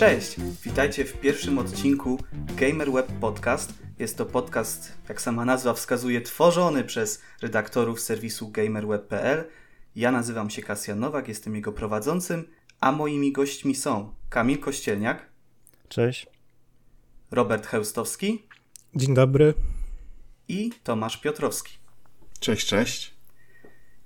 Cześć! 0.00 0.36
Witajcie 0.62 1.04
w 1.04 1.20
pierwszym 1.20 1.58
odcinku 1.58 2.18
Gamer 2.56 2.92
Web 2.92 3.06
Podcast. 3.20 3.72
Jest 3.98 4.16
to 4.16 4.26
podcast, 4.26 4.92
jak 5.08 5.20
sama 5.20 5.44
nazwa 5.44 5.74
wskazuje, 5.74 6.20
tworzony 6.20 6.84
przez 6.84 7.22
redaktorów 7.42 8.00
serwisu 8.00 8.48
gamerweb.pl. 8.48 9.44
Ja 9.96 10.12
nazywam 10.12 10.50
się 10.50 10.62
Kasjan 10.62 11.00
Nowak, 11.00 11.28
jestem 11.28 11.54
jego 11.54 11.72
prowadzącym, 11.72 12.48
a 12.80 12.92
moimi 12.92 13.32
gośćmi 13.32 13.74
są 13.74 14.14
Kamil 14.28 14.58
Kościelniak. 14.58 15.28
Cześć. 15.88 16.26
Robert 17.30 17.66
Heustowski. 17.66 18.46
Dzień 18.94 19.14
dobry. 19.14 19.54
I 20.48 20.72
Tomasz 20.84 21.16
Piotrowski. 21.16 21.78
Cześć, 22.38 22.66
cześć. 22.66 23.14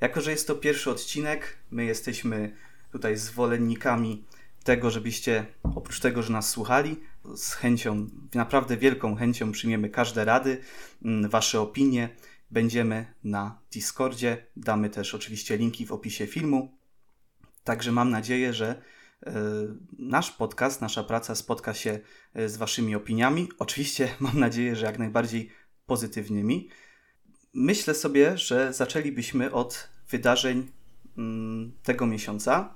Jako, 0.01 0.21
że 0.21 0.31
jest 0.31 0.47
to 0.47 0.55
pierwszy 0.55 0.91
odcinek, 0.91 1.59
my 1.71 1.85
jesteśmy 1.85 2.57
tutaj 2.93 3.17
zwolennikami 3.17 4.25
tego, 4.65 4.91
żebyście 4.91 5.47
oprócz 5.63 6.01
tego, 6.01 6.23
że 6.23 6.33
nas 6.33 6.51
słuchali, 6.51 7.01
z 7.37 7.53
chęcią, 7.53 8.07
naprawdę 8.35 8.77
wielką 8.77 9.17
chęcią 9.17 9.53
przyjmiemy 9.53 9.89
każde 9.91 10.25
rady, 10.25 10.61
mm, 11.05 11.31
wasze 11.31 11.61
opinie. 11.61 12.09
Będziemy 12.51 13.07
na 13.25 13.59
Discordzie, 13.73 14.47
damy 14.57 14.91
też 14.91 15.15
oczywiście 15.15 15.57
linki 15.57 15.87
w 15.87 15.93
opisie 15.93 16.27
filmu. 16.27 16.79
Także 17.65 17.93
mam 17.93 18.11
nadzieję, 18.11 18.53
że 18.53 18.83
e, 19.27 19.33
nasz 19.99 20.31
podcast, 20.31 20.81
nasza 20.81 21.05
praca 21.05 21.35
spotka 21.35 21.75
się 21.75 22.01
e, 22.35 22.49
z 22.49 22.57
waszymi 22.57 22.95
opiniami. 22.95 23.49
Oczywiście 23.59 24.09
mam 24.21 24.39
nadzieję, 24.39 24.77
że 24.77 24.87
jak 24.87 24.99
najbardziej 24.99 25.51
pozytywnymi. 25.87 26.69
Myślę 27.55 27.95
sobie, 27.95 28.39
że 28.39 28.73
zaczęlibyśmy 28.73 29.53
od 29.53 29.89
wydarzeń 30.09 30.71
mm, 31.19 31.73
tego 31.83 32.07
miesiąca. 32.07 32.75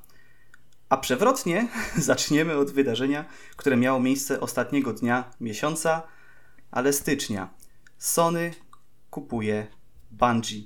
A 0.88 0.96
przewrotnie 0.96 1.68
zaczniemy 1.96 2.56
od 2.56 2.70
wydarzenia, 2.70 3.24
które 3.56 3.76
miało 3.76 4.00
miejsce 4.00 4.40
ostatniego 4.40 4.92
dnia 4.92 5.30
miesiąca, 5.40 6.02
ale 6.70 6.92
stycznia. 6.92 7.48
Sony 7.98 8.54
kupuje 9.10 9.66
Bungie. 10.10 10.62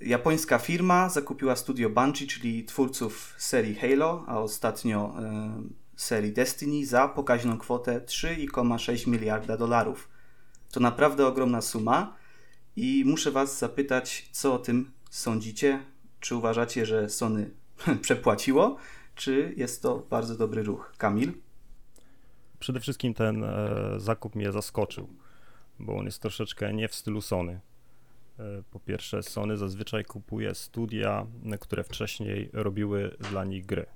Japońska 0.00 0.58
firma 0.58 1.08
zakupiła 1.08 1.56
studio 1.56 1.90
Bungie, 1.90 2.26
czyli 2.26 2.64
twórców 2.64 3.34
serii 3.38 3.74
Halo, 3.74 4.24
a 4.26 4.38
ostatnio 4.38 5.14
e, 5.18 5.62
serii 5.96 6.32
Destiny 6.32 6.86
za 6.86 7.08
pokaźną 7.08 7.58
kwotę 7.58 8.00
3,6 8.00 9.06
miliarda 9.06 9.56
dolarów. 9.56 10.08
To 10.70 10.80
naprawdę 10.80 11.26
ogromna 11.26 11.60
suma 11.60 12.16
i 12.76 13.04
muszę 13.06 13.30
Was 13.30 13.58
zapytać, 13.58 14.28
co 14.32 14.54
o 14.54 14.58
tym 14.58 14.92
sądzicie? 15.10 15.82
Czy 16.20 16.36
uważacie, 16.36 16.86
że 16.86 17.10
Sony 17.10 17.50
przepłaciło? 18.02 18.76
Czy 19.14 19.54
jest 19.56 19.82
to 19.82 19.98
bardzo 20.10 20.36
dobry 20.36 20.62
ruch? 20.62 20.94
Kamil? 20.98 21.32
Przede 22.58 22.80
wszystkim 22.80 23.14
ten 23.14 23.44
e, 23.44 23.70
zakup 23.96 24.34
mnie 24.34 24.52
zaskoczył, 24.52 25.08
bo 25.78 25.96
on 25.96 26.04
jest 26.04 26.22
troszeczkę 26.22 26.72
nie 26.72 26.88
w 26.88 26.94
stylu 26.94 27.20
Sony. 27.20 27.60
E, 28.38 28.62
po 28.70 28.80
pierwsze, 28.80 29.22
Sony 29.22 29.56
zazwyczaj 29.56 30.04
kupuje 30.04 30.54
studia, 30.54 31.26
które 31.60 31.84
wcześniej 31.84 32.50
robiły 32.52 33.16
dla 33.30 33.44
nich 33.44 33.66
gry. 33.66 33.86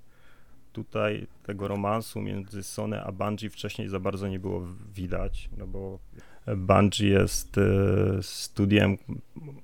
Tutaj 0.72 1.27
tego 1.42 1.69
romansu 1.69 2.20
między 2.20 2.62
Sony 2.62 3.03
a 3.03 3.12
Bungie 3.12 3.50
wcześniej 3.50 3.89
za 3.89 4.00
bardzo 4.00 4.28
nie 4.28 4.39
było 4.39 4.62
widać, 4.94 5.48
no 5.59 5.67
bo 5.67 5.98
Bungie 6.56 7.09
jest 7.09 7.59
e, 7.59 7.62
studiem, 8.22 8.97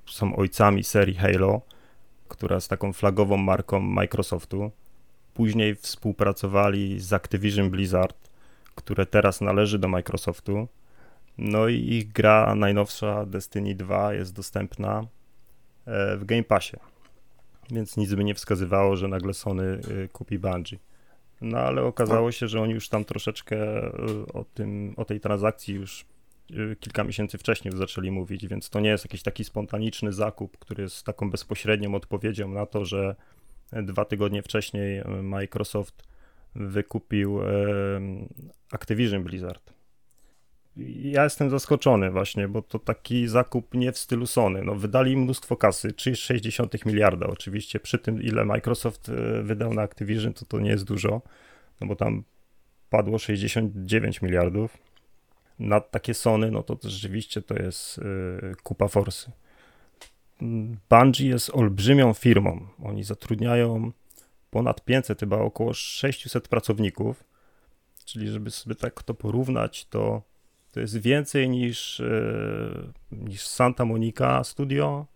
są 0.07 0.37
ojcami 0.37 0.85
serii 0.85 1.15
Halo, 1.15 1.61
która 2.29 2.55
jest 2.55 2.71
taką 2.71 2.93
flagową 2.93 3.37
marką 3.37 3.81
Microsoftu 3.81 4.71
Później 5.34 5.75
współpracowali 5.75 7.00
z 7.00 7.12
Activision 7.12 7.70
Blizzard, 7.70 8.31
które 8.75 9.06
teraz 9.06 9.41
należy 9.41 9.78
do 9.78 9.88
Microsoftu. 9.88 10.69
No 11.38 11.69
i 11.69 11.76
ich 11.76 12.12
gra 12.12 12.54
najnowsza 12.54 13.26
Destiny 13.26 13.75
2 13.75 14.15
jest 14.15 14.34
dostępna 14.34 15.06
e, 15.87 16.16
w 16.16 16.25
Game 16.25 16.43
Passie. 16.43 16.76
Więc 17.70 17.97
nic 17.97 18.15
by 18.15 18.25
nie 18.25 18.34
wskazywało, 18.34 18.97
że 18.97 19.09
nagle 19.09 19.34
Sony 19.34 19.65
e, 20.04 20.09
kupi 20.09 20.38
Bungie. 20.38 20.78
No 21.41 21.59
ale 21.59 21.82
okazało 21.82 22.32
się, 22.32 22.49
że 22.49 22.60
oni 22.60 22.72
już 22.72 22.88
tam 22.88 23.04
troszeczkę 23.04 23.56
e, 23.56 23.93
o, 24.32 24.44
tym, 24.54 24.94
o 24.97 25.04
tej 25.04 25.20
transakcji 25.20 25.75
już 25.75 26.04
kilka 26.81 27.04
miesięcy 27.04 27.38
wcześniej 27.38 27.76
zaczęli 27.76 28.10
mówić, 28.10 28.47
więc 28.47 28.70
to 28.70 28.81
nie 28.81 28.88
jest 28.88 29.04
jakiś 29.04 29.22
taki 29.22 29.44
spontaniczny 29.44 30.12
zakup, 30.12 30.59
który 30.59 30.82
jest 30.82 31.06
taką 31.06 31.31
bezpośrednią 31.31 31.94
odpowiedzią 31.94 32.49
na 32.49 32.66
to, 32.66 32.84
że 32.84 33.16
Dwa 33.72 34.05
tygodnie 34.05 34.43
wcześniej 34.43 34.99
e, 34.99 35.05
Microsoft 35.22 36.03
wykupił 36.55 37.43
e, 37.43 37.47
Activision 38.72 39.25
Blizzard. 39.25 39.72
Ja 41.03 41.25
jestem 41.25 41.50
zaskoczony 41.50 42.11
właśnie, 42.11 42.49
bo 42.49 42.62
to 42.62 42.78
taki 42.78 43.28
zakup 43.28 43.75
nie 43.75 43.93
w 43.93 43.99
stylu 43.99 44.27
Sony. 44.27 44.62
No, 44.65 44.75
wydali 44.75 45.16
mnóstwo 45.16 45.56
kasy, 45.56 45.88
3,6 45.88 46.87
miliarda 46.87 47.27
oczywiście. 47.27 47.81
Przy 47.81 47.99
tym, 47.99 48.22
ile 48.22 48.44
Microsoft 48.44 49.09
e, 49.09 49.43
wydał 49.43 49.75
na 49.75 49.82
Activision, 49.82 50.32
to 50.32 50.44
to 50.44 50.61
nie 50.61 50.71
jest 50.71 50.84
dużo, 50.84 51.22
no 51.81 51.87
bo 51.87 51.97
tam 51.97 52.25
padło 52.91 53.19
69 53.19 54.22
miliardów. 54.22 54.78
Na 55.59 55.81
takie 55.81 56.15
Sony, 56.15 56.50
no 56.50 56.62
to 56.62 56.78
rzeczywiście 56.82 57.43
to 57.43 57.55
jest 57.55 58.00
kupa 58.62 58.88
forsy. 58.88 59.32
Bungie 60.91 61.29
jest 61.29 61.51
olbrzymią 61.51 62.15
firmą. 62.15 62.67
Oni 62.83 63.05
zatrudniają 63.05 63.93
ponad 64.51 64.85
500, 64.85 65.21
chyba 65.21 65.37
około 65.37 65.75
600 65.75 66.49
pracowników. 66.49 67.25
Czyli, 68.05 68.29
żeby 68.29 68.51
sobie 68.51 68.75
tak 68.75 69.03
to 69.03 69.15
porównać, 69.15 69.87
to, 69.87 70.23
to 70.73 70.81
jest 70.81 70.97
więcej 70.97 71.49
niż, 71.49 72.01
e, 72.01 72.93
niż 73.13 73.47
Santa 73.47 73.85
Monica 73.85 74.45
Studio, 74.45 75.07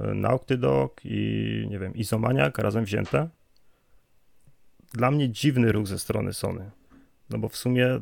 e, 0.00 0.14
Naughty 0.14 0.58
Dog 0.58 1.00
i 1.04 1.66
nie 1.70 1.78
wiem, 1.78 1.94
Isomaniac 1.94 2.58
razem 2.58 2.84
wzięte. 2.84 3.28
Dla 4.92 5.10
mnie 5.10 5.28
dziwny 5.28 5.72
ruch 5.72 5.86
ze 5.86 5.98
strony 5.98 6.32
Sony. 6.32 6.70
No 7.30 7.38
bo 7.38 7.48
w 7.48 7.56
sumie 7.56 8.00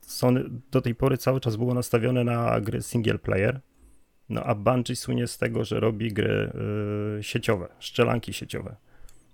Sony 0.00 0.44
do 0.70 0.80
tej 0.80 0.94
pory 0.94 1.18
cały 1.18 1.40
czas 1.40 1.56
było 1.56 1.74
nastawione 1.74 2.24
na 2.24 2.60
gry 2.60 2.82
single 2.82 3.18
player 3.18 3.60
no 4.28 4.42
a 4.42 4.54
Bungie 4.54 4.96
słynie 4.96 5.26
z 5.26 5.38
tego, 5.38 5.64
że 5.64 5.80
robi 5.80 6.12
gry 6.12 6.52
y, 7.18 7.22
sieciowe, 7.22 7.68
szczelanki 7.78 8.32
sieciowe. 8.32 8.76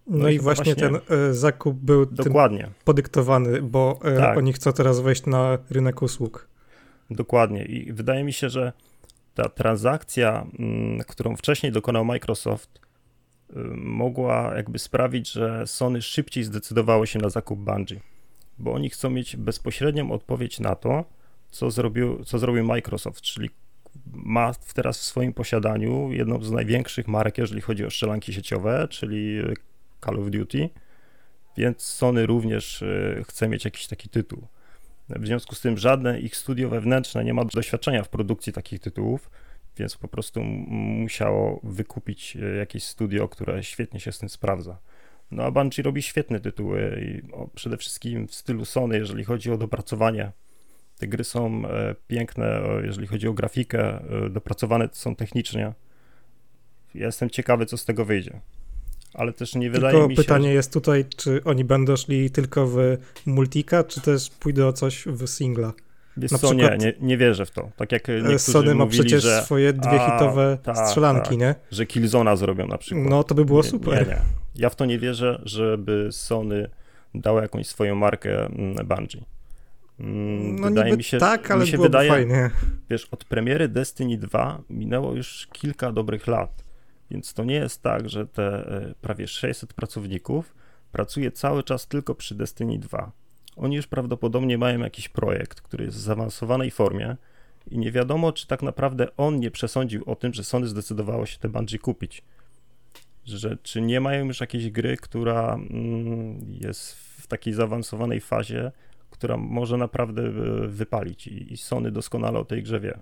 No, 0.06 0.18
no 0.18 0.28
i 0.28 0.38
właśnie, 0.38 0.74
właśnie 0.74 0.88
ten 0.88 1.16
y, 1.30 1.34
zakup 1.34 1.76
był 1.76 2.06
dokładnie 2.06 2.70
podyktowany, 2.84 3.62
bo 3.62 3.98
y, 4.14 4.16
tak. 4.16 4.38
oni 4.38 4.52
chcą 4.52 4.72
teraz 4.72 5.00
wejść 5.00 5.26
na 5.26 5.58
rynek 5.70 6.02
usług. 6.02 6.48
Dokładnie 7.10 7.64
i 7.64 7.92
wydaje 7.92 8.24
mi 8.24 8.32
się, 8.32 8.50
że 8.50 8.72
ta 9.34 9.48
transakcja, 9.48 10.46
y, 11.00 11.04
którą 11.04 11.36
wcześniej 11.36 11.72
dokonał 11.72 12.04
Microsoft, 12.04 12.84
mogła 13.76 14.52
jakby 14.56 14.78
sprawić, 14.78 15.32
że 15.32 15.66
Sony 15.66 16.02
szybciej 16.02 16.44
zdecydowało 16.44 17.06
się 17.06 17.18
na 17.18 17.28
zakup 17.28 17.58
Bungie, 17.58 18.00
bo 18.58 18.72
oni 18.72 18.90
chcą 18.90 19.10
mieć 19.10 19.36
bezpośrednią 19.36 20.12
odpowiedź 20.12 20.60
na 20.60 20.74
to, 20.74 21.04
co 21.50 21.70
zrobił, 21.70 22.24
co 22.24 22.38
zrobił 22.38 22.64
Microsoft, 22.64 23.20
czyli 23.20 23.50
ma 24.12 24.52
teraz 24.74 24.98
w 24.98 25.02
swoim 25.02 25.32
posiadaniu 25.32 26.12
jedną 26.12 26.42
z 26.42 26.50
największych 26.50 27.08
marek, 27.08 27.38
jeżeli 27.38 27.60
chodzi 27.60 27.84
o 27.84 27.90
strzelanki 27.90 28.32
sieciowe, 28.32 28.88
czyli 28.90 29.38
Call 30.04 30.20
of 30.20 30.30
Duty, 30.30 30.70
więc 31.56 31.82
Sony 31.82 32.26
również 32.26 32.82
e, 32.82 33.22
chce 33.28 33.48
mieć 33.48 33.64
jakiś 33.64 33.86
taki 33.86 34.08
tytuł. 34.08 34.46
W 35.08 35.26
związku 35.26 35.54
z 35.54 35.60
tym 35.60 35.78
żadne 35.78 36.20
ich 36.20 36.36
studio 36.36 36.68
wewnętrzne 36.68 37.24
nie 37.24 37.34
ma 37.34 37.44
doświadczenia 37.44 38.02
w 38.02 38.08
produkcji 38.08 38.52
takich 38.52 38.80
tytułów, 38.80 39.30
więc 39.78 39.96
po 39.96 40.08
prostu 40.08 40.42
musiało 40.42 41.60
wykupić 41.62 42.36
e, 42.36 42.56
jakieś 42.56 42.84
studio, 42.84 43.28
które 43.28 43.62
świetnie 43.62 44.00
się 44.00 44.12
z 44.12 44.18
tym 44.18 44.28
sprawdza. 44.28 44.78
No 45.30 45.42
a 45.42 45.50
Bungie 45.50 45.82
robi 45.82 46.02
świetne 46.02 46.40
tytuły 46.40 47.00
i 47.02 47.22
przede 47.54 47.76
wszystkim 47.76 48.28
w 48.28 48.34
stylu 48.34 48.64
Sony, 48.64 48.98
jeżeli 48.98 49.24
chodzi 49.24 49.50
o 49.50 49.56
dopracowanie 49.56 50.32
te 51.04 51.08
gry 51.08 51.24
są 51.24 51.66
e, 51.66 51.94
piękne, 52.08 52.60
jeżeli 52.82 53.06
chodzi 53.06 53.28
o 53.28 53.32
grafikę, 53.32 54.00
e, 54.26 54.30
dopracowane 54.30 54.88
są 54.92 55.16
technicznie. 55.16 55.72
Ja 56.94 57.06
jestem 57.06 57.30
ciekawy, 57.30 57.66
co 57.66 57.76
z 57.76 57.84
tego 57.84 58.04
wyjdzie. 58.04 58.40
Ale 59.14 59.32
też 59.32 59.54
nie 59.54 59.70
wydaje 59.70 59.92
tylko 59.92 60.08
mi 60.08 60.16
się. 60.16 60.22
pytanie 60.22 60.52
jest 60.52 60.72
tutaj, 60.72 61.04
czy 61.16 61.44
oni 61.44 61.64
będą 61.64 61.96
szli 61.96 62.30
tylko 62.30 62.66
w 62.66 62.78
multika, 63.26 63.84
czy 63.84 64.00
też 64.00 64.30
pójdą 64.30 64.66
o 64.66 64.72
coś 64.72 65.04
w 65.06 65.26
singla? 65.26 65.72
Wiesz 66.16 66.30
Na 66.30 66.38
co, 66.38 66.48
przykład, 66.48 66.80
nie, 66.80 66.86
nie, 66.86 66.94
nie 67.00 67.16
wierzę 67.16 67.46
w 67.46 67.50
to. 67.50 67.70
Tak 67.76 67.92
jak 67.92 68.08
e, 68.08 68.38
Sony 68.38 68.74
ma 68.74 68.84
mówili, 68.84 69.00
przecież 69.00 69.22
że, 69.22 69.42
swoje 69.42 69.72
dwie 69.72 70.00
a, 70.00 70.12
hitowe 70.12 70.58
ta, 70.62 70.86
strzelanki, 70.86 71.30
ta, 71.30 71.34
nie? 71.34 71.54
Że 71.70 71.86
Killzona 71.86 72.36
zrobią 72.36 72.66
na 72.66 72.78
przykład. 72.78 73.06
No 73.10 73.24
to 73.24 73.34
by 73.34 73.44
było 73.44 73.62
nie, 73.62 73.68
super. 73.68 74.06
Nie, 74.06 74.14
nie. 74.14 74.20
Ja 74.54 74.70
w 74.70 74.76
to 74.76 74.84
nie 74.84 74.98
wierzę, 74.98 75.42
żeby 75.44 76.08
Sony 76.12 76.70
dało 77.14 77.40
jakąś 77.40 77.66
swoją 77.66 77.94
markę 77.94 78.46
mm, 78.46 78.86
Bungie. 78.86 79.24
Mm, 80.00 80.60
no 80.60 80.68
wydaje 80.68 80.96
mi 80.96 81.04
się, 81.04 81.18
tak, 81.18 81.50
ale 81.50 81.64
mi 81.64 81.70
się 81.70 81.78
wydaje, 81.78 82.08
fajnie. 82.10 82.50
Wiesz, 82.90 83.08
od 83.10 83.24
premiery 83.24 83.68
Destiny 83.68 84.18
2 84.18 84.62
minęło 84.70 85.14
już 85.14 85.48
kilka 85.52 85.92
dobrych 85.92 86.26
lat, 86.26 86.64
więc 87.10 87.34
to 87.34 87.44
nie 87.44 87.54
jest 87.54 87.82
tak, 87.82 88.08
że 88.08 88.26
te 88.26 88.44
e, 88.44 88.94
prawie 89.00 89.28
600 89.28 89.74
pracowników 89.74 90.54
pracuje 90.92 91.32
cały 91.32 91.62
czas 91.62 91.86
tylko 91.86 92.14
przy 92.14 92.34
Destiny 92.34 92.78
2. 92.78 93.12
Oni 93.56 93.76
już 93.76 93.86
prawdopodobnie 93.86 94.58
mają 94.58 94.78
jakiś 94.78 95.08
projekt, 95.08 95.60
który 95.60 95.84
jest 95.84 95.96
w 95.96 96.00
zaawansowanej 96.00 96.70
formie 96.70 97.16
i 97.70 97.78
nie 97.78 97.92
wiadomo, 97.92 98.32
czy 98.32 98.46
tak 98.46 98.62
naprawdę 98.62 99.16
on 99.16 99.40
nie 99.40 99.50
przesądził 99.50 100.02
o 100.06 100.16
tym, 100.16 100.34
że 100.34 100.44
Sony 100.44 100.66
zdecydowało 100.68 101.26
się 101.26 101.38
te 101.38 101.48
Bungie 101.48 101.78
kupić. 101.78 102.22
Że 103.24 103.56
czy 103.62 103.80
nie 103.80 104.00
mają 104.00 104.24
już 104.24 104.40
jakiejś 104.40 104.70
gry, 104.70 104.96
która 104.96 105.54
mm, 105.54 106.40
jest 106.60 106.94
w 106.94 107.26
takiej 107.26 107.52
zaawansowanej 107.54 108.20
fazie, 108.20 108.72
która 109.14 109.36
może 109.36 109.76
naprawdę 109.76 110.22
e, 110.22 110.32
wypalić 110.68 111.26
i, 111.26 111.56
Sony 111.56 111.90
doskonale 111.90 112.38
o 112.38 112.44
tej 112.44 112.62
grze 112.62 112.80
wie. 112.80 112.98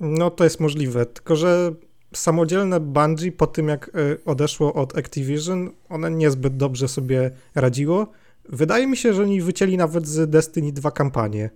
No 0.00 0.30
to 0.30 0.44
jest 0.44 0.60
możliwe, 0.60 1.06
tylko 1.06 1.36
że 1.36 1.74
samodzielne 2.14 2.80
Bungie 2.80 3.32
po 3.32 3.46
tym 3.46 3.68
jak 3.68 3.88
e, 3.88 4.24
odeszło 4.24 4.74
od 4.74 4.98
Activision, 4.98 5.70
one 5.88 6.10
niezbyt 6.10 6.56
dobrze 6.56 6.88
sobie 6.88 7.30
radziło. 7.54 8.12
Wydaje 8.48 8.86
mi 8.86 8.96
się, 8.96 9.14
że 9.14 9.22
oni 9.22 9.42
wycięli 9.42 9.76
nawet 9.76 10.06
z 10.06 10.30
Destiny 10.30 10.72
2 10.72 10.90
kampanię. 10.90 11.50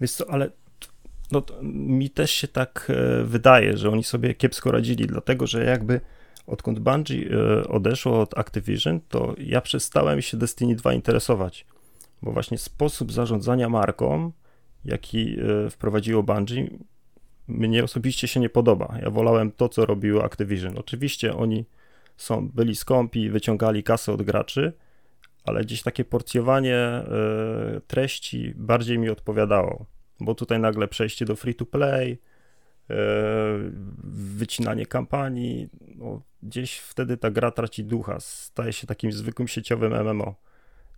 Wiesz 0.00 0.12
co, 0.12 0.30
ale 0.30 0.50
no, 1.32 1.42
mi 1.62 2.10
też 2.10 2.30
się 2.30 2.48
tak 2.48 2.86
e, 2.90 3.24
wydaje, 3.24 3.76
że 3.76 3.90
oni 3.90 4.04
sobie 4.04 4.34
kiepsko 4.34 4.70
radzili, 4.70 5.06
dlatego 5.06 5.46
że 5.46 5.64
jakby 5.64 6.00
odkąd 6.46 6.78
Bungie 6.78 7.28
odeszło 7.68 8.20
od 8.20 8.38
Activision, 8.38 9.00
to 9.08 9.34
ja 9.38 9.60
przestałem 9.60 10.22
się 10.22 10.36
Destiny 10.36 10.74
2 10.74 10.92
interesować 10.92 11.66
bo 12.22 12.32
właśnie 12.32 12.58
sposób 12.58 13.12
zarządzania 13.12 13.68
marką, 13.68 14.32
jaki 14.84 15.36
e, 15.40 15.70
wprowadziło 15.70 16.22
Bungie, 16.22 16.68
mnie 17.48 17.84
osobiście 17.84 18.28
się 18.28 18.40
nie 18.40 18.48
podoba. 18.48 18.98
Ja 19.02 19.10
wolałem 19.10 19.52
to, 19.52 19.68
co 19.68 19.86
robiło 19.86 20.24
Activision. 20.24 20.78
Oczywiście 20.78 21.36
oni 21.36 21.64
są, 22.16 22.48
byli 22.48 22.76
skąpi, 22.76 23.30
wyciągali 23.30 23.82
kasę 23.82 24.12
od 24.12 24.22
graczy, 24.22 24.72
ale 25.44 25.60
gdzieś 25.60 25.82
takie 25.82 26.04
porcjowanie 26.04 26.76
e, 26.76 27.04
treści 27.86 28.52
bardziej 28.56 28.98
mi 28.98 29.08
odpowiadało, 29.10 29.86
bo 30.20 30.34
tutaj 30.34 30.60
nagle 30.60 30.88
przejście 30.88 31.24
do 31.24 31.36
free 31.36 31.54
to 31.54 31.66
play, 31.66 32.18
e, 32.90 32.94
wycinanie 34.04 34.86
kampanii, 34.86 35.68
no, 35.96 36.22
gdzieś 36.42 36.78
wtedy 36.78 37.16
ta 37.16 37.30
gra 37.30 37.50
traci 37.50 37.84
ducha, 37.84 38.20
staje 38.20 38.72
się 38.72 38.86
takim 38.86 39.12
zwykłym 39.12 39.48
sieciowym 39.48 39.92
MMO 39.92 40.47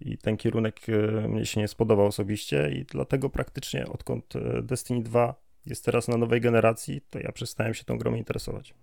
i 0.00 0.18
ten 0.18 0.36
kierunek 0.36 0.80
e, 0.88 1.28
mnie 1.28 1.46
się 1.46 1.60
nie 1.60 1.68
spodobał 1.68 2.06
osobiście 2.06 2.70
i 2.72 2.84
dlatego 2.84 3.30
praktycznie 3.30 3.86
odkąd 3.86 4.36
e, 4.36 4.62
Destiny 4.62 5.02
2 5.02 5.34
jest 5.66 5.84
teraz 5.84 6.08
na 6.08 6.16
nowej 6.16 6.40
generacji, 6.40 7.00
to 7.10 7.18
ja 7.18 7.32
przestałem 7.32 7.74
się 7.74 7.84
tą 7.84 7.98
grą 7.98 8.14
interesować. 8.14 8.74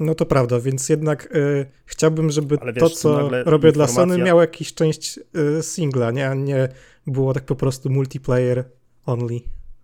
No 0.00 0.14
to 0.14 0.26
prawda, 0.26 0.60
więc 0.60 0.88
jednak 0.88 1.36
y, 1.36 1.66
chciałbym, 1.84 2.30
żeby 2.30 2.58
wiesz, 2.64 2.74
to, 2.78 2.90
co 2.90 3.28
robię 3.28 3.68
informacja... 3.68 3.72
dla 3.72 3.86
Sony, 3.86 4.18
miało 4.18 4.40
jakiś 4.40 4.74
część 4.74 5.18
y, 5.58 5.62
singla, 5.62 6.10
nie? 6.10 6.28
a 6.28 6.34
nie 6.34 6.68
było 7.06 7.34
tak 7.34 7.44
po 7.44 7.56
prostu 7.56 7.90
multiplayer 7.90 8.64
only. 9.06 9.40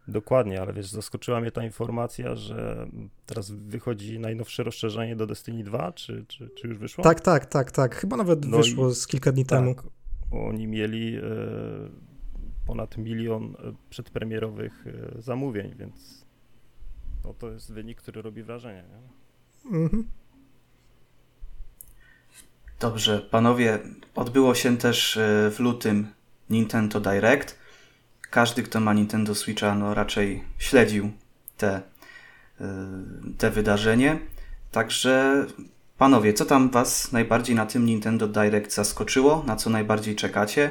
Dokładnie, 0.08 0.60
ale 0.60 0.72
wiesz, 0.72 0.86
zaskoczyła 0.86 1.40
mnie 1.40 1.50
ta 1.50 1.64
informacja, 1.64 2.36
że 2.36 2.88
teraz 3.26 3.50
wychodzi 3.50 4.18
najnowsze 4.18 4.62
rozszerzenie 4.62 5.16
do 5.16 5.26
Destiny 5.26 5.64
2, 5.64 5.92
czy, 5.92 6.24
czy, 6.28 6.50
czy 6.50 6.68
już 6.68 6.78
wyszło? 6.78 7.04
Tak, 7.04 7.20
tak, 7.20 7.46
tak, 7.46 7.70
tak. 7.70 7.96
Chyba 7.96 8.16
nawet 8.16 8.44
no 8.44 8.56
wyszło 8.56 8.94
z 8.94 9.06
kilka 9.06 9.32
dni 9.32 9.46
tak, 9.46 9.58
temu. 9.58 9.74
Oni 10.30 10.66
mieli 10.66 11.16
e, 11.16 11.20
ponad 12.66 12.98
milion 12.98 13.44
e, 13.44 13.72
przedpremierowych 13.90 14.84
e, 14.86 15.22
zamówień, 15.22 15.74
więc 15.78 16.24
no, 17.24 17.34
to 17.34 17.50
jest 17.50 17.72
wynik, 17.72 17.98
który 17.98 18.22
robi 18.22 18.42
wrażenie. 18.42 18.84
Mhm. 19.64 20.08
Dobrze, 22.80 23.18
panowie, 23.18 23.78
odbyło 24.14 24.54
się 24.54 24.76
też 24.76 25.16
e, 25.16 25.50
w 25.50 25.60
lutym 25.60 26.06
Nintendo 26.50 27.00
Direct 27.00 27.57
każdy, 28.30 28.62
kto 28.62 28.80
ma 28.80 28.92
Nintendo 28.92 29.34
Switcha, 29.34 29.74
no 29.74 29.94
raczej 29.94 30.44
śledził 30.58 31.10
te, 31.56 31.82
y, 32.60 32.64
te 33.38 33.50
wydarzenie. 33.50 34.18
Także 34.72 35.46
panowie, 35.98 36.32
co 36.32 36.44
tam 36.44 36.70
Was 36.70 37.12
najbardziej 37.12 37.56
na 37.56 37.66
tym 37.66 37.86
Nintendo 37.86 38.28
Direct 38.28 38.74
zaskoczyło? 38.74 39.44
Na 39.46 39.56
co 39.56 39.70
najbardziej 39.70 40.16
czekacie? 40.16 40.70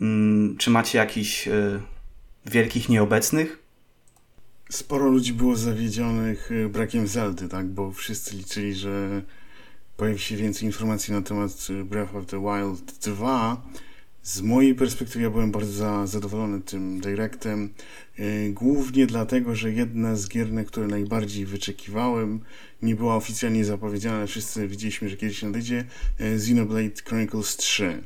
Mm, 0.00 0.56
czy 0.56 0.70
macie 0.70 0.98
jakichś 0.98 1.48
y, 1.48 1.80
wielkich 2.46 2.88
nieobecnych? 2.88 3.58
Sporo 4.70 5.08
ludzi 5.08 5.32
było 5.32 5.56
zawiedzionych 5.56 6.50
y, 6.50 6.68
brakiem 6.68 7.06
Zeldy, 7.06 7.48
tak? 7.48 7.66
Bo 7.66 7.92
wszyscy 7.92 8.36
liczyli, 8.36 8.74
że 8.74 9.22
pojawi 9.96 10.18
się 10.18 10.36
więcej 10.36 10.66
informacji 10.66 11.14
na 11.14 11.22
temat 11.22 11.50
Breath 11.84 12.14
of 12.14 12.26
the 12.26 12.40
Wild 12.40 12.98
2 12.98 13.62
z 14.22 14.40
mojej 14.40 14.74
perspektywy 14.74 15.24
ja 15.24 15.30
byłem 15.30 15.50
bardzo 15.50 16.06
zadowolony 16.06 16.60
tym 16.60 17.00
Directem, 17.00 17.70
e, 18.18 18.48
głównie 18.50 19.06
dlatego, 19.06 19.54
że 19.54 19.72
jedna 19.72 20.16
z 20.16 20.28
gier, 20.28 20.52
na 20.52 20.64
które 20.64 20.86
najbardziej 20.86 21.46
wyczekiwałem, 21.46 22.40
nie 22.82 22.96
była 22.96 23.16
oficjalnie 23.16 23.64
zapowiedziana, 23.64 24.16
ale 24.16 24.26
wszyscy 24.26 24.68
widzieliśmy, 24.68 25.08
że 25.08 25.16
kiedyś 25.16 25.42
nadejdzie, 25.42 25.84
e, 26.20 26.34
Xenoblade 26.34 27.02
Chronicles 27.04 27.56
3. 27.56 28.02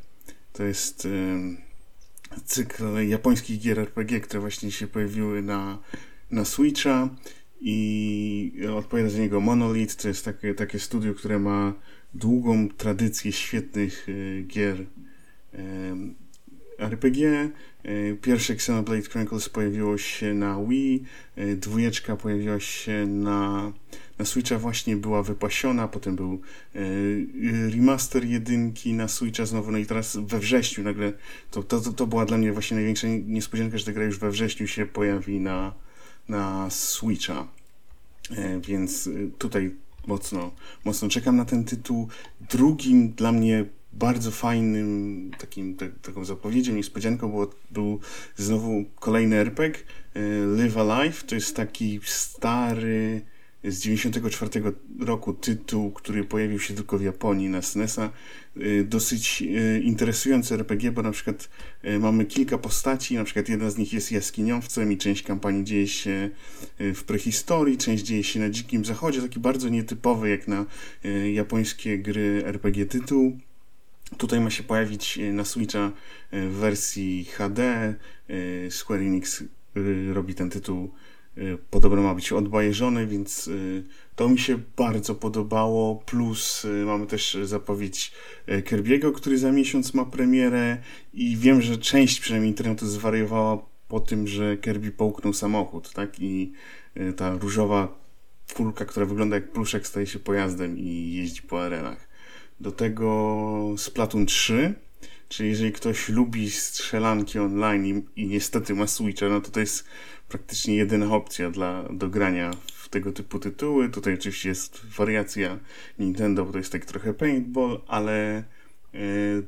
To 0.52 0.62
jest 0.62 1.06
e, 1.06 2.38
cykl 2.44 3.08
japońskich 3.08 3.60
gier 3.60 3.78
RPG, 3.78 4.20
które 4.20 4.40
właśnie 4.40 4.70
się 4.70 4.86
pojawiły 4.86 5.42
na, 5.42 5.78
na 6.30 6.44
Switcha 6.44 7.08
i 7.60 8.52
odpowiada 8.76 9.08
za 9.08 9.18
niego 9.18 9.40
Monolith, 9.40 9.96
to 9.96 10.08
jest 10.08 10.24
takie, 10.24 10.54
takie 10.54 10.78
studio, 10.78 11.14
które 11.14 11.38
ma 11.38 11.74
długą 12.14 12.68
tradycję 12.68 13.32
świetnych 13.32 14.06
gier 14.46 14.86
RPG. 16.78 17.50
E, 17.84 18.14
pierwsze 18.14 18.52
Xenoblade 18.52 19.02
Chronicles 19.02 19.48
pojawiło 19.48 19.98
się 19.98 20.34
na 20.34 20.64
Wii, 20.64 21.04
e, 21.36 21.56
dwójeczka 21.56 22.16
pojawiła 22.16 22.60
się 22.60 23.06
na, 23.06 23.72
na 24.18 24.24
Switcha, 24.24 24.58
właśnie 24.58 24.96
była 24.96 25.22
wypasiona, 25.22 25.88
potem 25.88 26.16
był 26.16 26.40
e, 26.74 26.80
remaster 27.70 28.24
jedynki 28.24 28.92
na 28.92 29.08
Switcha 29.08 29.46
znowu, 29.46 29.72
no 29.72 29.78
i 29.78 29.86
teraz 29.86 30.16
we 30.16 30.38
wrześniu 30.38 30.84
nagle, 30.84 31.12
to, 31.50 31.62
to, 31.62 31.80
to 31.80 32.06
była 32.06 32.26
dla 32.26 32.38
mnie 32.38 32.52
właśnie 32.52 32.74
największa 32.74 33.06
niespodzianka, 33.26 33.78
że 33.78 33.84
ta 33.84 33.92
gra 33.92 34.04
już 34.04 34.18
we 34.18 34.30
wrześniu 34.30 34.66
się 34.66 34.86
pojawi 34.86 35.40
na, 35.40 35.72
na 36.28 36.70
Switcha. 36.70 37.48
Więc 38.60 39.08
tutaj 39.38 39.74
mocno, 40.06 40.50
mocno 40.84 41.08
czekam 41.08 41.36
na 41.36 41.44
ten 41.44 41.64
tytuł. 41.64 42.08
Drugim 42.50 43.12
dla 43.12 43.32
mnie 43.32 43.64
bardzo 43.98 44.30
fajnym 44.30 45.30
takim, 45.38 45.76
taką 46.02 46.24
zapowiedzią, 46.24 46.74
niespodzianką 46.74 47.30
było, 47.30 47.50
był 47.70 48.00
znowu 48.36 48.84
kolejny 48.94 49.36
RPG 49.36 49.80
e, 50.14 50.20
Live 50.46 50.76
Alive. 50.76 51.24
To 51.24 51.34
jest 51.34 51.56
taki 51.56 52.00
stary 52.04 53.20
z 53.64 53.78
94 53.80 54.62
roku 55.00 55.32
tytuł, 55.32 55.90
który 55.90 56.24
pojawił 56.24 56.58
się 56.58 56.74
tylko 56.74 56.98
w 56.98 57.02
Japonii 57.02 57.48
na 57.48 57.62
SNESa. 57.62 58.10
E, 58.56 58.84
dosyć 58.84 59.42
e, 59.42 59.78
interesujący 59.80 60.54
RPG, 60.54 60.92
bo 60.92 61.02
na 61.02 61.10
przykład 61.10 61.48
mamy 62.00 62.24
kilka 62.24 62.58
postaci, 62.58 63.14
na 63.14 63.24
przykład 63.24 63.48
jedna 63.48 63.70
z 63.70 63.78
nich 63.78 63.92
jest 63.92 64.12
jaskiniowcem 64.12 64.92
i 64.92 64.96
część 64.96 65.22
kampanii 65.22 65.64
dzieje 65.64 65.88
się 65.88 66.30
w 66.78 67.04
prehistorii, 67.06 67.76
część 67.76 68.04
dzieje 68.04 68.24
się 68.24 68.40
na 68.40 68.50
Dzikim 68.50 68.84
Zachodzie, 68.84 69.22
taki 69.22 69.40
bardzo 69.40 69.68
nietypowy 69.68 70.28
jak 70.28 70.48
na 70.48 70.66
japońskie 71.32 71.98
gry 71.98 72.42
RPG 72.46 72.86
tytuł. 72.86 73.38
Tutaj 74.18 74.40
ma 74.40 74.50
się 74.50 74.62
pojawić 74.62 75.18
e, 75.18 75.32
na 75.32 75.44
Switcha 75.44 75.92
e, 76.30 76.48
w 76.48 76.52
wersji 76.52 77.24
HD. 77.24 77.64
E, 77.64 78.70
Square 78.70 79.00
Enix 79.00 79.44
robi 80.12 80.34
ten 80.34 80.50
tytuł, 80.50 80.90
podobno 81.70 82.02
ma 82.02 82.14
być 82.14 82.32
odbajeżony, 82.32 83.06
więc 83.06 83.50
to 84.14 84.28
mi 84.28 84.38
się 84.38 84.58
bardzo 84.76 85.14
podobało. 85.14 85.96
Plus 86.06 86.66
mamy 86.86 87.06
też 87.06 87.38
zapowiedź 87.42 88.12
Kirby'ego, 88.48 89.12
który 89.12 89.38
za 89.38 89.52
miesiąc 89.52 89.94
ma 89.94 90.04
premierę 90.04 90.78
i 91.14 91.36
wiem, 91.36 91.62
że 91.62 91.76
część 91.76 92.20
przynajmniej 92.20 92.50
internetu 92.50 92.86
zwariowała 92.86 93.66
po 93.88 94.00
tym, 94.00 94.28
że 94.28 94.56
Kirby 94.56 94.90
połknął 94.90 95.32
samochód, 95.32 95.92
tak? 95.92 96.20
I 96.20 96.52
ta 97.16 97.38
różowa 97.38 97.98
kulka, 98.54 98.84
która 98.84 99.06
wygląda 99.06 99.36
jak 99.36 99.52
pluszek, 99.52 99.86
staje 99.86 100.06
się 100.06 100.18
pojazdem 100.18 100.78
i 100.78 101.12
jeździ 101.12 101.42
po 101.42 101.64
arenach. 101.64 102.08
Do 102.60 102.72
tego 102.72 103.74
Splatoon 103.76 104.26
3, 104.26 104.74
czyli 105.28 105.48
jeżeli 105.48 105.72
ktoś 105.72 106.08
lubi 106.08 106.50
strzelanki 106.50 107.38
online 107.38 107.86
i, 107.86 108.20
i 108.22 108.26
niestety 108.26 108.74
ma 108.74 108.86
Switcha, 108.86 109.28
no 109.28 109.40
to 109.40 109.50
to 109.50 109.60
jest 109.60 109.84
praktycznie 110.28 110.76
jedyna 110.76 111.14
opcja 111.14 111.50
dla, 111.50 111.88
do 111.90 112.08
grania 112.08 112.50
w 112.72 112.88
tego 112.88 113.12
typu 113.12 113.38
tytuły. 113.38 113.88
Tutaj 113.88 114.14
oczywiście 114.14 114.48
jest 114.48 114.86
wariacja 114.96 115.58
Nintendo, 115.98 116.44
bo 116.44 116.52
to 116.52 116.58
jest 116.58 116.72
tak 116.72 116.84
trochę 116.84 117.14
paintball, 117.14 117.80
ale 117.86 118.44
yy, 118.92 119.00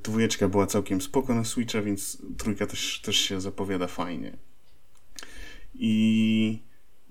dwójeczka 0.02 0.48
była 0.48 0.66
całkiem 0.66 1.00
spoko 1.00 1.34
na 1.34 1.44
Switcha, 1.44 1.82
więc 1.82 2.18
trójka 2.38 2.66
też, 2.66 3.00
też 3.00 3.16
się 3.16 3.40
zapowiada 3.40 3.86
fajnie. 3.86 4.36
I 5.74 6.58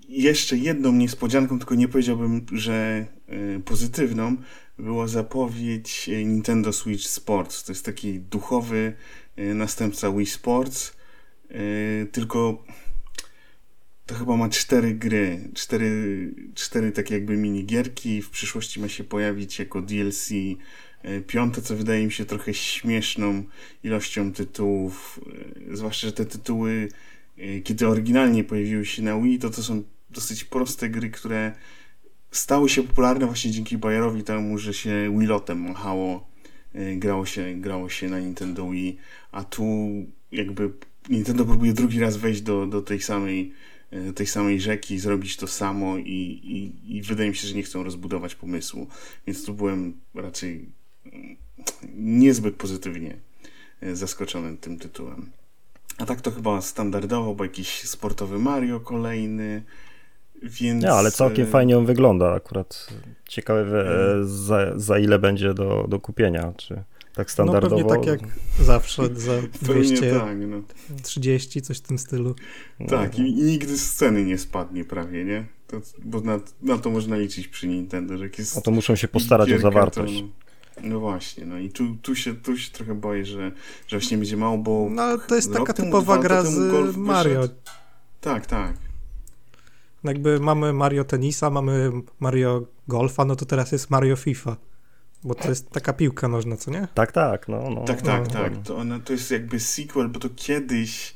jeszcze 0.08 0.56
jedną 0.56 0.92
niespodzianką, 0.92 1.58
tylko 1.58 1.74
nie 1.74 1.88
powiedziałbym, 1.88 2.46
że 2.52 3.06
y, 3.56 3.60
pozytywną, 3.64 4.36
była 4.78 5.06
zapowiedź 5.06 6.08
y, 6.08 6.24
Nintendo 6.24 6.72
Switch 6.72 7.06
Sports. 7.06 7.64
To 7.64 7.72
jest 7.72 7.84
taki 7.84 8.20
duchowy 8.20 8.92
y, 9.38 9.54
następca 9.54 10.12
Wii 10.12 10.26
Sports, 10.26 10.98
tylko 12.12 12.64
to 14.06 14.14
chyba 14.14 14.36
ma 14.36 14.48
cztery 14.48 14.94
gry, 14.94 15.50
cztery, 15.54 16.34
cztery 16.54 16.92
takie 16.92 17.14
jakby 17.14 17.36
minigierki. 17.36 18.22
W 18.22 18.30
przyszłości 18.30 18.80
ma 18.80 18.88
się 18.88 19.04
pojawić 19.04 19.58
jako 19.58 19.82
DLC 19.82 20.30
piąte, 21.26 21.62
co 21.62 21.76
wydaje 21.76 22.06
mi 22.06 22.12
się 22.12 22.24
trochę 22.24 22.54
śmieszną 22.54 23.44
ilością 23.84 24.32
tytułów, 24.32 25.20
zwłaszcza, 25.72 26.06
że 26.06 26.12
te 26.12 26.24
tytuły 26.24 26.88
kiedy 27.64 27.88
oryginalnie 27.88 28.44
pojawiły 28.44 28.86
się 28.86 29.02
na 29.02 29.20
Wii, 29.20 29.38
to 29.38 29.50
to 29.50 29.62
są 29.62 29.82
dosyć 30.10 30.44
proste 30.44 30.88
gry, 30.88 31.10
które 31.10 31.52
stały 32.30 32.68
się 32.68 32.82
popularne 32.82 33.26
właśnie 33.26 33.50
dzięki 33.50 33.78
Bayerowi 33.78 34.22
temu, 34.22 34.58
że 34.58 34.74
się 34.74 35.18
Wilotem 35.18 35.60
machało, 35.68 36.28
e, 36.74 36.96
grało 36.96 37.26
się, 37.26 37.54
grało 37.54 37.88
się 37.88 38.08
na 38.08 38.20
Nintendo 38.20 38.70
Wii, 38.70 38.96
a 39.32 39.44
tu 39.44 39.88
jakby 40.32 40.70
Nintendo 41.08 41.44
próbuje 41.44 41.72
drugi 41.72 42.00
raz 42.00 42.16
wejść 42.16 42.40
do, 42.40 42.66
do 42.66 42.82
tej 42.82 43.00
samej 43.00 43.52
e, 43.90 44.12
tej 44.12 44.26
samej 44.26 44.60
rzeki, 44.60 44.98
zrobić 44.98 45.36
to 45.36 45.46
samo 45.46 45.98
i, 45.98 46.40
i, 46.44 46.96
i 46.96 47.02
wydaje 47.02 47.30
mi 47.30 47.36
się, 47.36 47.48
że 47.48 47.54
nie 47.54 47.62
chcą 47.62 47.82
rozbudować 47.82 48.34
pomysłu. 48.34 48.86
Więc 49.26 49.44
tu 49.44 49.54
byłem 49.54 50.00
raczej 50.14 50.68
mm, 51.06 51.36
niezbyt 51.94 52.56
pozytywnie 52.56 53.16
e, 53.80 53.96
zaskoczony 53.96 54.56
tym 54.56 54.78
tytułem. 54.78 55.30
A 55.98 56.06
tak 56.06 56.20
to 56.20 56.30
chyba 56.30 56.60
standardowo, 56.60 57.34
bo 57.34 57.44
jakiś 57.44 57.82
sportowy 57.82 58.38
Mario 58.38 58.80
kolejny, 58.80 59.62
więc... 60.42 60.84
Ale 60.84 61.10
całkiem 61.10 61.46
e, 61.46 61.50
fajnie 61.50 61.78
on 61.78 61.86
wygląda 61.86 62.32
akurat. 62.32 62.86
Ciekawe 63.28 63.62
e, 63.62 64.24
za, 64.24 64.78
za 64.78 64.98
ile 64.98 65.18
będzie 65.18 65.54
do, 65.54 65.86
do 65.88 66.00
kupienia, 66.00 66.52
czy 66.56 66.82
tak 67.14 67.30
standardowo? 67.30 67.78
No 67.78 67.88
pewnie 67.88 68.06
tak 68.06 68.20
jak 68.22 68.30
zawsze, 68.60 69.02
za 69.14 69.32
200, 69.62 70.12
tak, 70.12 70.38
no. 70.38 70.62
30, 71.02 71.62
coś 71.62 71.78
w 71.78 71.80
tym 71.80 71.98
stylu. 71.98 72.34
Tak, 72.88 73.18
no. 73.18 73.24
i, 73.24 73.28
i 73.28 73.42
nigdy 73.42 73.78
z 73.78 73.94
ceny 73.94 74.24
nie 74.24 74.38
spadnie 74.38 74.84
prawie, 74.84 75.24
nie? 75.24 75.46
To, 75.66 75.80
bo 76.04 76.20
na, 76.20 76.40
na, 76.62 76.78
to 76.78 76.90
można 76.90 77.16
liczyć 77.16 77.48
przy 77.48 77.68
Nintendo, 77.68 78.18
że 78.18 78.24
jak 78.24 78.38
jest... 78.38 78.56
No 78.56 78.62
to 78.62 78.70
muszą 78.70 78.96
się 78.96 79.08
postarać 79.08 79.52
o 79.52 79.58
zawartość. 79.58 80.20
To, 80.20 80.26
no, 80.82 80.88
no, 80.88 81.00
właśnie, 81.00 81.46
no 81.46 81.58
i 81.58 81.70
tu, 81.70 81.96
tu, 82.02 82.14
się, 82.14 82.34
tu 82.34 82.56
się 82.56 82.70
trochę 82.70 82.94
boję, 82.94 83.24
że, 83.24 83.52
że 83.86 83.98
właśnie 83.98 84.18
będzie 84.18 84.36
mało, 84.36 84.58
bo... 84.58 84.88
No 84.90 85.02
ale 85.02 85.18
to 85.18 85.34
jest 85.34 85.52
taka 85.52 85.72
typowa 85.72 86.18
gra 86.18 86.44
z 86.44 86.96
Mario. 86.96 87.40
Wyszedł. 87.40 87.54
Tak, 88.20 88.46
tak. 88.46 88.87
Jakby 90.04 90.40
mamy 90.40 90.72
Mario 90.72 91.04
Tenisa, 91.04 91.50
mamy 91.50 91.90
Mario 92.20 92.66
Golfa, 92.88 93.24
no 93.24 93.36
to 93.36 93.46
teraz 93.46 93.72
jest 93.72 93.90
Mario 93.90 94.16
FIFA. 94.16 94.56
Bo 95.24 95.34
to 95.34 95.48
jest 95.48 95.70
taka 95.70 95.92
piłka 95.92 96.28
nożna, 96.28 96.56
co 96.56 96.70
nie? 96.70 96.88
Tak, 96.94 97.12
tak, 97.12 97.48
no. 97.48 97.70
no. 97.70 97.84
Tak, 97.84 98.02
tak, 98.02 98.26
no, 98.26 98.32
tak. 98.32 98.62
To, 98.62 98.76
ona, 98.76 99.00
to 99.00 99.12
jest 99.12 99.30
jakby 99.30 99.60
sequel, 99.60 100.08
bo 100.08 100.20
to 100.20 100.28
kiedyś, 100.36 101.14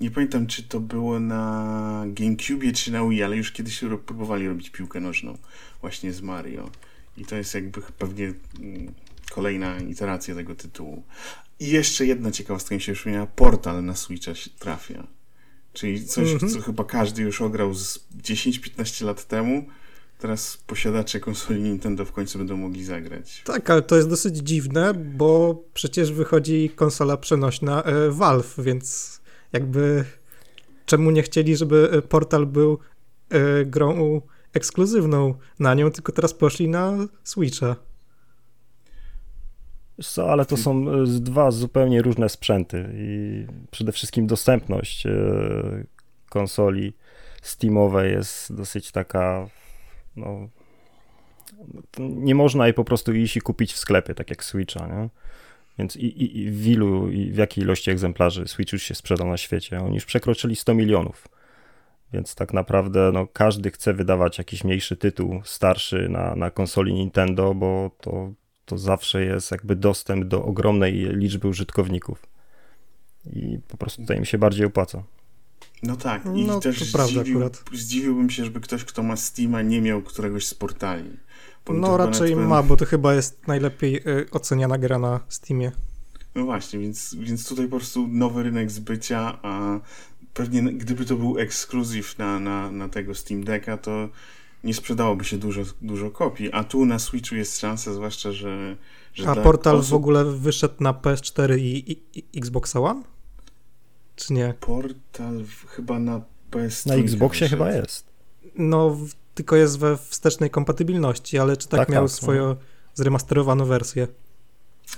nie 0.00 0.10
pamiętam 0.10 0.46
czy 0.46 0.62
to 0.62 0.80
było 0.80 1.20
na 1.20 2.04
GameCube 2.06 2.72
czy 2.72 2.92
na 2.92 3.08
Wii, 3.08 3.22
ale 3.22 3.36
już 3.36 3.52
kiedyś 3.52 3.84
próbowali 4.06 4.48
robić 4.48 4.70
piłkę 4.70 5.00
nożną 5.00 5.38
właśnie 5.80 6.12
z 6.12 6.22
Mario. 6.22 6.70
I 7.16 7.24
to 7.24 7.36
jest 7.36 7.54
jakby 7.54 7.80
pewnie 7.98 8.32
mm, 8.60 8.94
kolejna 9.30 9.78
iteracja 9.78 10.34
tego 10.34 10.54
tytułu. 10.54 11.02
I 11.60 11.68
jeszcze 11.68 12.06
jedna 12.06 12.30
ciekawostka 12.30 12.74
mi 12.74 12.80
się 12.80 12.92
przypomniała, 12.92 13.26
Portal 13.26 13.84
na 13.84 13.94
Switcha 13.96 14.32
trafia. 14.58 15.06
Czyli 15.72 16.04
coś, 16.04 16.28
mm 16.28 16.38
-hmm. 16.38 16.52
co 16.52 16.60
chyba 16.60 16.84
każdy 16.84 17.22
już 17.22 17.42
ograł 17.42 17.74
z 17.74 17.98
10-15 18.22 19.04
lat 19.04 19.24
temu. 19.24 19.64
Teraz 20.18 20.56
posiadacze 20.66 21.20
konsoli 21.20 21.62
Nintendo 21.62 22.04
w 22.04 22.12
końcu 22.12 22.38
będą 22.38 22.56
mogli 22.56 22.84
zagrać. 22.84 23.42
Tak, 23.44 23.70
ale 23.70 23.82
to 23.82 23.96
jest 23.96 24.08
dosyć 24.08 24.36
dziwne, 24.36 24.94
bo 24.94 25.62
przecież 25.74 26.12
wychodzi 26.12 26.70
konsola 26.70 27.16
przenośna 27.16 27.82
e, 27.82 28.10
Valve, 28.10 28.54
więc 28.58 29.20
jakby 29.52 30.04
czemu 30.86 31.10
nie 31.10 31.22
chcieli, 31.22 31.56
żeby 31.56 31.90
e, 31.92 32.02
portal 32.02 32.46
był 32.46 32.78
e, 33.28 33.64
grą 33.64 34.20
ekskluzywną 34.52 35.34
na 35.58 35.74
nią, 35.74 35.90
tylko 35.90 36.12
teraz 36.12 36.34
poszli 36.34 36.68
na 36.68 36.92
Switcha. 37.24 37.76
Co, 40.02 40.30
ale 40.32 40.44
to 40.44 40.56
są 40.56 40.90
e, 40.90 41.06
dwa 41.06 41.50
zupełnie 41.50 42.02
różne 42.02 42.28
sprzęty 42.28 42.90
i 42.94 43.46
przede 43.70 43.92
wszystkim 43.92 44.26
dostępność 44.26 45.06
e, 45.06 45.12
konsoli 46.28 46.92
Steamowej 47.42 48.12
jest 48.12 48.54
dosyć 48.54 48.92
taka, 48.92 49.48
no, 50.16 50.48
nie 51.98 52.34
można 52.34 52.66
jej 52.66 52.74
po 52.74 52.84
prostu 52.84 53.14
iść 53.14 53.36
i 53.36 53.40
kupić 53.40 53.72
w 53.72 53.78
sklepie, 53.78 54.14
tak 54.14 54.30
jak 54.30 54.44
Switcha, 54.44 54.86
nie? 54.86 55.08
Więc 55.78 55.96
i, 55.96 56.06
i, 56.06 56.38
i 56.38 56.50
w 56.50 56.66
ilu 56.66 57.10
i 57.10 57.32
w 57.32 57.36
jakiej 57.36 57.64
ilości 57.64 57.90
egzemplarzy 57.90 58.48
Switch 58.48 58.72
już 58.72 58.82
się 58.82 58.94
sprzedał 58.94 59.28
na 59.28 59.36
świecie? 59.36 59.80
Oni 59.80 59.94
już 59.94 60.04
przekroczyli 60.04 60.56
100 60.56 60.74
milionów. 60.74 61.28
Więc 62.12 62.34
tak 62.34 62.52
naprawdę 62.52 63.10
no, 63.12 63.26
każdy 63.26 63.70
chce 63.70 63.94
wydawać 63.94 64.38
jakiś 64.38 64.64
mniejszy 64.64 64.96
tytuł 64.96 65.40
starszy 65.44 66.08
na, 66.08 66.34
na 66.36 66.50
konsoli 66.50 66.94
Nintendo, 66.94 67.54
bo 67.54 67.90
to 68.00 68.32
to 68.68 68.78
zawsze 68.78 69.24
jest 69.24 69.50
jakby 69.50 69.76
dostęp 69.76 70.24
do 70.24 70.44
ogromnej 70.44 70.92
liczby 70.94 71.48
użytkowników. 71.48 72.26
I 73.32 73.58
po 73.68 73.76
prostu 73.76 74.02
tutaj 74.02 74.20
mi 74.20 74.26
się 74.26 74.38
bardziej 74.38 74.66
opłaca. 74.66 75.02
No 75.82 75.96
tak, 75.96 76.26
i 76.34 76.44
no, 76.44 76.60
też 76.60 76.84
zdziwił, 76.84 77.50
zdziwiłbym 77.72 78.30
się, 78.30 78.44
żeby 78.44 78.60
ktoś, 78.60 78.84
kto 78.84 79.02
ma 79.02 79.16
Steama, 79.16 79.62
nie 79.62 79.80
miał 79.80 80.02
któregoś 80.02 80.46
z 80.46 80.54
portali. 80.54 81.10
No 81.68 81.96
raczej 81.96 82.36
ma, 82.36 82.62
bo 82.62 82.76
to 82.76 82.84
chyba 82.84 83.14
jest 83.14 83.46
najlepiej 83.46 83.96
y, 83.96 84.30
oceniana 84.30 84.78
gra 84.78 84.98
na 84.98 85.20
Steamie. 85.28 85.72
No 86.34 86.44
właśnie, 86.44 86.78
więc, 86.78 87.14
więc 87.14 87.48
tutaj 87.48 87.68
po 87.68 87.76
prostu 87.76 88.08
nowy 88.08 88.42
rynek 88.42 88.70
zbycia, 88.70 89.38
a 89.42 89.80
pewnie 90.34 90.62
gdyby 90.62 91.04
to 91.04 91.16
był 91.16 91.38
ekskluzyw 91.38 92.18
na, 92.18 92.40
na, 92.40 92.70
na 92.70 92.88
tego 92.88 93.14
Steam 93.14 93.44
Decka, 93.44 93.76
to 93.76 94.08
nie 94.64 94.74
sprzedałoby 94.74 95.24
się 95.24 95.38
dużo, 95.38 95.62
dużo 95.82 96.10
kopii, 96.10 96.52
a 96.52 96.64
tu 96.64 96.86
na 96.86 96.98
Switchu 96.98 97.34
jest 97.34 97.60
szansa, 97.60 97.92
zwłaszcza, 97.92 98.32
że... 98.32 98.76
że 99.14 99.28
a 99.28 99.36
portal 99.36 99.76
osób... 99.76 99.90
w 99.90 99.94
ogóle 99.94 100.24
wyszedł 100.24 100.74
na 100.80 100.92
PS4 100.92 101.58
i, 101.58 101.92
i, 101.92 102.02
i 102.14 102.38
Xbox 102.38 102.76
One? 102.76 103.02
Czy 104.16 104.32
nie? 104.32 104.54
Portal 104.60 105.44
chyba 105.66 105.98
na 105.98 106.20
PS4 106.50 106.86
Na 106.86 106.94
Xboxie 106.94 107.46
wyszedł. 107.46 107.64
chyba 107.64 107.76
jest. 107.76 108.06
No, 108.54 108.96
tylko 109.34 109.56
jest 109.56 109.78
we 109.78 109.96
wstecznej 109.96 110.50
kompatybilności, 110.50 111.38
ale 111.38 111.56
czy 111.56 111.68
tak, 111.68 111.80
tak 111.80 111.88
miał 111.88 112.04
tak, 112.04 112.12
swoją 112.16 112.48
no. 112.48 112.56
zremasterowaną 112.94 113.64
wersję? 113.64 114.08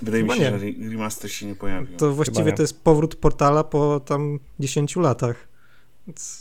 Wydaje 0.02 0.22
chyba 0.22 0.34
mi 0.34 0.40
się, 0.40 0.50
nie. 0.50 0.58
że 0.58 0.90
remaster 0.90 1.32
się 1.32 1.46
nie 1.46 1.54
pojawił. 1.54 1.96
To 1.96 2.12
właściwie 2.12 2.52
to 2.52 2.62
jest 2.62 2.82
powrót 2.82 3.14
portala 3.14 3.64
po 3.64 4.00
tam 4.00 4.38
10 4.60 4.96
latach. 4.96 5.49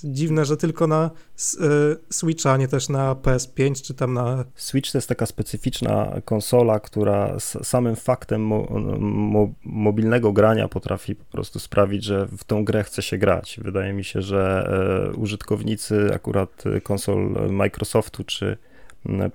Dziwne, 0.04 0.46
że 0.46 0.58
tylko 0.58 0.88
na 0.88 1.04
e, 1.06 1.68
Switcha, 2.10 2.58
nie 2.58 2.68
też 2.68 2.90
na 2.90 3.16
PS5 3.16 3.82
czy 3.82 3.94
tam 3.94 4.14
na. 4.14 4.46
Switch 4.56 4.92
to 4.92 4.98
jest 4.98 5.10
taka 5.10 5.26
specyficzna 5.26 6.22
konsola, 6.26 6.80
która 6.80 7.40
z 7.40 7.68
samym 7.68 7.96
faktem 7.96 8.42
mo 8.42 8.68
mo 9.00 9.50
mobilnego 9.64 10.34
grania 10.34 10.68
potrafi 10.68 11.16
po 11.16 11.26
prostu 11.26 11.60
sprawić, 11.60 12.04
że 12.04 12.28
w 12.38 12.44
tą 12.44 12.66
grę 12.66 12.84
chce 12.84 13.02
się 13.02 13.18
grać. 13.18 13.60
Wydaje 13.64 13.94
mi 13.94 14.04
się, 14.04 14.22
że 14.22 14.70
e, 15.12 15.18
użytkownicy 15.18 16.10
akurat 16.14 16.64
konsol 16.84 17.50
Microsoftu 17.50 18.24
czy 18.24 18.58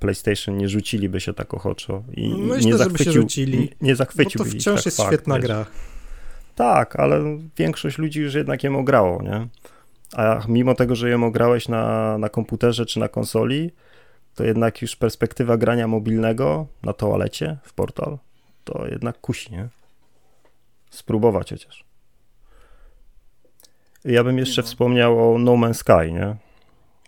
PlayStation 0.01 0.57
nie 0.57 0.69
rzuciliby 0.69 1.21
się 1.21 1.35
tak 1.35 1.55
ochoczo 1.55 2.03
i 2.13 2.35
Myślę, 2.35 2.71
nie 2.71 2.77
zachwycił, 2.77 3.05
żeby 3.05 3.05
się 3.05 3.13
rzucili, 3.13 3.71
nie, 3.81 3.97
zachwycił 3.97 4.39
bo 4.39 4.45
to 4.45 4.51
wciąż 4.51 4.77
tak 4.77 4.87
jest 4.87 4.97
fakt, 4.97 5.09
świetna 5.09 5.35
wiesz. 5.35 5.45
gra. 5.45 5.67
Tak, 6.55 6.97
ale 6.97 7.39
większość 7.57 7.99
ludzi 7.99 8.21
już 8.21 8.35
jednak 8.35 8.65
ją 8.65 8.85
grało, 8.85 9.23
nie? 9.23 9.49
A 10.15 10.41
mimo 10.49 10.75
tego, 10.75 10.97
że 10.97 11.11
ją 11.11 11.31
grałeś 11.31 11.69
na, 11.69 12.19
na 12.19 12.29
komputerze 12.29 12.87
czy 12.87 13.01
na 13.01 13.09
konsoli, 13.09 13.71
to 14.35 14.45
jednak 14.45 14.83
już 14.83 14.97
perspektywa 14.97 15.57
grania 15.57 15.89
mobilnego 15.89 16.67
na 16.83 16.93
toalecie 16.93 17.57
w 17.63 17.73
portal, 17.73 18.19
to 18.65 18.87
jednak 18.91 19.21
kusi, 19.21 19.53
nie? 19.53 19.69
Spróbować 20.91 21.51
chociaż. 21.51 21.85
Ja 24.05 24.25
bym 24.25 24.39
jeszcze 24.39 24.63
no. 24.63 24.67
wspomniał 24.67 25.35
o 25.35 25.39
No 25.39 25.53
Man's 25.53 25.75
Sky, 25.75 26.13
nie? 26.13 26.37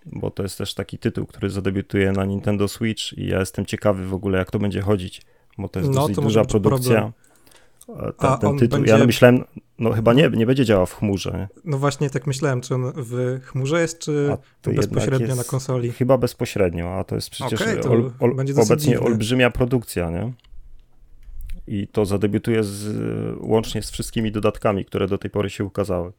Bo 0.06 0.30
to 0.30 0.42
jest 0.42 0.58
też 0.58 0.74
taki 0.74 0.98
tytuł, 0.98 1.26
który 1.26 1.50
zadebiutuje 1.50 2.12
na 2.12 2.24
Nintendo 2.24 2.68
Switch 2.68 3.12
i 3.12 3.26
ja 3.26 3.40
jestem 3.40 3.66
ciekawy 3.66 4.06
w 4.06 4.14
ogóle, 4.14 4.38
jak 4.38 4.50
to 4.50 4.58
będzie 4.58 4.80
chodzić, 4.80 5.22
bo 5.58 5.68
to 5.68 5.78
jest 5.80 5.92
no, 5.92 6.00
dosyć 6.00 6.16
to 6.16 6.22
duża 6.22 6.44
produkcja. 6.44 6.94
Problem 6.94 7.25
ten, 8.18 8.38
ten 8.40 8.58
tytuł. 8.58 8.78
Będzie... 8.78 8.92
Ja 8.92 9.06
myślałem, 9.06 9.44
no 9.78 9.92
chyba 9.92 10.12
nie, 10.12 10.28
nie 10.28 10.46
będzie 10.46 10.64
działał 10.64 10.86
w 10.86 10.94
chmurze. 10.94 11.30
Nie? 11.32 11.48
No 11.64 11.78
właśnie 11.78 12.10
tak 12.10 12.26
myślałem, 12.26 12.60
czy 12.60 12.74
on 12.74 12.92
w 12.96 13.40
chmurze 13.44 13.80
jest, 13.80 13.98
czy 13.98 14.36
bezpośrednio 14.64 15.26
jest, 15.26 15.38
na 15.38 15.44
konsoli? 15.44 15.92
Chyba 15.92 16.18
bezpośrednio, 16.18 16.98
a 16.98 17.04
to 17.04 17.14
jest 17.14 17.30
przecież 17.30 17.62
okay, 17.62 17.76
to 17.76 17.90
ol, 17.90 18.12
ol, 18.20 18.36
obecnie 18.40 18.92
dziwne. 18.92 19.00
olbrzymia 19.00 19.50
produkcja, 19.50 20.10
nie? 20.10 20.32
I 21.66 21.88
to 21.88 22.04
zadebiutuje 22.04 22.64
z, 22.64 22.96
łącznie 23.40 23.82
z 23.82 23.90
wszystkimi 23.90 24.32
dodatkami, 24.32 24.84
które 24.84 25.08
do 25.08 25.18
tej 25.18 25.30
pory 25.30 25.50
się 25.50 25.64
ukazały. 25.64 26.12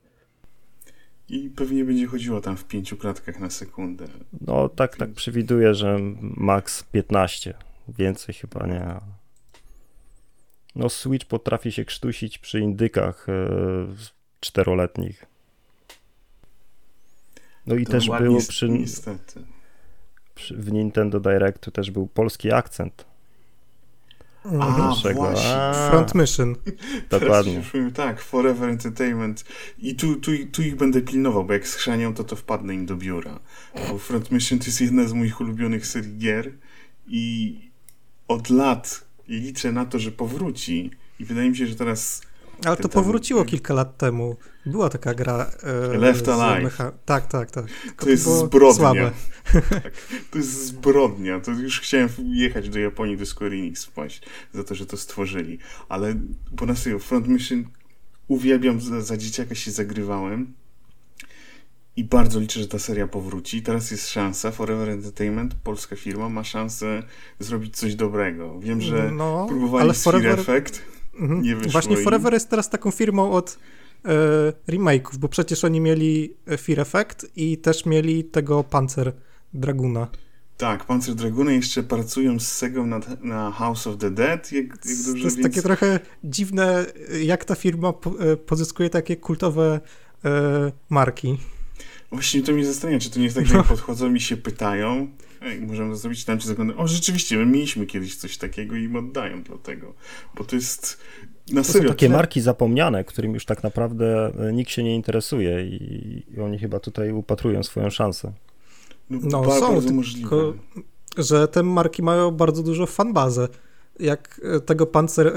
i 1.29 1.49
pewnie 1.49 1.85
będzie 1.85 2.07
chodziło 2.07 2.41
tam 2.41 2.57
w 2.57 2.65
pięciu 2.65 2.97
klatkach 2.97 3.39
na 3.39 3.49
sekundę. 3.49 4.05
No 4.41 4.69
tak, 4.69 4.95
tak 4.95 5.11
przewiduję, 5.11 5.73
że 5.73 5.99
max 6.21 6.83
15. 6.83 7.53
Więcej 7.87 8.35
chyba 8.35 8.67
nie. 8.67 9.16
No 10.77 10.89
Switch 10.89 11.25
potrafi 11.25 11.71
się 11.71 11.85
krztusić 11.85 12.37
przy 12.37 12.59
indykach 12.59 13.25
yy, 13.27 13.95
czteroletnich. 14.39 15.25
No 17.65 17.75
i 17.75 17.85
To 17.85 17.91
też 17.91 18.09
było 18.09 18.39
przy, 18.41 18.69
Niestety. 18.69 19.43
przy, 20.35 20.55
w 20.57 20.71
Nintendo 20.71 21.19
Directu 21.19 21.71
też 21.71 21.91
był 21.91 22.07
polski 22.07 22.51
akcent. 22.51 23.05
A, 24.43 24.95
właśnie. 25.13 25.55
A, 25.55 25.89
Front 25.89 26.15
Mission. 26.15 26.55
Dokładnie. 27.09 27.51
Teraz 27.51 27.65
przypomnę, 27.65 27.91
tak, 27.91 28.21
Forever 28.21 28.69
Entertainment. 28.69 29.45
I 29.79 29.95
tu, 29.95 30.15
tu, 30.15 30.31
tu 30.51 30.61
ich 30.61 30.75
będę 30.75 31.01
pilnował, 31.01 31.45
bo 31.45 31.53
jak 31.53 31.67
schrzanią, 31.67 32.13
to 32.13 32.23
to 32.23 32.35
wpadnę 32.35 32.73
im 32.73 32.85
do 32.85 32.95
biura. 32.95 33.39
Bo 33.89 33.97
Front 33.97 34.31
Mission 34.31 34.59
to 34.59 34.65
jest 34.65 34.81
jedna 34.81 35.07
z 35.07 35.13
moich 35.13 35.41
ulubionych 35.41 35.87
serii 35.87 36.17
gier 36.17 36.51
i 37.07 37.59
od 38.27 38.49
lat 38.49 39.06
liczę 39.27 39.71
na 39.71 39.85
to, 39.85 39.99
że 39.99 40.11
powróci. 40.11 40.91
I 41.19 41.25
wydaje 41.25 41.49
mi 41.49 41.57
się, 41.57 41.67
że 41.67 41.75
teraz 41.75 42.21
Ale 42.65 42.75
Ten 42.75 42.83
to 42.83 42.89
powróciło 42.89 43.45
kilka 43.45 43.73
lat 43.73 43.97
temu. 43.97 44.37
Była 44.65 44.89
taka 44.89 45.13
gra. 45.13 45.51
E, 45.93 45.97
Left 45.97 46.27
Alive. 46.29 46.71
mecha- 46.73 46.91
Tak, 47.05 47.27
tak, 47.27 47.51
tak. 47.51 47.65
Tylko 47.83 48.05
to 48.05 48.11
jest 48.11 48.23
zbrodnia. 48.23 49.11
Tak, 49.69 49.93
to 50.31 50.37
jest 50.37 50.65
zbrodnia. 50.65 51.39
To 51.39 51.51
już 51.51 51.79
chciałem 51.81 52.09
jechać 52.25 52.69
do 52.69 52.79
Japonii, 52.79 53.17
do 53.17 53.25
Square 53.25 53.53
Enix 53.53 53.85
wpaść 53.85 54.21
za 54.53 54.63
to, 54.63 54.75
że 54.75 54.85
to 54.85 54.97
stworzyli. 54.97 55.59
Ale 55.89 56.15
po 56.57 56.65
na 56.65 56.75
serio, 56.75 56.99
Front 56.99 57.27
Mission 57.27 57.65
uwielbiam, 58.27 58.81
za, 58.81 59.01
za 59.01 59.17
dzieciaka 59.17 59.55
się 59.55 59.71
zagrywałem 59.71 60.53
i 61.97 62.03
bardzo 62.03 62.39
liczę, 62.39 62.59
że 62.59 62.67
ta 62.67 62.79
seria 62.79 63.07
powróci. 63.07 63.61
Teraz 63.61 63.91
jest 63.91 64.09
szansa, 64.09 64.51
Forever 64.51 64.89
Entertainment, 64.89 65.55
polska 65.55 65.95
firma, 65.95 66.29
ma 66.29 66.43
szansę 66.43 67.03
zrobić 67.39 67.77
coś 67.77 67.95
dobrego. 67.95 68.59
Wiem, 68.59 68.81
że 68.81 69.11
No, 69.11 69.45
próbowali 69.49 69.83
ale 69.83 69.93
Forever- 69.93 70.39
Effect, 70.39 70.81
Mhm. 71.19 71.41
nie 71.41 71.55
wyszło 71.55 71.71
Właśnie. 71.71 71.97
Forever 71.97 72.33
jest 72.33 72.49
teraz 72.49 72.69
taką 72.69 72.91
firmą 72.91 73.31
od 73.31 73.59
e, 74.05 74.71
remake'ów, 74.71 75.17
bo 75.17 75.27
przecież 75.29 75.63
oni 75.63 75.79
mieli 75.81 76.33
e, 76.47 76.57
Fear 76.57 76.79
Effect 76.79 77.25
i 77.35 77.57
też 77.57 77.85
mieli 77.85 78.23
tego 78.23 78.63
Panzer 78.63 79.13
Draguna. 79.53 80.07
Tak, 80.57 80.85
Panzer 80.85 81.15
Dragoon 81.15 81.49
jeszcze 81.49 81.83
pracują 81.83 82.39
z 82.39 82.47
Segą 82.47 82.85
na, 82.85 82.99
na 83.21 83.51
House 83.51 83.87
of 83.87 83.97
the 83.97 84.11
Dead, 84.11 84.51
jak, 84.51 84.65
jak 84.65 84.77
to 84.77 84.87
dobrze 85.07 85.23
jest 85.23 85.37
więc... 85.37 85.47
takie 85.49 85.61
trochę 85.61 85.99
dziwne, 86.23 86.85
jak 87.23 87.45
ta 87.45 87.55
firma 87.55 87.93
po, 87.93 88.09
e, 88.19 88.37
pozyskuje 88.37 88.89
takie 88.89 89.15
kultowe 89.15 89.79
e, 90.25 90.71
marki. 90.89 91.37
Właśnie 92.11 92.41
to 92.41 92.51
mnie 92.51 92.65
zastanawia, 92.65 92.99
czy 92.99 93.09
to 93.09 93.19
nie 93.19 93.25
jest 93.25 93.35
tak, 93.37 93.45
że 93.45 93.57
jak 93.57 93.65
podchodzą 93.65 94.13
i 94.13 94.19
się 94.19 94.37
pytają, 94.37 95.07
Ej, 95.41 95.61
możemy 95.61 95.95
zrobić 95.95 96.25
tam, 96.25 96.37
czy 96.39 96.47
zaglądają. 96.47 96.79
O, 96.79 96.87
rzeczywiście, 96.87 97.37
my 97.37 97.45
mieliśmy 97.45 97.85
kiedyś 97.85 98.15
coś 98.15 98.37
takiego 98.37 98.75
i 98.75 98.83
im 98.83 98.95
oddają 98.95 99.43
dlatego. 99.43 99.93
Bo 100.37 100.43
to 100.43 100.55
jest 100.55 100.97
na 101.51 101.61
To 101.61 101.67
są 101.67 101.73
serio. 101.73 101.89
takie 101.89 102.05
tyle- 102.07 102.17
marki 102.17 102.41
zapomniane, 102.41 103.03
którym 103.03 103.33
już 103.33 103.45
tak 103.45 103.63
naprawdę 103.63 104.31
e, 104.49 104.53
nikt 104.53 104.71
się 104.71 104.83
nie 104.83 104.95
interesuje 104.95 105.65
i, 105.67 106.23
i 106.35 106.39
oni 106.39 106.59
chyba 106.59 106.79
tutaj 106.79 107.11
upatrują 107.11 107.63
swoją 107.63 107.89
szansę. 107.89 108.31
No, 109.09 109.19
No, 109.23 109.41
ba- 109.41 109.59
są, 109.59 109.67
bardzo 109.67 109.81
tylko- 109.81 109.93
możliwe. 109.95 110.53
że 111.17 111.47
te 111.47 111.63
marki 111.63 112.03
mają 112.03 112.31
bardzo 112.31 112.63
dużo 112.63 112.85
fanbazę. 112.85 113.47
Jak 113.99 114.41
e, 114.55 114.59
tego 114.59 114.85
Panzer 114.85 115.27
e, 115.27 115.31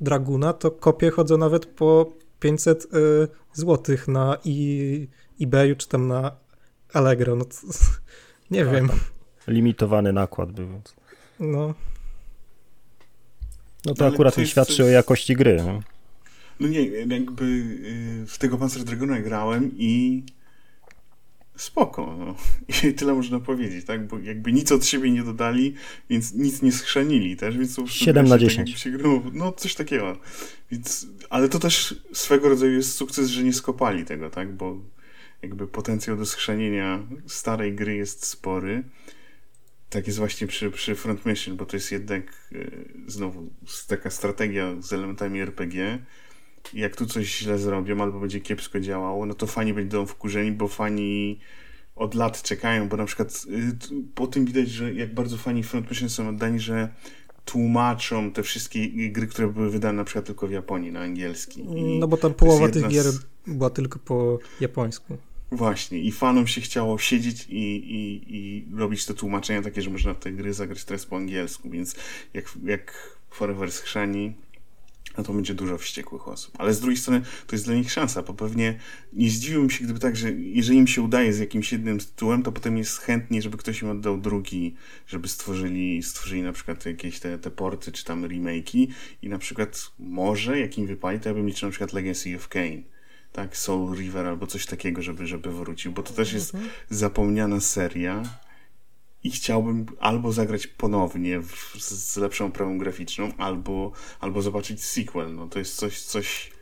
Draguna, 0.00 0.52
to 0.52 0.70
kopie 0.70 1.10
chodzą 1.10 1.38
nawet 1.38 1.66
po 1.66 2.12
500 2.40 2.84
e, 2.84 2.88
złotych 3.52 4.08
na 4.08 4.36
i, 4.44 5.08
eBayu 5.42 5.76
czy 5.76 5.88
tam 5.88 6.08
na 6.08 6.36
Allegro. 6.92 7.36
No 7.36 7.44
to, 7.44 7.56
nie 8.50 8.64
Tak, 8.64 8.74
wiem. 8.74 8.88
Limitowany 9.48 10.12
nakład 10.12 10.52
był. 10.52 10.68
No, 11.40 11.74
No 13.86 13.94
to 13.94 14.04
Ale 14.04 14.14
akurat 14.14 14.38
jest 14.38 14.50
świadczy 14.50 14.76
coś- 14.76 14.86
o 14.86 14.88
jakości 14.88 15.36
gry. 15.36 15.56
Nie? 15.56 15.82
No 16.60 16.68
nie, 16.68 16.82
jakby 16.88 17.44
y, 17.44 18.26
w 18.26 18.38
tego 18.38 18.58
Panzer 18.58 18.84
Dragona 18.84 19.20
grałem 19.20 19.70
i 19.76 20.22
spoko, 21.56 22.16
no. 22.18 22.34
I 22.90 22.94
tyle 22.94 23.14
można 23.14 23.40
powiedzieć, 23.40 23.84
tak? 23.86 24.06
Bo 24.06 24.18
jakby 24.18 24.52
nic 24.52 24.72
od 24.72 24.84
siebie 24.86 25.10
nie 25.10 25.22
dodali, 25.22 25.74
więc 26.10 26.34
nic 26.34 26.62
nie 26.62 26.72
schrzanili 26.72 27.36
też, 27.36 27.58
więc 27.58 27.74
to 27.74 27.82
po 27.82 27.86
prostu 27.86 28.04
7 28.04 28.26
gra 28.26 28.34
na 28.34 28.40
się 28.40 28.46
10. 28.46 28.56
Tak, 28.56 28.66
jakby 28.66 28.80
się 28.80 28.90
grało, 28.90 29.22
no 29.32 29.52
coś 29.52 29.74
takiego. 29.74 30.16
Więc, 30.70 31.06
ale 31.30 31.48
to 31.48 31.58
też 31.58 31.94
swego 32.12 32.48
rodzaju 32.48 32.72
jest 32.72 32.94
sukces, 32.94 33.28
że 33.28 33.42
nie 33.42 33.52
skopali 33.52 34.04
tego, 34.04 34.30
tak? 34.30 34.52
Bo 34.56 34.76
jakby 35.42 35.66
potencjał 35.66 36.16
do 36.16 36.26
schrzanienia 36.26 37.06
starej 37.26 37.74
gry 37.74 37.94
jest 37.96 38.26
spory. 38.26 38.84
Tak 39.90 40.06
jest 40.06 40.18
właśnie 40.18 40.46
przy, 40.46 40.70
przy 40.70 40.94
Front 40.94 41.26
Mission, 41.26 41.56
bo 41.56 41.66
to 41.66 41.76
jest 41.76 41.92
jednak 41.92 42.48
y, 42.52 42.84
znowu 43.06 43.50
taka 43.88 44.10
strategia 44.10 44.74
z 44.80 44.92
elementami 44.92 45.40
RPG. 45.40 45.98
Jak 46.74 46.96
tu 46.96 47.06
coś 47.06 47.38
źle 47.38 47.58
zrobią 47.58 48.02
albo 48.02 48.20
będzie 48.20 48.40
kiepsko 48.40 48.80
działało, 48.80 49.26
no 49.26 49.34
to 49.34 49.46
fani 49.46 49.74
będą 49.74 50.06
wkurzeni, 50.06 50.52
bo 50.52 50.68
fani 50.68 51.40
od 51.96 52.14
lat 52.14 52.42
czekają, 52.42 52.88
bo 52.88 52.96
na 52.96 53.04
przykład 53.04 53.42
t- 53.42 53.48
po 54.14 54.26
tym 54.26 54.44
widać, 54.44 54.68
że 54.68 54.94
jak 54.94 55.14
bardzo 55.14 55.36
fani 55.36 55.62
Front 55.62 55.90
Mission 55.90 56.08
są 56.08 56.28
oddani, 56.28 56.60
że 56.60 56.88
tłumaczą 57.44 58.32
te 58.32 58.42
wszystkie 58.42 58.88
gry, 59.12 59.26
które 59.26 59.48
były 59.48 59.70
wydane 59.70 59.92
na 59.96 60.04
przykład 60.04 60.24
tylko 60.26 60.46
w 60.46 60.50
Japonii 60.50 60.92
na 60.92 61.00
angielski. 61.00 61.60
I 61.60 61.98
no 61.98 62.08
bo 62.08 62.16
tam 62.16 62.34
połowa 62.34 62.68
tych 62.68 62.88
gier 62.88 63.04
z- 63.04 63.20
była 63.46 63.70
tylko 63.70 63.98
po 63.98 64.38
japońsku. 64.60 65.16
Właśnie, 65.52 65.98
i 65.98 66.12
fanom 66.12 66.46
się 66.46 66.60
chciało 66.60 66.98
siedzieć 66.98 67.46
i, 67.48 67.76
i, 67.76 68.36
i 68.36 68.66
robić 68.76 69.04
te 69.04 69.14
tłumaczenia 69.14 69.62
takie, 69.62 69.82
że 69.82 69.90
można 69.90 70.14
te 70.14 70.32
gry 70.32 70.54
zagrać 70.54 70.84
teraz 70.84 71.06
po 71.06 71.16
angielsku, 71.16 71.70
więc 71.70 71.96
jak, 72.34 72.44
jak 72.64 73.16
Forever 73.30 73.72
schrzani, 73.72 74.32
no 75.18 75.24
to 75.24 75.32
będzie 75.32 75.54
dużo 75.54 75.78
wściekłych 75.78 76.28
osób. 76.28 76.54
Ale 76.58 76.74
z 76.74 76.80
drugiej 76.80 76.96
strony 76.96 77.22
to 77.46 77.56
jest 77.56 77.64
dla 77.64 77.74
nich 77.74 77.92
szansa, 77.92 78.22
bo 78.22 78.34
pewnie 78.34 78.78
nie 79.12 79.30
zdziwiłbym 79.30 79.70
się, 79.70 79.84
gdyby 79.84 80.00
tak, 80.00 80.16
że 80.16 80.32
jeżeli 80.32 80.78
im 80.78 80.86
się 80.86 81.02
udaje 81.02 81.32
z 81.32 81.38
jakimś 81.38 81.72
jednym 81.72 81.98
tytułem, 81.98 82.42
to 82.42 82.52
potem 82.52 82.78
jest 82.78 82.98
chętnie, 82.98 83.42
żeby 83.42 83.56
ktoś 83.56 83.82
im 83.82 83.90
oddał 83.90 84.18
drugi, 84.18 84.74
żeby 85.06 85.28
stworzyli, 85.28 86.02
stworzyli 86.02 86.42
na 86.42 86.52
przykład 86.52 86.86
jakieś 86.86 87.20
te, 87.20 87.38
te 87.38 87.50
porty, 87.50 87.92
czy 87.92 88.04
tam 88.04 88.24
remake'i 88.24 88.86
i 89.22 89.28
na 89.28 89.38
przykład 89.38 89.90
może, 89.98 90.60
jak 90.60 90.78
im 90.78 90.86
wypali, 90.86 91.20
to 91.20 91.28
ja 91.28 91.34
bym 91.34 91.46
liczył 91.46 91.68
na 91.68 91.70
przykład 91.70 91.92
Legacy 91.92 92.36
of 92.36 92.48
Kane 92.48 92.91
tak, 93.32 93.56
Soul 93.56 93.96
River 93.96 94.26
albo 94.26 94.46
coś 94.46 94.66
takiego, 94.66 95.02
żeby, 95.02 95.26
żeby 95.26 95.52
wrócił, 95.52 95.92
bo 95.92 96.02
to 96.02 96.12
też 96.12 96.32
jest 96.32 96.56
zapomniana 96.90 97.60
seria 97.60 98.22
i 99.24 99.30
chciałbym 99.30 99.86
albo 100.00 100.32
zagrać 100.32 100.66
ponownie 100.66 101.40
w, 101.40 101.76
z, 101.78 102.12
z 102.12 102.16
lepszą 102.16 102.46
oprawą 102.46 102.78
graficzną, 102.78 103.32
albo, 103.38 103.92
albo 104.20 104.42
zobaczyć 104.42 104.84
sequel, 104.84 105.34
no 105.34 105.48
to 105.48 105.58
jest 105.58 105.76
coś, 105.76 106.02
coś 106.02 106.52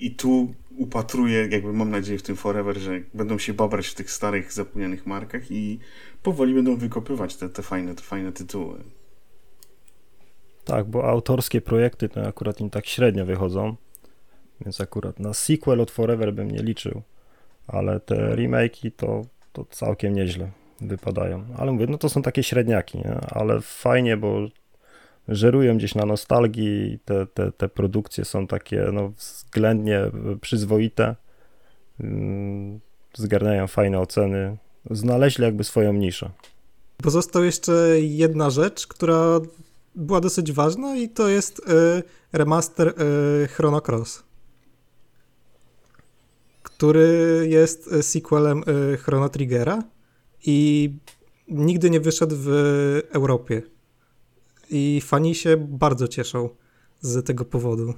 i 0.00 0.14
tu 0.14 0.54
upatruję, 0.76 1.48
jakby 1.50 1.72
mam 1.72 1.90
nadzieję 1.90 2.18
w 2.18 2.22
tym 2.22 2.36
Forever, 2.36 2.78
że 2.78 3.00
będą 3.14 3.38
się 3.38 3.54
babrać 3.54 3.86
w 3.86 3.94
tych 3.94 4.10
starych, 4.10 4.52
zapomnianych 4.52 5.06
markach 5.06 5.50
i 5.50 5.78
powoli 6.22 6.54
będą 6.54 6.76
wykopywać 6.76 7.36
te, 7.36 7.48
te, 7.48 7.62
fajne, 7.62 7.94
te 7.94 8.02
fajne 8.02 8.32
tytuły. 8.32 8.84
Tak, 10.64 10.90
bo 10.90 11.10
autorskie 11.10 11.60
projekty 11.60 12.08
to 12.08 12.26
akurat 12.26 12.60
im 12.60 12.70
tak 12.70 12.86
średnio 12.86 13.26
wychodzą, 13.26 13.76
więc 14.64 14.80
akurat 14.80 15.20
na 15.20 15.34
sequel 15.34 15.80
od 15.80 15.90
Forever 15.90 16.34
bym 16.34 16.50
nie 16.50 16.62
liczył, 16.62 17.02
ale 17.66 18.00
te 18.00 18.14
remake'i 18.36 18.90
to, 18.96 19.22
to 19.52 19.64
całkiem 19.64 20.14
nieźle 20.14 20.50
wypadają. 20.80 21.44
Ale 21.56 21.72
mówię, 21.72 21.86
no 21.86 21.98
to 21.98 22.08
są 22.08 22.22
takie 22.22 22.42
średniaki, 22.42 22.98
nie? 22.98 23.20
ale 23.30 23.60
fajnie, 23.60 24.16
bo 24.16 24.48
żerują 25.28 25.76
gdzieś 25.76 25.94
na 25.94 26.06
nostalgii, 26.06 26.98
te, 27.04 27.26
te, 27.26 27.52
te 27.52 27.68
produkcje 27.68 28.24
są 28.24 28.46
takie 28.46 28.88
no, 28.92 29.08
względnie 29.08 30.00
przyzwoite, 30.40 31.16
mm, 32.00 32.80
zgarniają 33.14 33.66
fajne 33.66 34.00
oceny, 34.00 34.56
znaleźli 34.90 35.44
jakby 35.44 35.64
swoją 35.64 35.92
niszę. 35.92 36.30
Pozostał 36.96 37.44
jeszcze 37.44 37.72
jedna 38.00 38.50
rzecz, 38.50 38.86
która 38.86 39.40
była 39.94 40.20
dosyć 40.20 40.52
ważna 40.52 40.96
i 40.96 41.08
to 41.08 41.28
jest 41.28 41.60
e, 41.68 42.02
remaster 42.32 42.88
e, 42.88 43.46
Chrono 43.46 43.80
Cross, 43.88 44.22
który 46.82 47.46
jest 47.50 47.92
e, 47.92 48.02
sequelem 48.02 48.62
e, 48.66 48.96
Chrono 48.96 49.28
Triggera 49.28 49.82
i 50.46 50.90
nigdy 51.48 51.90
nie 51.90 52.00
wyszedł 52.00 52.36
w 52.38 52.48
Europie. 53.10 53.62
I 54.70 55.00
fani 55.04 55.34
się 55.34 55.56
bardzo 55.56 56.08
cieszą 56.08 56.48
z 57.00 57.26
tego 57.26 57.44
powodu. 57.44 57.94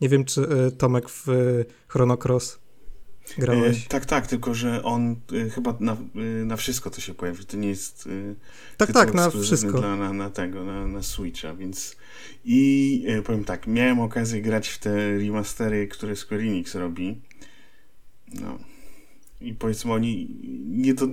Nie 0.00 0.08
wiem, 0.08 0.24
czy 0.24 0.42
e, 0.42 0.70
Tomek 0.70 1.08
w 1.08 1.26
Chrono 1.88 2.16
Cross 2.16 2.58
grałeś. 3.38 3.86
E, 3.86 3.88
tak, 3.88 4.06
tak, 4.06 4.26
tylko 4.26 4.54
że 4.54 4.82
on 4.82 5.16
e, 5.46 5.50
chyba 5.50 5.76
na, 5.80 5.96
na 6.44 6.56
wszystko 6.56 6.90
to 6.90 7.00
się 7.00 7.14
pojawi. 7.14 7.44
To 7.44 7.56
nie 7.56 7.68
jest. 7.68 8.06
E, 8.06 8.34
tak, 8.76 8.92
tak, 8.92 9.14
na 9.14 9.30
wszystko. 9.30 9.78
Dla, 9.78 9.96
na, 9.96 10.12
na 10.12 10.30
tego, 10.30 10.64
na, 10.64 10.86
na 10.86 11.02
Switcha, 11.02 11.54
więc 11.54 11.96
i 12.44 13.06
powiem 13.24 13.44
tak, 13.44 13.66
miałem 13.66 14.00
okazję 14.00 14.42
grać 14.42 14.68
w 14.68 14.78
te 14.78 15.18
remastery, 15.18 15.88
które 15.88 16.16
Square 16.16 16.40
Enix 16.40 16.74
robi. 16.74 17.20
No, 18.34 18.58
i 19.40 19.54
powiedzmy 19.54 19.92
oni 19.92 20.36
nie 20.66 20.94
do 20.94 21.08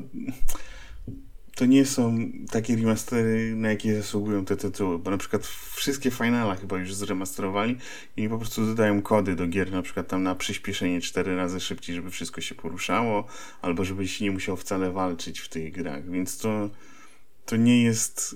to 1.55 1.65
nie 1.65 1.85
są 1.85 2.17
takie 2.51 2.75
remastery, 2.75 3.55
na 3.55 3.69
jakie 3.69 3.95
zasługują 3.95 4.45
te 4.45 4.57
tytuły, 4.57 4.99
bo 4.99 5.11
na 5.11 5.17
przykład 5.17 5.47
wszystkie 5.73 6.11
finala 6.11 6.55
chyba 6.55 6.77
już 6.77 6.93
zremasterowali 6.93 7.77
i 8.17 8.29
po 8.29 8.37
prostu 8.37 8.65
dodają 8.65 9.01
kody 9.01 9.35
do 9.35 9.47
gier, 9.47 9.71
na 9.71 9.81
przykład 9.81 10.07
tam 10.07 10.23
na 10.23 10.35
przyspieszenie 10.35 11.01
cztery 11.01 11.35
razy 11.35 11.59
szybciej, 11.59 11.95
żeby 11.95 12.11
wszystko 12.11 12.41
się 12.41 12.55
poruszało, 12.55 13.27
albo 13.61 13.85
żebyś 13.85 14.21
nie 14.21 14.31
musiał 14.31 14.57
wcale 14.57 14.91
walczyć 14.91 15.39
w 15.39 15.49
tych 15.49 15.71
grach, 15.71 16.09
więc 16.09 16.37
to, 16.37 16.69
to 17.45 17.55
nie 17.55 17.83
jest 17.83 18.35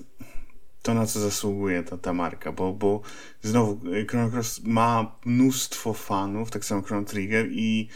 to, 0.82 0.94
na 0.94 1.06
co 1.06 1.20
zasługuje 1.20 1.82
ta, 1.82 1.98
ta 1.98 2.12
marka, 2.12 2.52
bo, 2.52 2.72
bo 2.72 3.00
znowu 3.42 3.80
Chrono 4.08 4.30
Cross 4.30 4.60
ma 4.64 5.16
mnóstwo 5.24 5.94
fanów, 5.94 6.50
tak 6.50 6.64
samo 6.64 6.82
Chrono 6.82 7.06
Trigger 7.06 7.48
i 7.50 7.88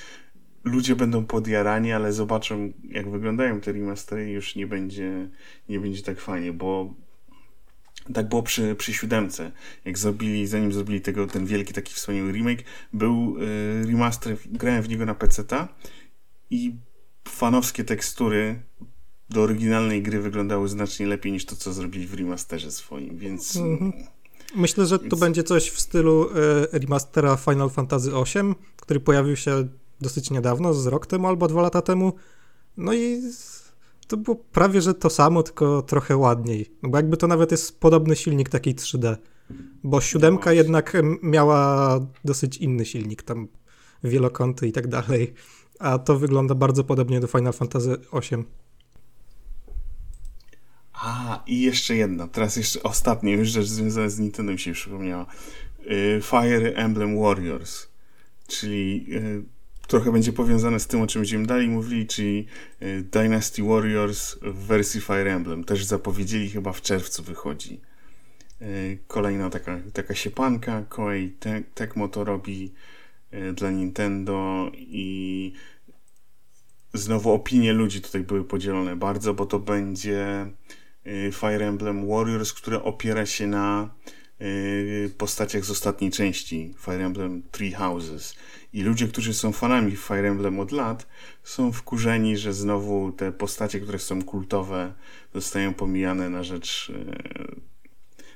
ludzie 0.64 0.96
będą 0.96 1.26
podjarani, 1.26 1.92
ale 1.92 2.12
zobaczą, 2.12 2.72
jak 2.88 3.10
wyglądają 3.10 3.60
te 3.60 3.72
remastery 3.72 4.30
i 4.30 4.32
już 4.32 4.56
nie 4.56 4.66
będzie, 4.66 5.28
nie 5.68 5.80
będzie 5.80 6.02
tak 6.02 6.20
fajnie, 6.20 6.52
bo 6.52 6.94
tak 8.14 8.28
było 8.28 8.42
przy, 8.42 8.74
przy 8.74 8.92
siódemce. 8.92 9.52
Jak 9.84 9.98
zrobili, 9.98 10.46
zanim 10.46 10.72
zrobili 10.72 11.00
tego, 11.00 11.26
ten 11.26 11.46
wielki 11.46 11.72
taki 11.72 11.94
wspaniały 11.94 12.32
remake, 12.32 12.64
był 12.92 13.36
y, 13.38 13.86
remaster, 13.86 14.36
grałem 14.46 14.82
w 14.82 14.88
niego 14.88 15.06
na 15.06 15.14
PC-ta 15.14 15.68
i 16.50 16.74
fanowskie 17.28 17.84
tekstury 17.84 18.62
do 19.30 19.42
oryginalnej 19.42 20.02
gry 20.02 20.20
wyglądały 20.20 20.68
znacznie 20.68 21.06
lepiej 21.06 21.32
niż 21.32 21.44
to, 21.44 21.56
co 21.56 21.72
zrobili 21.72 22.06
w 22.06 22.14
remasterze 22.14 22.70
swoim, 22.70 23.18
więc... 23.18 23.56
Mhm. 23.56 23.92
Myślę, 24.56 24.86
że 24.86 24.98
to 24.98 25.04
więc... 25.04 25.20
będzie 25.20 25.42
coś 25.42 25.70
w 25.70 25.80
stylu 25.80 26.30
y, 26.30 26.32
remastera 26.72 27.36
Final 27.36 27.70
Fantasy 27.70 28.10
VIII, 28.10 28.54
który 28.76 29.00
pojawił 29.00 29.36
się 29.36 29.68
dosyć 30.00 30.30
niedawno, 30.30 30.74
z 30.74 30.86
rok 30.86 31.06
temu 31.06 31.28
albo 31.28 31.48
dwa 31.48 31.62
lata 31.62 31.82
temu. 31.82 32.12
No 32.76 32.94
i 32.94 33.22
to 34.06 34.16
było 34.16 34.36
prawie, 34.36 34.80
że 34.80 34.94
to 34.94 35.10
samo, 35.10 35.42
tylko 35.42 35.82
trochę 35.82 36.16
ładniej. 36.16 36.70
No 36.82 36.88
bo 36.88 36.96
jakby 36.96 37.16
to 37.16 37.26
nawet 37.26 37.50
jest 37.50 37.80
podobny 37.80 38.16
silnik 38.16 38.48
takiej 38.48 38.74
3D. 38.74 39.16
Bo 39.84 40.00
siódemka 40.00 40.50
no 40.50 40.52
jednak 40.52 40.96
miała 41.22 42.00
dosyć 42.24 42.56
inny 42.56 42.84
silnik, 42.84 43.22
tam 43.22 43.48
wielokąty 44.04 44.68
i 44.68 44.72
tak 44.72 44.86
dalej. 44.86 45.34
A 45.78 45.98
to 45.98 46.18
wygląda 46.18 46.54
bardzo 46.54 46.84
podobnie 46.84 47.20
do 47.20 47.26
Final 47.26 47.52
Fantasy 47.52 47.96
VIII. 48.12 48.44
A, 50.92 51.42
i 51.46 51.60
jeszcze 51.60 51.96
jedna, 51.96 52.28
teraz 52.28 52.56
jeszcze 52.56 52.82
ostatnia 52.82 53.32
już 53.32 53.48
rzecz 53.48 53.66
związana 53.66 54.08
z 54.08 54.18
Nintendo 54.18 54.52
mi 54.52 54.58
się 54.58 54.72
przypomniała. 54.72 55.26
Y, 55.90 56.20
Fire 56.22 56.74
Emblem 56.74 57.20
Warriors, 57.20 57.86
czyli 58.46 59.06
y, 59.08 59.53
trochę 59.86 60.12
będzie 60.12 60.32
powiązane 60.32 60.80
z 60.80 60.86
tym, 60.86 61.00
o 61.00 61.06
czym 61.06 61.22
będziemy 61.22 61.46
dalej 61.46 61.68
mówili, 61.68 62.06
czyli 62.06 62.46
e, 62.80 63.00
Dynasty 63.00 63.62
Warriors 63.62 64.38
w 64.42 64.66
wersji 64.66 65.00
Fire 65.00 65.34
Emblem. 65.34 65.64
Też 65.64 65.84
zapowiedzieli, 65.84 66.50
chyba 66.50 66.72
w 66.72 66.82
czerwcu 66.82 67.22
wychodzi. 67.22 67.80
E, 68.60 68.66
kolejna 69.06 69.50
taka, 69.50 69.80
taka 69.92 70.14
siepanka, 70.14 70.82
Koei 70.88 71.36
Tecmo 71.74 72.08
to 72.08 72.24
robi 72.24 72.74
e, 73.30 73.52
dla 73.52 73.70
Nintendo 73.70 74.70
i 74.74 75.52
znowu 76.94 77.32
opinie 77.32 77.72
ludzi 77.72 78.00
tutaj 78.00 78.22
były 78.22 78.44
podzielone 78.44 78.96
bardzo, 78.96 79.34
bo 79.34 79.46
to 79.46 79.58
będzie 79.58 80.46
Fire 81.32 81.68
Emblem 81.68 82.08
Warriors, 82.08 82.52
które 82.52 82.82
opiera 82.82 83.26
się 83.26 83.46
na 83.46 83.94
postaciach 85.18 85.64
z 85.64 85.70
ostatniej 85.70 86.10
części 86.10 86.74
Fire 86.78 87.06
Emblem 87.06 87.42
Three 87.50 87.72
Houses 87.72 88.34
i 88.72 88.82
ludzie, 88.82 89.08
którzy 89.08 89.34
są 89.34 89.52
fanami 89.52 89.96
Fire 89.96 90.28
Emblem 90.28 90.60
od 90.60 90.72
lat, 90.72 91.06
są 91.42 91.72
wkurzeni, 91.72 92.36
że 92.36 92.52
znowu 92.52 93.12
te 93.12 93.32
postacie, 93.32 93.80
które 93.80 93.98
są 93.98 94.22
kultowe, 94.22 94.94
zostają 95.34 95.74
pomijane 95.74 96.30
na 96.30 96.42
rzecz, 96.42 96.92
e, 96.94 97.54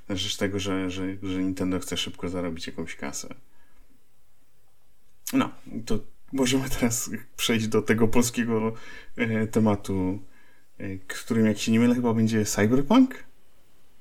na 0.08 0.16
rzecz 0.16 0.36
tego, 0.36 0.58
że, 0.58 0.90
że, 0.90 1.16
że 1.22 1.42
Nintendo 1.42 1.80
chce 1.80 1.96
szybko 1.96 2.28
zarobić 2.28 2.66
jakąś 2.66 2.96
kasę. 2.96 3.34
No, 5.32 5.50
to 5.86 5.98
możemy 6.32 6.70
teraz 6.70 7.10
przejść 7.36 7.68
do 7.68 7.82
tego 7.82 8.08
polskiego 8.08 8.72
e, 9.16 9.46
tematu, 9.46 10.22
którym, 11.06 11.46
jak 11.46 11.58
się 11.58 11.72
nie 11.72 11.80
mylę, 11.80 11.94
chyba 11.94 12.14
będzie 12.14 12.44
Cyberpunk? 12.44 13.24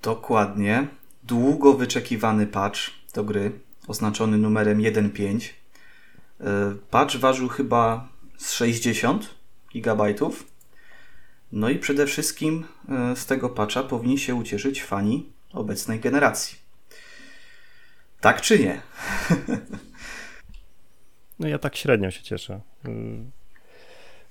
Dokładnie. 0.01 0.87
Długo 1.27 1.73
wyczekiwany 1.73 2.47
patch 2.47 2.79
do 3.13 3.23
gry, 3.23 3.51
oznaczony 3.87 4.37
numerem 4.37 4.79
1.5 4.79 5.49
E, 6.41 6.75
patch 6.91 7.15
ważył 7.15 7.47
chyba 7.47 8.09
z 8.37 8.51
60 8.51 9.35
GB. 9.73 10.13
No 11.51 11.69
i 11.69 11.79
przede 11.79 12.05
wszystkim 12.05 12.65
e, 12.89 13.15
z 13.15 13.25
tego 13.25 13.49
patcha 13.49 13.83
powinni 13.83 14.19
się 14.19 14.35
ucieszyć 14.35 14.83
fani 14.83 15.29
obecnej 15.53 15.99
generacji. 15.99 16.57
Tak 18.21 18.41
czy 18.41 18.59
nie? 18.59 18.81
No 21.39 21.47
ja 21.47 21.59
tak 21.59 21.75
średnio 21.75 22.11
się 22.11 22.23
cieszę. 22.23 22.61
Y, 22.87 22.89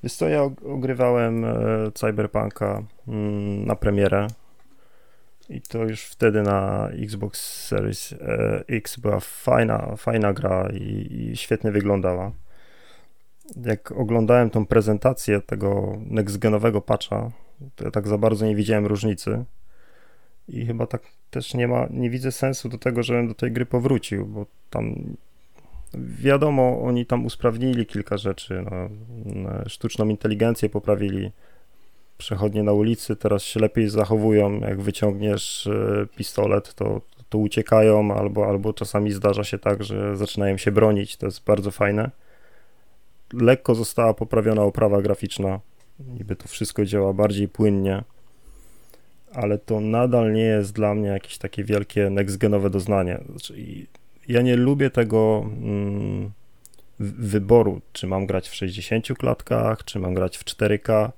wiesz 0.02 0.12
co, 0.12 0.28
ja 0.28 0.42
ogrywałem 0.64 1.44
e, 1.44 1.54
Cyberpunka 1.94 2.82
mm, 3.08 3.66
na 3.66 3.76
premierę 3.76 4.26
i 5.48 5.60
to 5.60 5.84
już 5.84 6.04
wtedy 6.04 6.42
na 6.42 6.88
Xbox 6.88 7.64
Series 7.66 8.12
e, 8.12 8.64
X 8.68 8.96
była 8.96 9.20
fajna, 9.20 9.96
fajna 9.96 10.32
gra 10.32 10.68
i, 10.72 11.08
i 11.10 11.36
świetnie 11.36 11.70
wyglądała. 11.72 12.32
Jak 13.64 13.92
oglądałem 13.92 14.50
tą 14.50 14.66
prezentację 14.66 15.40
tego 15.40 15.98
next-genowego 16.10 16.80
patcha, 16.80 17.30
to 17.76 17.84
ja 17.84 17.90
tak 17.90 18.08
za 18.08 18.18
bardzo 18.18 18.46
nie 18.46 18.56
widziałem 18.56 18.86
różnicy. 18.86 19.44
I 20.48 20.66
chyba 20.66 20.86
tak 20.86 21.02
też 21.30 21.54
nie 21.54 21.68
ma, 21.68 21.86
nie 21.90 22.10
widzę 22.10 22.32
sensu 22.32 22.68
do 22.68 22.78
tego, 22.78 23.02
żebym 23.02 23.28
do 23.28 23.34
tej 23.34 23.52
gry 23.52 23.66
powrócił, 23.66 24.26
bo 24.26 24.46
tam 24.70 25.16
wiadomo, 25.94 26.82
oni 26.82 27.06
tam 27.06 27.26
usprawnili 27.26 27.86
kilka 27.86 28.16
rzeczy. 28.16 28.64
No, 28.64 28.88
sztuczną 29.66 30.08
inteligencję 30.08 30.68
poprawili, 30.68 31.30
przechodnie 32.18 32.62
na 32.62 32.72
ulicy 32.72 33.16
teraz 33.16 33.42
się 33.42 33.60
lepiej 33.60 33.88
zachowują. 33.88 34.60
Jak 34.60 34.80
wyciągniesz 34.80 35.66
e, 35.66 36.06
pistolet, 36.16 36.74
to, 36.74 37.00
to 37.28 37.38
uciekają, 37.38 38.14
albo, 38.14 38.46
albo 38.46 38.72
czasami 38.72 39.12
zdarza 39.12 39.44
się 39.44 39.58
tak, 39.58 39.84
że 39.84 40.16
zaczynają 40.16 40.56
się 40.56 40.72
bronić. 40.72 41.16
To 41.16 41.26
jest 41.26 41.44
bardzo 41.44 41.70
fajne. 41.70 42.10
Lekko 43.32 43.74
została 43.74 44.14
poprawiona 44.14 44.62
oprawa 44.62 45.02
graficzna. 45.02 45.60
Niby 45.98 46.36
to 46.36 46.48
wszystko 46.48 46.84
działa 46.84 47.12
bardziej 47.12 47.48
płynnie, 47.48 48.04
ale 49.32 49.58
to 49.58 49.80
nadal 49.80 50.32
nie 50.32 50.42
jest 50.42 50.72
dla 50.72 50.94
mnie 50.94 51.08
jakieś 51.08 51.38
takie 51.38 51.64
wielkie 51.64 52.10
next-genowe 52.10 52.70
doznanie. 52.70 53.20
Znaczy, 53.30 53.54
ja 54.28 54.42
nie 54.42 54.56
lubię 54.56 54.90
tego 54.90 55.46
mm, 55.46 56.30
wyboru, 57.00 57.80
czy 57.92 58.06
mam 58.06 58.26
grać 58.26 58.48
w 58.48 58.54
60 58.54 59.06
klatkach, 59.18 59.84
czy 59.84 59.98
mam 59.98 60.14
grać 60.14 60.38
w 60.38 60.44
4K 60.44 61.10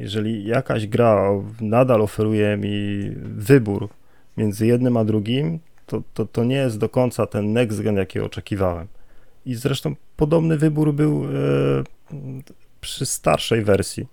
jeżeli 0.00 0.44
jakaś 0.44 0.86
gra 0.86 1.30
nadal 1.60 2.02
oferuje 2.02 2.56
mi 2.56 3.10
wybór 3.22 3.88
między 4.36 4.66
jednym 4.66 4.96
a 4.96 5.04
drugim, 5.04 5.58
to, 5.86 6.02
to, 6.14 6.26
to 6.26 6.44
nie 6.44 6.56
jest 6.56 6.78
do 6.78 6.88
końca 6.88 7.26
ten 7.26 7.52
next 7.52 7.82
gen, 7.82 7.96
jaki 7.96 8.20
oczekiwałem. 8.20 8.86
I 9.46 9.54
zresztą 9.54 9.94
podobny 10.16 10.58
wybór 10.58 10.94
był 10.94 11.24
e, 11.24 11.28
przy 12.80 13.06
starszej 13.06 13.64
wersji. 13.64 14.06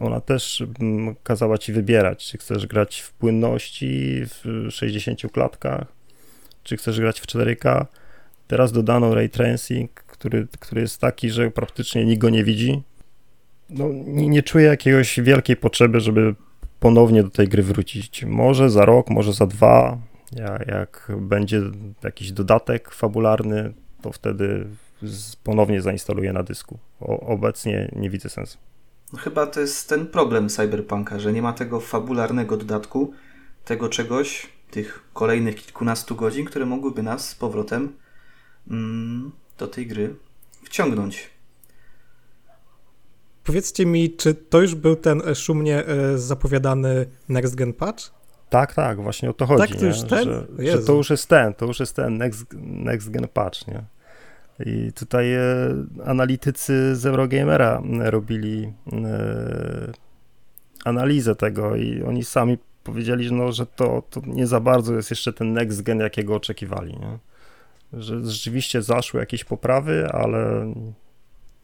Ona 0.00 0.20
też 0.20 0.64
kazała 1.22 1.58
ci 1.58 1.72
wybierać, 1.72 2.26
czy 2.26 2.38
chcesz 2.38 2.66
grać 2.66 3.00
w 3.00 3.12
płynności 3.12 4.22
w 4.26 4.66
60 4.70 5.32
klatkach, 5.32 5.86
czy 6.62 6.76
chcesz 6.76 7.00
grać 7.00 7.20
w 7.20 7.26
4K. 7.26 7.86
Teraz 8.46 8.72
dodano 8.72 9.14
ray 9.14 9.30
tracing, 9.30 9.90
który, 9.90 10.46
który 10.60 10.80
jest 10.80 11.00
taki, 11.00 11.30
że 11.30 11.50
praktycznie 11.50 12.04
nikt 12.04 12.20
go 12.20 12.30
nie 12.30 12.44
widzi, 12.44 12.82
no, 13.70 13.88
nie, 14.06 14.28
nie 14.28 14.42
czuję 14.42 14.66
jakiegoś 14.66 15.20
wielkiej 15.20 15.56
potrzeby, 15.56 16.00
żeby 16.00 16.34
ponownie 16.80 17.22
do 17.22 17.30
tej 17.30 17.48
gry 17.48 17.62
wrócić. 17.62 18.24
Może 18.24 18.70
za 18.70 18.84
rok, 18.84 19.10
może 19.10 19.32
za 19.32 19.46
dwa, 19.46 19.98
jak, 20.32 20.68
jak 20.68 21.12
będzie 21.20 21.60
jakiś 22.02 22.32
dodatek 22.32 22.90
fabularny, 22.90 23.72
to 24.02 24.12
wtedy 24.12 24.66
ponownie 25.44 25.82
zainstaluję 25.82 26.32
na 26.32 26.42
dysku. 26.42 26.78
O, 27.00 27.20
obecnie 27.20 27.90
nie 27.96 28.10
widzę 28.10 28.28
sensu. 28.28 28.58
No 29.12 29.18
chyba 29.18 29.46
to 29.46 29.60
jest 29.60 29.88
ten 29.88 30.06
problem 30.06 30.48
Cyberpunka, 30.48 31.18
że 31.18 31.32
nie 31.32 31.42
ma 31.42 31.52
tego 31.52 31.80
fabularnego 31.80 32.56
dodatku, 32.56 33.12
tego 33.64 33.88
czegoś, 33.88 34.46
tych 34.70 35.04
kolejnych 35.12 35.56
kilkunastu 35.56 36.16
godzin, 36.16 36.46
które 36.46 36.66
mogłyby 36.66 37.02
nas 37.02 37.28
z 37.28 37.34
powrotem 37.34 37.92
mm, 38.70 39.32
do 39.58 39.66
tej 39.66 39.86
gry 39.86 40.14
wciągnąć. 40.64 41.33
Powiedzcie 43.44 43.86
mi, 43.86 44.16
czy 44.16 44.34
to 44.34 44.60
już 44.60 44.74
był 44.74 44.96
ten 44.96 45.22
e, 45.28 45.34
szumnie 45.34 45.86
e, 45.86 46.18
zapowiadany 46.18 47.06
Next 47.28 47.54
Gen 47.54 47.72
Patch? 47.72 48.10
Tak, 48.50 48.74
tak, 48.74 49.02
właśnie 49.02 49.30
o 49.30 49.32
to 49.32 49.46
chodzi. 49.46 49.68
Tak, 49.68 49.80
to 49.80 49.86
już 49.86 50.02
nie? 50.02 50.08
ten? 50.08 50.24
Że, 50.24 50.46
że, 50.58 50.78
to 50.78 50.92
już 50.92 51.10
jest 51.10 51.28
ten, 51.28 51.54
to 51.54 51.66
już 51.66 51.80
jest 51.80 51.96
ten 51.96 52.18
Next, 52.18 52.46
next 52.62 53.10
Gen 53.10 53.28
Patch, 53.28 53.66
nie? 53.66 53.84
I 54.66 54.92
tutaj 54.92 55.34
e, 55.34 55.40
analitycy 56.04 56.96
z 56.96 57.06
Eurogamera 57.06 57.82
robili 58.00 58.72
e, 58.92 59.92
analizę 60.84 61.34
tego 61.34 61.76
i 61.76 62.02
oni 62.02 62.24
sami 62.24 62.58
powiedzieli, 62.84 63.32
no, 63.32 63.52
że 63.52 63.66
to, 63.66 64.02
to 64.10 64.20
nie 64.26 64.46
za 64.46 64.60
bardzo 64.60 64.94
jest 64.94 65.10
jeszcze 65.10 65.32
ten 65.32 65.52
next 65.52 65.82
gen, 65.82 66.00
jakiego 66.00 66.34
oczekiwali. 66.34 66.92
Nie? 66.92 67.18
Że 67.92 68.24
rzeczywiście 68.24 68.82
zaszły 68.82 69.20
jakieś 69.20 69.44
poprawy, 69.44 70.08
ale 70.12 70.72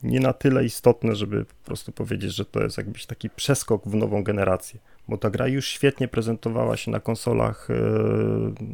nie 0.02 0.20
na 0.20 0.32
tyle 0.32 0.64
istotne, 0.64 1.14
żeby 1.14 1.44
po 1.44 1.64
prostu 1.64 1.92
powiedzieć, 1.92 2.34
że 2.34 2.44
to 2.44 2.62
jest 2.62 2.78
jakiś 2.78 3.06
taki 3.06 3.30
przeskok 3.30 3.88
w 3.88 3.94
nową 3.94 4.22
generację. 4.22 4.80
Bo 5.08 5.18
ta 5.18 5.30
gra 5.30 5.48
już 5.48 5.68
świetnie 5.68 6.08
prezentowała 6.08 6.76
się 6.76 6.90
na 6.90 7.00
konsolach 7.00 7.68
e, 7.70 7.74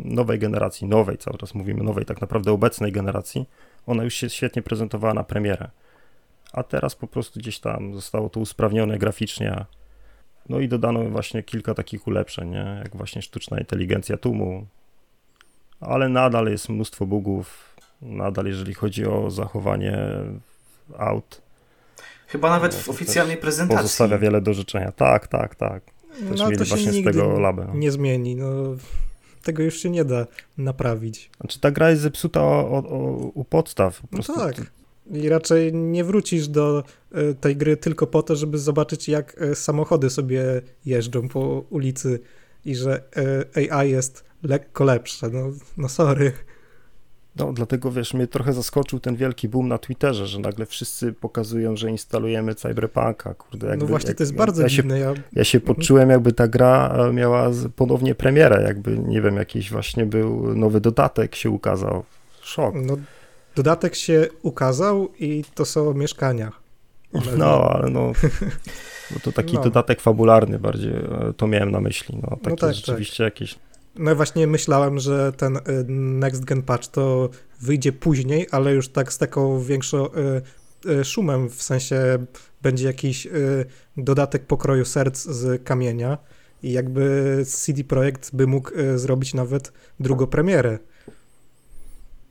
nowej 0.05 0.39
generacji, 0.39 0.87
nowej, 0.87 1.19
cały 1.19 1.39
czas 1.39 1.55
mówimy 1.55 1.85
nowej, 1.85 2.05
tak 2.05 2.21
naprawdę 2.21 2.53
obecnej 2.53 2.93
generacji. 2.93 3.49
Ona 3.87 4.05
już 4.05 4.15
się 4.15 4.31
świetnie 4.31 4.63
prezentowała 4.63 5.15
na 5.15 5.25
premierę. 5.25 5.71
A 6.53 6.63
teraz 6.63 6.95
po 6.95 7.07
prostu 7.07 7.41
gdzieś 7.41 7.59
tam 7.59 7.95
zostało 7.95 8.29
to 8.29 8.41
usprawnione 8.41 8.99
graficznie, 8.99 9.65
no 10.49 10.61
i 10.61 10.69
dodano 10.69 11.05
właśnie 11.05 11.43
kilka 11.43 11.75
takich 11.75 12.07
ulepszeń, 12.07 12.51
nie? 12.51 12.81
jak 12.83 12.97
właśnie 12.97 13.23
sztuczna 13.23 13.59
inteligencja 13.59 14.17
tłumu, 14.17 14.67
ale 15.81 16.09
nadal 16.09 16.47
jest 16.47 16.69
mnóstwo 16.69 17.07
bugów, 17.07 17.77
nadal 18.03 18.47
jeżeli 18.47 18.75
chodzi 18.75 19.07
o 19.07 19.31
zachowanie 19.31 19.99
aut. 20.99 21.43
Chyba 22.27 22.51
nawet 22.51 22.73
no, 22.73 22.79
w 22.79 22.89
oficjalnej 22.89 23.37
prezentacji. 23.37 23.83
Pozostawia 23.83 24.19
wiele 24.19 24.41
do 24.41 24.55
życzenia. 24.55 24.93
Tak, 24.93 25.27
tak, 25.27 25.55
tak. 25.55 25.83
Też 26.29 26.39
no, 26.39 26.45
mieli 26.47 26.59
to 26.59 26.65
właśnie 26.65 26.93
z 26.93 27.05
tego 27.05 27.41
labę. 27.41 27.73
Nie 27.75 27.91
zmieni, 27.91 28.37
no 28.37 28.77
tego 29.47 29.63
już 29.63 29.77
się 29.81 29.91
nie 29.91 30.05
da 30.05 30.27
naprawić. 30.59 31.31
Znaczy 31.41 31.61
ta 31.61 31.71
gra 31.71 31.91
jest 31.91 32.03
zepsuta 32.03 32.43
o, 32.43 32.71
o, 32.71 32.79
o, 32.79 33.31
u 33.35 33.45
podstaw. 33.45 34.01
Po 34.11 34.19
no 34.29 34.35
tak. 34.35 34.55
I 35.11 35.29
raczej 35.29 35.75
nie 35.75 36.05
wrócisz 36.05 36.49
do 36.49 36.85
e, 37.13 37.35
tej 37.35 37.57
gry 37.57 37.77
tylko 37.77 38.07
po 38.07 38.23
to, 38.23 38.37
żeby 38.37 38.59
zobaczyć, 38.59 39.09
jak 39.09 39.37
e, 39.41 39.55
samochody 39.55 40.11
sobie 40.11 40.63
jeżdżą 40.87 41.29
po 41.29 41.65
ulicy 41.71 42.21
i 42.65 42.77
że 42.77 43.03
e, 43.57 43.73
AI 43.73 43.91
jest 43.91 44.25
lekko 44.43 44.85
lepsze. 44.85 45.31
No, 45.31 45.53
no 45.77 45.89
sorry. 45.89 46.33
No, 47.39 47.53
dlatego 47.53 47.93
wiesz, 47.93 48.15
mnie 48.15 48.27
trochę 48.27 48.53
zaskoczył 48.53 49.01
ten 49.01 49.17
wielki 49.17 49.49
boom 49.49 49.69
na 49.69 49.79
Twitterze, 49.79 50.27
że 50.27 50.39
nagle 50.39 50.67
wszyscy 50.67 51.13
pokazują, 51.13 51.77
że 51.77 51.91
instalujemy 51.91 52.55
Cyberpunka. 52.55 53.35
Kurde, 53.35 53.67
jakby, 53.67 53.85
no 53.85 53.89
właśnie, 53.89 54.09
jak, 54.09 54.19
to 54.19 54.23
jest 54.23 54.35
bardzo 54.35 54.63
ja 54.63 54.69
dziwne. 54.69 54.99
Się, 54.99 55.15
ja... 55.33 55.45
się 55.45 55.59
mhm. 55.59 55.75
poczułem, 55.75 56.11
jakby 56.11 56.33
ta 56.33 56.49
gra 56.49 56.97
miała 57.13 57.51
ponownie 57.77 58.15
premierę, 58.15 58.63
jakby, 58.63 58.99
nie 58.99 59.23
wiem, 59.23 59.37
jakiś 59.37 59.71
właśnie 59.71 60.07
był 60.07 60.55
nowy 60.55 60.81
dodatek 60.81 61.35
się 61.35 61.51
ukazał. 61.51 62.05
Szok. 62.43 62.75
No, 62.75 62.97
Dodatek 63.57 63.95
się 63.95 64.29
ukazał 64.43 65.13
i 65.19 65.45
to 65.55 65.65
są 65.65 65.95
mieszkania. 65.95 66.53
No, 67.37 67.71
ale 67.71 67.91
no. 67.91 68.13
Bo 69.11 69.21
to 69.21 69.33
taki 69.33 69.55
no. 69.55 69.63
dodatek 69.63 70.01
fabularny 70.01 70.59
bardziej, 70.59 70.93
e, 70.93 71.33
to 71.37 71.47
miałem 71.47 71.71
na 71.71 71.81
myśli. 71.81 72.19
No, 72.23 72.37
takie 72.37 72.51
no 72.51 72.57
tak, 72.57 72.75
rzeczywiście 72.75 73.25
tak. 73.25 73.35
jakieś. 73.35 73.59
No 73.99 74.17
właśnie 74.17 74.47
myślałem, 74.47 74.99
że 74.99 75.33
ten 75.33 75.57
e, 75.57 75.61
Next 75.89 76.45
Gen 76.45 76.63
Patch 76.63 76.89
to 76.89 77.29
wyjdzie 77.61 77.93
później, 77.93 78.47
ale 78.51 78.75
już 78.75 78.89
tak 78.89 79.13
z 79.13 79.19
taką 79.19 79.61
większą 79.61 80.09
e, 80.13 81.05
szumem, 81.05 81.51
w 81.51 81.63
sensie 81.63 82.27
będzie 82.63 82.87
jakiś 82.87 83.29
dodatek 83.97 84.47
pokroju 84.47 84.85
serc 84.85 85.25
z 85.25 85.65
kamienia 85.65 86.19
i 86.63 86.73
jakby 86.73 87.43
CD 87.47 87.85
Projekt 87.85 88.31
by 88.35 88.47
mógł 88.47 88.71
zrobić 88.97 89.35
nawet 89.35 89.73
drugą 90.01 90.27
premierę 90.27 90.79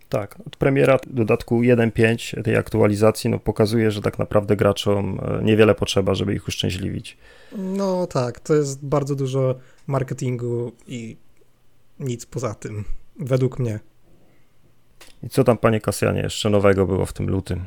tak, 0.09 0.37
od 0.47 0.55
premiera 0.55 0.99
dodatku 1.07 1.61
1.5 1.61 2.43
tej 2.43 2.55
aktualizacji 2.55 3.29
no, 3.29 3.39
pokazuje, 3.39 3.91
że 3.91 4.01
tak 4.01 4.19
naprawdę 4.19 4.55
graczom 4.55 5.19
niewiele 5.41 5.75
potrzeba, 5.75 6.15
żeby 6.15 6.33
ich 6.33 6.47
uszczęśliwić. 6.47 7.17
No 7.57 8.07
tak, 8.07 8.39
to 8.39 8.55
jest 8.55 8.85
bardzo 8.85 9.15
dużo 9.15 9.55
marketingu 9.87 10.71
i 10.87 11.17
nic 11.99 12.25
poza 12.25 12.53
tym, 12.53 12.83
według 13.19 13.59
mnie. 13.59 13.79
I 15.23 15.29
co 15.29 15.43
tam, 15.43 15.57
panie 15.57 15.81
Kasjanie, 15.81 16.21
jeszcze 16.21 16.49
nowego 16.49 16.85
było 16.85 17.05
w 17.05 17.13
tym 17.13 17.29
lutym? 17.29 17.65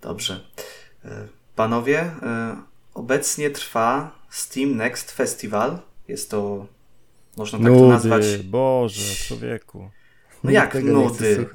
Dobrze. 0.00 0.40
E, 1.04 1.26
panowie, 1.56 2.00
e, 2.00 2.56
obecnie 2.94 3.50
trwa 3.50 4.18
Steam 4.30 4.76
Next 4.76 5.12
Festival. 5.12 5.78
Jest 6.08 6.30
to, 6.30 6.66
można 7.36 7.58
tak 7.58 7.66
Nudy, 7.66 7.80
to 7.80 7.88
nazwać. 7.88 8.38
Boże, 8.38 9.14
człowieku. 9.14 9.90
No 10.44 10.50
jak 10.50 10.74
nudy? 10.74 11.46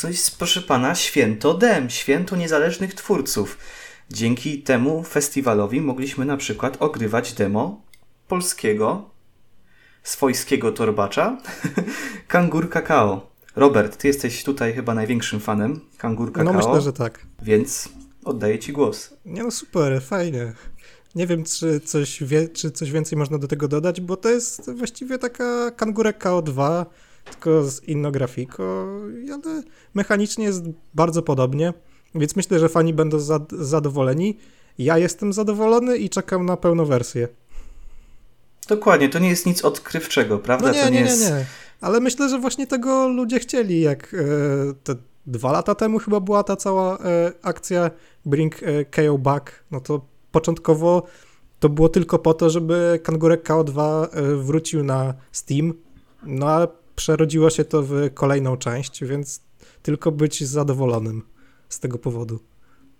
To 0.00 0.08
jest, 0.08 0.38
proszę 0.38 0.62
pana, 0.62 0.94
święto 0.94 1.54
DEM, 1.54 1.90
święto 1.90 2.36
niezależnych 2.36 2.94
twórców. 2.94 3.58
Dzięki 4.10 4.62
temu 4.62 5.02
festiwalowi 5.02 5.80
mogliśmy 5.80 6.24
na 6.24 6.36
przykład 6.36 6.76
ogrywać 6.82 7.32
demo 7.32 7.82
polskiego, 8.28 9.10
swojskiego 10.02 10.72
torbacza, 10.72 11.38
Kangur 12.28 12.70
Kakao. 12.70 13.30
Robert, 13.56 13.96
ty 13.96 14.08
jesteś 14.08 14.44
tutaj 14.44 14.72
chyba 14.72 14.94
największym 14.94 15.40
fanem 15.40 15.80
Kangur 15.98 16.32
Kakao. 16.32 16.52
No 16.52 16.58
myślę, 16.58 16.80
że 16.80 16.92
tak. 16.92 17.26
Więc 17.42 17.88
oddaję 18.24 18.58
ci 18.58 18.72
głos. 18.72 19.14
Nie 19.24 19.42
no 19.42 19.50
super, 19.50 20.02
fajnie. 20.02 20.52
Nie 21.14 21.26
wiem, 21.26 21.44
czy 21.44 21.80
coś, 21.80 22.22
wie, 22.22 22.48
czy 22.48 22.70
coś 22.70 22.90
więcej 22.90 23.18
można 23.18 23.38
do 23.38 23.48
tego 23.48 23.68
dodać, 23.68 24.00
bo 24.00 24.16
to 24.16 24.28
jest 24.28 24.70
właściwie 24.70 25.18
taka 25.18 25.70
Kangurek 25.70 26.24
KO2, 26.24 26.86
tylko 27.24 27.64
z 27.64 27.84
inną 27.84 28.10
grafiką, 28.10 28.62
ale 29.32 29.62
mechanicznie 29.94 30.44
jest 30.44 30.64
bardzo 30.94 31.22
podobnie, 31.22 31.72
więc 32.14 32.36
myślę, 32.36 32.58
że 32.58 32.68
fani 32.68 32.94
będą 32.94 33.18
zadowoleni. 33.52 34.38
Ja 34.78 34.98
jestem 34.98 35.32
zadowolony 35.32 35.96
i 35.96 36.10
czekam 36.10 36.46
na 36.46 36.56
pełną 36.56 36.84
wersję. 36.84 37.28
Dokładnie, 38.70 39.08
to 39.08 39.18
nie 39.18 39.28
jest 39.28 39.46
nic 39.46 39.64
odkrywczego, 39.64 40.38
prawda? 40.38 40.68
No 40.68 40.74
nie, 40.74 40.82
to 40.82 40.88
nie, 40.88 41.02
nie, 41.02 41.06
jest... 41.06 41.30
nie, 41.30 41.44
Ale 41.80 42.00
myślę, 42.00 42.28
że 42.28 42.38
właśnie 42.38 42.66
tego 42.66 43.08
ludzie 43.08 43.38
chcieli, 43.38 43.80
jak 43.80 44.14
e, 44.14 44.74
te 44.84 44.94
dwa 45.26 45.52
lata 45.52 45.74
temu 45.74 45.98
chyba 45.98 46.20
była 46.20 46.42
ta 46.42 46.56
cała 46.56 46.98
e, 46.98 47.32
akcja 47.42 47.90
Bring 48.26 48.62
e, 48.62 48.84
KO 48.84 49.18
Back, 49.18 49.64
no 49.70 49.80
to 49.80 50.06
początkowo 50.32 51.06
to 51.60 51.68
było 51.68 51.88
tylko 51.88 52.18
po 52.18 52.34
to, 52.34 52.50
żeby 52.50 53.00
Kangurek 53.02 53.48
KO2 53.48 54.06
e, 54.12 54.36
wrócił 54.36 54.84
na 54.84 55.14
Steam, 55.32 55.74
no 56.22 56.46
ale 56.46 56.68
przerodziło 56.96 57.50
się 57.50 57.64
to 57.64 57.82
w 57.82 57.92
kolejną 58.14 58.56
część, 58.56 59.04
więc 59.04 59.40
tylko 59.82 60.12
być 60.12 60.44
zadowolonym 60.44 61.22
z 61.68 61.80
tego 61.80 61.98
powodu. 61.98 62.49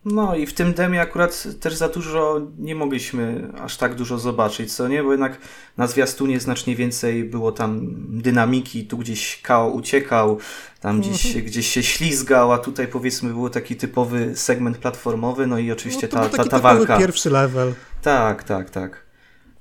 No 0.04 0.36
i 0.36 0.46
w 0.46 0.54
tym 0.54 0.74
demie 0.74 1.00
akurat 1.00 1.46
też 1.60 1.74
za 1.74 1.88
dużo 1.88 2.40
nie 2.58 2.74
mogliśmy 2.74 3.52
aż 3.60 3.76
tak 3.76 3.94
dużo 3.94 4.18
zobaczyć, 4.18 4.74
co 4.74 4.88
nie? 4.88 5.02
Bo 5.02 5.12
jednak 5.12 5.38
na 5.76 5.86
zwiastunie 5.86 6.40
znacznie 6.40 6.76
więcej 6.76 7.24
było 7.24 7.52
tam 7.52 7.80
dynamiki, 8.08 8.86
tu 8.86 8.98
gdzieś 8.98 9.40
Kao 9.42 9.68
uciekał, 9.68 10.38
tam 10.80 11.00
gdzieś, 11.00 11.26
mhm. 11.26 11.44
gdzieś 11.44 11.66
się 11.66 11.82
ślizgał, 11.82 12.52
a 12.52 12.58
tutaj 12.58 12.88
powiedzmy 12.88 13.32
był 13.32 13.50
taki 13.50 13.76
typowy 13.76 14.36
segment 14.36 14.78
platformowy, 14.78 15.46
no 15.46 15.58
i 15.58 15.72
oczywiście 15.72 16.08
no, 16.12 16.28
ta, 16.28 16.28
ta, 16.28 16.44
ta 16.44 16.58
walka. 16.58 16.98
pierwszy 16.98 17.30
level. 17.30 17.74
Tak, 18.02 18.44
tak, 18.44 18.70
tak. 18.70 19.10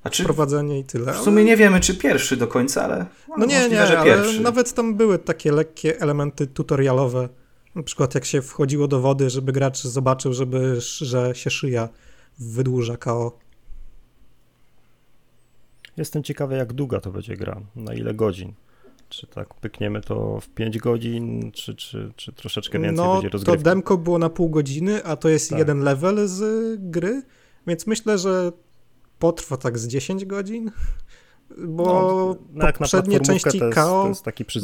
A 0.03 0.09
czy, 0.09 0.23
Prowadzenie 0.23 0.79
i 0.79 0.83
tyle. 0.83 1.13
W 1.13 1.17
sumie 1.17 1.43
nie 1.43 1.57
wiemy, 1.57 1.79
czy 1.79 1.95
pierwszy 1.95 2.37
do 2.37 2.47
końca, 2.47 2.83
ale. 2.83 3.05
No 3.37 3.45
nie, 3.45 3.59
możliwe, 3.59 3.81
nie, 3.81 3.87
że 3.87 4.03
pierwszy. 4.03 4.41
nawet 4.41 4.73
tam 4.73 4.95
były 4.95 5.19
takie 5.19 5.51
lekkie 5.51 6.01
elementy 6.01 6.47
tutorialowe. 6.47 7.29
Na 7.79 7.83
przykład 7.83 8.15
jak 8.15 8.25
się 8.25 8.41
wchodziło 8.41 8.87
do 8.87 8.99
wody, 8.99 9.29
żeby 9.29 9.51
gracz 9.51 9.83
zobaczył, 9.83 10.33
żeby, 10.33 10.81
że 10.81 11.35
się 11.35 11.49
szyja 11.49 11.89
wydłuża 12.39 12.97
KO. 12.97 13.39
Jestem 15.97 16.23
ciekawy, 16.23 16.55
jak 16.55 16.73
długa 16.73 16.99
to 16.99 17.11
będzie 17.11 17.37
gra, 17.37 17.61
na 17.75 17.93
ile 17.93 18.13
godzin. 18.13 18.53
Czy 19.09 19.27
tak 19.27 19.53
pykniemy 19.53 20.01
to 20.01 20.39
w 20.39 20.49
5 20.49 20.77
godzin, 20.77 21.51
czy, 21.51 21.75
czy, 21.75 22.11
czy 22.15 22.33
troszeczkę 22.33 22.79
więcej 22.79 23.05
no, 23.05 23.13
będzie 23.13 23.29
rozgrywki? 23.29 23.63
to 23.63 23.69
demko 23.69 23.97
było 23.97 24.19
na 24.19 24.29
pół 24.29 24.49
godziny, 24.49 25.03
a 25.03 25.15
to 25.15 25.29
jest 25.29 25.49
tak. 25.49 25.59
jeden 25.59 25.79
level 25.79 26.27
z 26.27 26.41
gry, 26.81 27.21
więc 27.67 27.87
myślę, 27.87 28.17
że 28.17 28.51
potrwa 29.19 29.57
tak 29.57 29.79
z 29.79 29.87
10 29.87 30.25
godzin, 30.25 30.71
bo 31.57 31.85
no, 32.53 32.65
no 32.65 32.73
poprzednie 32.73 33.19
części 33.19 33.59
KO 33.73 34.11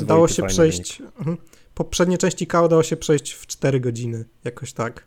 dało 0.05 0.27
się 0.27 0.43
przejść. 0.43 1.01
Mhm. 1.01 1.37
Poprzednie 1.75 2.17
części 2.17 2.47
KO 2.47 2.67
dało 2.67 2.83
się 2.83 2.97
przejść 2.97 3.33
w 3.33 3.47
4 3.47 3.79
godziny, 3.79 4.25
jakoś 4.43 4.73
tak. 4.73 5.03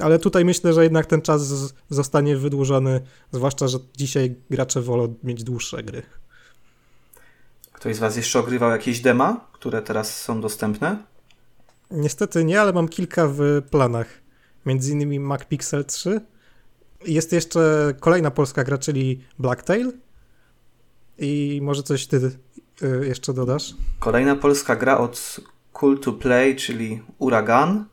Ale 0.00 0.18
tutaj 0.18 0.44
myślę, 0.44 0.72
że 0.72 0.82
jednak 0.82 1.06
ten 1.06 1.22
czas 1.22 1.72
zostanie 1.90 2.36
wydłużony, 2.36 3.00
zwłaszcza, 3.32 3.68
że 3.68 3.78
dzisiaj 3.96 4.34
gracze 4.50 4.82
wolą 4.82 5.14
mieć 5.22 5.44
dłuższe 5.44 5.82
gry. 5.82 6.02
Ktoś 7.72 7.96
z 7.96 7.98
Was 7.98 8.16
jeszcze 8.16 8.38
ogrywał 8.38 8.70
jakieś 8.70 9.00
dema, 9.00 9.48
które 9.52 9.82
teraz 9.82 10.20
są 10.22 10.40
dostępne? 10.40 11.02
Niestety 11.90 12.44
nie, 12.44 12.60
ale 12.60 12.72
mam 12.72 12.88
kilka 12.88 13.28
w 13.28 13.62
planach. 13.70 14.06
Między 14.66 14.92
innymi 14.92 15.20
Mac 15.20 15.44
Pixel 15.44 15.84
3 15.84 16.20
jest 17.04 17.32
jeszcze 17.32 17.94
kolejna 18.00 18.30
polska 18.30 18.64
gra, 18.64 18.78
czyli 18.78 19.24
Blacktail. 19.38 19.92
I 21.18 21.60
może 21.62 21.82
coś 21.82 22.06
ty 22.06 22.16
y, 22.82 23.06
jeszcze 23.06 23.32
dodasz? 23.32 23.74
Kolejna 23.98 24.36
polska 24.36 24.76
gra 24.76 24.98
od 24.98 25.40
Cool 25.72 25.98
to 25.98 26.12
Play, 26.12 26.56
czyli 26.56 27.02
Uragan. 27.18 27.84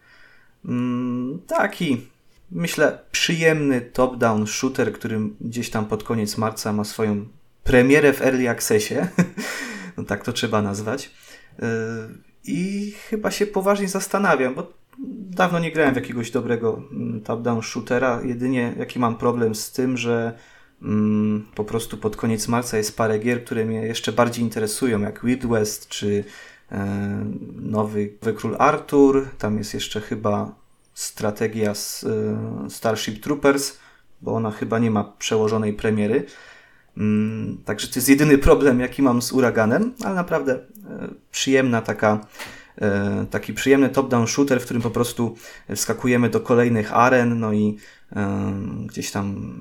Mm, 0.65 1.39
taki, 1.48 2.08
myślę, 2.52 3.00
przyjemny 3.12 3.82
top-down 3.82 4.48
shooter, 4.48 4.94
który 4.94 5.20
gdzieś 5.42 5.70
tam 5.70 5.86
pod 5.86 6.04
koniec 6.04 6.38
marca 6.38 6.74
ma 6.74 6.84
swoją 6.84 7.26
premierę 7.63 8.13
w 8.13 8.22
Early 8.22 8.50
Accessie. 8.50 8.96
no 9.98 10.04
tak 10.04 10.24
to 10.24 10.34
trzeba 10.34 10.62
nazwać. 10.62 11.12
Yy, 11.60 11.68
I 12.46 12.92
chyba 13.10 13.32
się 13.32 13.48
poważnie 13.48 13.88
zastanawiam, 13.88 14.56
bo 14.56 14.74
dawno 15.30 15.60
nie 15.60 15.72
grałem 15.72 15.94
w 15.94 15.98
jakiegoś 15.98 16.32
dobrego 16.32 16.82
mm, 16.92 17.22
top-down 17.22 17.62
shootera. 17.62 18.22
Jedynie 18.24 18.74
jaki 18.80 19.00
mam 19.00 19.18
problem 19.18 19.56
z 19.56 19.72
tym, 19.72 19.98
że 19.98 20.38
mm, 20.82 21.46
po 21.56 21.63
prostu 21.63 21.98
pod 21.98 22.15
koniec 22.15 22.48
marca 22.48 22.78
jest 22.78 22.98
parę 22.98 23.20
gier, 23.20 23.44
które 23.44 23.65
mnie 23.65 23.82
jeszcze 23.82 24.12
bardziej 24.12 24.44
interesują, 24.44 25.02
jak 25.02 25.26
Wild 25.26 25.46
West 25.46 25.88
czy 25.88 26.24
nowy, 26.71 28.10
nowy 28.21 28.34
Król 28.38 28.55
Artur. 28.60 29.27
Tam 29.38 29.58
jest 29.58 29.73
jeszcze 29.73 30.01
chyba 30.01 30.55
strategia 30.93 31.75
z 31.75 32.03
e, 32.03 32.69
Starship 32.69 33.23
Troopers, 33.23 33.77
bo 34.21 34.36
ona 34.36 34.51
chyba 34.51 34.79
nie 34.79 34.91
ma 34.91 35.03
przełożonej 35.03 35.73
premiery. 35.73 36.25
Mm, 36.97 37.58
także 37.65 37.88
to 37.88 37.93
jest 37.95 38.10
jedyny 38.10 38.38
problem, 38.38 38.79
jaki 38.79 39.01
mam 39.01 39.21
z 39.21 39.32
Uraganem, 39.32 39.93
ale 40.03 40.15
naprawdę 40.15 40.53
e, 40.53 40.60
przyjemna 41.32 41.82
taka 41.82 42.25
E, 42.82 43.25
taki 43.29 43.53
przyjemny 43.53 43.89
top-down 43.89 44.27
shooter, 44.27 44.62
w 44.62 44.65
którym 44.65 44.82
po 44.82 44.89
prostu 44.89 45.36
wskakujemy 45.75 46.29
do 46.29 46.39
kolejnych 46.39 46.93
aren, 46.93 47.39
no 47.39 47.53
i 47.53 47.77
e, 48.15 48.53
gdzieś 48.86 49.12
tam 49.12 49.53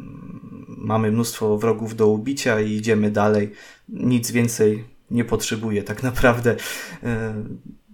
mamy 0.69 1.13
mnóstwo 1.13 1.59
wrogów 1.59 1.97
do 1.97 2.09
ubicia 2.09 2.61
i 2.61 2.73
idziemy 2.73 3.11
dalej. 3.11 3.53
Nic 3.89 4.31
więcej 4.31 4.85
nie 5.11 5.25
potrzebuję 5.25 5.83
tak 5.83 6.03
naprawdę. 6.03 6.57
E, 7.03 7.35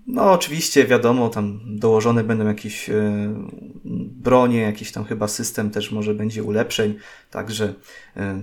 no, 0.07 0.33
oczywiście, 0.33 0.87
wiadomo, 0.87 1.29
tam 1.29 1.61
dołożone 1.65 2.25
będą 2.25 2.47
jakieś 2.47 2.91
bronie, 4.25 4.61
jakiś 4.61 4.93
tam 4.93 5.05
chyba 5.05 5.29
system 5.29 5.71
też 5.71 5.93
może 5.93 6.15
będzie 6.15 6.43
ulepszeń, 6.43 6.95
także 7.31 7.75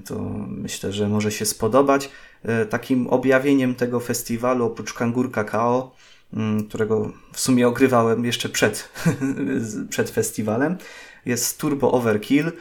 to 0.05 0.19
myślę, 0.47 0.91
że 0.91 1.09
może 1.09 1.31
się 1.31 1.45
spodobać. 1.45 2.09
Takim 2.69 3.07
objawieniem 3.07 3.75
tego 3.75 3.99
festiwalu, 3.99 4.65
oprócz 4.65 4.93
Kangur 4.93 5.31
Kakao, 5.31 5.95
Mm, 6.33 6.67
którego 6.67 7.13
w 7.33 7.39
sumie 7.39 7.67
ogrywałem 7.67 8.25
jeszcze 8.25 8.49
przed, 8.49 8.89
przed 9.89 10.09
festiwalem, 10.09 10.77
jest 11.25 11.59
Turbo 11.59 11.91
Overkill, 11.91 12.51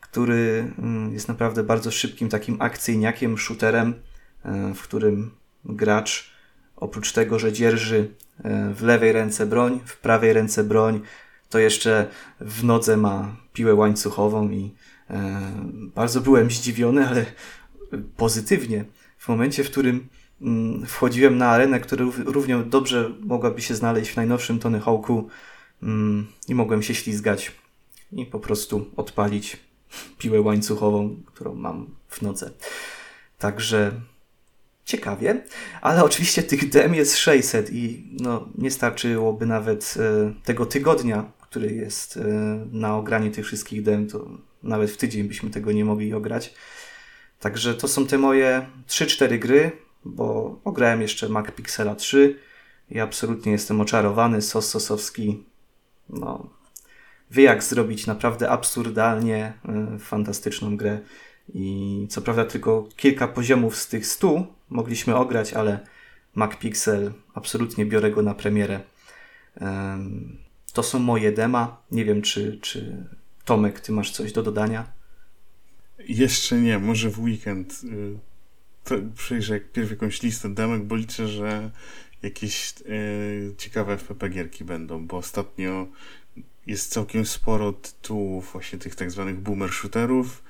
który 0.00 0.72
mm, 0.78 1.12
jest 1.12 1.28
naprawdę 1.28 1.62
bardzo 1.62 1.90
szybkim 1.90 2.28
takim 2.28 2.56
akcyjniakiem, 2.60 3.38
shooterem, 3.38 3.94
e, 4.44 4.74
w 4.74 4.82
którym 4.82 5.30
gracz 5.64 6.30
oprócz 6.76 7.12
tego, 7.12 7.38
że 7.38 7.52
dzierży 7.52 8.14
e, 8.44 8.74
w 8.74 8.82
lewej 8.82 9.12
ręce 9.12 9.46
broń, 9.46 9.80
w 9.84 9.96
prawej 9.96 10.32
ręce 10.32 10.64
broń, 10.64 11.00
to 11.48 11.58
jeszcze 11.58 12.06
w 12.40 12.64
nodze 12.64 12.96
ma 12.96 13.36
piłę 13.52 13.74
łańcuchową 13.74 14.50
i 14.50 14.74
e, 15.10 15.40
bardzo 15.94 16.20
byłem 16.20 16.50
zdziwiony, 16.50 17.08
ale 17.08 17.26
pozytywnie. 18.16 18.84
W 19.18 19.28
momencie, 19.28 19.64
w 19.64 19.70
którym 19.70 20.08
Mm, 20.40 20.86
wchodziłem 20.86 21.38
na 21.38 21.48
arenę, 21.48 21.80
która 21.80 22.04
równie 22.24 22.58
dobrze 22.58 23.10
mogłaby 23.20 23.62
się 23.62 23.74
znaleźć 23.74 24.10
w 24.10 24.16
najnowszym 24.16 24.58
Tony 24.58 24.80
Hawku 24.80 25.28
mm, 25.82 26.26
i 26.48 26.54
mogłem 26.54 26.82
się 26.82 26.94
ślizgać 26.94 27.52
i 28.12 28.26
po 28.26 28.40
prostu 28.40 28.86
odpalić 28.96 29.56
piłę 30.18 30.40
łańcuchową, 30.40 31.16
którą 31.26 31.54
mam 31.54 31.86
w 32.08 32.22
nodze. 32.22 32.50
Także 33.38 33.92
ciekawie, 34.90 35.42
ale 35.80 36.04
oczywiście 36.04 36.42
tych 36.42 36.68
dem 36.68 36.94
jest 36.94 37.16
600 37.16 37.72
i 37.72 38.04
no, 38.20 38.48
nie 38.58 38.70
starczyłoby 38.70 39.46
nawet 39.46 39.94
e, 39.98 40.32
tego 40.44 40.66
tygodnia, 40.66 41.32
który 41.40 41.74
jest 41.74 42.16
e, 42.16 42.22
na 42.72 42.96
ogranie 42.96 43.30
tych 43.30 43.46
wszystkich 43.46 43.82
dem, 43.82 44.08
to 44.08 44.30
nawet 44.62 44.90
w 44.90 44.96
tydzień 44.96 45.28
byśmy 45.28 45.50
tego 45.50 45.72
nie 45.72 45.84
mogli 45.84 46.14
ograć. 46.14 46.54
Także 47.40 47.74
to 47.74 47.88
są 47.88 48.06
te 48.06 48.18
moje 48.18 48.66
3-4 48.88 49.38
gry, 49.38 49.72
bo 50.04 50.60
ograłem 50.64 51.02
jeszcze 51.02 51.28
Mac 51.28 51.50
Pixela 51.50 51.94
3 51.94 52.38
i 52.90 53.00
absolutnie 53.00 53.52
jestem 53.52 53.80
oczarowany. 53.80 54.42
Sos 54.42 54.68
Sosowski, 54.68 55.44
no, 56.08 56.50
wie 57.30 57.42
jak 57.42 57.62
zrobić 57.62 58.06
naprawdę 58.06 58.50
absurdalnie 58.50 59.52
y, 59.94 59.98
fantastyczną 59.98 60.76
grę. 60.76 61.00
I 61.54 62.06
co 62.10 62.22
prawda 62.22 62.44
tylko 62.44 62.88
kilka 62.96 63.28
poziomów 63.28 63.76
z 63.76 63.88
tych 63.88 64.06
100 64.06 64.46
mogliśmy 64.70 65.16
ograć, 65.16 65.52
ale 65.52 65.86
Mac 66.34 66.56
Pixel 66.56 67.12
absolutnie 67.34 67.86
biorę 67.86 68.10
go 68.10 68.22
na 68.22 68.34
premierę. 68.34 68.80
to 70.72 70.82
są 70.82 70.98
moje 70.98 71.32
dema. 71.32 71.82
Nie 71.90 72.04
wiem, 72.04 72.22
czy, 72.22 72.58
czy 72.62 73.06
Tomek, 73.44 73.80
ty 73.80 73.92
masz 73.92 74.10
coś 74.10 74.32
do 74.32 74.42
dodania? 74.42 74.92
Jeszcze 75.98 76.56
nie, 76.56 76.78
może 76.78 77.10
w 77.10 77.18
weekend 77.20 77.80
y, 77.84 78.18
to 78.84 78.94
przejrzę 79.16 79.54
jak 79.54 79.90
jakąś 79.90 80.22
listę 80.22 80.54
demek, 80.54 80.84
bo 80.84 80.96
liczę, 80.96 81.28
że 81.28 81.70
jakieś 82.22 82.74
e, 82.80 83.56
ciekawe 83.56 83.98
FPP 83.98 84.28
gierki 84.28 84.64
będą, 84.64 85.06
bo 85.06 85.16
ostatnio 85.16 85.86
jest 86.66 86.92
całkiem 86.92 87.26
sporo 87.26 87.72
tytułów 87.72 88.52
właśnie 88.52 88.78
tych 88.78 88.94
tak 88.94 89.10
zwanych 89.10 89.40
boomer 89.40 89.70
shooterów. 89.70 90.42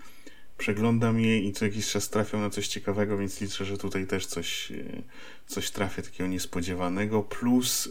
Przeglądam 0.61 1.21
je 1.21 1.39
i 1.39 1.53
co 1.53 1.65
jakiś 1.65 1.91
czas 1.91 2.09
trafią 2.11 2.41
na 2.41 2.51
coś 2.51 2.69
ciekawego, 2.69 3.19
więc 3.19 3.41
liczę, 3.41 3.65
że 3.65 3.79
tutaj 3.79 4.07
też 4.07 4.27
coś, 4.27 4.73
e, 4.73 5.03
coś 5.47 5.71
trafię 5.71 6.03
takiego 6.03 6.29
niespodziewanego. 6.29 7.23
Plus 7.23 7.89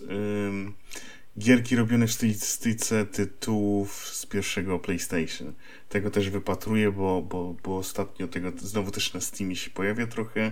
gierki 1.40 1.76
robione 1.76 2.08
w 2.08 2.12
stylistyce 2.12 3.06
tytułów 3.06 4.08
z 4.08 4.26
pierwszego 4.26 4.80
PlayStation. 4.80 5.54
Tego 5.90 6.12
też 6.12 6.30
wypatruję, 6.30 6.92
bo, 6.92 7.22
bo, 7.22 7.56
bo 7.64 7.78
ostatnio 7.78 8.28
tego 8.28 8.52
znowu 8.58 8.92
też 8.92 9.14
na 9.14 9.22
Steamie 9.22 9.56
się 9.56 9.70
pojawia 9.70 10.08
trochę 10.08 10.52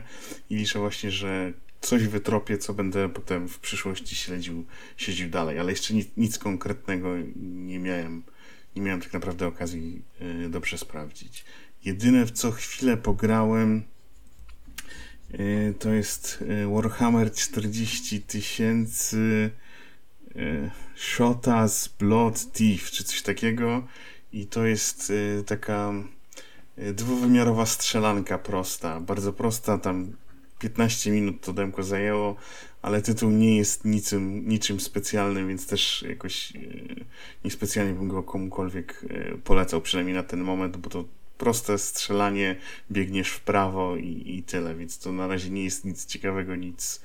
i 0.49 0.55
liczę 0.55 0.79
właśnie, 0.79 1.11
że 1.11 1.53
coś 1.81 2.07
wytropię, 2.07 2.57
co 2.57 2.73
będę 2.73 3.09
potem 3.09 3.49
w 3.49 3.59
przyszłości 3.59 4.15
śledził, 4.15 4.65
śledził 4.97 5.29
dalej, 5.29 5.59
ale 5.59 5.71
jeszcze 5.71 5.93
nic, 5.93 6.07
nic 6.17 6.37
konkretnego 6.37 7.09
nie 7.35 7.79
miałem, 7.79 8.23
nie 8.75 8.81
miałem 8.81 9.01
tak 9.01 9.13
naprawdę 9.13 9.47
okazji 9.47 10.01
y, 10.45 10.49
dobrze 10.49 10.77
sprawdzić. 10.77 11.45
Jedyne 11.87 12.25
w 12.25 12.31
co 12.31 12.51
chwilę 12.51 12.97
pograłem 12.97 13.83
y, 15.33 15.73
to 15.79 15.93
jest 15.93 16.39
y, 16.41 16.67
Warhammer 16.67 17.31
40 17.31 18.21
tysięcy 18.21 19.51
E, 20.35 20.71
Shotas 20.95 21.87
Blood 21.99 22.51
Thief, 22.51 22.91
czy 22.91 23.03
coś 23.03 23.21
takiego. 23.21 23.87
I 24.33 24.47
to 24.47 24.65
jest 24.65 25.13
taka 25.45 25.93
dwuwymiarowa 26.93 27.65
strzelanka 27.65 28.37
prosta, 28.37 28.99
bardzo 28.99 29.33
prosta, 29.33 29.77
tam 29.77 30.15
15 30.59 31.11
minut 31.11 31.41
to 31.41 31.53
demko 31.53 31.83
zajęło, 31.83 32.35
ale 32.81 33.01
tytuł 33.01 33.31
nie 33.31 33.57
jest 33.57 33.85
niczym, 33.85 34.49
niczym 34.49 34.79
specjalnym, 34.79 35.47
więc 35.47 35.67
też 35.67 36.05
jakoś 36.09 36.53
niespecjalnie 37.45 37.93
bym 37.93 38.07
go 38.07 38.23
komukolwiek 38.23 39.05
polecał, 39.43 39.81
przynajmniej 39.81 40.15
na 40.15 40.23
ten 40.23 40.41
moment, 40.41 40.77
bo 40.77 40.89
to 40.89 41.05
proste 41.37 41.77
strzelanie, 41.77 42.55
biegniesz 42.91 43.29
w 43.29 43.39
prawo 43.39 43.95
i, 43.95 44.23
i 44.37 44.43
tyle, 44.43 44.75
więc 44.75 44.99
to 44.99 45.11
na 45.11 45.27
razie 45.27 45.49
nie 45.49 45.63
jest 45.63 45.85
nic 45.85 46.05
ciekawego, 46.05 46.55
nic, 46.55 47.01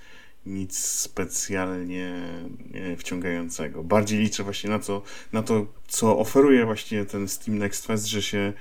nic 0.46 0.78
specjalnie 0.78 2.22
wciągającego. 2.98 3.84
Bardziej 3.84 4.18
liczę 4.18 4.42
właśnie 4.42 4.70
na 4.70 4.78
to, 4.78 5.02
na 5.32 5.42
to, 5.42 5.66
co 5.88 6.18
oferuje 6.18 6.64
właśnie 6.64 7.04
ten 7.04 7.28
Steam 7.28 7.58
Next 7.58 7.86
Fest, 7.86 8.06
że 8.06 8.22
się 8.22 8.52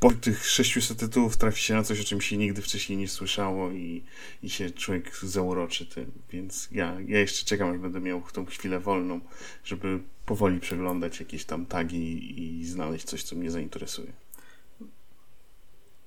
po 0.00 0.10
tych 0.12 0.46
600 0.46 0.98
tytułów 0.98 1.36
trafi 1.36 1.62
się 1.62 1.74
na 1.74 1.82
coś, 1.82 2.00
o 2.00 2.04
czym 2.04 2.20
się 2.20 2.36
nigdy 2.36 2.62
wcześniej 2.62 2.98
nie 2.98 3.08
słyszało 3.08 3.70
i, 3.70 4.02
i 4.42 4.50
się 4.50 4.70
człowiek 4.70 5.16
zauroczy 5.16 5.86
tym. 5.86 6.12
Więc 6.32 6.68
ja, 6.72 6.96
ja 7.06 7.18
jeszcze 7.18 7.46
czekam, 7.46 7.70
aż 7.70 7.78
będę 7.78 8.00
miał 8.00 8.22
tą 8.32 8.46
chwilę 8.46 8.80
wolną, 8.80 9.20
żeby 9.64 10.00
powoli 10.26 10.60
przeglądać 10.60 11.20
jakieś 11.20 11.44
tam 11.44 11.66
tagi 11.66 12.42
i 12.42 12.66
znaleźć 12.66 13.04
coś, 13.04 13.22
co 13.22 13.36
mnie 13.36 13.50
zainteresuje. 13.50 14.12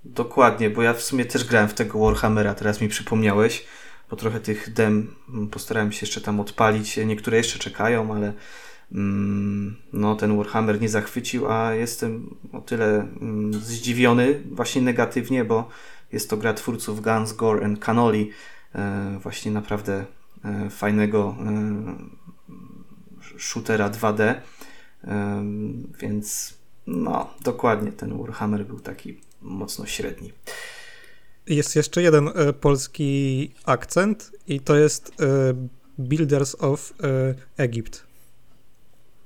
Dokładnie, 0.06 0.70
bo 0.70 0.82
ja 0.82 0.94
w 0.94 1.02
sumie 1.02 1.26
też 1.26 1.44
grałem 1.44 1.70
w 1.70 1.74
tego 1.74 2.00
Warhammera, 2.00 2.54
teraz 2.54 2.82
mi 2.82 2.88
przypomniałeś 2.88 3.66
bo 4.14 4.18
trochę 4.18 4.40
tych 4.40 4.74
dem 4.74 5.16
postarałem 5.52 5.92
się 5.92 6.06
jeszcze 6.06 6.22
tam 6.22 6.40
odpalić. 6.40 6.98
Niektóre 6.98 7.38
jeszcze 7.38 7.60
czekają, 7.60 8.16
ale 8.16 8.34
mm, 8.92 9.76
no, 9.94 10.16
ten 10.16 10.38
Warhammer 10.38 10.82
nie 10.82 10.90
zachwycił, 10.90 11.52
a 11.52 11.74
jestem 11.74 12.36
o 12.52 12.62
tyle 12.62 13.08
mm, 13.22 13.54
zdziwiony 13.54 14.44
właśnie 14.52 14.82
negatywnie, 14.82 15.46
bo 15.46 15.70
jest 16.12 16.30
to 16.30 16.38
gra 16.38 16.54
twórców 16.54 17.02
Guns, 17.02 17.34
Gore 17.34 17.66
and 17.66 17.80
Cannoli, 17.80 18.32
e, 18.76 19.20
właśnie 19.24 19.52
naprawdę 19.52 20.06
e, 20.46 20.70
fajnego 20.70 21.36
e, 21.40 21.44
shootera 23.38 23.90
2D, 23.90 24.22
e, 24.22 24.42
więc 26.00 26.58
no, 26.88 27.34
dokładnie 27.42 27.92
ten 27.92 28.18
Warhammer 28.18 28.66
był 28.66 28.80
taki 28.80 29.22
mocno 29.44 29.86
średni. 29.86 30.34
Jest 31.48 31.76
jeszcze 31.76 32.02
jeden 32.02 32.30
e, 32.36 32.54
polski 32.54 33.52
akcent 33.66 34.32
i 34.48 34.60
to 34.60 34.76
jest 34.76 35.12
e, 35.22 35.54
Builders 36.00 36.56
of 36.60 36.94
e, 37.04 37.64
Egypt. 37.64 38.04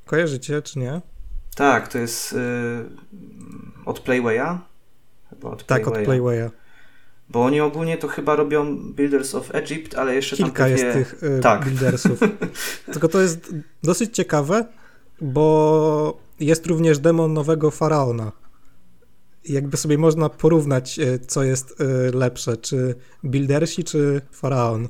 Kojarzycie, 0.06 0.62
czy 0.62 0.80
nie? 0.80 1.02
Tak, 1.56 1.88
to 1.88 1.98
jest 1.98 2.36
od 3.86 4.00
Playwaya? 4.00 4.60
Chyba 5.30 5.50
od 5.50 5.66
tak, 5.66 5.84
Playwaya. 5.84 6.02
od 6.02 6.06
Playwaya. 6.06 6.50
Bo 7.30 7.46
oni 7.46 7.62
ogólnie 7.62 7.98
to 7.98 8.08
chyba 8.08 8.36
robią 8.36 8.78
Builders 8.94 9.36
of 9.36 9.56
Egypt, 9.56 9.96
ale 9.96 10.16
jeszcze 10.16 10.36
Kilka 10.36 10.64
tam 10.64 10.72
pewnie... 10.72 10.86
jest 10.86 10.98
tych 10.98 11.24
y, 11.24 11.40
tak. 11.40 11.66
buildersów. 11.66 12.20
Tylko 12.94 13.08
to 13.08 13.22
jest 13.22 13.54
dosyć 13.84 14.16
ciekawe, 14.16 14.66
bo 15.22 16.20
jest 16.40 16.66
również 16.68 17.00
demon 17.00 17.34
nowego 17.34 17.72
faraona. 17.72 18.32
Jakby 19.50 19.78
sobie 19.78 19.98
można 19.98 20.30
porównać, 20.30 21.00
y, 21.00 21.20
co 21.28 21.44
jest 21.44 21.82
y, 21.82 22.12
lepsze, 22.18 22.58
czy 22.58 22.96
buildersi, 23.24 23.84
czy 23.84 24.22
faraon. 24.32 24.88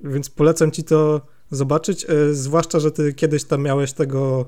Więc 0.00 0.30
polecam 0.30 0.70
ci 0.70 0.84
to 0.84 1.20
zobaczyć, 1.50 2.06
y, 2.10 2.34
zwłaszcza, 2.34 2.80
że 2.80 2.90
ty 2.90 3.14
kiedyś 3.14 3.44
tam 3.44 3.62
miałeś 3.62 3.92
tego 3.92 4.46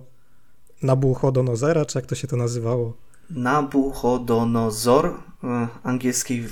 Nabuchodonozera, 0.83 1.85
czy 1.85 1.99
jak 1.99 2.07
to 2.07 2.15
się 2.15 2.27
to 2.27 2.37
nazywało? 2.37 2.97
Nabuchodonozor, 3.31 5.15
angielskiej 5.83 6.45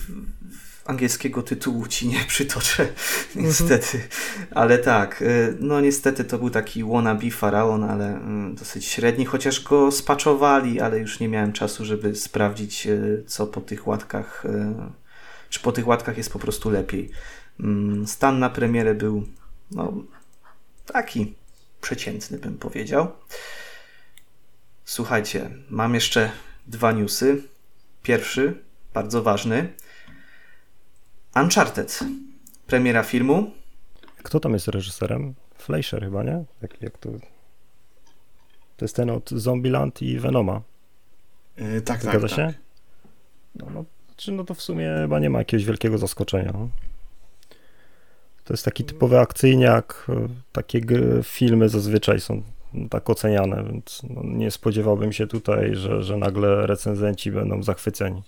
angielskiego 0.86 1.42
tytułu 1.42 1.86
ci 1.86 2.08
nie 2.08 2.24
przytoczę, 2.28 2.88
niestety. 3.34 4.08
Ale 4.50 4.78
tak, 4.78 5.22
y, 5.22 5.56
no 5.60 5.80
niestety 5.80 6.24
to 6.24 6.38
był 6.38 6.50
taki 6.50 6.84
wannabe 6.84 7.30
faraon, 7.30 7.84
ale 7.84 8.06
mm, 8.06 8.54
dosyć 8.54 8.84
średni, 8.84 9.24
chociaż 9.24 9.62
go 9.62 9.92
spaczowali, 9.92 10.80
ale 10.80 10.98
już 10.98 11.20
nie 11.20 11.28
miałem 11.28 11.52
czasu, 11.52 11.84
żeby 11.84 12.14
sprawdzić, 12.14 12.86
y, 12.86 13.24
co 13.26 13.46
po 13.46 13.60
tych 13.60 13.86
łatkach, 13.86 14.44
y, 14.44 14.74
czy 15.48 15.60
po 15.60 15.72
tych 15.72 15.86
łatkach 15.86 16.16
jest 16.16 16.32
po 16.32 16.38
prostu 16.38 16.70
lepiej. 16.70 17.10
Mm, 17.60 18.06
stan 18.06 18.38
na 18.38 18.50
premierę 18.50 18.94
był 18.94 19.26
no, 19.70 19.92
taki 20.86 21.34
przeciętny, 21.80 22.38
bym 22.38 22.58
powiedział. 22.58 23.12
Słuchajcie, 24.84 25.50
mam 25.70 25.94
jeszcze 25.94 26.30
dwa 26.66 26.92
newsy. 26.92 27.42
Pierwszy, 28.02 28.62
bardzo 28.94 29.22
ważny. 29.22 29.72
Uncharted. 31.42 32.00
Premiera 32.66 33.02
filmu. 33.02 33.50
Kto 34.22 34.40
tam 34.40 34.52
jest 34.52 34.68
reżyserem? 34.68 35.34
Fleischer 35.58 36.04
chyba, 36.04 36.22
nie? 36.22 36.44
Jak, 36.62 36.82
jak 36.82 36.98
to... 36.98 37.10
To 38.76 38.84
jest 38.84 38.96
ten 38.96 39.10
od 39.10 39.30
Zombieland 39.30 40.02
i 40.02 40.18
Venoma. 40.18 40.62
Yy, 41.56 41.80
tak, 41.80 42.02
Zgadza 42.02 42.28
tak, 42.28 42.36
się? 42.36 42.46
Tak. 42.46 42.54
No, 43.54 43.66
no, 43.74 43.84
czy 44.16 44.32
no 44.32 44.44
to 44.44 44.54
w 44.54 44.62
sumie 44.62 44.90
chyba 45.02 45.18
nie 45.18 45.30
ma 45.30 45.38
jakiegoś 45.38 45.64
wielkiego 45.64 45.98
zaskoczenia. 45.98 46.52
No. 46.52 46.68
To 48.44 48.54
jest 48.54 48.64
taki 48.64 48.84
typowy 48.84 49.18
akcyjniak. 49.18 50.06
Takie 50.52 50.80
filmy 51.22 51.68
zazwyczaj 51.68 52.20
są 52.20 52.42
tak 52.90 53.10
oceniane, 53.10 53.64
więc 53.64 54.02
no, 54.10 54.22
nie 54.24 54.50
spodziewałbym 54.50 55.12
się 55.12 55.26
tutaj, 55.26 55.74
że, 55.74 56.02
że 56.02 56.16
nagle 56.16 56.66
recenzenci 56.66 57.32
będą 57.32 57.62
zachwyceni. 57.62 58.22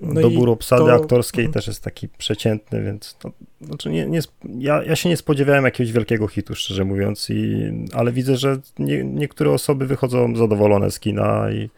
No 0.00 0.20
Dobór 0.20 0.50
obsady 0.50 0.84
to... 0.84 0.94
aktorskiej 0.94 1.44
mhm. 1.44 1.52
też 1.52 1.66
jest 1.66 1.82
taki 1.82 2.08
przeciętny, 2.08 2.82
więc 2.82 3.16
to, 3.18 3.32
znaczy 3.60 3.90
nie, 3.90 4.06
nie, 4.06 4.20
ja, 4.58 4.82
ja 4.84 4.96
się 4.96 5.08
nie 5.08 5.16
spodziewałem 5.16 5.64
jakiegoś 5.64 5.92
wielkiego 5.92 6.28
hitu, 6.28 6.54
szczerze 6.54 6.84
mówiąc, 6.84 7.30
i, 7.30 7.72
ale 7.92 8.12
widzę, 8.12 8.36
że 8.36 8.58
nie, 8.78 9.04
niektóre 9.04 9.50
osoby 9.50 9.86
wychodzą 9.86 10.36
zadowolone 10.36 10.90
z 10.90 11.00
kina 11.00 11.50
i 11.50 11.70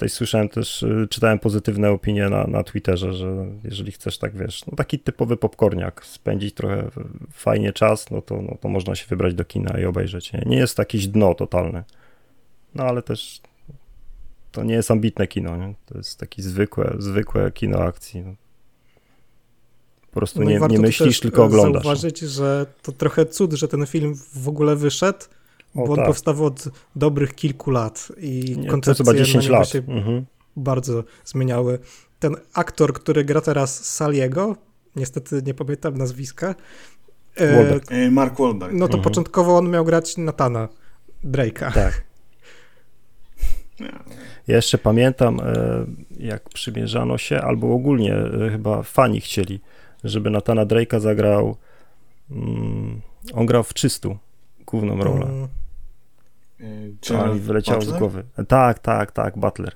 tutaj 0.00 0.08
słyszałem 0.08 0.48
też, 0.48 0.82
y, 0.82 1.06
czytałem 1.10 1.38
pozytywne 1.38 1.90
opinie 1.90 2.28
na, 2.28 2.44
na 2.44 2.62
Twitterze, 2.62 3.12
że 3.12 3.46
jeżeli 3.64 3.92
chcesz 3.92 4.18
tak, 4.18 4.36
wiesz, 4.36 4.66
no 4.66 4.76
taki 4.76 4.98
typowy 4.98 5.36
popcorniak, 5.36 6.04
spędzić 6.04 6.54
trochę 6.54 6.90
fajnie 7.32 7.72
czas, 7.72 8.10
no 8.10 8.22
to, 8.22 8.42
no 8.42 8.56
to 8.60 8.68
można 8.68 8.94
się 8.94 9.06
wybrać 9.06 9.34
do 9.34 9.44
kina 9.44 9.80
i 9.80 9.84
obejrzeć. 9.84 10.32
Nie, 10.32 10.42
nie 10.46 10.56
jest 10.56 10.76
to 10.76 10.82
jakieś 10.82 11.06
dno 11.06 11.34
totalne, 11.34 11.84
no 12.74 12.84
ale 12.84 13.02
też 13.02 13.40
to 14.52 14.64
nie 14.64 14.74
jest 14.74 14.90
ambitne 14.90 15.26
kino, 15.26 15.56
nie? 15.56 15.74
to 15.86 15.98
jest 15.98 16.18
takie 16.18 16.42
zwykłe, 16.42 16.96
zwykłe 16.98 17.52
kino 17.52 17.78
akcji. 17.78 18.22
No. 18.22 18.34
Po 20.10 20.14
prostu 20.14 20.40
no 20.40 20.50
nie, 20.50 20.60
nie 20.68 20.78
myślisz, 20.78 21.20
tylko 21.20 21.44
oglądasz. 21.44 21.82
zauważyć, 21.82 22.18
że 22.18 22.66
to 22.82 22.92
trochę 22.92 23.26
cud, 23.26 23.52
że 23.52 23.68
ten 23.68 23.86
film 23.86 24.14
w 24.34 24.48
ogóle 24.48 24.76
wyszedł, 24.76 25.18
o, 25.74 25.86
bo 25.86 25.92
on 25.92 25.96
tak. 25.96 26.06
powstał 26.06 26.44
od 26.44 26.64
dobrych 26.96 27.34
kilku 27.34 27.70
lat 27.70 28.12
i 28.18 28.56
nie, 28.58 28.68
koncepcje 28.68 29.04
to 29.04 29.10
chyba 29.10 29.24
10 29.24 29.48
lat. 29.48 29.68
się 29.68 29.78
mhm. 29.78 30.26
bardzo 30.56 31.04
zmieniały. 31.24 31.78
Ten 32.18 32.36
aktor, 32.54 32.92
który 32.92 33.24
gra 33.24 33.40
teraz 33.40 33.84
Saliego, 33.84 34.56
niestety 34.96 35.42
nie 35.46 35.54
pamiętam 35.54 35.98
nazwiska. 35.98 36.54
E, 37.40 37.80
e 37.90 38.10
Mark 38.10 38.38
Wahlberg. 38.38 38.72
No 38.72 38.88
to 38.88 38.96
mhm. 38.96 39.02
początkowo 39.02 39.56
on 39.56 39.70
miał 39.70 39.84
grać 39.84 40.16
Natana 40.16 40.68
Drake'a. 41.24 41.72
Tak. 41.72 42.09
Ja 44.48 44.56
jeszcze 44.56 44.78
pamiętam, 44.78 45.40
e, 45.40 45.84
jak 46.18 46.48
przymierzano 46.48 47.18
się, 47.18 47.40
albo 47.40 47.74
ogólnie 47.74 48.14
e, 48.14 48.50
chyba 48.50 48.82
fani 48.82 49.20
chcieli, 49.20 49.60
żeby 50.04 50.30
Natana 50.30 50.66
Drake'a 50.66 51.00
zagrał. 51.00 51.56
Mm, 52.30 53.00
on 53.34 53.46
grał 53.46 53.62
w 53.62 53.74
czystu 53.74 54.16
główną 54.66 54.96
rolę. 55.04 55.26
Mm. 55.26 55.48
Co 57.00 57.34
mi 57.34 57.40
wyleciało 57.40 57.78
Butler? 57.78 57.96
z 57.96 57.98
głowy. 57.98 58.24
Tak, 58.48 58.78
tak, 58.78 59.12
tak, 59.12 59.38
Butler. 59.38 59.72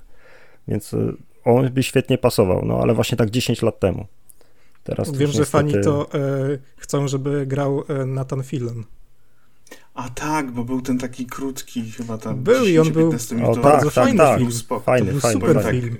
Więc 0.67 0.93
e, 0.93 1.13
on 1.43 1.69
by 1.73 1.83
świetnie 1.83 2.17
pasował, 2.17 2.65
no 2.65 2.79
ale 2.79 2.93
właśnie 2.93 3.17
tak 3.17 3.29
10 3.29 3.61
lat 3.61 3.79
temu. 3.79 4.05
Teraz 4.83 5.11
Wiem, 5.11 5.31
że 5.31 5.39
niestety... 5.39 5.45
fani 5.45 5.73
to 5.83 6.13
e, 6.13 6.19
chcą, 6.77 7.07
żeby 7.07 7.45
grał 7.45 7.83
e, 7.89 8.05
Nathan 8.05 8.43
Fillion. 8.43 8.83
A 9.95 10.09
tak, 10.09 10.51
bo 10.51 10.63
był 10.63 10.81
ten 10.81 10.97
taki 10.97 11.25
krótki, 11.25 11.91
chyba 11.91 12.17
tam. 12.17 12.43
Był 12.43 12.65
i 12.65 12.79
on 12.79 12.91
był 12.91 13.07
o, 13.43 13.55
bardzo 13.55 13.85
tak, 13.85 13.93
fajny 13.93 14.17
tak, 14.17 14.39
film. 14.39 14.51
Fajny, 14.85 15.13
to 15.13 15.19
fajny, 15.19 15.41
super 15.41 15.63
tak. 15.63 15.71
film. 15.71 15.97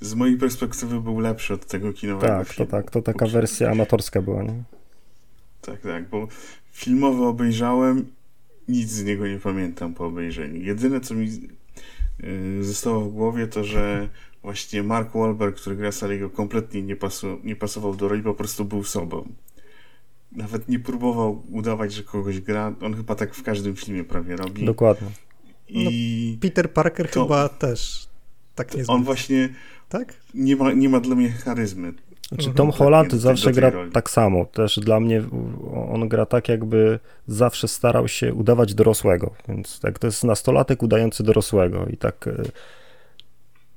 Z 0.00 0.14
mojej 0.14 0.36
perspektywy 0.36 1.00
był 1.00 1.18
lepszy 1.18 1.54
od 1.54 1.66
tego 1.66 1.92
kinowego 1.92 2.26
tak, 2.26 2.48
filmu. 2.48 2.70
To 2.70 2.76
tak, 2.76 2.90
to 2.90 3.02
taka 3.02 3.26
wersja 3.26 3.70
amatorska 3.70 4.22
była, 4.22 4.42
nie? 4.42 4.62
Tak, 5.60 5.80
tak, 5.80 6.08
bo 6.08 6.28
filmowy 6.72 7.24
obejrzałem, 7.24 8.06
nic 8.68 8.90
z 8.90 9.04
niego 9.04 9.26
nie 9.26 9.38
pamiętam 9.38 9.94
po 9.94 10.06
obejrzeniu. 10.06 10.62
Jedyne, 10.62 11.00
co 11.00 11.14
mi 11.14 11.28
yy, 12.22 12.64
zostało 12.64 13.00
w 13.00 13.12
głowie, 13.12 13.46
to 13.46 13.64
że 13.64 14.08
właśnie 14.42 14.82
Mark 14.82 15.12
Wahlberg, 15.14 15.56
który 15.56 15.76
gra 15.76 15.92
Saliego, 15.92 16.30
kompletnie 16.30 16.82
nie, 16.82 16.96
pasu, 16.96 17.38
nie 17.44 17.56
pasował 17.56 17.94
do 17.94 18.08
roli, 18.08 18.22
po 18.22 18.34
prostu 18.34 18.64
był 18.64 18.84
sobą 18.84 19.28
nawet 20.36 20.68
nie 20.68 20.78
próbował 20.78 21.42
udawać, 21.50 21.92
że 21.92 22.02
kogoś 22.02 22.40
gra. 22.40 22.74
On 22.82 22.94
chyba 22.94 23.14
tak 23.14 23.34
w 23.34 23.42
każdym 23.42 23.76
filmie 23.76 24.04
prawie 24.04 24.36
robi. 24.36 24.64
Dokładnie. 24.64 25.08
I 25.68 26.32
no, 26.34 26.40
Peter 26.42 26.72
Parker 26.72 27.10
to, 27.10 27.22
chyba 27.22 27.48
też 27.48 28.08
tak 28.54 28.74
nie 28.74 28.84
On 28.86 29.04
właśnie 29.04 29.48
tak? 29.88 30.14
nie, 30.34 30.56
ma, 30.56 30.72
nie 30.72 30.88
ma 30.88 31.00
dla 31.00 31.16
mnie 31.16 31.30
charyzmy. 31.30 31.92
Znaczy 32.28 32.50
Tom 32.50 32.66
mhm. 32.66 32.72
Holland 32.72 33.10
tak, 33.10 33.20
zawsze 33.20 33.52
gra 33.52 33.70
roli. 33.70 33.92
tak 33.92 34.10
samo. 34.10 34.44
Też 34.44 34.78
dla 34.78 35.00
mnie 35.00 35.22
on 35.92 36.08
gra 36.08 36.26
tak, 36.26 36.48
jakby 36.48 36.98
zawsze 37.26 37.68
starał 37.68 38.08
się 38.08 38.34
udawać 38.34 38.74
dorosłego. 38.74 39.34
Więc 39.48 39.80
tak 39.80 39.98
to 39.98 40.06
jest 40.06 40.24
nastolatek 40.24 40.82
udający 40.82 41.22
dorosłego 41.22 41.86
i 41.86 41.96
tak 41.96 42.28
e, 42.28 42.42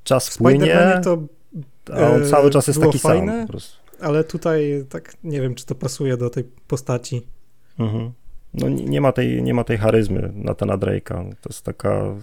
czas 0.03 0.37
płynie, 0.37 1.01
to, 1.03 1.23
a 1.93 2.11
on 2.11 2.25
cały 2.25 2.49
czas 2.49 2.67
jest 2.67 2.81
taki 2.81 2.99
fajne. 2.99 3.31
sam. 3.31 3.45
Po 3.45 3.51
prostu 3.51 3.84
ale 4.01 4.23
tutaj 4.23 4.85
tak 4.89 5.13
nie 5.23 5.41
wiem, 5.41 5.55
czy 5.55 5.65
to 5.65 5.75
pasuje 5.75 6.17
do 6.17 6.29
tej 6.29 6.43
postaci. 6.67 7.21
Mhm. 7.79 8.11
No 8.53 8.69
nie 8.69 9.01
ma 9.01 9.11
tej, 9.11 9.43
nie 9.43 9.53
ma 9.53 9.63
tej 9.63 9.77
charyzmy 9.77 10.31
Natana 10.35 10.77
Drake'a. 10.77 11.29
To 11.41 11.49
jest 11.49 11.65
taka... 11.65 12.15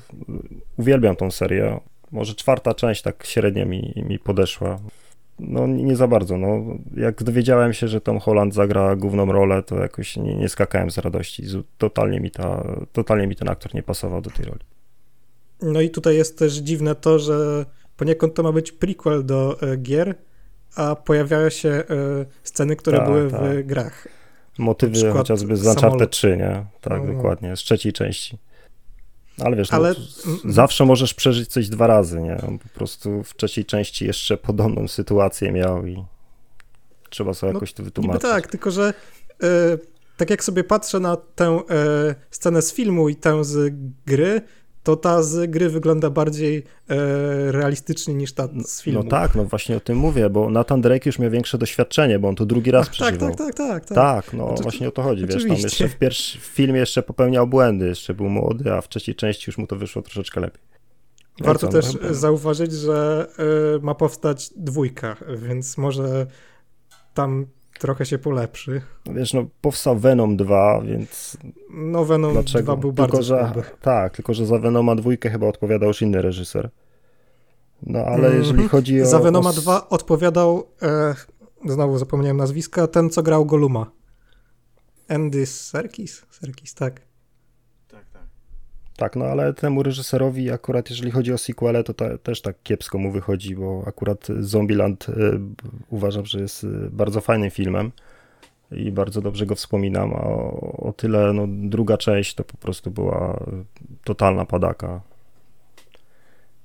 Uwielbiam 0.76 1.16
tą 1.16 1.30
serię. 1.30 1.80
Może 2.10 2.34
czwarta 2.34 2.74
część 2.74 3.02
tak 3.02 3.26
średnio 3.26 3.66
mi, 3.66 4.02
mi 4.08 4.18
podeszła. 4.18 4.78
No 5.38 5.66
nie 5.66 5.96
za 5.96 6.08
bardzo. 6.08 6.38
No, 6.38 6.64
jak 6.96 7.22
dowiedziałem 7.22 7.72
się, 7.72 7.88
że 7.88 8.00
Tom 8.00 8.18
Holland 8.18 8.54
zagra 8.54 8.96
główną 8.96 9.32
rolę, 9.32 9.62
to 9.62 9.78
jakoś 9.78 10.16
nie, 10.16 10.36
nie 10.36 10.48
skakałem 10.48 10.90
z 10.90 10.98
radości. 10.98 11.44
Totalnie 11.78 12.20
mi, 12.20 12.30
ta, 12.30 12.64
totalnie 12.92 13.26
mi 13.26 13.36
ten 13.36 13.48
aktor 13.48 13.74
nie 13.74 13.82
pasował 13.82 14.20
do 14.20 14.30
tej 14.30 14.44
roli. 14.44 14.60
No 15.62 15.80
i 15.80 15.90
tutaj 15.90 16.16
jest 16.16 16.38
też 16.38 16.54
dziwne 16.54 16.94
to, 16.94 17.18
że 17.18 17.66
poniekąd 17.96 18.34
to 18.34 18.42
ma 18.42 18.52
być 18.52 18.72
prequel 18.72 19.26
do 19.26 19.62
e, 19.62 19.76
gier, 19.76 20.14
a 20.76 20.96
pojawiają 20.96 21.50
się 21.50 21.68
y, 21.68 21.84
sceny, 22.42 22.76
które 22.76 22.98
tak, 22.98 23.06
były 23.06 23.30
tak. 23.30 23.40
w 23.40 23.66
grach. 23.66 24.08
Motywy 24.58 25.12
chociażby 25.12 25.56
z 25.56 25.66
Uncharted 25.66 26.10
3, 26.10 26.36
nie? 26.36 26.64
Tak, 26.80 27.02
no. 27.06 27.12
dokładnie, 27.12 27.56
z 27.56 27.60
trzeciej 27.60 27.92
części. 27.92 28.38
Ale 29.40 29.56
wiesz, 29.56 29.70
no, 29.70 29.76
Ale... 29.76 29.94
No, 30.44 30.52
zawsze 30.52 30.84
możesz 30.84 31.14
przeżyć 31.14 31.48
coś 31.48 31.68
dwa 31.68 31.86
razy, 31.86 32.20
nie? 32.20 32.36
Po 32.36 32.78
prostu 32.78 33.22
w 33.22 33.36
trzeciej 33.36 33.64
części 33.64 34.06
jeszcze 34.06 34.36
podobną 34.36 34.88
sytuację 34.88 35.52
miał 35.52 35.86
i 35.86 36.04
trzeba 37.10 37.34
sobie 37.34 37.52
no, 37.52 37.56
jakoś 37.56 37.72
to 37.72 37.82
wytłumaczyć. 37.82 38.22
tak, 38.22 38.46
tylko 38.46 38.70
że 38.70 38.94
y, 39.42 39.46
tak 40.16 40.30
jak 40.30 40.44
sobie 40.44 40.64
patrzę 40.64 41.00
na 41.00 41.16
tę 41.16 41.58
y, 42.10 42.14
scenę 42.30 42.62
z 42.62 42.74
filmu 42.74 43.08
i 43.08 43.16
tę 43.16 43.44
z 43.44 43.74
gry, 44.06 44.40
to 44.82 44.96
ta 44.96 45.22
z 45.22 45.50
gry 45.50 45.68
wygląda 45.68 46.10
bardziej 46.10 46.64
e, 46.88 47.52
realistycznie 47.52 48.14
niż 48.14 48.32
ta 48.32 48.48
z 48.64 48.82
filmu. 48.82 49.02
No 49.04 49.10
tak, 49.10 49.34
no 49.34 49.44
właśnie 49.44 49.76
o 49.76 49.80
tym 49.80 49.98
mówię, 49.98 50.30
bo 50.30 50.50
Nathan 50.50 50.80
Drake 50.80 51.08
już 51.08 51.18
miał 51.18 51.30
większe 51.30 51.58
doświadczenie, 51.58 52.18
bo 52.18 52.28
on 52.28 52.34
to 52.34 52.46
drugi 52.46 52.70
raz 52.70 52.86
Ach, 52.86 52.92
przeżywał. 52.92 53.28
Tak, 53.28 53.38
tak, 53.38 53.54
tak, 53.54 53.68
tak. 53.68 53.84
tak. 53.86 54.24
Tak, 54.24 54.32
no 54.34 54.54
to- 54.54 54.62
właśnie 54.62 54.88
o 54.88 54.90
to 54.90 55.02
chodzi, 55.02 55.22
wiesz, 55.26 55.30
tam 55.30 55.42
oczywiście. 55.42 55.64
jeszcze 55.84 55.88
w 55.88 55.98
pierwszym 55.98 56.40
w 56.40 56.44
filmie 56.44 56.80
jeszcze 56.80 57.02
popełniał 57.02 57.46
błędy, 57.46 57.86
jeszcze 57.86 58.14
był 58.14 58.28
młody, 58.28 58.72
a 58.72 58.80
w 58.80 58.88
trzeciej 58.88 59.14
części 59.14 59.44
już 59.46 59.58
mu 59.58 59.66
to 59.66 59.76
wyszło 59.76 60.02
troszeczkę 60.02 60.40
lepiej. 60.40 60.62
No 61.40 61.46
Warto 61.46 61.66
co, 61.66 61.72
też 61.72 61.94
no 61.94 62.00
chyba- 62.00 62.14
zauważyć, 62.14 62.72
że 62.72 63.26
e, 63.76 63.84
ma 63.84 63.94
powstać 63.94 64.50
dwójka, 64.56 65.16
więc 65.48 65.78
może 65.78 66.26
tam 67.14 67.46
trochę 67.78 68.06
się 68.06 68.18
polepszy. 68.18 68.82
Wiesz, 69.06 69.34
no 69.34 69.44
powstał 69.60 69.98
Venom 69.98 70.36
2, 70.36 70.80
więc 70.84 71.36
No 71.70 72.04
Venom 72.04 72.32
dlaczego? 72.32 72.64
2 72.72 72.76
był 72.76 72.92
tylko, 72.92 73.02
bardzo 73.02 73.22
że, 73.22 73.38
słaby. 73.38 73.62
Tak, 73.82 74.16
tylko 74.16 74.34
że 74.34 74.46
za 74.46 74.58
Venoma 74.58 74.94
dwójkę 74.94 75.30
chyba 75.30 75.46
odpowiadał 75.46 75.88
już 75.88 76.02
inny 76.02 76.22
reżyser. 76.22 76.70
No 77.86 77.98
ale 77.98 78.14
Mhm. 78.14 78.36
jeżeli 78.38 78.68
chodzi 78.68 79.02
o... 79.02 79.06
Za 79.06 79.18
Venoma 79.18 79.50
o... 79.50 79.52
s- 79.52 79.60
2 79.62 79.88
odpowiadał, 79.88 80.66
e, 80.82 81.14
znowu 81.66 81.98
zapomniałem 81.98 82.36
nazwiska, 82.36 82.86
ten 82.86 83.10
co 83.10 83.22
grał 83.22 83.46
Goluma. 83.46 83.90
Andy 85.08 85.46
Serkis? 85.46 86.22
Serkis, 86.30 86.74
tak. 86.74 87.00
Tak, 88.97 89.16
no 89.16 89.24
ale 89.24 89.55
temu 89.55 89.82
reżyserowi 89.82 90.51
akurat 90.51 90.90
jeżeli 90.90 91.11
chodzi 91.11 91.32
o 91.32 91.38
sequele, 91.38 91.84
to 91.84 91.95
ta, 91.95 92.18
też 92.18 92.43
tak 92.43 92.57
kiepsko 92.62 92.99
mu 92.99 93.11
wychodzi, 93.11 93.57
bo 93.57 93.84
akurat 93.86 94.28
Zombieland 94.40 95.09
y, 95.09 95.12
uważam, 95.90 96.26
że 96.26 96.40
jest 96.40 96.64
y, 96.64 96.90
bardzo 96.90 97.20
fajnym 97.20 97.51
filmem 97.51 97.93
i 98.72 98.93
bardzo 98.93 99.20
dobrze 99.20 99.47
go 99.47 99.55
wspominam, 99.55 100.12
a 100.14 100.22
o, 100.22 100.76
o 100.88 100.93
tyle 100.93 101.32
no, 101.32 101.47
druga 101.49 101.97
część 101.97 102.34
to 102.34 102.45
po 102.45 102.57
prostu 102.57 102.90
była 102.90 103.45
totalna 104.05 104.45
padaka. 104.45 105.01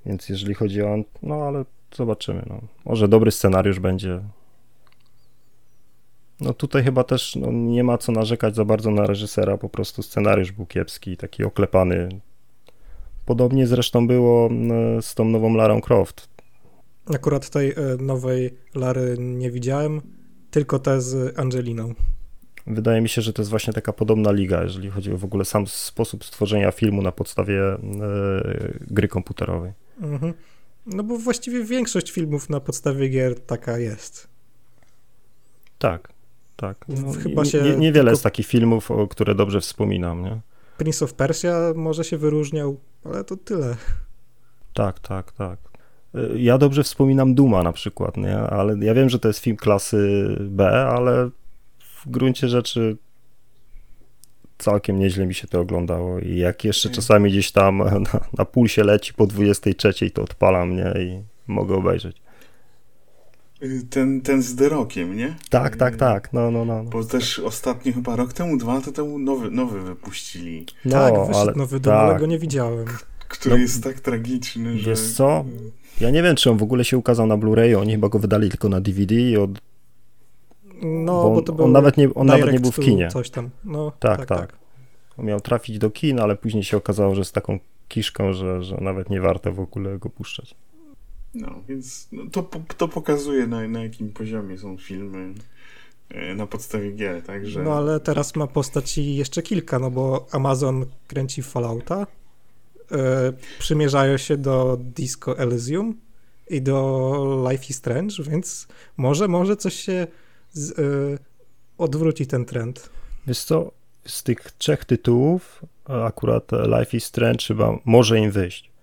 Więc 0.06 0.30
jeżeli 0.30 0.54
chodzi 0.54 0.82
o... 0.82 0.98
No 1.24 1.36
ale 1.36 1.66
zobaczymy. 1.96 2.44
No. 2.50 2.62
Może 2.86 3.08
dobry 3.08 3.32
scenariusz 3.32 3.80
będzie. 3.80 4.22
No 6.42 6.54
tutaj 6.54 6.84
chyba 6.84 7.04
też 7.04 7.36
no, 7.36 7.52
nie 7.52 7.84
ma 7.84 7.98
co 7.98 8.12
narzekać 8.12 8.56
za 8.56 8.66
bardzo 8.66 8.92
na 8.92 9.08
reżysera, 9.08 9.58
po 9.58 9.70
prostu 9.70 10.04
scenariusz 10.04 10.52
był 10.52 10.66
kiepski, 10.66 11.18
taki 11.18 11.44
oklepany. 11.44 12.10
Podobnie 13.26 13.68
zresztą 13.68 14.08
było 14.08 14.48
mm, 14.48 15.02
z 15.02 15.16
tą 15.16 15.26
nową 15.26 15.54
Larą 15.54 15.82
Croft. 15.82 16.30
Akurat 17.16 17.50
tej 17.50 17.72
e, 17.72 17.76
nowej 18.00 18.58
Lary 18.76 19.16
nie 19.20 19.52
widziałem, 19.52 20.02
tylko 20.52 20.80
te 20.80 21.02
z 21.02 21.40
Angeliną. 21.40 21.94
Wydaje 22.68 23.02
mi 23.02 23.10
się, 23.10 23.22
że 23.22 23.34
to 23.34 23.42
jest 23.42 23.50
właśnie 23.50 23.74
taka 23.74 23.94
podobna 23.94 24.32
liga, 24.32 24.64
jeżeli 24.64 24.90
chodzi 24.90 25.14
o 25.14 25.18
w 25.18 25.24
ogóle 25.24 25.46
sam 25.46 25.68
sposób 25.68 26.26
stworzenia 26.26 26.72
filmu 26.72 27.02
na 27.02 27.12
podstawie 27.12 27.64
e, 27.64 27.78
gry 28.82 29.08
komputerowej. 29.08 29.72
Mhm. 30.02 30.34
No 30.86 31.04
bo 31.04 31.18
właściwie 31.18 31.64
większość 31.64 32.12
filmów 32.12 32.50
na 32.50 32.60
podstawie 32.60 33.10
gier 33.10 33.40
taka 33.40 33.78
jest. 33.78 34.28
Tak, 35.80 36.10
tak. 36.58 36.86
No, 36.88 37.12
Chyba 37.14 37.46
się 37.46 37.62
nie, 37.62 37.70
niewiele 37.70 37.94
tylko- 37.94 38.10
jest 38.10 38.24
takich 38.24 38.48
filmów, 38.48 38.92
o 38.92 39.08
które 39.08 39.36
dobrze 39.36 39.62
wspominam, 39.62 40.24
nie? 40.24 40.40
Prince 40.78 41.04
of 41.04 41.14
Persia 41.14 41.56
może 41.76 42.04
się 42.04 42.18
wyróżniał, 42.18 42.78
ale 43.06 43.24
to 43.24 43.38
tyle. 43.38 43.76
Tak, 44.74 45.00
tak, 45.00 45.32
tak. 45.32 45.60
Y, 46.16 46.40
Ja 46.40 46.58
dobrze 46.58 46.84
wspominam 46.84 47.36
Duma 47.36 47.64
na 47.64 47.74
przykład, 47.74 48.18
nie? 48.18 48.38
Ale 48.38 48.78
ja 48.86 48.94
wiem, 48.94 49.10
że 49.10 49.20
to 49.20 49.28
jest 49.28 49.40
film 49.40 49.58
klasy 49.58 50.28
B, 50.40 50.70
ale 50.88 51.30
w 51.80 52.10
gruncie 52.10 52.50
rzeczy 52.50 52.98
całkiem 54.58 55.00
nieźle 55.00 55.26
mi 55.26 55.34
się 55.34 55.48
to 55.48 55.60
oglądało 55.60 56.20
i 56.20 56.38
jak 56.38 56.64
jeszcze 56.64 56.90
czasami 56.90 57.30
gdzieś 57.32 57.52
tam 57.52 57.78
na, 58.14 58.20
na 58.38 58.46
pulsie 58.46 58.84
leci 58.84 59.14
po 59.14 59.28
23, 59.28 60.12
to 60.12 60.22
odpalam, 60.24 60.76
nie? 60.76 60.94
I 61.02 61.22
mogę 61.48 61.76
obejrzeć. 61.76 62.18
Ten, 63.90 64.22
ten 64.22 64.42
z 64.42 64.56
The 64.56 64.70
Rockiem, 64.70 65.18
nie? 65.18 65.36
Tak, 65.50 65.76
tak, 65.76 65.96
tak, 65.96 66.34
no, 66.34 66.52
no, 66.52 66.66
no. 66.66 66.84
Bo 66.84 67.04
też 67.04 67.40
ostatnio 67.40 67.94
chyba 67.94 68.16
rok 68.16 68.34
temu, 68.34 68.58
dwa 68.58 68.74
lata 68.74 68.92
temu 68.92 69.20
nowy, 69.20 69.52
nowy 69.52 69.82
wypuścili, 69.82 70.66
no 70.86 70.92
tak, 70.92 71.14
wyszedł 71.14 71.38
ale 71.38 71.54
nowy 71.54 71.80
dom, 71.80 71.94
ale 71.94 72.12
tak. 72.12 72.22
go 72.22 72.26
nie 72.26 72.40
widziałem. 72.40 72.86
który 73.28 73.56
No, 73.56 73.62
jest 73.62 73.84
tak 73.84 74.00
tragiczny, 74.00 74.78
że... 74.78 74.90
wiesz 74.90 75.14
co? 75.14 75.46
Ja 76.02 76.10
nie 76.10 76.24
wiem, 76.24 76.36
czy 76.36 76.52
on 76.52 76.58
w 76.58 76.64
ogóle 76.64 76.86
się 76.86 76.98
ukazał 76.98 77.28
na 77.28 77.38
Blu-rayu, 77.38 77.80
oni 77.82 77.92
chyba 77.92 78.10
go 78.10 78.20
wydali 78.20 78.50
tylko 78.50 78.70
na 78.70 78.82
DVD 78.82 79.16
i 79.16 79.38
od... 79.38 79.52
No, 80.82 81.24
bo 81.24 81.30
bo, 81.30 81.38
on, 81.38 81.44
to 81.44 81.52
on 81.52 81.58
był 81.58 81.68
nawet 81.68 81.98
nie, 81.98 82.14
on 82.14 82.28
nawet 82.28 82.52
nie 82.52 82.60
był 82.60 82.72
w 82.72 82.76
to 82.76 82.82
kinie. 82.82 83.08
Coś 83.08 83.30
tam. 83.30 83.50
No, 83.66 83.92
Tak, 84.00 84.26
tak. 84.26 84.54
On 85.18 85.26
miał 85.26 85.42
trafić 85.42 85.80
do 85.80 85.90
kin, 85.90 86.20
ale 86.20 86.36
później 86.36 86.64
się 86.64 86.78
okazało, 86.78 87.16
że 87.16 87.26
z 87.26 87.32
taką 87.32 87.60
kiszką, 87.88 88.34
że, 88.34 88.64
że 88.64 88.78
nawet 88.82 89.10
nie 89.10 89.22
warto 89.22 89.54
w 89.54 89.60
ogóle 89.60 90.00
go 90.00 90.10
puszczać. 90.10 90.56
No, 91.34 91.64
więc 91.70 92.08
no, 92.12 92.24
to, 92.32 92.50
to 92.78 92.88
pokazuje 92.88 93.48
na, 93.48 93.68
na 93.68 93.84
jakim 93.84 94.10
poziomie 94.10 94.58
są 94.58 94.78
filmy 94.78 95.34
e, 96.10 96.36
na 96.36 96.48
podstawie 96.48 96.92
gier, 96.92 97.24
także... 97.24 97.64
No 97.64 97.74
ale 97.74 98.00
teraz 98.00 98.36
ma 98.36 98.48
postaci 98.48 99.16
jeszcze 99.16 99.42
kilka, 99.42 99.80
no 99.80 99.92
bo 99.92 100.28
Amazon 100.32 100.86
kręci 101.08 101.44
Fallouta, 101.44 102.08
e, 102.92 103.34
przymierzają 103.60 104.18
się 104.18 104.38
do 104.38 104.78
Disco 104.96 105.38
Elysium 105.38 105.96
i 106.50 106.62
do 106.62 107.48
Life 107.52 107.66
is 107.70 107.78
Strange, 107.78 108.24
więc 108.24 108.68
może, 108.98 109.28
może 109.28 109.58
coś 109.58 109.74
się 109.74 110.08
z, 110.52 110.80
e, 110.80 110.84
odwróci 111.78 112.28
ten 112.28 112.46
trend. 112.46 112.90
Wiesz 113.28 113.44
co, 113.44 113.72
z 114.06 114.24
tych 114.24 114.52
trzech 114.52 114.86
tytułów 114.86 115.66
akurat 115.86 116.52
Life 116.80 116.98
is 116.98 117.04
Strange 117.04 117.46
chyba 117.48 117.80
może 117.86 118.20
im 118.20 118.32
wyjść. 118.32 118.77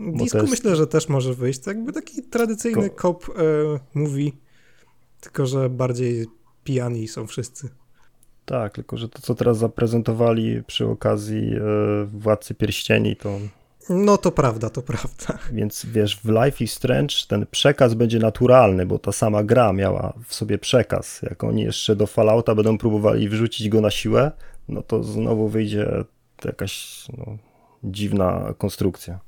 Disco 0.00 0.38
jest- 0.38 0.50
myślę, 0.50 0.76
że 0.76 0.86
też 0.86 1.08
może 1.08 1.34
wyjść, 1.34 1.60
to 1.60 1.70
jakby 1.70 1.92
taki 1.92 2.22
tradycyjny 2.22 2.90
Ko- 2.90 3.02
cop 3.02 3.28
e, 3.28 3.32
movie, 3.94 4.30
tylko 5.20 5.46
że 5.46 5.70
bardziej 5.70 6.26
pijani 6.64 7.08
są 7.08 7.26
wszyscy. 7.26 7.68
Tak, 8.44 8.74
tylko 8.74 8.96
że 8.96 9.08
to, 9.08 9.22
co 9.22 9.34
teraz 9.34 9.58
zaprezentowali 9.58 10.62
przy 10.66 10.86
okazji 10.86 11.54
e, 11.54 11.60
Władcy 12.04 12.54
Pierścieni, 12.54 13.16
to 13.16 13.38
No 13.88 14.18
to 14.18 14.32
prawda, 14.32 14.70
to 14.70 14.82
prawda. 14.82 15.38
więc 15.52 15.86
wiesz, 15.86 16.16
w 16.16 16.28
Life 16.28 16.64
is 16.64 16.72
Strange 16.72 17.14
ten 17.28 17.46
przekaz 17.50 17.94
będzie 17.94 18.18
naturalny, 18.18 18.86
bo 18.86 18.98
ta 18.98 19.12
sama 19.12 19.42
gra 19.44 19.72
miała 19.72 20.12
w 20.26 20.34
sobie 20.34 20.58
przekaz. 20.58 21.22
Jak 21.22 21.44
oni 21.44 21.62
jeszcze 21.62 21.96
do 21.96 22.06
Fallouta 22.06 22.54
będą 22.54 22.78
próbowali 22.78 23.28
wrzucić 23.28 23.68
go 23.68 23.80
na 23.80 23.90
siłę, 23.90 24.32
no 24.68 24.82
to 24.82 25.02
znowu 25.02 25.48
wyjdzie 25.48 26.04
jakaś 26.44 27.04
no, 27.18 27.36
dziwna 27.84 28.54
konstrukcja. 28.58 29.20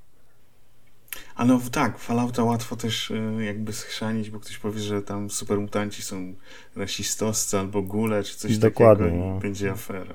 A 1.34 1.44
no 1.44 1.60
tak, 1.72 1.98
Fallouta 1.98 2.44
łatwo 2.44 2.76
też 2.76 3.10
e, 3.10 3.44
jakby 3.44 3.72
schrzanić, 3.72 4.30
bo 4.30 4.40
ktoś 4.40 4.58
powie, 4.58 4.80
że 4.80 5.02
tam 5.02 5.30
supermutanci 5.30 6.02
są 6.02 6.34
rasistowscy 6.76 7.58
albo 7.58 7.82
gule, 7.82 8.24
czy 8.24 8.36
coś 8.36 8.58
Dokładnie, 8.58 9.06
takiego 9.06 9.26
no. 9.26 9.36
i 9.36 9.40
będzie 9.40 9.70
afera. 9.70 10.14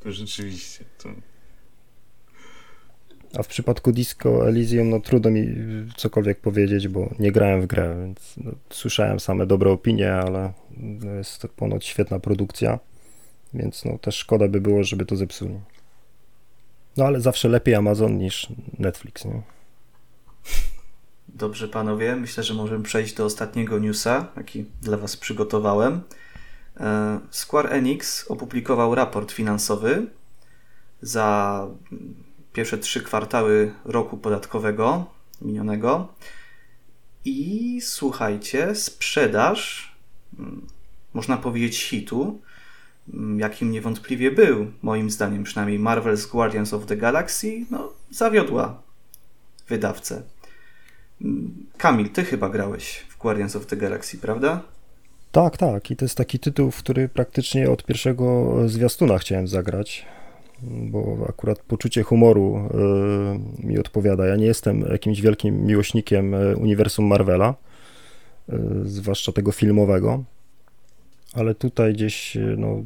To 0.00 0.12
rzeczywiście, 0.12 0.84
to... 0.98 1.08
A 3.38 3.42
w 3.42 3.46
przypadku 3.46 3.92
Disco 3.92 4.48
Elysium, 4.48 4.90
no 4.90 5.00
trudno 5.00 5.30
mi 5.30 5.46
cokolwiek 5.96 6.40
powiedzieć, 6.40 6.88
bo 6.88 7.14
nie 7.18 7.32
grałem 7.32 7.62
w 7.62 7.66
grę, 7.66 7.96
więc 8.04 8.34
no, 8.36 8.52
słyszałem 8.70 9.20
same 9.20 9.46
dobre 9.46 9.70
opinie, 9.70 10.12
ale 10.12 10.52
no, 10.76 11.14
jest 11.14 11.38
to 11.38 11.48
ponoć 11.48 11.86
świetna 11.86 12.18
produkcja, 12.18 12.78
więc 13.54 13.84
no 13.84 13.98
też 13.98 14.16
szkoda 14.16 14.48
by 14.48 14.60
było, 14.60 14.84
żeby 14.84 15.06
to 15.06 15.16
zepsuli. 15.16 15.60
No 16.96 17.04
ale 17.04 17.20
zawsze 17.20 17.48
lepiej 17.48 17.74
Amazon 17.74 18.18
niż 18.18 18.48
Netflix, 18.78 19.24
nie? 19.24 19.53
Dobrze, 21.28 21.68
panowie, 21.68 22.16
myślę, 22.16 22.42
że 22.42 22.54
możemy 22.54 22.84
przejść 22.84 23.14
do 23.14 23.24
ostatniego 23.24 23.78
newsa, 23.78 24.26
jaki 24.36 24.64
dla 24.82 24.96
Was 24.96 25.16
przygotowałem. 25.16 26.00
E, 26.80 27.20
Square 27.30 27.72
Enix 27.72 28.30
opublikował 28.30 28.94
raport 28.94 29.32
finansowy 29.32 30.06
za 31.02 31.66
pierwsze 32.52 32.78
trzy 32.78 33.02
kwartały 33.02 33.74
roku 33.84 34.16
podatkowego 34.16 35.06
minionego. 35.42 36.08
I 37.24 37.80
słuchajcie, 37.80 38.74
sprzedaż, 38.74 39.92
mm, 40.38 40.66
można 41.14 41.36
powiedzieć, 41.36 41.84
hitu, 41.84 42.40
mm, 43.14 43.40
jakim 43.40 43.70
niewątpliwie 43.70 44.30
był, 44.30 44.72
moim 44.82 45.10
zdaniem 45.10 45.44
przynajmniej, 45.44 45.80
Marvel's 45.80 46.30
Guardians 46.30 46.72
of 46.72 46.86
the 46.86 46.96
Galaxy, 46.96 47.66
no, 47.70 47.92
zawiodła 48.10 48.82
wydawcę. 49.68 50.22
Kamil, 51.76 52.08
ty 52.08 52.24
chyba 52.24 52.48
grałeś 52.48 53.04
w 53.08 53.18
Guardians 53.18 53.56
of 53.56 53.66
the 53.66 53.76
Galaxy, 53.76 54.18
prawda? 54.18 54.62
Tak, 55.32 55.56
tak. 55.56 55.90
I 55.90 55.96
to 55.96 56.04
jest 56.04 56.16
taki 56.16 56.38
tytuł, 56.38 56.70
w 56.70 56.78
który 56.78 57.08
praktycznie 57.08 57.70
od 57.70 57.84
pierwszego 57.84 58.54
zwiastuna 58.68 59.18
chciałem 59.18 59.48
zagrać, 59.48 60.06
bo 60.62 61.26
akurat 61.28 61.58
poczucie 61.58 62.02
humoru 62.02 62.68
y, 63.62 63.66
mi 63.66 63.78
odpowiada. 63.78 64.26
Ja 64.26 64.36
nie 64.36 64.46
jestem 64.46 64.80
jakimś 64.80 65.20
wielkim 65.20 65.66
miłośnikiem 65.66 66.34
y, 66.34 66.56
uniwersum 66.56 67.06
Marvela, 67.06 67.54
y, 68.48 68.54
zwłaszcza 68.84 69.32
tego 69.32 69.52
filmowego, 69.52 70.24
ale 71.32 71.54
tutaj 71.54 71.92
gdzieś 71.94 72.38
no, 72.56 72.82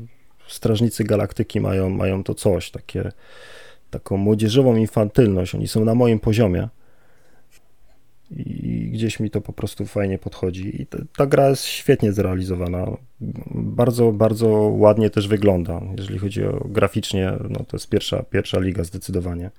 Strażnicy 0.48 1.04
Galaktyki 1.04 1.60
mają, 1.60 1.90
mają 1.90 2.24
to 2.24 2.34
coś, 2.34 2.70
takie 2.70 3.12
taką 3.90 4.16
młodzieżową 4.16 4.76
infantylność. 4.76 5.54
Oni 5.54 5.68
są 5.68 5.84
na 5.84 5.94
moim 5.94 6.20
poziomie. 6.20 6.68
I 8.30 8.90
gdzieś 8.92 9.20
mi 9.20 9.30
to 9.30 9.40
po 9.40 9.52
prostu 9.52 9.86
fajnie 9.86 10.18
podchodzi. 10.18 10.82
I 10.82 10.86
ta, 10.86 10.98
ta 11.16 11.26
gra 11.26 11.48
jest 11.48 11.64
świetnie 11.64 12.12
zrealizowana. 12.12 12.96
Bardzo, 13.50 14.12
bardzo 14.12 14.48
ładnie 14.76 15.10
też 15.10 15.28
wygląda. 15.28 15.80
Jeżeli 15.98 16.18
chodzi 16.18 16.44
o 16.44 16.66
graficznie, 16.68 17.32
no 17.48 17.64
to 17.64 17.76
jest 17.76 17.88
pierwsza, 17.88 18.22
pierwsza 18.22 18.60
liga 18.60 18.84
zdecydowanie. 18.84 19.50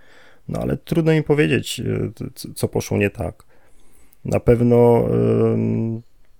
No 0.47 0.59
ale 0.59 0.77
trudno 0.77 1.11
mi 1.11 1.23
powiedzieć, 1.23 1.79
e, 1.79 2.11
co 2.55 2.67
poszło 2.67 2.97
nie 2.97 3.09
tak. 3.09 3.43
Na 4.25 4.39
pewno 4.39 5.07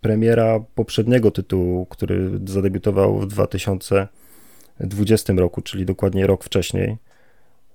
premiera 0.01 0.59
poprzedniego 0.75 1.31
tytułu, 1.31 1.85
który 1.85 2.31
zadebiutował 2.45 3.19
w 3.19 3.27
2020 3.27 5.33
roku, 5.33 5.61
czyli 5.61 5.85
dokładnie 5.85 6.27
rok 6.27 6.43
wcześniej, 6.43 6.97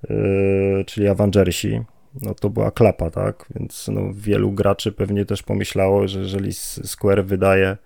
yy, 0.08 0.84
czyli 0.86 1.08
Avengersi, 1.08 1.80
no 2.22 2.34
to 2.34 2.50
była 2.50 2.70
klapa, 2.70 3.10
tak? 3.10 3.46
Więc 3.54 3.88
no, 3.88 4.00
wielu 4.14 4.52
graczy 4.52 4.92
pewnie 4.92 5.24
też 5.24 5.42
pomyślało, 5.42 6.08
że 6.08 6.20
jeżeli 6.20 6.52
Square 6.52 7.24
wydaje 7.24 7.76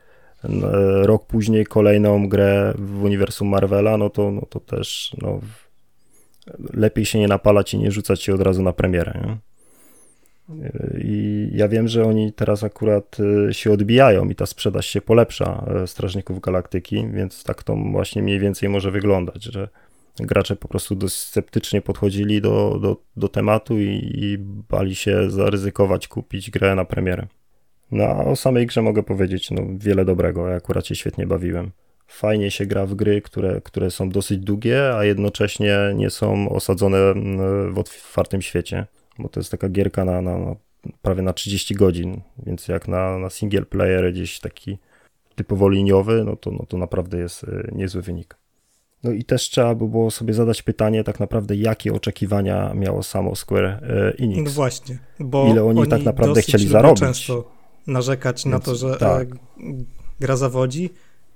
no, 0.44 0.68
rok 1.06 1.26
później 1.26 1.66
kolejną 1.66 2.28
grę 2.28 2.74
w 2.78 3.02
uniwersum 3.04 3.48
Marvela, 3.48 3.96
no 3.96 4.10
to, 4.10 4.30
no 4.30 4.42
to 4.50 4.60
też 4.60 5.16
no, 5.22 5.40
lepiej 6.74 7.04
się 7.04 7.18
nie 7.18 7.28
napalać 7.28 7.74
i 7.74 7.78
nie 7.78 7.90
rzucać 7.90 8.22
się 8.22 8.34
od 8.34 8.40
razu 8.40 8.62
na 8.62 8.72
premierę. 8.72 9.20
Nie? 9.26 9.36
I 10.98 11.48
ja 11.52 11.68
wiem, 11.68 11.88
że 11.88 12.04
oni 12.04 12.32
teraz 12.32 12.64
akurat 12.64 13.16
y, 13.50 13.54
się 13.54 13.72
odbijają 13.72 14.28
i 14.28 14.34
ta 14.34 14.46
sprzedaż 14.46 14.86
się 14.86 15.00
polepsza 15.00 15.64
e, 15.74 15.86
Strażników 15.86 16.40
Galaktyki, 16.40 17.08
więc 17.12 17.44
tak 17.44 17.62
to 17.62 17.76
właśnie 17.76 18.22
mniej 18.22 18.38
więcej 18.38 18.68
może 18.68 18.90
wyglądać, 18.90 19.44
że 19.44 19.68
gracze 20.26 20.56
po 20.56 20.68
prostu 20.68 20.94
dość 20.94 21.14
sceptycznie 21.14 21.82
podchodzili 21.82 22.40
do, 22.40 22.78
do, 22.82 22.96
do 23.16 23.28
tematu 23.28 23.78
i, 23.78 24.10
i 24.14 24.38
bali 24.68 24.94
się 24.94 25.30
zaryzykować 25.30 26.08
kupić 26.08 26.50
grę 26.50 26.74
na 26.74 26.84
premierę. 26.84 27.26
No 27.90 28.04
a 28.04 28.24
o 28.24 28.36
samej 28.36 28.66
grze 28.66 28.82
mogę 28.82 29.02
powiedzieć 29.02 29.50
no, 29.50 29.62
wiele 29.78 30.04
dobrego, 30.04 30.48
ja 30.48 30.56
akurat 30.56 30.86
się 30.86 30.94
świetnie 30.94 31.26
bawiłem. 31.26 31.70
Fajnie 32.06 32.50
się 32.50 32.66
gra 32.66 32.86
w 32.86 32.94
gry, 32.94 33.22
które, 33.22 33.60
które 33.60 33.90
są 33.90 34.08
dosyć 34.10 34.38
długie, 34.38 34.96
a 34.96 35.04
jednocześnie 35.04 35.78
nie 35.94 36.10
są 36.10 36.48
osadzone 36.48 36.98
mm, 36.98 37.74
w 37.74 37.78
otwartym 37.78 38.42
świecie 38.42 38.86
bo 39.18 39.28
to 39.28 39.40
jest 39.40 39.50
taka 39.50 39.68
gierka 39.68 40.04
na, 40.04 40.22
na, 40.22 40.38
na 40.38 40.56
prawie 41.02 41.22
na 41.22 41.32
30 41.32 41.74
godzin, 41.74 42.20
więc 42.46 42.68
jak 42.68 42.88
na, 42.88 43.18
na 43.18 43.30
single 43.30 43.62
player 43.62 44.12
gdzieś 44.12 44.40
taki 44.40 44.78
typowo 45.34 45.68
liniowy, 45.68 46.24
no 46.24 46.36
to, 46.36 46.50
no 46.50 46.66
to 46.68 46.78
naprawdę 46.78 47.18
jest 47.18 47.44
e, 47.44 47.68
niezły 47.72 48.02
wynik. 48.02 48.36
No 49.04 49.10
i 49.12 49.24
też 49.24 49.42
trzeba 49.50 49.74
by 49.74 49.88
było 49.88 50.10
sobie 50.10 50.34
zadać 50.34 50.62
pytanie 50.62 51.04
tak 51.04 51.20
naprawdę, 51.20 51.56
jakie 51.56 51.92
oczekiwania 51.92 52.74
miało 52.74 53.02
samo 53.02 53.36
Square 53.36 53.64
e, 53.64 54.12
Enix. 54.18 54.44
No 54.44 54.50
właśnie, 54.50 54.98
bo 55.20 55.46
ile 55.50 55.64
oni, 55.64 55.80
oni 55.80 55.90
tak 55.90 56.02
naprawdę 56.02 56.42
chcieli 56.42 56.68
zarobić. 56.68 57.00
często 57.00 57.50
narzekać 57.86 58.44
Więc, 58.44 58.52
na 58.52 58.60
to, 58.60 58.74
że 58.76 58.96
tak. 58.96 59.28
gra 60.20 60.36
zawodzi. 60.36 60.90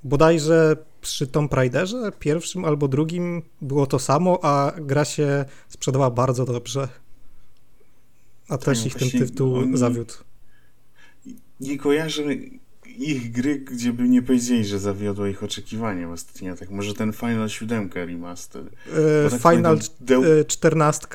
Bodajże 0.04 0.76
przy 1.00 1.26
Tomb 1.26 1.54
Raiderze 1.54 2.12
pierwszym 2.18 2.64
albo 2.64 2.88
drugim 2.88 3.42
było 3.60 3.86
to 3.86 3.98
samo, 3.98 4.38
a 4.42 4.72
gra 4.80 5.04
się 5.04 5.44
sprzedała 5.68 6.10
bardzo 6.10 6.44
dobrze. 6.44 6.88
A 8.48 8.58
też 8.58 8.86
ich 8.86 8.94
ten 8.94 9.10
tytuł 9.10 9.54
oni... 9.54 9.76
zawiódł. 9.76 10.14
Nie 11.60 11.78
kojarzę 11.78 12.22
ich 12.98 13.32
gry, 13.32 13.58
gdzie 13.58 13.92
by 13.92 14.08
nie 14.08 14.22
powiedzieli, 14.22 14.64
że 14.64 14.78
zawiodło 14.78 15.26
ich 15.26 15.42
oczekiwania 15.42 16.10
ostatnio. 16.10 16.56
Tak 16.56 16.70
może 16.70 16.94
ten 16.94 17.12
Final 17.12 17.48
7 17.48 17.90
remaster. 17.94 18.62
E, 19.26 19.30
tak 19.30 19.40
Final 19.40 19.78
Deł... 20.00 20.22
14 20.46 21.06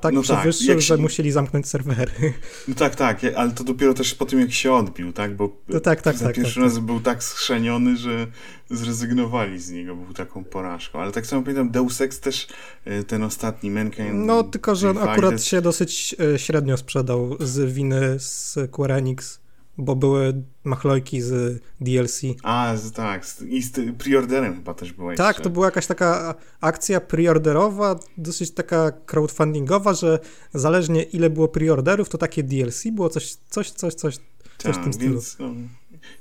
tak 0.00 0.14
no 0.14 0.22
przewyższył, 0.22 0.66
tak, 0.66 0.76
się... 0.76 0.86
że 0.86 0.96
musieli 0.96 1.30
zamknąć 1.30 1.68
serwery. 1.68 2.12
No 2.68 2.74
tak, 2.74 2.94
tak, 2.94 3.20
ale 3.36 3.50
to 3.50 3.64
dopiero 3.64 3.94
też 3.94 4.14
po 4.14 4.26
tym, 4.26 4.40
jak 4.40 4.52
się 4.52 4.72
odbił, 4.72 5.12
tak? 5.12 5.36
Bo 5.36 5.56
no 5.68 5.80
tak, 5.80 6.02
tak, 6.02 6.16
za 6.16 6.26
tak, 6.26 6.36
pierwszy 6.36 6.54
tak, 6.54 6.64
raz 6.64 6.78
był 6.78 7.00
tak 7.00 7.24
schrzeniony, 7.24 7.96
że 7.96 8.26
zrezygnowali 8.70 9.60
z 9.60 9.70
niego, 9.70 9.96
był 9.96 10.14
taką 10.14 10.44
porażką. 10.44 11.00
Ale 11.00 11.12
tak 11.12 11.26
samo 11.26 11.42
pamiętam, 11.42 11.70
Deus 11.70 12.00
Ex 12.00 12.20
też 12.20 12.46
e, 12.84 13.04
ten 13.04 13.22
ostatni 13.22 13.70
Mankind 13.70 14.10
No, 14.12 14.42
tylko, 14.42 14.74
że 14.74 14.90
on 14.90 14.98
akurat 14.98 15.44
się 15.44 15.62
dosyć 15.62 16.16
e, 16.34 16.38
średnio 16.38 16.76
sprzedał 16.76 17.36
z 17.40 17.72
winy 17.72 18.18
z 18.18 18.58
Square 18.70 18.92
Enix 18.92 19.41
bo 19.78 19.96
były 19.96 20.42
machlojki 20.64 21.20
z 21.20 21.62
DLC. 21.80 22.22
A, 22.42 22.74
tak, 22.94 23.26
i 23.48 23.62
z 23.62 23.72
preorderem 23.98 24.54
chyba 24.54 24.74
też 24.74 24.92
była 24.92 25.14
Tak, 25.14 25.40
to 25.40 25.50
była 25.50 25.66
jakaś 25.66 25.86
taka 25.86 26.34
akcja 26.60 27.00
preorderowa, 27.00 27.98
dosyć 28.18 28.50
taka 28.50 28.92
crowdfundingowa, 29.06 29.94
że 29.94 30.18
zależnie 30.54 31.02
ile 31.02 31.30
było 31.30 31.48
preorderów, 31.48 32.08
to 32.08 32.18
takie 32.18 32.42
DLC 32.42 32.84
było 32.92 33.08
coś, 33.08 33.34
coś, 33.34 33.70
coś, 33.70 33.94
coś, 33.94 34.18
coś 34.58 34.76
w 34.76 34.82
tym 34.82 34.92
stylu. 34.92 35.12
Więc, 35.12 35.36
no, 35.38 35.54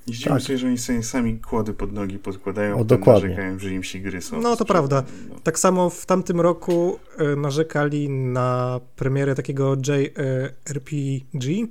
nie 0.07 0.13
zdziwię 0.13 0.29
tak. 0.29 0.41
się, 0.41 0.57
że 0.57 0.67
oni 0.67 0.77
sobie 0.77 1.03
sami 1.03 1.39
kłody 1.39 1.73
pod 1.73 1.93
nogi 1.93 2.19
podkładają, 2.19 2.79
o, 2.79 2.83
dokładnie. 2.83 3.29
narzekają, 3.29 3.59
że 3.59 3.73
im 3.73 3.83
się 3.83 3.99
gry 3.99 4.21
są. 4.21 4.41
No 4.41 4.55
to 4.55 4.65
prawda. 4.65 5.03
No. 5.29 5.35
Tak 5.43 5.59
samo 5.59 5.89
w 5.89 6.05
tamtym 6.05 6.41
roku 6.41 6.99
y, 7.33 7.35
narzekali 7.35 8.09
na 8.09 8.79
premierę 8.95 9.35
takiego 9.35 9.75
JRPG, 9.75 11.67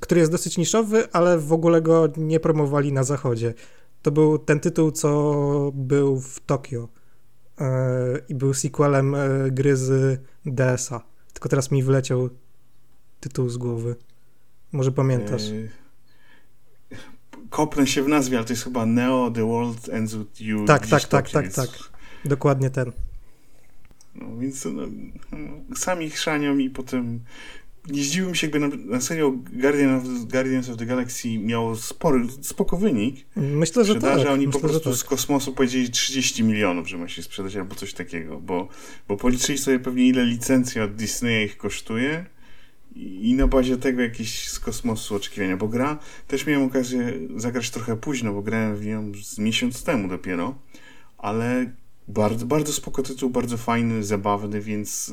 który 0.00 0.20
jest 0.20 0.32
dosyć 0.32 0.58
niszowy, 0.58 1.12
ale 1.12 1.38
w 1.38 1.52
ogóle 1.52 1.82
go 1.82 2.08
nie 2.16 2.40
promowali 2.40 2.92
na 2.92 3.04
zachodzie. 3.04 3.54
To 4.02 4.10
był 4.10 4.38
ten 4.38 4.60
tytuł, 4.60 4.90
co 4.90 5.72
był 5.74 6.20
w 6.20 6.40
Tokio 6.40 6.88
yy, 7.60 7.66
i 8.28 8.34
był 8.34 8.54
sequelem 8.54 9.12
yy, 9.12 9.50
gry 9.50 9.76
z 9.76 10.20
DS-a. 10.46 11.02
Tylko 11.32 11.48
teraz 11.48 11.70
mi 11.70 11.82
wleciał 11.82 12.30
tytuł 13.20 13.48
z 13.48 13.56
głowy. 13.56 13.96
Może 14.72 14.92
pamiętasz? 14.92 15.48
Yy, 15.48 15.68
kopnę 17.50 17.86
się 17.86 18.02
w 18.02 18.08
nazwie, 18.08 18.36
ale 18.36 18.46
to 18.46 18.52
jest 18.52 18.64
chyba 18.64 18.86
Neo 18.86 19.30
The 19.30 19.46
World 19.46 19.88
Ends 19.88 20.14
With 20.14 20.40
You. 20.40 20.64
Tak, 20.64 20.86
tak, 20.86 21.04
tak, 21.04 21.30
tak, 21.30 21.52
tak. 21.52 21.68
Dokładnie 22.24 22.70
ten. 22.70 22.92
No 24.14 24.38
więc 24.38 24.64
no, 24.64 24.82
no, 25.32 25.76
sami 25.76 26.10
chrzanią 26.10 26.58
i 26.58 26.70
potem 26.70 27.20
nie 27.88 28.02
zdziwiłbym 28.02 28.34
się, 28.34 28.46
jakby 28.46 28.78
na, 28.78 29.00
serio 29.00 29.30
Guardian 29.52 29.94
of, 29.94 30.02
Guardians 30.32 30.68
of 30.68 30.76
the 30.76 30.86
Galaxy 30.86 31.38
miało 31.38 31.76
spory, 31.76 32.26
spoko 32.40 32.76
wynik. 32.76 33.26
Myślę, 33.36 33.84
że 33.84 34.00
tak. 34.00 34.26
oni 34.28 34.46
Myślę, 34.46 34.60
po 34.60 34.68
prostu 34.68 34.90
tak. 34.90 34.98
z 34.98 35.04
kosmosu 35.04 35.52
powiedzieli 35.52 35.90
30 35.90 36.44
milionów, 36.44 36.88
że 36.88 36.98
ma 36.98 37.08
się 37.08 37.22
sprzedać 37.22 37.56
albo 37.56 37.74
coś 37.74 37.94
takiego, 37.94 38.40
bo, 38.40 38.68
bo 39.08 39.16
policzyli 39.16 39.58
sobie 39.58 39.78
pewnie 39.78 40.06
ile 40.06 40.24
licencja 40.24 40.84
od 40.84 40.94
Disneya 40.94 41.44
ich 41.44 41.56
kosztuje 41.56 42.26
i, 42.94 43.30
i 43.30 43.34
na 43.34 43.46
bazie 43.46 43.76
tego 43.76 44.02
jakieś 44.02 44.48
z 44.48 44.60
kosmosu 44.60 45.14
oczekiwania, 45.14 45.56
bo 45.56 45.68
gra 45.68 45.98
też 46.28 46.46
miałem 46.46 46.66
okazję 46.66 47.12
zagrać 47.36 47.70
trochę 47.70 47.96
późno, 47.96 48.32
bo 48.32 48.42
grałem 48.42 48.76
w 48.76 48.86
nią 48.86 49.12
z 49.22 49.38
miesiąc 49.38 49.84
temu 49.84 50.08
dopiero, 50.08 50.54
ale 51.18 51.72
bardzo, 52.08 52.46
bardzo 52.46 52.72
spoko 52.72 53.02
tytuł, 53.02 53.30
bardzo 53.30 53.56
fajny, 53.56 54.04
zabawny, 54.04 54.60
więc 54.60 55.08
y, 55.08 55.12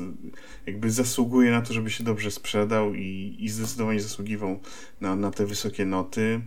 jakby 0.66 0.90
zasługuje 0.90 1.50
na 1.50 1.62
to, 1.62 1.72
żeby 1.72 1.90
się 1.90 2.04
dobrze 2.04 2.30
sprzedał 2.30 2.94
i, 2.94 3.36
i 3.38 3.48
zdecydowanie 3.48 4.00
zasługiwał 4.00 4.60
na, 5.00 5.16
na 5.16 5.30
te 5.30 5.46
wysokie 5.46 5.86
noty. 5.86 6.40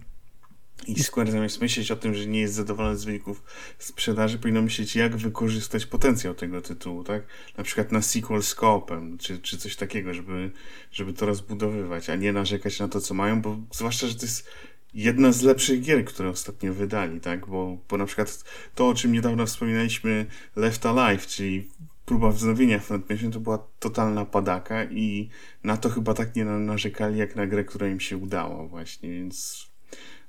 I 0.87 1.03
Square 1.03 1.31
zamiast 1.31 1.61
myśleć 1.61 1.91
o 1.91 1.95
tym, 1.95 2.15
że 2.15 2.25
nie 2.25 2.39
jest 2.39 2.53
zadowolony 2.53 2.97
z 2.97 3.05
wyników 3.05 3.43
sprzedaży, 3.79 4.39
powinno 4.39 4.61
myśleć, 4.61 4.95
jak 4.95 5.17
wykorzystać 5.17 5.85
potencjał 5.85 6.33
tego 6.33 6.61
tytułu, 6.61 7.03
tak? 7.03 7.23
Na 7.57 7.63
przykład 7.63 7.91
na 7.91 8.01
sequel 8.01 8.43
z 8.43 8.55
koopem, 8.55 9.17
czy, 9.17 9.39
czy 9.39 9.57
coś 9.57 9.75
takiego, 9.75 10.13
żeby, 10.13 10.51
żeby 10.91 11.13
to 11.13 11.25
rozbudowywać, 11.25 12.09
a 12.09 12.15
nie 12.15 12.33
narzekać 12.33 12.79
na 12.79 12.87
to, 12.87 13.01
co 13.01 13.13
mają, 13.13 13.41
bo 13.41 13.57
zwłaszcza, 13.71 14.07
że 14.07 14.15
to 14.15 14.25
jest 14.25 14.47
jedna 14.93 15.31
z 15.31 15.41
lepszych 15.41 15.81
gier, 15.81 16.05
które 16.05 16.29
ostatnio 16.29 16.73
wydali, 16.73 17.19
tak? 17.19 17.47
Bo, 17.47 17.77
bo 17.89 17.97
na 17.97 18.05
przykład 18.05 18.43
to, 18.75 18.87
o 18.87 18.93
czym 18.93 19.11
niedawno 19.11 19.45
wspominaliśmy, 19.45 20.25
Left 20.55 20.85
Alive, 20.85 21.27
czyli 21.27 21.69
próba 22.05 22.31
wznowienia 22.31 22.79
Front 22.79 23.05
to 23.33 23.39
była 23.39 23.67
totalna 23.79 24.25
padaka 24.25 24.83
i 24.83 25.29
na 25.63 25.77
to 25.77 25.89
chyba 25.89 26.13
tak 26.13 26.35
nie 26.35 26.45
narzekali, 26.45 27.17
jak 27.17 27.35
na 27.35 27.47
grę, 27.47 27.63
która 27.63 27.87
im 27.87 27.99
się 27.99 28.17
udała 28.17 28.67
właśnie, 28.67 29.09
więc 29.09 29.67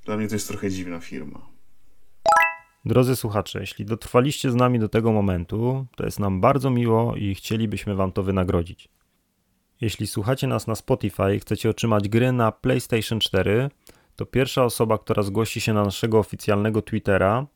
dla 0.05 0.17
mnie 0.17 0.27
to 0.27 0.35
jest 0.35 0.47
trochę 0.47 0.71
dziwna 0.71 0.99
firma. 0.99 1.55
Drodzy 2.85 3.15
słuchacze, 3.15 3.59
jeśli 3.59 3.85
dotrwaliście 3.85 4.51
z 4.51 4.55
nami 4.55 4.79
do 4.79 4.89
tego 4.89 5.11
momentu, 5.11 5.85
to 5.95 6.05
jest 6.05 6.19
nam 6.19 6.41
bardzo 6.41 6.69
miło 6.69 7.15
i 7.15 7.35
chcielibyśmy 7.35 7.95
Wam 7.95 8.11
to 8.11 8.23
wynagrodzić. 8.23 8.89
Jeśli 9.81 10.07
słuchacie 10.07 10.47
nas 10.47 10.67
na 10.67 10.75
Spotify 10.75 11.35
i 11.35 11.39
chcecie 11.39 11.69
otrzymać 11.69 12.09
gry 12.09 12.31
na 12.31 12.51
PlayStation 12.51 13.19
4, 13.19 13.69
to 14.15 14.25
pierwsza 14.25 14.63
osoba, 14.63 14.97
która 14.97 15.23
zgłosi 15.23 15.61
się 15.61 15.73
na 15.73 15.83
naszego 15.83 16.19
oficjalnego 16.19 16.81
Twittera, 16.81 17.47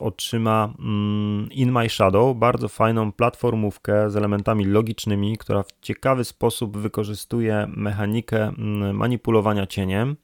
otrzyma 0.00 0.74
mm, 0.78 1.48
In 1.52 1.72
My 1.72 1.88
Shadow, 1.88 2.36
bardzo 2.36 2.68
fajną 2.68 3.12
platformówkę 3.12 4.10
z 4.10 4.16
elementami 4.16 4.64
logicznymi, 4.64 5.38
która 5.38 5.62
w 5.62 5.72
ciekawy 5.80 6.24
sposób 6.24 6.76
wykorzystuje 6.76 7.66
mechanikę 7.76 8.42
mm, 8.42 8.96
manipulowania 8.96 9.66
cieniem. 9.66 10.16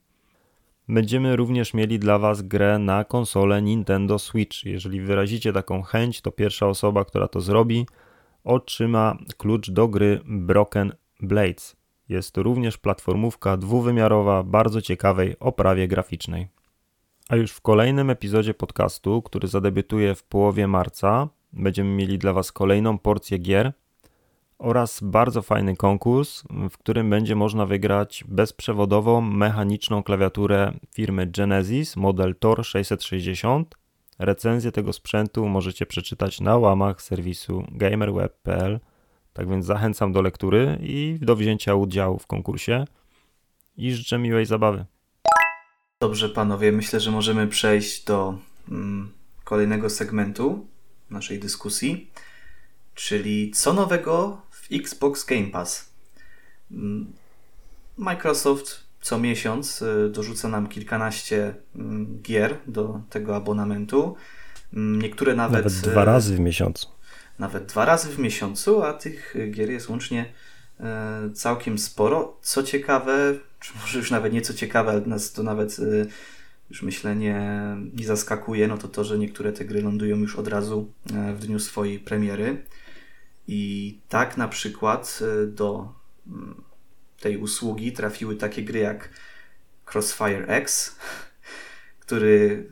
Będziemy 0.88 1.36
również 1.36 1.74
mieli 1.74 1.98
dla 1.98 2.18
Was 2.18 2.42
grę 2.42 2.78
na 2.78 3.04
konsolę 3.04 3.62
Nintendo 3.62 4.18
Switch. 4.18 4.64
Jeżeli 4.64 5.00
wyrazicie 5.00 5.52
taką 5.52 5.82
chęć, 5.82 6.20
to 6.20 6.30
pierwsza 6.32 6.66
osoba, 6.66 7.04
która 7.04 7.28
to 7.28 7.40
zrobi, 7.40 7.86
otrzyma 8.44 9.18
klucz 9.36 9.70
do 9.70 9.88
gry 9.88 10.20
Broken 10.24 10.92
Blades. 11.20 11.83
Jest 12.08 12.32
to 12.32 12.42
również 12.42 12.78
platformówka 12.78 13.56
dwuwymiarowa, 13.56 14.42
bardzo 14.42 14.82
ciekawej 14.82 15.38
oprawie 15.38 15.88
graficznej. 15.88 16.48
A 17.28 17.36
już 17.36 17.52
w 17.52 17.60
kolejnym 17.60 18.10
epizodzie 18.10 18.54
podcastu, 18.54 19.22
który 19.22 19.48
zadebiutuje 19.48 20.14
w 20.14 20.22
połowie 20.22 20.68
marca, 20.68 21.28
będziemy 21.52 21.90
mieli 21.90 22.18
dla 22.18 22.32
Was 22.32 22.52
kolejną 22.52 22.98
porcję 22.98 23.38
gier 23.38 23.72
oraz 24.58 25.00
bardzo 25.02 25.42
fajny 25.42 25.76
konkurs, 25.76 26.42
w 26.70 26.78
którym 26.78 27.10
będzie 27.10 27.34
można 27.34 27.66
wygrać 27.66 28.24
bezprzewodową 28.28 29.20
mechaniczną 29.20 30.02
klawiaturę 30.02 30.72
firmy 30.94 31.26
Genesis 31.26 31.96
model 31.96 32.34
Tor 32.36 32.64
660. 32.64 33.74
Recenzję 34.18 34.72
tego 34.72 34.92
sprzętu 34.92 35.48
możecie 35.48 35.86
przeczytać 35.86 36.40
na 36.40 36.56
łamach 36.56 37.02
serwisu 37.02 37.64
gamerweb.pl. 37.72 38.80
Tak 39.34 39.48
więc 39.48 39.66
zachęcam 39.66 40.12
do 40.12 40.22
lektury 40.22 40.78
i 40.82 41.18
do 41.20 41.36
wzięcia 41.36 41.74
udziału 41.74 42.18
w 42.18 42.26
konkursie 42.26 42.84
i 43.76 43.92
życzę 43.92 44.18
miłej 44.18 44.46
zabawy. 44.46 44.84
Dobrze, 46.00 46.28
panowie, 46.28 46.72
myślę, 46.72 47.00
że 47.00 47.10
możemy 47.10 47.46
przejść 47.46 48.04
do 48.04 48.38
mm, 48.68 49.12
kolejnego 49.44 49.90
segmentu 49.90 50.66
naszej 51.10 51.38
dyskusji, 51.38 52.10
czyli 52.94 53.50
co 53.50 53.72
nowego 53.72 54.42
w 54.50 54.72
Xbox 54.72 55.24
Game 55.24 55.46
Pass. 55.46 55.90
Mm, 56.70 57.12
Microsoft 57.98 58.84
co 59.04 59.18
miesiąc 59.18 59.82
y, 59.82 60.10
dorzuca 60.10 60.48
nam 60.48 60.68
kilkanaście 60.68 61.54
mm, 61.76 62.22
gier 62.22 62.56
do 62.66 63.00
tego 63.10 63.36
abonamentu. 63.36 64.16
Mm, 64.74 65.02
niektóre 65.02 65.34
nawet. 65.34 65.64
Nawet 65.64 65.72
dwa 65.72 66.02
y, 66.02 66.04
razy 66.04 66.36
w 66.36 66.40
miesiącu. 66.40 66.93
Nawet 67.38 67.66
dwa 67.66 67.84
razy 67.84 68.08
w 68.08 68.18
miesiącu, 68.18 68.82
a 68.82 68.92
tych 68.92 69.34
gier 69.50 69.70
jest 69.70 69.88
łącznie 69.88 70.32
y, 70.80 71.32
całkiem 71.32 71.78
sporo. 71.78 72.38
Co 72.42 72.62
ciekawe, 72.62 73.34
czy 73.60 73.72
może 73.80 73.98
już 73.98 74.10
nawet 74.10 74.32
nie 74.32 74.42
co 74.42 74.54
ciekawe, 74.54 74.90
ale 74.90 75.00
nas 75.00 75.32
to 75.32 75.42
nawet 75.42 75.76
już 76.70 76.82
myślę 76.82 77.16
nie, 77.16 77.40
nie 77.94 78.06
zaskakuje, 78.06 78.68
no 78.68 78.78
to 78.78 78.88
to, 78.88 79.04
że 79.04 79.18
niektóre 79.18 79.52
te 79.52 79.64
gry 79.64 79.82
lądują 79.82 80.16
już 80.16 80.36
od 80.36 80.48
razu 80.48 80.92
w 81.34 81.46
dniu 81.46 81.58
swojej 81.58 81.98
premiery. 81.98 82.62
I 83.48 83.98
tak 84.08 84.36
na 84.36 84.48
przykład 84.48 85.20
do 85.46 85.92
mm, 86.26 86.62
tej 87.20 87.36
usługi 87.36 87.92
trafiły 87.92 88.36
takie 88.36 88.62
gry 88.62 88.78
jak 88.78 89.08
Crossfire 89.92 90.44
X, 90.48 90.96
który 92.04 92.66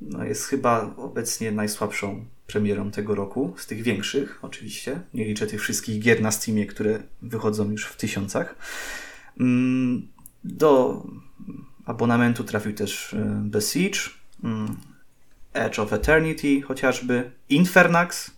no, 0.00 0.24
jest 0.24 0.46
chyba 0.46 0.94
obecnie 0.96 1.52
najsłabszą 1.52 2.24
premierą 2.46 2.90
tego 2.90 3.14
roku, 3.14 3.54
z 3.56 3.66
tych 3.66 3.82
większych 3.82 4.38
oczywiście. 4.42 5.00
Nie 5.14 5.24
liczę 5.24 5.46
tych 5.46 5.60
wszystkich 5.60 6.00
gier 6.00 6.22
na 6.22 6.30
Steamie, 6.30 6.66
które 6.66 7.02
wychodzą 7.22 7.70
już 7.70 7.86
w 7.86 7.96
tysiącach. 7.96 8.56
Mm, 9.40 10.08
do 10.44 11.02
abonamentu 11.84 12.44
trafił 12.44 12.72
też 12.72 13.16
The 13.52 13.60
Siege, 13.60 13.98
mm, 14.44 14.76
Edge 15.52 15.78
of 15.78 15.92
Eternity 15.92 16.62
chociażby, 16.62 17.30
Infernax, 17.48 18.30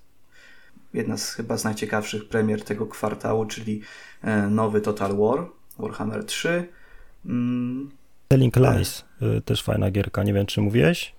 jedna 0.94 1.16
z 1.16 1.32
chyba 1.32 1.57
z 1.59 1.64
najciekawszych 1.64 2.28
premier 2.28 2.64
tego 2.64 2.86
kwartału, 2.86 3.46
czyli 3.46 3.80
e, 4.22 4.50
nowy 4.50 4.80
Total 4.80 5.16
War, 5.16 5.46
Warhammer 5.78 6.24
3. 6.24 6.68
Mm. 7.26 7.90
Telling 8.28 8.57
Lies, 8.57 9.04
y, 9.38 9.40
też 9.40 9.62
fajna 9.62 9.90
gierka, 9.90 10.22
nie 10.22 10.32
wiem 10.32 10.46
czy 10.46 10.61
mówiłeś? 10.61 11.15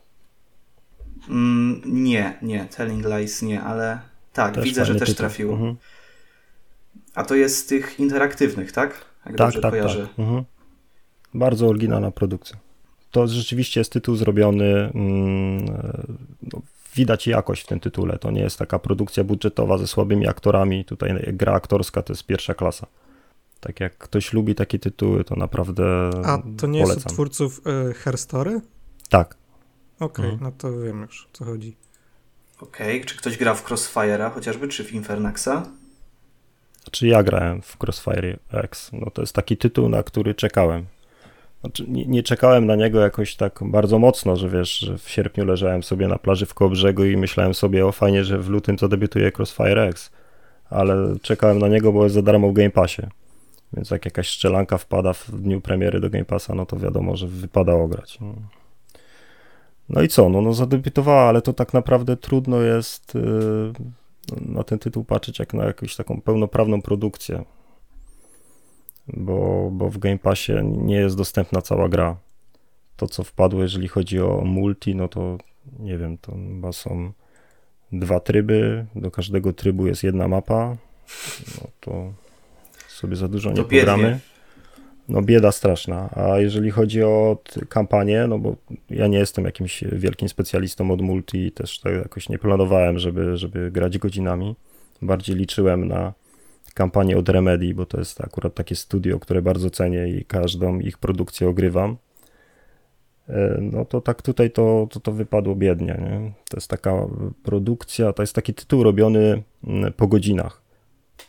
Mm, 1.29 1.81
nie, 1.85 2.37
nie, 2.41 2.65
Telling 2.65 3.05
Lies 3.05 3.41
nie, 3.41 3.61
ale 3.61 3.99
tak, 4.33 4.55
też 4.55 4.63
widzę, 4.63 4.85
że 4.85 4.95
też 4.95 5.09
tytuł. 5.09 5.19
trafiło. 5.19 5.53
Mhm. 5.53 5.75
A 7.15 7.23
to 7.23 7.35
jest 7.35 7.57
z 7.57 7.65
tych 7.65 7.99
interaktywnych, 7.99 8.71
tak? 8.71 9.05
Jak 9.25 9.35
tak, 9.35 9.53
tak, 9.61 9.71
kojarzę. 9.71 10.07
tak. 10.07 10.19
Mhm. 10.19 10.43
Bardzo 11.33 11.67
oryginalna 11.67 12.11
produkcja. 12.11 12.57
To 13.11 13.27
rzeczywiście 13.27 13.79
jest 13.79 13.91
tytuł 13.91 14.15
zrobiony, 14.15 14.91
mm, 14.95 15.65
no, 16.53 16.61
widać 16.95 17.27
jakość 17.27 17.63
w 17.63 17.67
tym 17.67 17.79
tytule. 17.79 18.19
To 18.19 18.31
nie 18.31 18.41
jest 18.41 18.59
taka 18.59 18.79
produkcja 18.79 19.23
budżetowa 19.23 19.77
ze 19.77 19.87
słabymi 19.87 20.27
aktorami. 20.27 20.85
Tutaj 20.85 21.33
gra 21.33 21.53
aktorska 21.53 22.01
to 22.01 22.13
jest 22.13 22.25
pierwsza 22.25 22.53
klasa. 22.53 22.87
Tak 23.59 23.79
jak 23.79 23.97
ktoś 23.97 24.33
lubi 24.33 24.55
takie 24.55 24.79
tytuły, 24.79 25.23
to 25.23 25.35
naprawdę. 25.35 26.09
A 26.25 26.37
to 26.57 26.67
nie 26.67 26.81
polecam. 26.81 27.03
jest 27.03 27.07
twórców 27.07 27.61
y, 27.89 27.93
Herstory? 27.93 28.61
Tak. 29.09 29.35
Okej, 29.99 30.25
okay, 30.25 30.25
mhm. 30.25 30.43
no 30.43 30.51
to 30.57 30.79
wiem 30.79 31.01
już 31.01 31.25
o 31.25 31.37
co 31.37 31.45
chodzi. 31.45 31.75
Okej, 32.61 32.95
okay. 32.95 33.05
czy 33.05 33.17
ktoś 33.17 33.37
gra 33.37 33.53
w 33.53 33.69
Crossfire'a 33.69 34.31
chociażby, 34.31 34.67
czy 34.67 34.83
w 34.83 34.93
Infernaxa? 34.93 35.65
Znaczy 36.83 37.07
ja 37.07 37.23
grałem 37.23 37.61
w 37.61 37.77
Crossfire 37.83 38.39
X. 38.53 38.89
No 38.93 39.11
to 39.11 39.21
jest 39.21 39.33
taki 39.33 39.57
tytuł, 39.57 39.89
na 39.89 40.03
który 40.03 40.35
czekałem. 40.35 40.85
Znaczy, 41.61 41.85
nie, 41.87 42.05
nie, 42.05 42.23
czekałem 42.23 42.65
na 42.65 42.75
niego 42.75 42.99
jakoś 42.99 43.35
tak 43.35 43.59
bardzo 43.61 43.99
mocno, 43.99 44.35
że 44.35 44.49
wiesz, 44.49 44.79
że 44.79 44.97
w 44.97 45.09
sierpniu 45.09 45.45
leżałem 45.45 45.83
sobie 45.83 46.07
na 46.07 46.17
plaży 46.17 46.45
w 46.45 46.53
Kołbrzegu 46.53 47.05
i 47.05 47.17
myślałem 47.17 47.53
sobie, 47.53 47.85
o 47.85 47.91
fajnie, 47.91 48.23
że 48.23 48.37
w 48.37 48.49
lutym 48.49 48.77
zadebiutuje 48.77 49.31
Crossfire 49.37 49.79
X. 49.79 50.11
Ale 50.69 51.19
czekałem 51.21 51.59
na 51.59 51.67
niego, 51.67 51.93
bo 51.93 52.03
jest 52.03 52.15
za 52.15 52.21
darmo 52.21 52.49
w 52.49 52.53
Game 52.53 52.69
Passie. 52.69 53.01
Więc 53.73 53.91
jak 53.91 54.05
jakaś 54.05 54.29
strzelanka 54.29 54.77
wpada 54.77 55.13
w 55.13 55.31
dniu 55.31 55.61
premiery 55.61 55.99
do 55.99 56.09
Game 56.09 56.25
Passa, 56.25 56.55
no 56.55 56.65
to 56.65 56.77
wiadomo, 56.77 57.17
że 57.17 57.27
wypadało 57.27 57.87
grać. 57.87 58.17
No, 58.21 58.33
no 59.89 60.01
i 60.01 60.07
co? 60.07 60.29
No, 60.29 60.41
no 60.41 60.53
zadebiutowała, 60.53 61.21
ale 61.21 61.41
to 61.41 61.53
tak 61.53 61.73
naprawdę 61.73 62.17
trudno 62.17 62.61
jest 62.61 63.15
yy, 63.15 63.73
na 64.41 64.63
ten 64.63 64.79
tytuł 64.79 65.03
patrzeć 65.03 65.39
jak 65.39 65.53
na 65.53 65.65
jakąś 65.65 65.95
taką 65.95 66.21
pełnoprawną 66.21 66.81
produkcję. 66.81 67.43
Bo, 69.07 69.69
bo 69.71 69.89
w 69.89 69.97
Game 69.97 70.17
Passie 70.17 70.53
nie 70.63 70.95
jest 70.95 71.17
dostępna 71.17 71.61
cała 71.61 71.89
gra. 71.89 72.17
To, 72.95 73.07
co 73.07 73.23
wpadło, 73.23 73.61
jeżeli 73.61 73.87
chodzi 73.87 74.19
o 74.19 74.41
multi, 74.45 74.95
no 74.95 75.07
to 75.07 75.37
nie 75.79 75.97
wiem, 75.97 76.17
to 76.17 76.31
chyba 76.31 76.71
są 76.71 77.11
dwa 77.91 78.19
tryby. 78.19 78.85
Do 78.95 79.11
każdego 79.11 79.53
trybu 79.53 79.87
jest 79.87 80.03
jedna 80.03 80.27
mapa. 80.27 80.75
No 81.61 81.67
to 81.79 82.13
sobie 82.87 83.15
za 83.15 83.27
dużo 83.27 83.51
nie 83.51 83.63
pogramy. 83.63 84.19
No 85.09 85.21
bieda 85.21 85.51
straszna. 85.51 86.09
A 86.15 86.39
jeżeli 86.39 86.71
chodzi 86.71 87.03
o 87.03 87.37
kampanię, 87.69 88.25
no 88.27 88.39
bo 88.39 88.55
ja 88.89 89.07
nie 89.07 89.17
jestem 89.17 89.45
jakimś 89.45 89.83
wielkim 89.83 90.29
specjalistą 90.29 90.91
od 90.91 91.01
multi 91.01 91.51
też 91.51 91.79
tak 91.79 91.93
jakoś 91.93 92.29
nie 92.29 92.39
planowałem, 92.39 92.99
żeby, 92.99 93.37
żeby 93.37 93.71
grać 93.71 93.97
godzinami. 93.97 94.55
Bardziej 95.01 95.35
liczyłem 95.35 95.87
na 95.87 96.13
kampanię 96.73 97.17
od 97.17 97.29
Remedy, 97.29 97.73
bo 97.73 97.85
to 97.85 97.99
jest 97.99 98.21
akurat 98.21 98.55
takie 98.55 98.75
studio, 98.75 99.19
które 99.19 99.41
bardzo 99.41 99.69
cenię 99.69 100.07
i 100.07 100.25
każdą 100.25 100.79
ich 100.79 100.97
produkcję 100.97 101.49
ogrywam. 101.49 101.97
E, 103.29 103.57
no 103.61 103.85
to 103.85 104.01
tak 104.01 104.21
tutaj 104.21 104.51
to, 104.51 104.87
to, 104.91 104.99
to 104.99 105.11
wypadło 105.11 105.55
biednie. 105.55 105.97
Nie? 106.01 106.31
To 106.49 106.57
jest 106.57 106.69
taka 106.69 106.93
produkcja, 107.43 108.13
to 108.13 108.23
jest 108.23 108.33
taki 108.33 108.53
tytuł 108.53 108.83
robiony 108.83 109.43
mm, 109.63 109.93
po 109.93 110.07
godzinach 110.07 110.66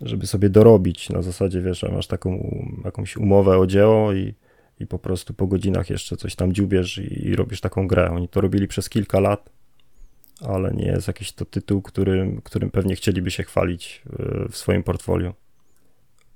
żeby 0.00 0.26
sobie 0.26 0.48
dorobić. 0.48 1.10
Na 1.10 1.22
zasadzie, 1.22 1.60
wiesz, 1.60 1.82
masz 1.82 2.06
taką 2.06 2.60
jakąś 2.84 3.16
umowę 3.16 3.58
o 3.58 3.66
dzieło 3.66 4.12
i, 4.12 4.34
i 4.80 4.86
po 4.86 4.98
prostu 4.98 5.34
po 5.34 5.46
godzinach 5.46 5.90
jeszcze 5.90 6.16
coś 6.16 6.34
tam 6.34 6.52
dziubiesz 6.52 6.98
i, 6.98 7.26
i 7.26 7.36
robisz 7.36 7.60
taką 7.60 7.86
grę. 7.86 8.10
Oni 8.10 8.28
to 8.28 8.40
robili 8.40 8.68
przez 8.68 8.88
kilka 8.88 9.20
lat, 9.20 9.50
ale 10.40 10.70
nie 10.70 10.86
jest 10.86 11.08
jakiś 11.08 11.32
to 11.32 11.44
tytuł, 11.44 11.82
którym, 11.82 12.40
którym 12.40 12.70
pewnie 12.70 12.96
chcieliby 12.96 13.30
się 13.30 13.42
chwalić 13.42 14.02
e, 14.18 14.48
w 14.48 14.56
swoim 14.56 14.82
portfolio. 14.82 15.34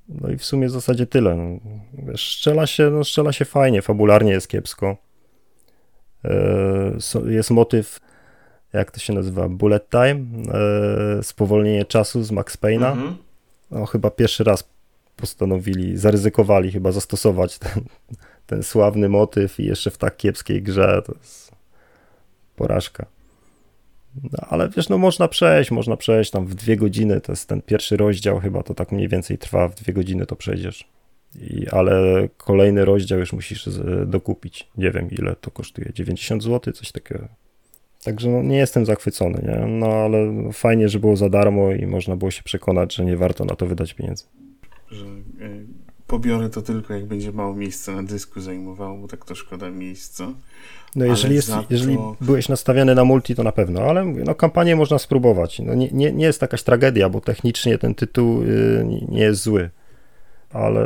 No 0.08 0.30
i 0.30 0.36
w 0.36 0.44
sumie 0.44 0.66
w 0.66 0.70
zasadzie 0.70 1.06
tyle. 1.06 1.36
No, 1.36 1.60
wiesz, 1.92 2.36
strzela, 2.36 2.66
się, 2.66 2.90
no, 2.90 3.04
strzela 3.04 3.32
się 3.32 3.44
fajnie, 3.44 3.82
fabularnie 3.82 4.32
jest 4.32 4.48
kiepsko. 4.48 4.96
E, 6.24 6.92
jest 7.26 7.50
motyw, 7.50 8.00
jak 8.72 8.90
to 8.90 9.00
się 9.00 9.12
nazywa, 9.12 9.48
bullet 9.48 9.90
time, 9.90 10.26
e, 11.18 11.22
spowolnienie 11.22 11.84
czasu 11.84 12.22
z 12.22 12.30
Max 12.30 12.56
Payne'a. 12.56 12.92
Mm 12.92 13.08
-hmm 13.08 13.31
no, 13.72 13.86
chyba 13.86 14.10
pierwszy 14.10 14.44
raz 14.44 14.64
postanowili, 15.16 15.98
zaryzykowali 15.98 16.72
chyba 16.72 16.92
zastosować 16.92 17.58
ten, 17.58 17.84
ten 18.46 18.62
sławny 18.62 19.08
motyw 19.08 19.60
i 19.60 19.64
jeszcze 19.64 19.90
w 19.90 19.98
tak 19.98 20.16
kiepskiej 20.16 20.62
grze. 20.62 21.02
To 21.06 21.12
jest 21.22 21.52
porażka. 22.56 23.06
No, 24.22 24.38
ale 24.48 24.68
wiesz, 24.68 24.88
no 24.88 24.98
można 24.98 25.28
przejść, 25.28 25.70
można 25.70 25.96
przejść 25.96 26.30
tam 26.30 26.46
w 26.46 26.54
dwie 26.54 26.76
godziny, 26.76 27.20
to 27.20 27.32
jest 27.32 27.48
ten 27.48 27.62
pierwszy 27.62 27.96
rozdział 27.96 28.40
chyba, 28.40 28.62
to 28.62 28.74
tak 28.74 28.92
mniej 28.92 29.08
więcej 29.08 29.38
trwa, 29.38 29.68
w 29.68 29.74
dwie 29.74 29.92
godziny 29.92 30.26
to 30.26 30.36
przejdziesz. 30.36 30.88
I, 31.40 31.68
ale 31.68 32.28
kolejny 32.36 32.84
rozdział 32.84 33.18
już 33.18 33.32
musisz 33.32 33.68
dokupić. 34.06 34.68
Nie 34.76 34.90
wiem 34.90 35.10
ile 35.10 35.36
to 35.36 35.50
kosztuje, 35.50 35.90
90 35.94 36.42
zł, 36.42 36.72
coś 36.72 36.92
takiego. 36.92 37.28
Także 38.04 38.30
no, 38.30 38.42
nie 38.42 38.56
jestem 38.56 38.86
zachwycony, 38.86 39.42
nie? 39.42 39.66
no 39.66 39.86
ale 39.86 40.32
fajnie, 40.52 40.88
że 40.88 40.98
było 40.98 41.16
za 41.16 41.28
darmo 41.28 41.70
i 41.70 41.86
można 41.86 42.16
było 42.16 42.30
się 42.30 42.42
przekonać, 42.42 42.94
że 42.94 43.04
nie 43.04 43.16
warto 43.16 43.44
na 43.44 43.54
to 43.56 43.66
wydać 43.66 43.94
pieniędzy. 43.94 44.24
Że, 44.90 45.04
e, 45.04 45.10
pobiorę 46.06 46.50
to 46.50 46.62
tylko 46.62 46.94
jak 46.94 47.06
będzie 47.06 47.32
mało 47.32 47.54
miejsca 47.54 47.92
na 47.92 48.02
dysku 48.02 48.40
zajmowało, 48.40 48.98
bo 48.98 49.08
tak 49.08 49.24
to 49.24 49.34
szkoda 49.34 49.70
miejsca. 49.70 50.28
No 50.96 51.04
jeżeli, 51.04 51.34
jest, 51.34 51.48
za 51.48 51.64
jeżeli 51.70 51.96
to- 51.96 52.16
byłeś 52.20 52.48
nastawiony 52.48 52.94
na 52.94 53.04
multi, 53.04 53.34
to 53.34 53.42
na 53.42 53.52
pewno, 53.52 53.80
ale 53.82 54.04
mówię, 54.04 54.22
no 54.26 54.34
kampanię 54.34 54.76
można 54.76 54.98
spróbować. 54.98 55.58
No 55.58 55.74
nie, 55.74 55.88
nie, 55.92 56.12
nie 56.12 56.24
jest 56.24 56.42
jakaś 56.42 56.62
tragedia, 56.62 57.08
bo 57.08 57.20
technicznie 57.20 57.78
ten 57.78 57.94
tytuł 57.94 58.42
y, 58.42 58.86
nie- 59.08 59.22
jest 59.22 59.42
zły, 59.42 59.70
ale 60.50 60.84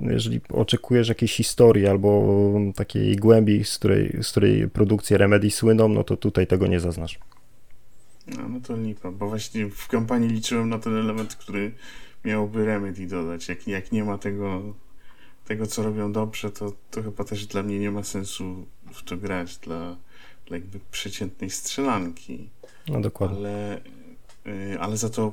jeżeli 0.00 0.40
oczekujesz 0.48 1.08
jakiejś 1.08 1.34
historii 1.34 1.86
albo 1.86 2.52
takiej 2.74 3.16
głębi, 3.16 3.64
z 3.64 3.78
której, 3.78 4.18
z 4.22 4.30
której 4.30 4.68
produkcje 4.70 5.18
Remedy 5.18 5.50
słyną, 5.50 5.88
no 5.88 6.04
to 6.04 6.16
tutaj 6.16 6.46
tego 6.46 6.66
nie 6.66 6.80
zaznasz. 6.80 7.18
No, 8.36 8.48
no 8.48 8.60
to 8.60 8.76
lipa, 8.76 9.10
bo 9.10 9.28
właśnie 9.28 9.70
w 9.70 9.88
kampanii 9.88 10.28
liczyłem 10.28 10.68
na 10.68 10.78
ten 10.78 10.96
element, 10.96 11.36
który 11.36 11.72
miałby 12.24 12.64
Remedy 12.64 13.06
dodać. 13.06 13.48
Jak, 13.48 13.68
jak 13.68 13.92
nie 13.92 14.04
ma 14.04 14.18
tego, 14.18 14.74
tego, 15.44 15.66
co 15.66 15.82
robią 15.82 16.12
dobrze, 16.12 16.50
to, 16.50 16.72
to 16.90 17.02
chyba 17.02 17.24
też 17.24 17.46
dla 17.46 17.62
mnie 17.62 17.78
nie 17.78 17.90
ma 17.90 18.02
sensu 18.02 18.66
w 18.92 19.02
to 19.02 19.16
grać 19.16 19.56
dla, 19.58 19.96
dla 20.46 20.56
jakby 20.56 20.80
przeciętnej 20.90 21.50
strzelanki. 21.50 22.48
No 22.88 23.00
dokładnie. 23.00 23.38
Ale, 23.38 23.80
y, 24.46 24.80
ale 24.80 24.96
za 24.96 25.10
to 25.10 25.32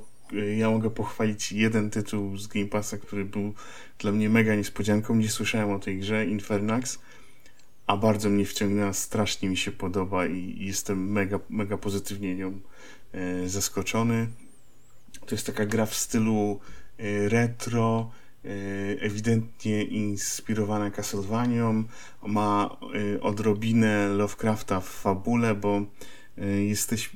ja 0.57 0.69
mogę 0.69 0.89
pochwalić 0.89 1.51
jeden 1.51 1.89
tytuł 1.89 2.37
z 2.37 2.47
Game 2.47 2.65
Passa, 2.67 2.97
który 2.97 3.25
był 3.25 3.53
dla 3.99 4.11
mnie 4.11 4.29
mega 4.29 4.55
niespodzianką. 4.55 5.15
Nie 5.15 5.29
słyszałem 5.29 5.71
o 5.71 5.79
tej 5.79 5.99
grze, 5.99 6.25
Infernax, 6.25 6.99
a 7.87 7.97
bardzo 7.97 8.29
mnie 8.29 8.45
wciągnęła, 8.45 8.93
strasznie 8.93 9.49
mi 9.49 9.57
się 9.57 9.71
podoba 9.71 10.25
i, 10.25 10.65
jestem 10.65 11.11
mega, 11.11 11.39
mega 11.49 11.77
pozytywnie 11.77 12.35
nią 12.35 12.59
y, 13.15 13.49
zaskoczony. 13.49 14.27
To 15.25 15.35
jest 15.35 15.47
taka 15.47 15.65
gra 15.65 15.85
w 15.85 15.95
stylu 15.95 16.59
y, 16.99 17.29
retro, 17.29 18.11
y, 18.45 18.97
ewidentnie 19.01 19.83
inspirowana 19.83 20.91
Castlevanią, 20.91 21.83
ma 22.23 22.77
y, 22.95 23.21
odrobinę 23.21 24.09
Lovecrafta 24.09 24.79
w 24.79 24.89
fabule, 24.89 25.55
bo 25.55 25.77
y, 25.77 25.85
jesteś, 26.67 27.09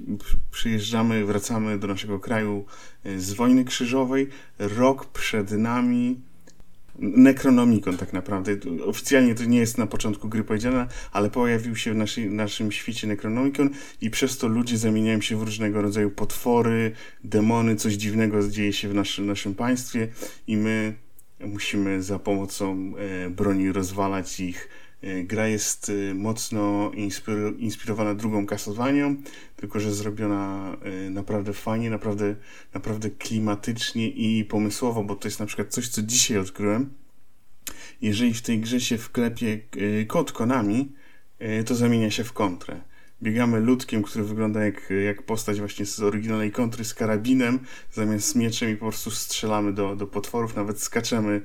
przyjeżdżamy, 0.51 1.25
wracamy 1.25 1.79
do 1.79 1.87
naszego 1.87 2.19
kraju 2.19 2.65
y, 3.05 3.21
z 3.21 3.33
wojny 3.33 3.65
krzyżowej, 3.65 4.27
rok 4.59 5.05
przed 5.05 5.51
nami 5.51 6.21
Necronomicon 7.01 7.97
tak 7.97 8.13
naprawdę. 8.13 8.57
Oficjalnie 8.85 9.35
to 9.35 9.45
nie 9.45 9.59
jest 9.59 9.77
na 9.77 9.87
początku 9.87 10.29
gry 10.29 10.43
powiedziane, 10.43 10.87
ale 11.11 11.29
pojawił 11.29 11.75
się 11.75 11.93
w 11.93 11.97
naszym 12.29 12.71
świecie 12.71 13.07
Necronomicon 13.07 13.69
i 14.01 14.09
przez 14.09 14.37
to 14.37 14.47
ludzie 14.47 14.77
zamieniają 14.77 15.21
się 15.21 15.37
w 15.37 15.43
różnego 15.43 15.81
rodzaju 15.81 16.11
potwory, 16.11 16.91
demony, 17.23 17.75
coś 17.75 17.93
dziwnego 17.93 18.49
dzieje 18.49 18.73
się 18.73 18.89
w 18.89 18.93
naszym, 18.93 19.25
naszym 19.25 19.55
państwie 19.55 20.07
i 20.47 20.57
my 20.57 20.93
musimy 21.39 22.03
za 22.03 22.19
pomocą 22.19 22.93
e, 22.97 23.29
broni 23.29 23.71
rozwalać 23.71 24.39
ich. 24.39 24.69
E, 25.01 25.23
Gra 25.23 25.47
jest 25.47 25.89
e, 25.89 26.13
mocno 26.13 26.91
inspiro- 26.95 27.59
inspirowana 27.59 28.15
drugą 28.15 28.45
Castlevanią, 28.45 29.15
tylko 29.55 29.79
że 29.79 29.93
zrobiona 29.93 30.75
e, 30.81 31.09
naprawdę 31.09 31.53
fajnie, 31.53 31.89
naprawdę, 31.89 32.35
naprawdę 32.73 33.09
klimatycznie 33.09 34.09
i 34.09 34.45
pomysłowo, 34.45 35.03
bo 35.03 35.15
to 35.15 35.27
jest 35.27 35.39
na 35.39 35.45
przykład 35.45 35.67
coś, 35.67 35.87
co 35.87 36.01
dzisiaj 36.01 36.37
odkryłem. 36.37 36.93
Jeżeli 38.01 38.33
w 38.33 38.41
tej 38.41 38.59
grze 38.59 38.81
się 38.81 38.97
wklepie 38.97 39.59
kod 40.07 40.31
Konami, 40.31 40.91
to 41.65 41.75
zamienia 41.75 42.11
się 42.11 42.23
w 42.23 42.33
kontrę. 42.33 42.81
Biegamy 43.23 43.59
ludkiem, 43.59 44.03
który 44.03 44.25
wygląda 44.25 44.65
jak, 44.65 44.89
jak 45.05 45.23
postać 45.23 45.59
właśnie 45.59 45.85
z 45.85 45.99
oryginalnej 45.99 46.51
kontry 46.51 46.85
z 46.85 46.93
karabinem, 46.93 47.59
zamiast 47.91 48.35
mieczem 48.35 48.69
i 48.69 48.75
po 48.75 48.85
prostu 48.85 49.11
strzelamy 49.11 49.73
do, 49.73 49.95
do 49.95 50.07
potworów, 50.07 50.55
nawet 50.55 50.81
skaczemy 50.81 51.41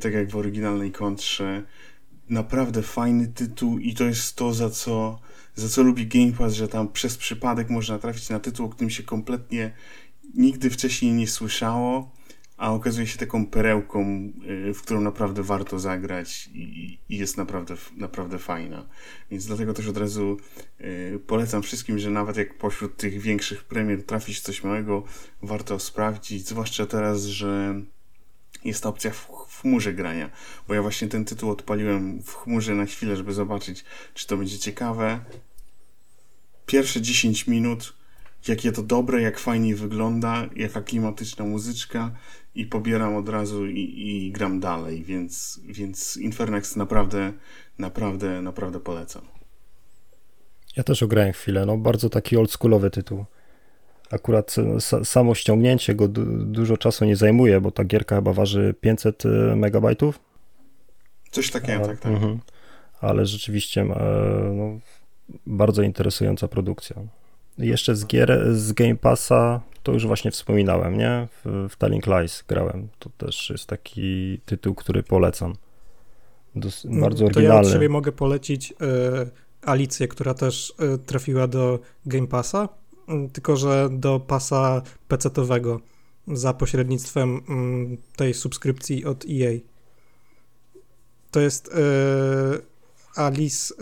tak 0.00 0.12
jak 0.12 0.30
w 0.30 0.36
oryginalnej 0.36 0.92
kontrze. 0.92 1.62
Naprawdę 2.28 2.82
fajny 2.82 3.28
tytuł 3.28 3.78
i 3.78 3.94
to 3.94 4.04
jest 4.04 4.36
to, 4.36 4.54
za 4.54 4.70
co, 4.70 5.18
za 5.54 5.68
co 5.68 5.82
lubi 5.82 6.06
Game 6.06 6.32
Pass, 6.32 6.54
że 6.54 6.68
tam 6.68 6.88
przez 6.88 7.16
przypadek 7.16 7.70
można 7.70 7.98
trafić 7.98 8.28
na 8.28 8.40
tytuł, 8.40 8.66
o 8.66 8.68
którym 8.68 8.90
się 8.90 9.02
kompletnie 9.02 9.72
nigdy 10.34 10.70
wcześniej 10.70 11.12
nie 11.12 11.26
słyszało, 11.26 12.16
a 12.56 12.72
okazuje 12.72 13.06
się 13.06 13.18
taką 13.18 13.46
perełką, 13.46 14.32
y, 14.68 14.74
w 14.74 14.82
którą 14.82 15.00
naprawdę 15.00 15.42
warto 15.42 15.78
zagrać 15.78 16.50
i, 16.54 16.98
i 17.08 17.16
jest 17.16 17.36
naprawdę, 17.36 17.74
naprawdę 17.96 18.38
fajna. 18.38 18.86
Więc 19.30 19.46
dlatego 19.46 19.74
też 19.74 19.88
od 19.88 19.96
razu 19.96 20.36
y, 20.80 21.20
polecam 21.26 21.62
wszystkim, 21.62 21.98
że 21.98 22.10
nawet 22.10 22.36
jak 22.36 22.58
pośród 22.58 22.96
tych 22.96 23.20
większych 23.20 23.64
premier 23.64 24.02
trafić 24.06 24.40
coś 24.40 24.64
małego, 24.64 25.04
warto 25.42 25.78
sprawdzić, 25.78 26.48
zwłaszcza 26.48 26.86
teraz, 26.86 27.24
że 27.24 27.82
jest 28.66 28.82
ta 28.82 28.88
opcja 28.88 29.10
w, 29.10 29.28
chmurze 29.60 29.92
grania, 29.92 30.30
bo 30.68 30.74
ja 30.74 30.82
właśnie 30.82 31.08
ten 31.08 31.24
tytuł 31.24 31.50
odpaliłem 31.50 32.22
w 32.22 32.34
chmurze 32.34 32.74
na 32.74 32.86
chwilę, 32.86 33.16
żeby 33.16 33.32
zobaczyć, 33.32 33.84
czy 34.14 34.26
to 34.26 34.36
będzie 34.36 34.58
ciekawe. 34.58 35.20
Pierwsze 36.66 37.02
10 37.02 37.46
minut, 37.46 37.92
jakie 38.48 38.72
to 38.72 38.82
dobre, 38.82 39.22
jak 39.22 39.38
fajnie 39.38 39.76
wygląda, 39.76 40.48
jaka 40.56 40.80
klimatyczna 40.80 41.44
muzyczka 41.44 42.10
i 42.54 42.66
pobieram 42.66 43.16
od 43.16 43.28
razu 43.28 43.66
i, 43.66 43.80
i 43.96 44.32
gram 44.32 44.60
dalej, 44.60 45.04
więc, 45.04 45.60
więc 45.64 46.16
Infernax 46.16 46.76
naprawdę, 46.76 47.32
naprawdę, 47.78 48.42
naprawdę 48.42 48.80
polecam. 48.80 49.22
Ja 50.76 50.82
też 50.82 51.02
ograłem 51.02 51.32
chwilę, 51.32 51.66
no 51.66 51.76
bardzo 51.76 52.10
taki 52.10 52.36
oldschoolowy 52.36 52.90
tytuł. 52.90 53.24
Akurat 54.10 54.56
e, 54.58 54.80
sa, 54.80 55.04
samo 55.04 55.34
ściągnięcie 55.34 55.94
go 55.94 56.08
du, 56.08 56.24
dużo 56.44 56.76
czasu 56.76 57.04
nie 57.04 57.16
zajmuje, 57.16 57.60
bo 57.60 57.70
ta 57.70 57.84
gierka 57.84 58.16
chyba 58.16 58.32
waży 58.32 58.74
500 58.80 59.22
megabajtów. 59.56 60.20
Coś 61.30 61.50
takiego, 61.50 61.84
A, 61.84 61.86
tak, 61.86 62.00
tak. 62.00 62.12
mhm. 62.12 62.40
Ale 63.00 63.26
rzeczywiście 63.26 63.80
e, 63.80 63.86
no, 64.54 64.78
bardzo 65.46 65.82
interesująca 65.82 66.48
produkcja. 66.48 66.96
Jeszcze 67.58 67.96
z 67.96 68.06
gier 68.06 68.54
z 68.54 68.72
Game 68.72 68.96
Passa 68.96 69.60
to 69.82 69.92
już 69.92 70.06
właśnie 70.06 70.30
wspominałem, 70.30 70.98
nie? 70.98 71.28
W, 71.44 71.68
w 71.70 71.76
Telling 71.76 72.06
Lies 72.06 72.44
grałem. 72.48 72.88
To 72.98 73.10
też 73.18 73.50
jest 73.50 73.66
taki 73.66 74.40
tytuł, 74.44 74.74
który 74.74 75.02
polecam. 75.02 75.54
Dos, 76.56 76.86
bardzo 76.86 77.18
To 77.18 77.24
ja 77.24 77.30
oryginalny. 77.36 77.66
od 77.68 77.72
siebie 77.72 77.88
mogę 77.88 78.12
polecić 78.12 78.72
y, 78.72 78.76
Alicję, 79.62 80.08
która 80.08 80.34
też 80.34 80.74
y, 80.94 80.98
trafiła 80.98 81.46
do 81.46 81.78
Game 82.06 82.26
Passa, 82.26 82.68
tylko 83.32 83.56
że 83.56 83.88
do 83.92 84.20
pasa 84.20 84.82
PC-owego 85.08 85.80
za 86.28 86.52
pośrednictwem 86.54 87.36
y, 87.36 88.16
tej 88.16 88.34
subskrypcji 88.34 89.04
od 89.04 89.24
EA. 89.24 89.52
To 91.30 91.40
jest 91.40 91.68
y, 91.68 91.70
Alice 93.16 93.74
y, 93.74 93.78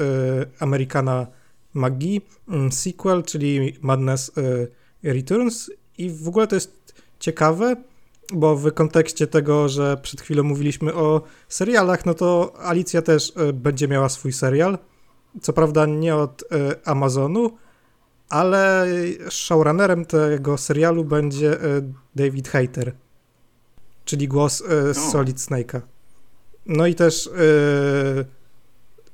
Americana 0.61 1.27
Magii, 1.75 2.21
y, 2.69 2.73
sequel, 2.73 3.23
czyli 3.23 3.79
Madness 3.81 4.33
y, 4.39 4.69
Returns 5.03 5.71
i 5.99 6.11
w 6.11 6.29
ogóle 6.29 6.47
to 6.47 6.55
jest 6.55 6.95
ciekawe, 7.19 7.77
bo 8.33 8.57
w 8.57 8.73
kontekście 8.73 9.27
tego, 9.27 9.69
że 9.69 9.97
przed 9.97 10.21
chwilą 10.21 10.43
mówiliśmy 10.43 10.95
o 10.95 11.23
serialach, 11.49 12.07
no 12.07 12.15
to 12.15 12.53
Alicja 12.59 13.03
też 13.03 13.33
będzie 13.55 13.89
miała 13.89 14.09
swój 14.09 14.33
serial. 14.33 14.79
Co 15.43 15.53
prawda 15.53 15.87
nie 15.87 16.17
od 16.17 16.45
Amazonu, 16.85 17.51
ale 18.29 18.87
showrunnerem 19.31 20.05
tego 20.05 20.59
serialu 20.59 21.05
będzie 21.05 21.65
y, 21.65 21.83
David 22.17 22.49
Hayter, 22.49 22.93
czyli 24.05 24.29
głos 24.29 24.61
y, 24.61 24.95
Solid 24.95 25.37
Snake'a. 25.39 25.81
No 26.67 26.87
i 26.87 26.95
też 26.95 27.27
y, 27.27 27.31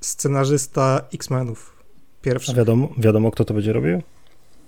scenarzysta 0.00 1.00
X-Menów. 1.14 1.76
A 2.20 2.24
Pierwszy. 2.24 2.54
wiadomo, 2.54 2.88
wiadomo, 2.98 3.30
kto 3.30 3.44
to 3.44 3.54
będzie 3.54 3.72
robił? 3.72 4.02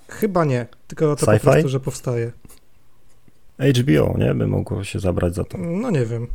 Chyba 0.09 0.45
nie, 0.45 0.67
tylko 0.89 1.17
to 1.17 1.27
po 1.27 1.39
prostu, 1.39 1.69
że 1.69 1.81
powstaje. 1.81 2.33
HBO, 3.59 4.15
nie? 4.19 4.35
By 4.35 4.47
mogło 4.47 4.85
się 4.85 5.01
zabrać 5.01 5.35
za 5.35 5.45
to. 5.45 5.59
No 5.59 5.91
nie 5.91 6.07
wiem. 6.07 6.27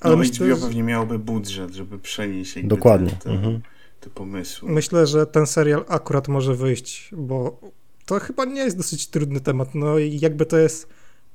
Ale 0.00 0.12
no, 0.12 0.18
myślę, 0.18 0.46
HBO 0.46 0.56
że- 0.56 0.62
pewnie 0.66 0.82
miałoby 0.82 1.18
budżet, 1.18 1.70
żeby 1.74 1.98
przenieść 1.98 2.54
Dokładnie. 2.64 3.10
Te, 3.10 3.16
te, 3.16 3.30
Mhm. 3.30 3.60
Te 4.00 4.10
pomysły. 4.10 4.70
Myślę, 4.70 5.06
że 5.06 5.26
ten 5.26 5.46
serial 5.46 5.84
akurat 5.88 6.28
może 6.28 6.54
wyjść, 6.54 7.10
bo 7.12 7.60
to 8.06 8.20
chyba 8.20 8.44
nie 8.44 8.60
jest 8.60 8.76
dosyć 8.76 9.06
trudny 9.06 9.40
temat. 9.40 9.74
No 9.74 9.98
i 9.98 10.20
jakby 10.20 10.46
to 10.46 10.58
jest 10.58 10.88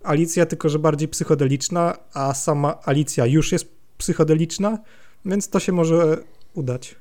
Alicja, 0.03 0.45
tylko 0.45 0.69
że 0.69 0.79
bardziej 0.79 1.07
psychodeliczna, 1.07 1.97
a 2.13 2.33
sama 2.33 2.79
Alicja 2.85 3.25
już 3.25 3.51
jest 3.51 3.69
psychodeliczna, 3.97 4.77
więc 5.25 5.49
to 5.49 5.59
się 5.59 5.71
może 5.71 6.17
udać. 6.53 6.95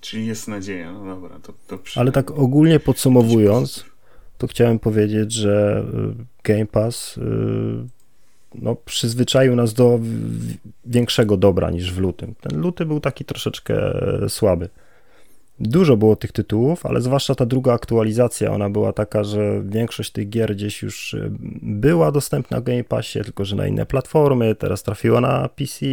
Czyli 0.00 0.26
jest 0.26 0.48
nadzieja, 0.48 0.92
no 0.92 1.06
dobra, 1.06 1.38
to, 1.38 1.52
to 1.66 1.78
przy... 1.78 2.00
Ale 2.00 2.12
tak 2.12 2.30
ogólnie 2.30 2.80
podsumowując, 2.80 3.84
to 4.38 4.46
chciałem 4.46 4.78
powiedzieć, 4.78 5.32
że 5.32 5.84
y, 6.20 6.24
Game 6.44 6.66
Pass 6.66 7.18
y, 7.18 7.22
no, 8.54 8.76
przyzwyczaił 8.84 9.56
nas 9.56 9.74
do 9.74 10.00
większego 10.86 11.36
dobra 11.36 11.70
niż 11.70 11.92
w 11.92 11.98
lutym. 11.98 12.34
Ten 12.40 12.60
luty 12.60 12.86
był 12.86 13.00
taki 13.00 13.24
troszeczkę 13.24 13.94
słaby. 14.28 14.68
Dużo 15.60 15.96
było 15.96 16.16
tych 16.16 16.32
tytułów, 16.32 16.86
ale 16.86 17.00
zwłaszcza 17.00 17.34
ta 17.34 17.46
druga 17.46 17.72
aktualizacja, 17.72 18.52
ona 18.52 18.70
była 18.70 18.92
taka, 18.92 19.24
że 19.24 19.62
większość 19.64 20.10
tych 20.10 20.28
gier 20.28 20.54
gdzieś 20.54 20.82
już 20.82 21.14
e, 21.14 21.28
była 21.62 22.12
dostępna 22.12 22.60
w 22.60 22.62
Game 22.62 22.84
Passie, 22.84 23.20
tylko 23.20 23.44
że 23.44 23.56
na 23.56 23.66
inne 23.66 23.86
platformy, 23.86 24.54
teraz 24.54 24.82
trafiła 24.82 25.20
na 25.20 25.48
PC. 25.48 25.86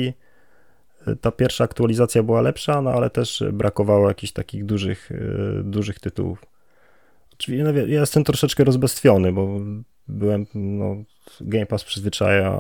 E, 1.08 1.16
ta 1.16 1.32
pierwsza 1.32 1.64
aktualizacja 1.64 2.24
była 2.24 2.42
lepsza, 2.42 2.82
no 2.82 2.92
ale 2.92 3.10
też 3.10 3.44
brakowało 3.54 4.08
jakichś 4.08 4.34
takich 4.34 4.66
dużych, 4.66 5.12
e, 5.12 5.64
dużych 5.64 6.00
tytułów. 6.00 6.46
Czyli 7.38 7.64
no, 7.64 7.72
ja 7.72 8.00
jestem 8.00 8.24
troszeczkę 8.24 8.64
rozbestwiony, 8.64 9.32
bo 9.32 9.60
byłem, 10.10 10.46
no, 10.54 10.96
Game 11.42 11.66
Pass 11.66 11.84
przyzwyczaja, 11.84 12.60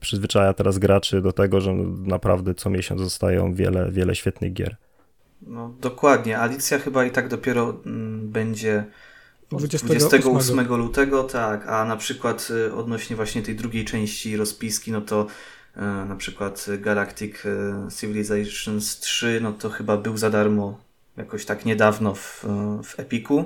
przyzwyczaja 0.00 0.52
teraz 0.52 0.78
graczy 0.78 1.22
do 1.22 1.32
tego, 1.32 1.60
że 1.60 1.74
naprawdę 2.04 2.54
co 2.54 2.70
miesiąc 2.70 3.00
zostają 3.00 3.54
wiele, 3.54 3.90
wiele 3.92 4.14
świetnych 4.14 4.52
gier. 4.52 4.76
No 5.42 5.74
dokładnie. 5.80 6.38
Alicja 6.38 6.78
chyba 6.78 7.04
i 7.04 7.10
tak 7.10 7.28
dopiero 7.28 7.76
mm, 7.86 8.30
będzie 8.30 8.84
28, 9.50 9.88
28 9.88 10.76
lutego, 10.76 11.24
tak, 11.24 11.68
a 11.68 11.84
na 11.84 11.96
przykład 11.96 12.48
y, 12.50 12.74
odnośnie 12.74 13.16
właśnie 13.16 13.42
tej 13.42 13.54
drugiej 13.56 13.84
części 13.84 14.36
rozpiski, 14.36 14.92
no 14.92 15.00
to 15.00 15.26
y, 15.76 15.80
na 15.80 16.16
przykład 16.16 16.66
Galactic 16.78 17.44
y, 17.44 17.74
Civilizations 18.00 18.98
3, 18.98 19.38
no 19.42 19.52
to 19.52 19.70
chyba 19.70 19.96
był 19.96 20.16
za 20.16 20.30
darmo 20.30 20.78
jakoś 21.16 21.44
tak 21.44 21.64
niedawno 21.64 22.14
w, 22.14 22.44
w 22.84 23.00
Epiku. 23.00 23.44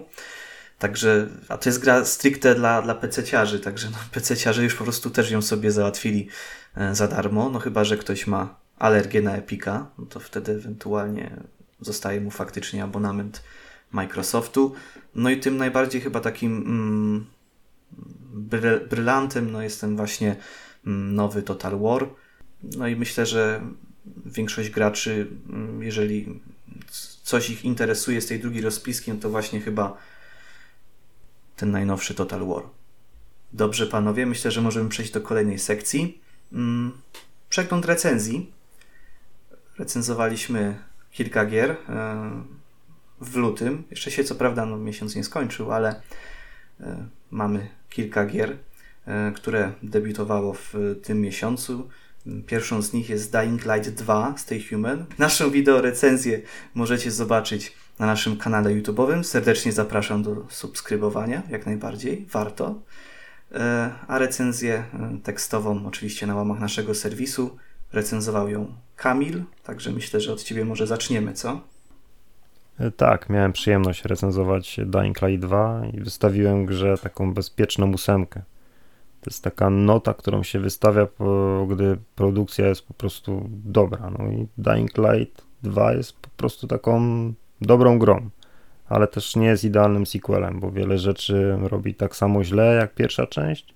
Także, 0.81 1.29
a 1.49 1.59
to 1.59 1.69
jest 1.69 1.79
gra 1.79 2.05
stricte 2.05 2.55
dla, 2.55 2.83
dla 2.83 2.95
PC-ciarzy, 2.95 3.61
także 3.61 3.89
no, 3.91 3.99
PC-ciarze 4.13 4.63
już 4.63 4.75
po 4.75 4.85
prostu 4.85 5.11
też 5.11 5.31
ją 5.31 5.43
sobie 5.43 5.73
załatwili 5.73 6.29
za 6.93 7.09
darmo, 7.09 7.51
no 7.51 7.59
chyba, 7.59 7.85
że 7.85 7.97
ktoś 7.97 8.27
ma 8.27 8.55
alergię 8.79 9.23
na 9.23 9.37
Epika, 9.37 9.87
no 9.99 10.07
to 10.07 10.21
wtedy 10.21 10.53
ewentualnie 10.53 11.31
zostaje 11.81 12.21
mu 12.21 12.31
faktycznie 12.31 12.85
abonament 12.85 13.43
Microsoftu. 13.93 14.75
No 15.15 15.31
i 15.31 15.41
tym 15.41 15.57
najbardziej 15.57 16.01
chyba 16.01 16.21
takim 16.21 16.57
mm, 16.57 17.27
brylantem 18.91 19.53
no 19.53 19.63
jest 19.63 19.81
ten 19.81 19.97
właśnie 19.97 20.37
mm, 20.87 21.15
nowy 21.15 21.43
Total 21.43 21.79
War. 21.79 22.09
No 22.63 22.89
i 22.89 22.97
myślę, 22.97 23.27
że 23.27 23.63
większość 24.27 24.71
graczy, 24.71 25.27
mm, 25.49 25.83
jeżeli 25.83 26.41
coś 27.23 27.51
ich 27.51 27.65
interesuje 27.65 28.21
z 28.21 28.27
tej 28.27 28.41
drugiej 28.41 28.63
rozpiski, 28.63 29.13
no 29.13 29.21
to 29.21 29.31
właśnie 29.31 29.61
chyba 29.61 29.97
ten 31.61 31.71
najnowszy 31.71 32.15
Total 32.15 32.47
War. 32.47 32.63
Dobrze, 33.53 33.87
panowie, 33.87 34.27
myślę, 34.27 34.51
że 34.51 34.61
możemy 34.61 34.89
przejść 34.89 35.13
do 35.13 35.21
kolejnej 35.21 35.59
sekcji. 35.59 36.21
Mm, 36.53 36.93
przegląd 37.49 37.85
recenzji. 37.85 38.53
Recenzowaliśmy 39.79 40.79
kilka 41.11 41.47
gier 41.47 41.71
e, 41.71 41.77
w 43.21 43.37
lutym. 43.37 43.85
Jeszcze 43.91 44.11
się 44.11 44.25
co 44.25 44.35
prawda 44.35 44.67
no, 44.67 44.77
miesiąc 44.77 45.17
nie 45.17 45.25
skończył, 45.25 45.73
ale 45.73 46.01
e, 46.81 47.07
mamy 47.31 47.69
kilka 47.91 48.27
gier, 48.27 48.57
e, 49.07 49.33
które 49.37 49.73
debiutowało 49.83 50.55
w 50.55 50.75
tym 51.03 51.21
miesiącu. 51.21 51.89
Pierwszą 52.47 52.83
z 52.83 52.93
nich 52.93 53.09
jest 53.09 53.33
Dying 53.33 53.65
Light 53.65 53.91
2 53.91 54.35
Stay 54.37 54.63
Human. 54.71 55.07
Naszą 55.19 55.51
wideo 55.51 55.81
recenzję 55.81 56.41
możecie 56.75 57.11
zobaczyć 57.11 57.73
na 58.01 58.07
naszym 58.07 58.37
kanale 58.37 58.71
YouTube'owym. 58.71 59.23
Serdecznie 59.23 59.73
zapraszam 59.73 60.23
do 60.23 60.37
subskrybowania, 60.49 61.43
jak 61.51 61.67
najbardziej, 61.67 62.27
warto. 62.33 62.75
A 64.09 64.19
recenzję 64.19 64.85
tekstową 65.23 65.87
oczywiście 65.87 66.27
na 66.27 66.35
łamach 66.35 66.61
naszego 66.61 66.95
serwisu 66.95 67.57
recenzował 67.93 68.49
ją 68.49 68.75
Kamil, 68.97 69.43
także 69.65 69.93
myślę, 69.93 70.21
że 70.21 70.33
od 70.33 70.43
Ciebie 70.43 70.65
może 70.65 70.87
zaczniemy, 70.87 71.33
co? 71.33 71.61
E, 72.79 72.91
tak, 72.91 73.31
miałem 73.31 73.53
przyjemność 73.53 74.05
recenzować 74.05 74.81
Dying 74.87 75.23
Light 75.23 75.47
2 75.47 75.83
i 75.93 76.01
wystawiłem 76.01 76.67
grze 76.67 76.99
taką 76.99 77.35
bezpieczną 77.35 77.93
ósemkę. 77.93 78.43
To 79.21 79.31
jest 79.31 79.45
taka 79.45 79.71
nota, 79.71 80.15
którą 80.15 80.43
się 80.43 80.61
wystawia, 80.61 81.07
gdy 81.69 81.99
produkcja 82.15 82.67
jest 82.67 82.87
po 82.87 82.95
prostu 82.95 83.49
dobra. 83.51 84.11
No 84.19 84.33
i 84.33 84.47
Dying 84.59 84.91
Light 84.99 85.45
2 85.63 85.93
jest 85.93 86.17
po 86.21 86.29
prostu 86.37 86.67
taką 86.67 87.33
dobrą 87.61 87.99
grą, 87.99 88.31
ale 88.89 89.07
też 89.07 89.37
nie 89.37 89.47
jest 89.47 89.65
idealnym 89.65 90.07
sequelem, 90.07 90.61
bo 90.61 90.71
wiele 90.71 90.99
rzeczy 90.99 91.57
robi 91.63 91.95
tak 91.95 92.17
samo 92.17 92.45
źle 92.45 92.75
jak 92.75 92.95
pierwsza 92.95 93.27
część, 93.27 93.75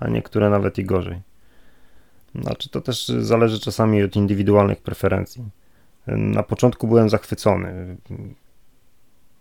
a 0.00 0.08
niektóre 0.08 0.50
nawet 0.50 0.78
i 0.78 0.84
gorzej. 0.84 1.20
Znaczy 2.34 2.68
to 2.68 2.80
też 2.80 3.08
zależy 3.08 3.60
czasami 3.60 4.02
od 4.02 4.16
indywidualnych 4.16 4.82
preferencji. 4.82 5.44
Na 6.06 6.42
początku 6.42 6.88
byłem 6.88 7.08
zachwycony. 7.08 7.96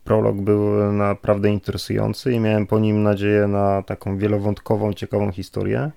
Prolog 0.03 0.35
był 0.35 0.93
naprawdę 0.93 1.49
interesujący 1.49 2.33
i 2.33 2.39
miałem 2.39 2.67
po 2.67 2.79
nim 2.79 3.03
nadzieję 3.03 3.47
na 3.47 3.81
taką 3.81 4.17
wielowątkową, 4.17 4.93
ciekawą 4.93 5.31
historię, 5.31 5.91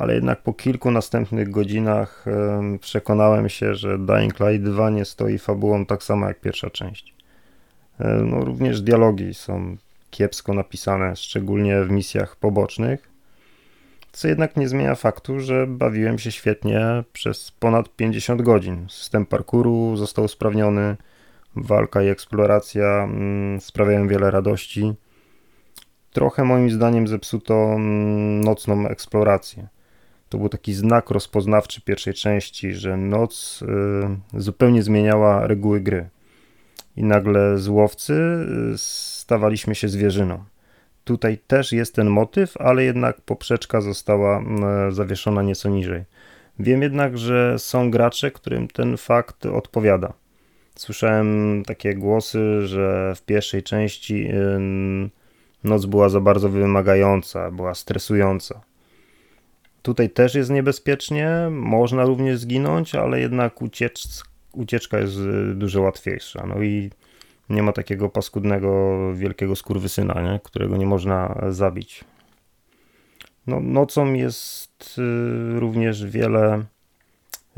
ale 0.00 0.14
jednak 0.14 0.42
po 0.42 0.52
kilku 0.52 0.90
następnych 0.90 1.50
godzinach 1.50 2.24
przekonałem 2.80 3.48
się, 3.48 3.74
że 3.74 3.98
Dying 3.98 4.40
Light 4.40 4.64
2 4.64 4.90
nie 4.90 5.04
stoi 5.04 5.38
fabułą 5.38 5.86
tak 5.86 6.02
samo 6.02 6.28
jak 6.28 6.40
pierwsza 6.40 6.70
część. 6.70 7.14
No, 8.24 8.44
również 8.44 8.82
dialogi 8.82 9.34
są 9.34 9.76
kiepsko 10.10 10.54
napisane, 10.54 11.16
szczególnie 11.16 11.82
w 11.82 11.90
misjach 11.90 12.36
pobocznych 12.36 13.10
co 14.12 14.28
jednak 14.28 14.56
nie 14.56 14.68
zmienia 14.68 14.94
faktu, 14.94 15.40
że 15.40 15.66
bawiłem 15.66 16.18
się 16.18 16.32
świetnie 16.32 17.04
przez 17.12 17.50
ponad 17.50 17.96
50 17.96 18.42
godzin. 18.42 18.86
System 18.88 19.26
parkouru 19.26 19.96
został 19.96 20.24
usprawniony, 20.24 20.96
walka 21.56 22.02
i 22.02 22.08
eksploracja 22.08 23.04
mm, 23.04 23.60
sprawiają 23.60 24.08
wiele 24.08 24.30
radości. 24.30 24.92
Trochę 26.12 26.44
moim 26.44 26.70
zdaniem 26.70 27.08
zepsuto 27.08 27.54
mm, 27.54 28.40
nocną 28.40 28.88
eksplorację. 28.88 29.68
To 30.30 30.38
był 30.38 30.48
taki 30.48 30.74
znak 30.74 31.10
rozpoznawczy 31.10 31.80
pierwszej 31.80 32.14
części, 32.14 32.72
że 32.72 32.96
noc 32.96 33.62
y, 34.34 34.40
zupełnie 34.40 34.82
zmieniała 34.82 35.46
reguły 35.46 35.80
gry. 35.80 36.08
I 36.96 37.04
nagle 37.04 37.58
z 37.58 37.68
łowcy 37.68 38.12
y, 38.74 38.78
stawaliśmy 38.78 39.74
się 39.74 39.88
zwierzyną. 39.88 40.44
Tutaj 41.04 41.38
też 41.38 41.72
jest 41.72 41.94
ten 41.94 42.08
motyw, 42.08 42.56
ale 42.56 42.84
jednak 42.84 43.20
poprzeczka 43.20 43.80
została 43.80 44.42
zawieszona 44.90 45.42
nieco 45.42 45.68
niżej. 45.68 46.04
Wiem 46.58 46.82
jednak, 46.82 47.18
że 47.18 47.58
są 47.58 47.90
gracze, 47.90 48.30
którym 48.30 48.68
ten 48.68 48.96
fakt 48.96 49.46
odpowiada. 49.46 50.12
Słyszałem 50.76 51.62
takie 51.66 51.94
głosy, 51.94 52.66
że 52.66 53.14
w 53.16 53.22
pierwszej 53.22 53.62
części 53.62 54.28
noc 55.64 55.86
była 55.86 56.08
za 56.08 56.20
bardzo 56.20 56.48
wymagająca, 56.48 57.50
była 57.50 57.74
stresująca. 57.74 58.69
Tutaj 59.82 60.10
też 60.10 60.34
jest 60.34 60.50
niebezpiecznie, 60.50 61.30
można 61.50 62.04
również 62.04 62.38
zginąć, 62.38 62.94
ale 62.94 63.20
jednak 63.20 63.62
uciecz, 63.62 64.02
ucieczka 64.52 64.98
jest 64.98 65.16
y, 65.16 65.54
dużo 65.54 65.80
łatwiejsza. 65.80 66.46
No 66.46 66.62
i 66.62 66.90
nie 67.48 67.62
ma 67.62 67.72
takiego 67.72 68.08
paskudnego, 68.08 68.98
wielkiego 69.14 69.56
skurwysyna, 69.56 70.22
nie? 70.22 70.40
którego 70.44 70.76
nie 70.76 70.86
można 70.86 71.40
zabić. 71.50 72.04
No, 73.46 73.60
nocą 73.60 74.12
jest 74.12 74.98
y, 74.98 75.60
również 75.60 76.04
wiele 76.04 76.64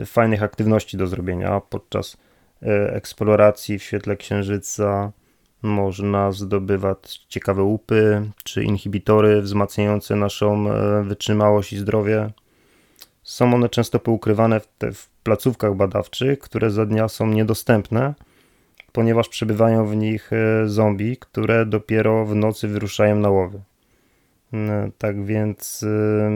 fajnych 0.07 0.43
aktywności 0.43 0.97
do 0.97 1.07
zrobienia. 1.07 1.61
Podczas 1.61 2.17
y, 2.63 2.67
eksploracji 2.93 3.79
w 3.79 3.83
świetle 3.83 4.17
księżyca 4.17 5.13
można 5.63 6.33
zdobywać 6.33 7.27
ciekawe 7.29 7.63
łupy 7.63 8.31
czy 8.45 8.65
inhibitory 8.65 9.43
wzmacniające 9.43 10.17
naszą 10.17 10.67
y, 11.01 11.05
wytrzymałość 11.05 11.73
i 11.73 11.79
zdrowie. 11.79 12.31
Są 13.23 13.55
one 13.55 13.69
często 13.69 13.99
poukrywane 13.99 14.61
w, 14.61 14.67
te, 14.79 14.93
w 14.93 15.09
placówkach 15.23 15.75
badawczych, 15.77 16.39
które 16.39 16.71
za 16.71 16.87
dnia 16.87 17.09
są 17.09 17.27
niedostępne 17.27 18.15
ponieważ 18.93 19.29
przebywają 19.29 19.87
w 19.87 19.97
nich 19.97 20.31
e, 20.33 20.69
zombie, 20.69 21.17
które 21.17 21.67
dopiero 21.67 22.27
w 22.27 22.35
nocy 22.35 22.69
wyruszają 22.69 23.17
na 23.17 23.31
łowy. 23.31 23.61
E, 24.53 24.91
tak 24.99 25.25
więc 25.25 25.83
e, 25.83 26.31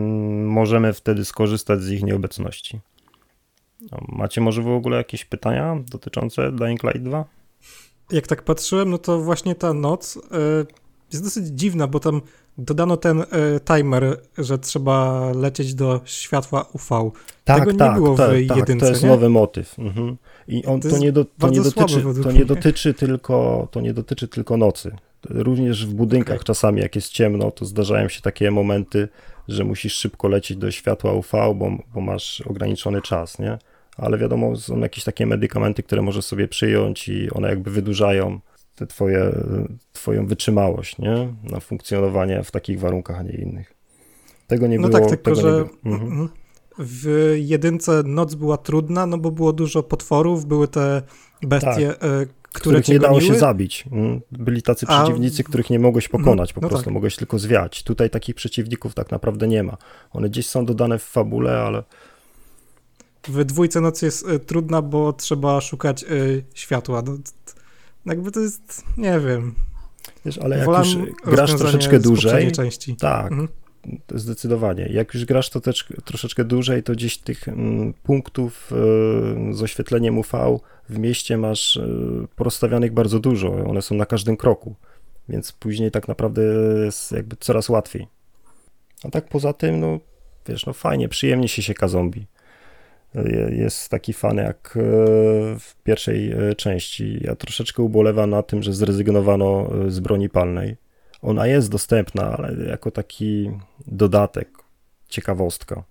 możemy 0.44 0.92
wtedy 0.92 1.24
skorzystać 1.24 1.80
z 1.80 1.90
ich 1.90 2.02
nieobecności. 2.02 2.80
Macie 4.08 4.40
może 4.40 4.62
w 4.62 4.68
ogóle 4.68 4.96
jakieś 4.96 5.24
pytania 5.24 5.76
dotyczące 5.90 6.52
Dying 6.52 6.82
Light 6.82 7.02
2? 7.02 7.24
Jak 8.12 8.26
tak 8.26 8.42
patrzyłem, 8.42 8.90
no 8.90 8.98
to 8.98 9.20
właśnie 9.20 9.54
ta 9.54 9.72
noc 9.72 10.18
jest 11.12 11.24
dosyć 11.24 11.46
dziwna, 11.46 11.86
bo 11.86 12.00
tam 12.00 12.20
dodano 12.58 12.96
ten 12.96 13.24
timer, 13.64 14.20
że 14.38 14.58
trzeba 14.58 15.30
lecieć 15.32 15.74
do 15.74 16.00
światła 16.04 16.66
UV. 16.72 17.10
Tak, 17.44 17.60
Tego 17.60 17.78
tak, 17.78 17.90
nie 17.90 17.94
było 17.94 18.16
tak, 18.16 18.30
w 18.30 18.46
tak, 18.48 18.56
jedynce, 18.56 18.86
to 18.86 18.90
jest 18.90 19.02
nie? 19.02 19.08
nowy 19.08 19.28
motyw. 19.28 19.78
Mhm. 19.78 20.16
I 20.48 20.64
on 20.64 20.80
to, 20.80 20.90
to 20.90 20.98
nie, 20.98 21.12
do, 21.12 21.24
to, 21.24 21.48
nie 21.48 21.60
dotyczy, 21.60 22.02
to 22.22 22.32
nie 22.32 22.44
dotyczy 22.44 22.94
tylko 22.94 23.68
to 23.70 23.80
nie 23.80 23.94
dotyczy 23.94 24.28
tylko 24.28 24.56
nocy. 24.56 24.96
Również 25.30 25.86
w 25.86 25.94
budynkach 25.94 26.36
okay. 26.36 26.44
czasami 26.44 26.80
jak 26.80 26.94
jest 26.94 27.08
ciemno, 27.08 27.50
to 27.50 27.64
zdarzają 27.64 28.08
się 28.08 28.20
takie 28.20 28.50
momenty, 28.50 29.08
że 29.48 29.64
musisz 29.64 29.94
szybko 29.94 30.28
lecieć 30.28 30.58
do 30.58 30.70
światła 30.70 31.12
UV, 31.12 31.54
bo, 31.54 31.70
bo 31.94 32.00
masz 32.00 32.40
ograniczony 32.40 33.02
czas, 33.02 33.38
nie? 33.38 33.58
Ale 33.96 34.18
wiadomo, 34.18 34.56
są 34.56 34.78
jakieś 34.78 35.04
takie 35.04 35.26
medykamenty, 35.26 35.82
które 35.82 36.02
możesz 36.02 36.24
sobie 36.24 36.48
przyjąć 36.48 37.08
i 37.08 37.30
one 37.30 37.48
jakby 37.48 37.70
wydłużają 37.70 38.40
te 38.74 38.86
twoje, 38.86 39.32
twoją 39.92 40.26
wytrzymałość, 40.26 40.98
nie? 40.98 41.34
Na 41.42 41.60
funkcjonowanie 41.60 42.42
w 42.42 42.50
takich 42.50 42.80
warunkach, 42.80 43.18
a 43.18 43.22
nie 43.22 43.32
innych. 43.32 43.74
Tego 44.46 44.66
nie 44.66 44.78
no 44.78 44.88
było. 44.88 45.00
tak, 45.00 45.08
tylko 45.08 45.34
że 45.34 45.64
mhm. 45.84 46.12
mhm. 46.12 46.28
w 46.78 47.34
jedynce 47.38 48.02
noc 48.02 48.34
była 48.34 48.56
trudna, 48.56 49.06
no 49.06 49.18
bo 49.18 49.30
było 49.30 49.52
dużo 49.52 49.82
potworów, 49.82 50.46
były 50.46 50.68
te 50.68 51.02
bestie, 51.42 51.88
tak. 51.88 52.04
E, 52.04 52.26
które 52.52 52.80
których 52.80 52.88
nie 52.88 52.98
dało 52.98 53.20
się 53.20 53.34
zabić. 53.34 53.84
Mm, 53.92 54.20
byli 54.32 54.62
tacy 54.62 54.86
A... 54.88 55.02
przeciwnicy, 55.02 55.44
których 55.44 55.70
nie 55.70 55.78
mogłeś 55.78 56.06
mhm. 56.06 56.24
pokonać, 56.24 56.52
po 56.52 56.60
no 56.60 56.68
prostu 56.68 56.84
tak. 56.84 56.94
mogłeś 56.94 57.16
tylko 57.16 57.38
zwiać. 57.38 57.82
Tutaj 57.82 58.10
takich 58.10 58.34
przeciwników 58.34 58.94
tak 58.94 59.10
naprawdę 59.10 59.48
nie 59.48 59.62
ma. 59.62 59.76
One 60.12 60.28
gdzieś 60.28 60.46
są 60.46 60.66
dodane 60.66 60.98
w 60.98 61.02
fabule, 61.02 61.60
ale... 61.60 61.82
W 63.28 63.44
dwójce 63.44 63.80
nocy 63.80 64.06
jest 64.06 64.28
y, 64.28 64.38
trudna, 64.38 64.82
bo 64.82 65.12
trzeba 65.12 65.60
szukać 65.60 66.02
y, 66.02 66.44
światła. 66.54 67.02
No, 67.06 67.14
jakby 68.06 68.30
to 68.30 68.40
jest, 68.40 68.84
nie 68.96 69.20
wiem. 69.20 69.54
Wiesz, 70.24 70.38
ale 70.38 70.58
jak 70.58 70.68
już 70.68 70.96
grasz 71.24 71.54
troszeczkę 71.54 72.00
dłużej, 72.00 72.52
tak, 72.98 73.32
mhm. 73.32 73.48
zdecydowanie. 74.14 74.88
Jak 74.92 75.14
już 75.14 75.24
grasz 75.24 75.50
to 75.50 75.60
też 75.60 75.88
troszeczkę 76.04 76.44
dłużej, 76.44 76.82
to 76.82 76.92
gdzieś 76.92 77.18
tych 77.18 77.48
mm, 77.48 77.94
punktów 78.02 78.72
y, 79.50 79.54
z 79.54 79.62
oświetleniem 79.62 80.18
UV 80.18 80.58
w 80.88 80.98
mieście 80.98 81.38
masz 81.38 81.80
porozstawianych 82.36 82.92
bardzo 82.92 83.18
dużo. 83.18 83.54
One 83.54 83.82
są 83.82 83.94
na 83.94 84.06
każdym 84.06 84.36
kroku, 84.36 84.74
więc 85.28 85.52
później 85.52 85.90
tak 85.90 86.08
naprawdę 86.08 86.42
jest 86.84 87.12
jakby 87.12 87.36
coraz 87.36 87.68
łatwiej. 87.68 88.06
A 89.04 89.10
tak 89.10 89.28
poza 89.28 89.52
tym, 89.52 89.80
no 89.80 90.00
wiesz, 90.48 90.66
no 90.66 90.72
fajnie, 90.72 91.08
przyjemnie 91.08 91.48
się 91.48 91.62
sieka 91.62 91.88
zombie 91.88 92.26
jest 93.50 93.88
taki 93.88 94.12
fan 94.12 94.36
jak 94.36 94.76
e, 94.76 94.80
w 95.58 95.74
pierwszej 95.84 96.32
e, 96.32 96.54
części. 96.54 97.18
Ja 97.20 97.36
troszeczkę 97.36 97.82
ubolewam 97.82 98.30
na 98.30 98.42
tym, 98.42 98.62
że 98.62 98.72
zrezygnowano 98.72 99.70
e, 99.86 99.90
z 99.90 100.00
broni 100.00 100.28
palnej. 100.28 100.76
Ona 101.22 101.46
jest 101.46 101.70
dostępna, 101.70 102.36
ale 102.36 102.68
jako 102.68 102.90
taki 102.90 103.50
dodatek, 103.86 104.48
ciekawostka. 105.08 105.84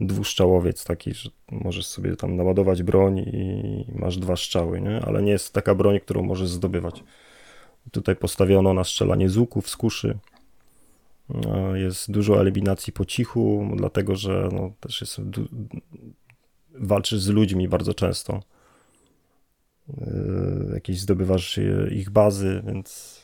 Dwuszczałowiec 0.00 0.84
taki, 0.84 1.14
że 1.14 1.30
możesz 1.50 1.86
sobie 1.86 2.16
tam 2.16 2.36
naładować 2.36 2.82
broń 2.82 3.18
i 3.18 3.86
masz 3.94 4.18
dwa 4.18 4.36
strzały, 4.36 4.80
nie? 4.80 5.00
ale 5.00 5.22
nie 5.22 5.32
jest 5.32 5.52
taka 5.52 5.74
broń, 5.74 6.00
którą 6.00 6.22
możesz 6.22 6.48
zdobywać. 6.48 7.04
Tutaj 7.90 8.16
postawiono 8.16 8.74
na 8.74 8.84
strzelanie 8.84 9.28
z 9.28 9.36
łuków, 9.36 9.68
z 9.68 9.76
kuszy. 9.76 10.18
Jest 11.74 12.10
dużo 12.10 12.40
eliminacji 12.40 12.92
po 12.92 13.04
cichu, 13.04 13.68
dlatego 13.76 14.16
że 14.16 14.48
no, 14.52 14.72
też 14.80 15.00
jest 15.00 15.20
walczysz 16.74 17.20
z 17.20 17.28
ludźmi 17.28 17.68
bardzo 17.68 17.94
często. 17.94 18.42
Yy, 19.88 20.70
jakieś 20.74 21.00
zdobywasz 21.00 21.60
ich 21.90 22.10
bazy, 22.10 22.62
więc 22.66 23.20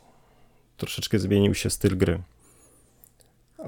troszeczkę 0.76 1.18
zmienił 1.18 1.54
się 1.54 1.70
styl 1.70 1.96
gry. 1.96 2.22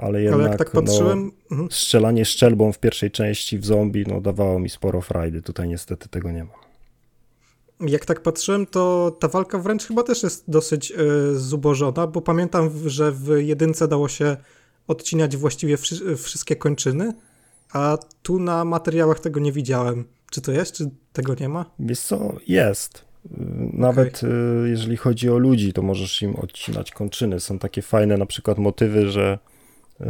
Ale 0.00 0.22
jednak 0.22 0.40
Ale 0.40 0.48
jak 0.48 0.58
tak 0.58 0.70
patrzyłem... 0.70 1.32
No, 1.50 1.66
strzelanie 1.70 2.24
szczelbą 2.24 2.72
w 2.72 2.78
pierwszej 2.78 3.10
części 3.10 3.58
w 3.58 3.66
zombie 3.66 4.04
no, 4.08 4.20
dawało 4.20 4.58
mi 4.58 4.68
sporo 4.68 5.00
frajdy. 5.00 5.42
Tutaj 5.42 5.68
niestety 5.68 6.08
tego 6.08 6.30
nie 6.30 6.44
ma. 6.44 6.52
Jak 7.80 8.04
tak 8.04 8.22
patrzyłem, 8.22 8.66
to 8.66 9.16
ta 9.20 9.28
walka 9.28 9.58
wręcz 9.58 9.86
chyba 9.86 10.02
też 10.02 10.22
jest 10.22 10.50
dosyć 10.50 10.90
yy, 10.90 11.38
zubożona, 11.38 12.06
bo 12.06 12.20
pamiętam, 12.20 12.70
że 12.86 13.12
w 13.12 13.28
jedynce 13.38 13.88
dało 13.88 14.08
się 14.08 14.36
odcinać 14.88 15.36
właściwie 15.36 15.76
wszy 15.76 16.16
wszystkie 16.16 16.56
kończyny, 16.56 17.12
a 17.72 17.98
tu 18.22 18.38
na 18.38 18.64
materiałach 18.64 19.20
tego 19.20 19.40
nie 19.40 19.52
widziałem. 19.52 20.04
Czy 20.30 20.40
to 20.40 20.52
jest, 20.52 20.74
czy 20.74 20.90
tego 21.12 21.34
nie 21.40 21.48
ma? 21.48 21.64
Wiesz 21.78 22.00
co, 22.00 22.32
jest. 22.48 23.04
Nawet 23.72 24.18
okay. 24.18 24.68
jeżeli 24.68 24.96
chodzi 24.96 25.30
o 25.30 25.38
ludzi, 25.38 25.72
to 25.72 25.82
możesz 25.82 26.22
im 26.22 26.36
odcinać 26.36 26.90
kończyny. 26.90 27.40
Są 27.40 27.58
takie 27.58 27.82
fajne 27.82 28.16
na 28.16 28.26
przykład 28.26 28.58
motywy, 28.58 29.10
że 29.10 29.38
y, 30.00 30.04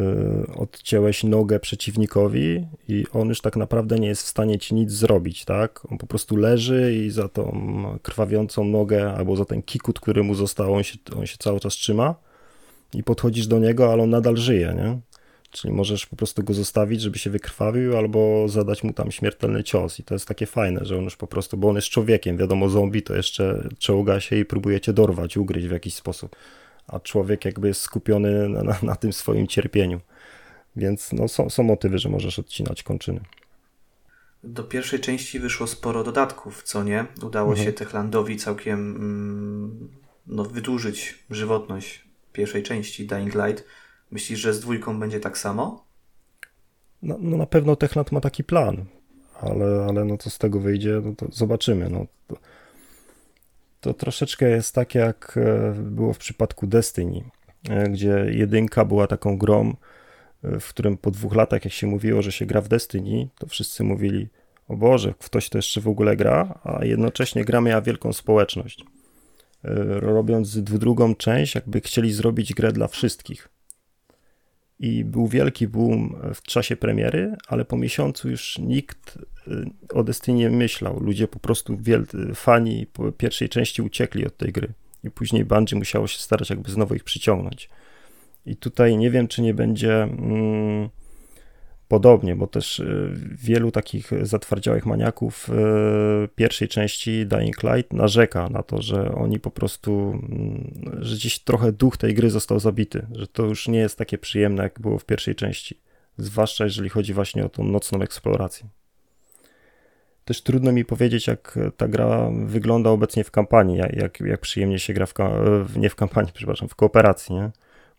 odcięłeś 0.57 1.25
nogę 1.25 1.61
przeciwnikowi 1.61 2.67
i 2.89 3.05
on 3.13 3.29
już 3.29 3.41
tak 3.41 3.57
naprawdę 3.57 3.99
nie 3.99 4.09
jest 4.09 4.23
w 4.23 4.29
stanie 4.29 4.59
ci 4.59 4.75
nic 4.75 4.93
zrobić, 4.93 5.45
tak? 5.45 5.81
On 5.91 5.99
po 5.99 6.07
prostu 6.07 6.37
leży 6.37 6.95
i 6.95 7.11
za 7.11 7.29
tą 7.29 7.73
krwawiącą 8.03 8.65
nogę 8.65 9.13
albo 9.13 9.37
za 9.37 9.45
ten 9.45 9.63
kikut, 9.63 10.01
który 10.01 10.23
mu 10.23 10.35
został, 10.35 10.75
on 10.75 10.83
się, 10.83 10.99
on 11.17 11.27
się 11.27 11.37
cały 11.39 11.61
czas 11.61 11.75
trzyma 11.75 12.15
i 12.95 13.03
podchodzisz 13.03 13.47
do 13.47 13.59
niego, 13.59 13.93
ale 13.93 14.03
on 14.03 14.11
nadal 14.11 14.37
żyje, 14.37 14.75
nie? 14.77 15.01
Czyli 15.53 15.75
możesz 15.75 16.07
po 16.07 16.17
prostu 16.17 16.43
go 16.43 16.55
zostawić, 16.55 17.01
żeby 17.01 17.19
się 17.19 17.31
wykrwawił, 17.31 17.97
albo 17.97 18.49
zadać 18.49 18.85
mu 18.85 18.93
tam 18.93 19.11
śmiertelny 19.11 19.65
cios. 19.65 20.01
I 20.01 20.03
to 20.03 20.15
jest 20.15 20.29
takie 20.29 20.47
fajne, 20.47 20.85
że 20.85 20.99
on 20.99 21.05
już 21.05 21.17
po 21.17 21.27
prostu, 21.27 21.57
bo 21.57 21.69
on 21.69 21.77
jest 21.77 21.89
człowiekiem, 21.89 22.37
wiadomo, 22.37 22.69
zombie 22.69 23.03
to 23.03 23.17
jeszcze 23.17 23.69
czołga 23.79 24.21
się 24.21 24.37
i 24.37 24.45
próbuje 24.45 24.81
cię 24.81 24.93
dorwać, 24.93 25.37
ugryźć 25.37 25.67
w 25.67 25.71
jakiś 25.71 25.95
sposób. 25.95 26.37
A 26.87 27.01
człowiek 27.01 27.45
jakby 27.45 27.69
jest 27.69 27.81
skupiony 27.81 28.49
na, 28.49 28.63
na, 28.63 28.79
na 28.83 28.97
tym 28.97 29.13
swoim 29.13 29.47
cierpieniu. 29.47 30.01
Więc 30.77 31.13
no, 31.13 31.29
są, 31.29 31.51
są 31.51 31.63
motywy, 31.63 31.99
że 31.99 32.09
możesz 32.09 32.39
odcinać 32.39 32.83
kończyny. 32.83 33.21
Do 34.45 34.65
pierwszej 34.65 35.01
części 35.01 35.41
wyszło 35.41 35.67
sporo 35.67 36.05
dodatków, 36.05 36.63
co 36.63 36.83
nie? 36.85 37.07
Udało 37.23 37.51
mhm. 37.51 37.67
się 37.67 37.73
Techlandowi 37.73 38.37
całkiem 38.37 38.97
mm, 38.97 39.89
no, 40.27 40.45
wydłużyć 40.45 41.19
żywotność 41.31 42.05
pierwszej 42.33 42.63
części 42.63 43.07
Dying 43.07 43.35
Light 43.35 43.65
Myślisz, 44.13 44.41
że 44.41 44.55
z 44.55 44.61
dwójką 44.61 45.01
będzie 45.01 45.21
tak 45.21 45.39
samo? 45.39 45.85
No, 47.03 47.17
no 47.21 47.37
na 47.37 47.47
pewno 47.47 47.77
Techland 47.77 48.13
ma 48.13 48.21
taki 48.21 48.45
plan, 48.45 48.85
ale, 49.41 49.87
ale 49.89 50.05
no 50.05 50.19
co 50.19 50.31
z 50.31 50.39
tego 50.39 50.61
wyjdzie, 50.61 51.01
no 51.05 51.15
to 51.15 51.27
zobaczymy. 51.33 51.91
No, 51.91 52.07
to, 52.27 52.37
to 53.81 53.95
troszeczkę 53.95 54.51
jest 54.51 54.75
tak, 54.75 54.95
jak 54.95 55.39
e, 55.39 55.73
było 55.73 56.13
w 56.13 56.19
przypadku 56.19 56.67
Destiny, 56.67 57.31
e, 57.69 57.89
gdzie 57.89 58.27
jedynka 58.31 58.85
była 58.85 59.07
taką 59.07 59.39
grą, 59.39 59.77
e, 60.45 60.61
w 60.61 60.69
którym 60.69 60.97
po 60.97 61.11
dwóch 61.11 61.35
latach, 61.35 61.65
jak 61.65 61.75
się 61.75 61.87
mówiło, 61.87 62.23
że 62.23 62.33
się 62.33 62.47
gra 62.47 62.61
w 62.61 62.69
Destiny, 62.69 63.29
to 63.39 63.47
wszyscy 63.47 63.85
mówili, 63.85 64.29
o 64.69 64.77
Boże, 64.77 65.15
ktoś 65.19 65.49
to 65.49 65.59
jeszcze 65.59 65.81
w 65.81 65.89
ogóle 65.89 66.17
gra, 66.17 66.61
a 66.65 66.85
jednocześnie 66.85 67.45
gra 67.45 67.61
miała 67.61 67.81
wielką 67.81 68.13
społeczność. 68.13 68.85
Robiąc 70.01 70.63
drugą 70.63 71.15
część, 71.15 71.55
jakby 71.55 71.81
chcieli 71.81 72.13
zrobić 72.13 72.55
grę 72.55 72.73
dla 72.73 72.89
wszystkich 72.89 73.52
i 74.83 75.05
był 75.05 75.27
wielki 75.27 75.69
boom 75.69 76.17
w 76.35 76.43
czasie 76.43 76.77
premiery, 76.77 77.37
ale 77.49 77.65
po 77.65 77.77
miesiącu 77.77 78.31
już 78.31 78.59
nikt 78.59 79.19
y, 79.49 79.71
o 79.95 80.05
Destiny 80.05 80.39
nie 80.39 80.51
myślał. 80.51 81.01
Ludzie 81.01 81.29
po 81.29 81.39
prostu, 81.39 81.77
wiel- 81.77 82.35
fani 82.35 82.87
po 82.93 83.13
pierwszej 83.13 83.49
części 83.49 83.83
uciekli 83.83 84.27
od 84.27 84.37
tej 84.37 84.53
gry 84.53 84.69
i 85.05 85.11
później 85.11 85.45
Bungie 85.45 85.77
musiało 85.79 86.07
się 86.07 86.19
starać 86.19 86.51
jakby 86.51 86.71
znowu 86.71 86.95
ich 86.95 87.05
przyciągnąć. 87.05 87.69
I 88.47 88.57
tutaj 88.57 88.97
nie 88.97 89.11
wiem, 89.11 89.29
czy 89.29 89.43
nie 89.43 89.55
będzie... 89.55 90.03
Mm, 90.03 90.89
podobnie, 91.93 92.37
bo 92.37 92.47
też 92.47 92.79
y, 92.79 93.13
wielu 93.33 93.71
takich 93.71 94.11
zatwardziałych 94.23 94.87
maniaków 94.87 95.49
y, 95.49 96.29
pierwszej 96.29 96.69
części 96.69 97.27
Dying 97.27 97.63
Light 97.63 97.93
narzeka 97.93 98.49
na 98.49 98.63
to, 98.63 98.83
że 98.83 99.15
oni 99.15 99.41
po 99.41 99.51
prostu, 99.51 99.93
mm, 100.11 101.01
że 101.01 101.17
gdzieś 101.17 101.39
trochę 101.39 101.73
duch 101.73 101.97
tej 101.97 102.15
gry 102.15 102.31
został 102.31 102.61
zabity, 102.61 103.07
że 103.15 103.27
to 103.27 103.47
już 103.47 103.69
nie 103.69 103.79
jest 103.79 103.99
takie 103.99 104.19
przyjemne, 104.19 104.63
jak 104.63 104.81
było 104.81 104.99
w 104.99 105.05
pierwszej 105.05 105.35
części, 105.35 105.81
zwłaszcza 106.19 106.65
jeżeli 106.65 106.89
chodzi 106.89 107.15
właśnie 107.15 107.45
o 107.45 107.49
tą 107.49 107.65
nocną 107.65 108.03
eksplorację. 108.03 108.67
Też 110.25 110.43
trudno 110.43 110.73
mi 110.73 110.85
powiedzieć, 110.85 111.27
jak 111.27 111.59
ta 111.77 111.89
gra 111.89 112.31
wygląda 112.47 112.91
obecnie 112.91 113.25
w 113.25 113.31
kampanii, 113.31 113.79
jak, 113.79 114.21
jak 114.21 114.41
przyjemnie 114.41 114.79
się 114.79 114.93
gra 114.95 115.07
w, 115.65 115.77
nie 115.77 115.91
w 115.91 115.95
kampanii, 115.95 116.33
przepraszam, 116.35 116.69
w 116.69 116.75
kooperacji, 116.75 117.35
nie? 117.35 117.51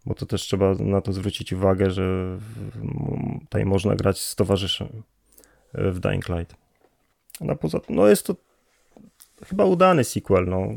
Bo 0.05 0.13
to 0.13 0.25
też 0.25 0.41
trzeba 0.41 0.73
na 0.73 1.01
to 1.01 1.13
zwrócić 1.13 1.53
uwagę, 1.53 1.91
że 1.91 2.37
tutaj 3.41 3.65
można 3.65 3.95
grać 3.95 4.21
z 4.21 4.35
towarzyszem 4.35 5.03
e, 5.73 5.91
w 5.91 5.99
Dying 5.99 6.29
Light. 6.29 6.55
No 7.41 7.55
poza 7.55 7.79
tym, 7.79 7.95
no 7.95 8.07
jest 8.07 8.25
to 8.25 8.35
chyba 9.45 9.65
udany 9.65 10.03
sequel, 10.03 10.45
no. 10.45 10.67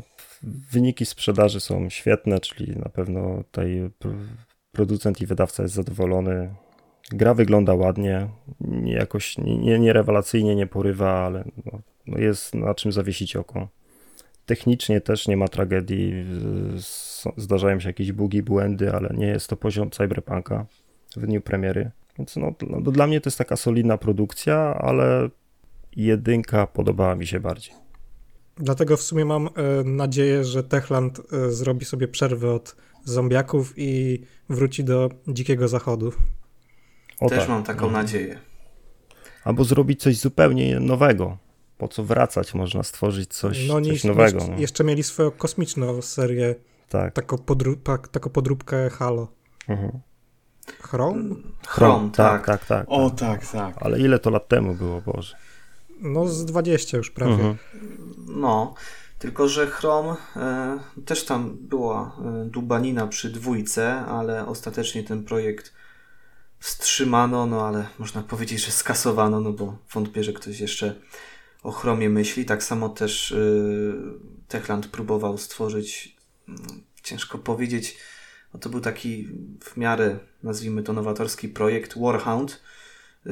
Wyniki 0.43 1.05
sprzedaży 1.05 1.59
są 1.59 1.89
świetne, 1.89 2.39
czyli 2.39 2.75
na 2.75 2.89
pewno 2.89 3.43
tutaj 3.43 3.89
producent 4.71 5.21
i 5.21 5.25
wydawca 5.25 5.63
jest 5.63 5.75
zadowolony. 5.75 6.55
Gra 7.11 7.33
wygląda 7.33 7.73
ładnie, 7.73 8.27
nie 8.61 8.93
jakoś 8.93 9.37
nie, 9.37 9.79
nie 9.79 9.93
rewelacyjnie 9.93 10.55
nie 10.55 10.67
porywa, 10.67 11.11
ale 11.11 11.43
no, 11.65 11.79
no 12.07 12.17
jest 12.17 12.55
na 12.55 12.75
czym 12.75 12.91
zawiesić 12.91 13.35
oko. 13.35 13.67
Technicznie 14.47 15.01
też 15.01 15.27
nie 15.27 15.37
ma 15.37 15.47
tragedii, 15.47 16.13
zdarzają 17.37 17.79
się 17.79 17.89
jakieś 17.89 18.11
bugi, 18.11 18.43
błędy, 18.43 18.93
ale 18.93 19.09
nie 19.17 19.27
jest 19.27 19.47
to 19.47 19.57
poziom 19.57 19.91
cyberpunka 19.91 20.65
w 21.15 21.25
dniu 21.25 21.41
premiery. 21.41 21.91
Więc 22.17 22.35
no, 22.35 22.53
no, 22.69 22.91
dla 22.91 23.07
mnie 23.07 23.21
to 23.21 23.27
jest 23.27 23.37
taka 23.37 23.55
solidna 23.55 23.97
produkcja, 23.97 24.57
ale 24.57 25.29
jedynka 25.95 26.67
podobała 26.67 27.15
mi 27.15 27.27
się 27.27 27.39
bardziej. 27.39 27.75
Dlatego 28.57 28.97
w 28.97 29.01
sumie 29.01 29.25
mam 29.25 29.47
e, 29.47 29.49
nadzieję, 29.83 30.43
że 30.43 30.63
Techland 30.63 31.19
e, 31.19 31.51
zrobi 31.51 31.85
sobie 31.85 32.07
przerwę 32.07 32.51
od 32.51 32.75
zombiaków 33.03 33.73
i 33.77 34.21
wróci 34.49 34.83
do 34.83 35.09
dzikiego 35.27 35.67
zachodu. 35.67 36.11
O 37.19 37.29
Też 37.29 37.39
tak. 37.39 37.49
mam 37.49 37.63
taką 37.63 37.85
mhm. 37.85 38.03
nadzieję. 38.03 38.39
Albo 39.43 39.63
zrobić 39.63 40.01
coś 40.01 40.17
zupełnie 40.17 40.79
nowego 40.79 41.37
po 41.77 41.87
co 41.87 42.03
wracać, 42.03 42.53
można 42.53 42.83
stworzyć 42.83 43.33
coś, 43.33 43.67
no, 43.67 43.81
coś 43.81 44.03
nie, 44.03 44.09
nowego. 44.09 44.37
Jeszcze, 44.37 44.51
no. 44.51 44.59
jeszcze 44.59 44.83
mieli 44.83 45.03
swoją 45.03 45.31
kosmiczną 45.31 46.01
serię, 46.01 46.55
tak. 46.89 47.13
taką, 47.13 47.37
podró 47.37 47.75
taką 48.11 48.29
podróbkę 48.29 48.89
Halo. 48.89 49.27
Mhm. 49.67 49.91
Chrome? 50.81 51.35
Chrome, 51.67 52.09
tak, 52.11 52.45
tak. 52.45 52.45
tak, 52.45 52.65
tak. 52.65 52.85
O, 52.89 53.09
tak. 53.09 53.41
tak, 53.41 53.51
tak. 53.51 53.75
Ale 53.79 53.99
ile 53.99 54.19
to 54.19 54.29
lat 54.29 54.47
temu 54.47 54.75
było, 54.75 55.01
Boże? 55.01 55.35
No 56.01 56.27
z 56.27 56.45
20 56.45 56.97
już 56.97 57.11
prawie. 57.11 57.33
Mhm. 57.33 57.57
No, 58.27 58.73
tylko 59.19 59.47
że 59.47 59.67
Chrome 59.67 60.15
e, 60.35 60.79
też 61.05 61.25
tam 61.25 61.57
była 61.61 62.15
e, 62.25 62.45
dubanina 62.45 63.07
przy 63.07 63.29
dwójce, 63.29 63.93
ale 63.95 64.47
ostatecznie 64.47 65.03
ten 65.03 65.23
projekt 65.23 65.73
wstrzymano, 66.59 67.45
no 67.45 67.67
ale 67.67 67.87
można 67.99 68.21
powiedzieć, 68.23 68.65
że 68.65 68.71
skasowano, 68.71 69.41
no 69.41 69.51
bo 69.51 69.77
wątpię, 69.93 70.23
że 70.23 70.33
ktoś 70.33 70.59
jeszcze 70.59 70.95
o 71.63 71.71
Chromie 71.71 72.09
myśli. 72.09 72.45
Tak 72.45 72.63
samo 72.63 72.89
też 72.89 73.31
e, 73.31 73.37
Techland 74.47 74.87
próbował 74.87 75.37
stworzyć, 75.37 76.17
mm, 76.47 76.61
ciężko 77.03 77.37
powiedzieć, 77.37 77.97
no 78.53 78.59
to 78.59 78.69
był 78.69 78.79
taki 78.79 79.27
w 79.63 79.77
miarę, 79.77 80.19
nazwijmy 80.43 80.83
to 80.83 80.93
nowatorski 80.93 81.49
projekt 81.49 81.99
Warhound. 81.99 82.61
E, 83.25 83.29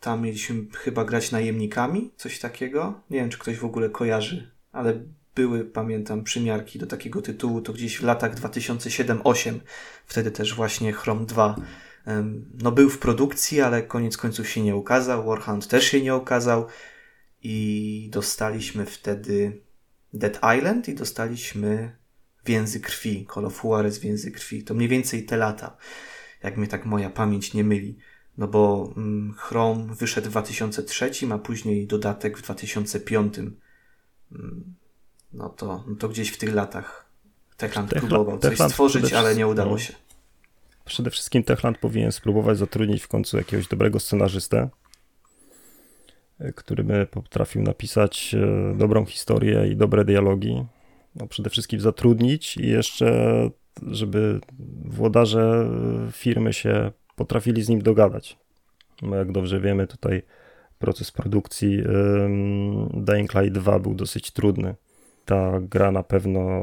tam 0.00 0.22
mieliśmy 0.22 0.64
chyba 0.72 1.04
grać 1.04 1.32
najemnikami, 1.32 2.10
coś 2.16 2.38
takiego. 2.38 3.00
Nie 3.10 3.20
wiem, 3.20 3.30
czy 3.30 3.38
ktoś 3.38 3.58
w 3.58 3.64
ogóle 3.64 3.90
kojarzy, 3.90 4.50
ale 4.72 5.00
były, 5.34 5.64
pamiętam, 5.64 6.24
przymiarki 6.24 6.78
do 6.78 6.86
takiego 6.86 7.22
tytułu, 7.22 7.60
to 7.60 7.72
gdzieś 7.72 7.96
w 7.96 8.02
latach 8.02 8.34
2007-2008. 8.34 9.58
Wtedy 10.06 10.30
też 10.30 10.54
właśnie 10.54 10.92
Chrome 10.92 11.26
2 11.26 11.56
em, 12.06 12.44
no 12.62 12.72
był 12.72 12.90
w 12.90 12.98
produkcji, 12.98 13.60
ale 13.60 13.82
koniec 13.82 14.16
końców 14.16 14.48
się 14.48 14.62
nie 14.62 14.76
ukazał. 14.76 15.26
Warhound 15.26 15.68
też 15.68 15.84
się 15.84 16.02
nie 16.02 16.16
ukazał 16.16 16.66
i 17.48 18.08
dostaliśmy 18.12 18.86
wtedy 18.86 19.60
Dead 20.14 20.40
Island 20.58 20.88
i 20.88 20.94
dostaliśmy 20.94 21.96
Więzy 22.46 22.80
Krwi, 22.80 23.26
Call 23.34 23.44
of 23.44 23.64
Juarez 23.64 23.98
Więzy 23.98 24.30
Krwi. 24.30 24.64
To 24.64 24.74
mniej 24.74 24.88
więcej 24.88 25.24
te 25.24 25.36
lata, 25.36 25.76
jak 26.42 26.56
mnie 26.56 26.66
tak 26.66 26.86
moja 26.86 27.10
pamięć 27.10 27.54
nie 27.54 27.64
myli. 27.64 27.98
No 28.38 28.48
bo 28.48 28.92
mm, 28.96 29.34
Chrome 29.38 29.94
wyszedł 29.94 30.28
w 30.28 30.30
2003, 30.30 31.10
a 31.32 31.38
później 31.38 31.86
dodatek 31.86 32.38
w 32.38 32.42
2005. 32.42 33.38
Mm, 33.38 34.74
no 35.32 35.48
to, 35.48 35.84
no 35.88 35.96
to 35.96 36.08
gdzieś 36.08 36.28
w 36.28 36.38
tych 36.38 36.54
latach 36.54 37.06
Techland 37.56 37.90
Techla- 37.90 38.00
próbował 38.00 38.38
coś 38.38 38.50
Techland 38.50 38.72
stworzyć, 38.72 39.12
ale 39.12 39.36
nie 39.36 39.46
udało 39.46 39.70
no. 39.70 39.78
się. 39.78 39.94
Przede 40.84 41.10
wszystkim 41.10 41.42
Techland 41.42 41.78
powinien 41.78 42.12
spróbować 42.12 42.58
zatrudnić 42.58 43.02
w 43.02 43.08
końcu 43.08 43.36
jakiegoś 43.36 43.68
dobrego 43.68 44.00
scenarzystę, 44.00 44.68
który 46.56 46.84
by 46.84 47.06
potrafił 47.06 47.62
napisać 47.62 48.34
e, 48.34 48.74
dobrą 48.76 49.04
historię 49.04 49.68
i 49.68 49.76
dobre 49.76 50.04
dialogi. 50.04 50.64
No 51.14 51.26
przede 51.26 51.50
wszystkim 51.50 51.80
zatrudnić 51.80 52.56
i 52.56 52.68
jeszcze, 52.68 53.50
żeby 53.82 54.40
włodarze 54.84 55.68
e, 56.08 56.12
firmy 56.12 56.52
się 56.52 56.90
potrafili 57.16 57.62
z 57.62 57.68
nim 57.68 57.82
dogadać. 57.82 58.36
No 59.02 59.16
jak 59.16 59.32
dobrze 59.32 59.60
wiemy, 59.60 59.86
tutaj 59.86 60.22
proces 60.78 61.12
produkcji 61.12 61.82
ym, 62.24 63.04
Dying 63.04 63.34
Light 63.34 63.52
2 63.52 63.78
był 63.78 63.94
dosyć 63.94 64.30
trudny. 64.30 64.74
Ta 65.24 65.60
gra 65.60 65.92
na 65.92 66.02
pewno 66.02 66.62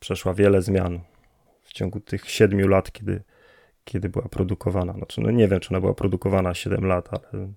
przeszła 0.00 0.34
wiele 0.34 0.62
zmian 0.62 1.00
w 1.62 1.72
ciągu 1.72 2.00
tych 2.00 2.30
siedmiu 2.30 2.68
lat, 2.68 2.92
kiedy, 2.92 3.22
kiedy 3.84 4.08
była 4.08 4.28
produkowana. 4.28 4.92
Znaczy, 4.92 5.20
no 5.20 5.30
nie 5.30 5.48
wiem, 5.48 5.60
czy 5.60 5.70
ona 5.70 5.80
była 5.80 5.94
produkowana 5.94 6.54
7 6.54 6.86
lat, 6.86 7.08
ale 7.12 7.52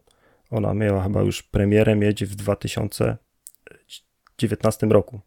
ona 0.51 0.73
miała 0.73 1.03
chyba 1.03 1.21
już 1.21 1.43
premierę 1.43 1.95
mieć 1.95 2.25
w 2.25 2.35
2019 2.35 4.87
roku. 4.87 5.19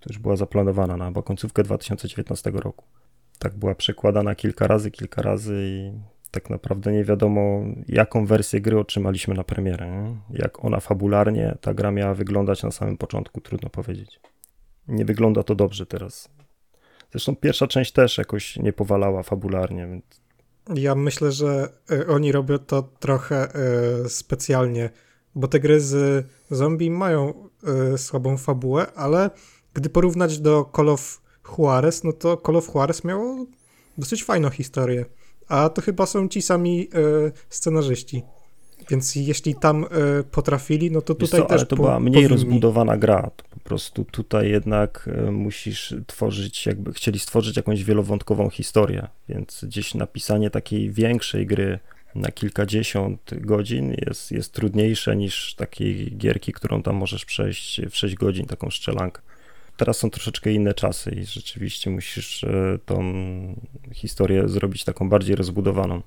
To 0.00 0.10
już 0.10 0.18
była 0.18 0.36
zaplanowana 0.36 0.96
na 0.96 1.06
chyba 1.06 1.22
końcówkę 1.22 1.62
2019 1.62 2.50
roku. 2.50 2.84
Tak 3.38 3.54
była 3.54 3.74
przekładana 3.74 4.34
kilka 4.34 4.66
razy, 4.66 4.90
kilka 4.90 5.22
razy 5.22 5.62
i 5.66 5.92
tak 6.30 6.50
naprawdę 6.50 6.92
nie 6.92 7.04
wiadomo, 7.04 7.62
jaką 7.88 8.26
wersję 8.26 8.60
gry 8.60 8.78
otrzymaliśmy 8.78 9.34
na 9.34 9.44
premierę. 9.44 10.16
Jak 10.30 10.64
ona 10.64 10.80
fabularnie, 10.80 11.56
ta 11.60 11.74
gra 11.74 11.90
miała 11.90 12.14
wyglądać 12.14 12.62
na 12.62 12.70
samym 12.70 12.96
początku, 12.96 13.40
trudno 13.40 13.70
powiedzieć. 13.70 14.20
Nie 14.88 15.04
wygląda 15.04 15.42
to 15.42 15.54
dobrze 15.54 15.86
teraz. 15.86 16.30
Zresztą 17.10 17.36
pierwsza 17.36 17.66
część 17.66 17.92
też 17.92 18.18
jakoś 18.18 18.56
nie 18.56 18.72
powalała 18.72 19.22
fabularnie, 19.22 19.86
więc 19.86 20.25
Ja 20.74 20.94
myślę, 20.94 21.32
że 21.32 21.68
y, 21.90 22.06
oni 22.06 22.32
robią 22.32 22.58
to 22.58 22.82
trochę 22.82 23.48
y, 24.04 24.08
specjalnie, 24.08 24.90
bo 25.34 25.48
te 25.48 25.60
gry 25.60 25.80
z 25.80 26.26
zombie 26.50 26.90
mają 26.90 27.48
y, 27.94 27.98
słabą 27.98 28.36
fabułę, 28.36 28.92
ale 28.94 29.30
gdy 29.74 29.90
porównać 29.90 30.38
do 30.38 30.70
Call 30.76 30.88
of 30.88 31.20
Juarez, 31.58 32.04
no 32.04 32.12
to 32.12 32.42
Call 32.46 32.56
of 32.56 32.74
Juarez 32.74 33.04
miało 33.04 33.46
dosyć 33.98 34.24
fajną 34.24 34.50
historię. 34.50 35.04
A 35.48 35.68
to 35.68 35.82
chyba 35.82 36.06
są 36.06 36.28
ci 36.28 36.42
sami 36.42 36.90
scenarzyści. 37.48 38.22
Więc 38.90 39.16
jeśli 39.16 39.54
tam 39.54 39.84
y, 40.20 40.24
potrafili, 40.24 40.90
no 40.90 41.00
to 41.02 41.14
tutaj 41.14 41.40
co, 41.40 41.46
też 41.46 41.56
ale 41.58 41.66
to 41.66 41.76
po- 41.76 41.82
była 41.82 42.00
mniej 42.00 42.12
powinni. 42.12 42.28
rozbudowana 42.28 42.96
gra. 42.96 43.30
To 43.36 43.44
po 43.50 43.60
prostu 43.60 44.04
tutaj 44.04 44.50
jednak 44.50 45.08
e, 45.26 45.30
musisz 45.30 45.94
tworzyć, 46.06 46.66
jakby 46.66 46.92
chcieli 46.92 47.18
stworzyć 47.18 47.56
jakąś 47.56 47.84
wielowątkową 47.84 48.50
historię, 48.50 49.06
więc 49.28 49.64
gdzieś 49.64 49.94
napisanie 49.94 50.50
takiej 50.50 50.90
większej 50.90 51.46
gry 51.46 51.78
na 52.14 52.30
kilkadziesiąt 52.30 53.20
godzin 53.40 53.94
jest, 54.06 54.32
jest 54.32 54.52
trudniejsze 54.52 55.16
niż 55.16 55.54
takiej 55.54 56.16
gierki, 56.16 56.52
którą 56.52 56.82
tam 56.82 56.96
możesz 56.96 57.24
przejść 57.24 57.80
w 57.90 57.96
6 57.96 58.14
godzin, 58.14 58.46
taką 58.46 58.70
strzelankę. 58.70 59.22
Teraz 59.76 59.96
są 59.98 60.10
troszeczkę 60.10 60.52
inne 60.52 60.74
czasy 60.74 61.10
i 61.10 61.24
rzeczywiście 61.24 61.90
musisz 61.90 62.44
e, 62.44 62.78
tą 62.86 63.02
historię 63.92 64.48
zrobić 64.48 64.84
taką 64.84 65.08
bardziej 65.08 65.36
rozbudowaną. 65.36 66.02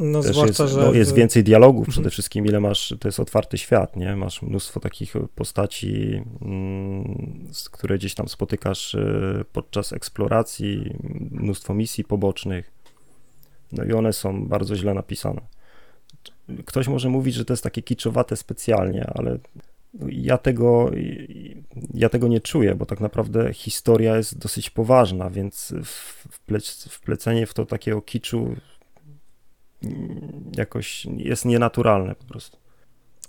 No 0.00 0.22
Też 0.22 0.32
zwłaszcza, 0.32 0.62
jest, 0.62 0.74
że 0.74 0.80
no, 0.80 0.92
jest 0.92 1.14
więcej 1.14 1.44
dialogów 1.44 1.80
Mhm. 1.80 1.92
przede 1.92 2.10
wszystkim, 2.10 2.46
ile 2.46 2.60
masz, 2.60 2.94
to 3.00 3.08
jest 3.08 3.20
otwarty 3.20 3.58
świat, 3.58 3.96
nie? 3.96 4.16
Masz 4.16 4.42
mnóstwo 4.42 4.80
takich 4.80 5.14
postaci, 5.34 6.22
mm, 6.42 7.48
z 7.52 7.70
które 7.70 7.98
gdzieś 7.98 8.14
tam 8.14 8.28
spotykasz 8.28 8.94
y, 8.94 9.44
podczas 9.52 9.92
eksploracji, 9.92 10.96
mnóstwo 11.30 11.74
misji 11.74 12.04
pobocznych, 12.04 12.70
no 13.72 13.84
i 13.84 13.92
one 13.92 14.12
są 14.12 14.46
bardzo 14.48 14.76
źle 14.76 14.94
napisane. 14.94 15.40
Ktoś 16.66 16.88
może 16.88 17.08
mówić, 17.08 17.34
że 17.34 17.44
to 17.44 17.52
jest 17.52 17.62
takie 17.64 17.82
kiczowate 17.82 18.36
specjalnie, 18.36 19.10
ale 19.14 19.38
ja 20.08 20.38
tego, 20.38 20.90
ja 21.94 22.08
tego 22.08 22.28
nie 22.28 22.40
czuję, 22.40 22.74
bo 22.74 22.86
tak 22.86 23.00
naprawdę 23.00 23.52
historia 23.54 24.16
jest 24.16 24.38
dosyć 24.38 24.70
poważna, 24.70 25.30
więc 25.30 25.74
w- 25.84 26.26
wplec, 26.30 26.88
wplecenie 26.90 27.46
w 27.46 27.54
to 27.54 27.66
takiego 27.66 28.02
kiczu 28.02 28.56
jakoś 30.56 31.06
jest 31.16 31.44
nienaturalne 31.44 32.14
po 32.14 32.24
prostu. 32.24 32.58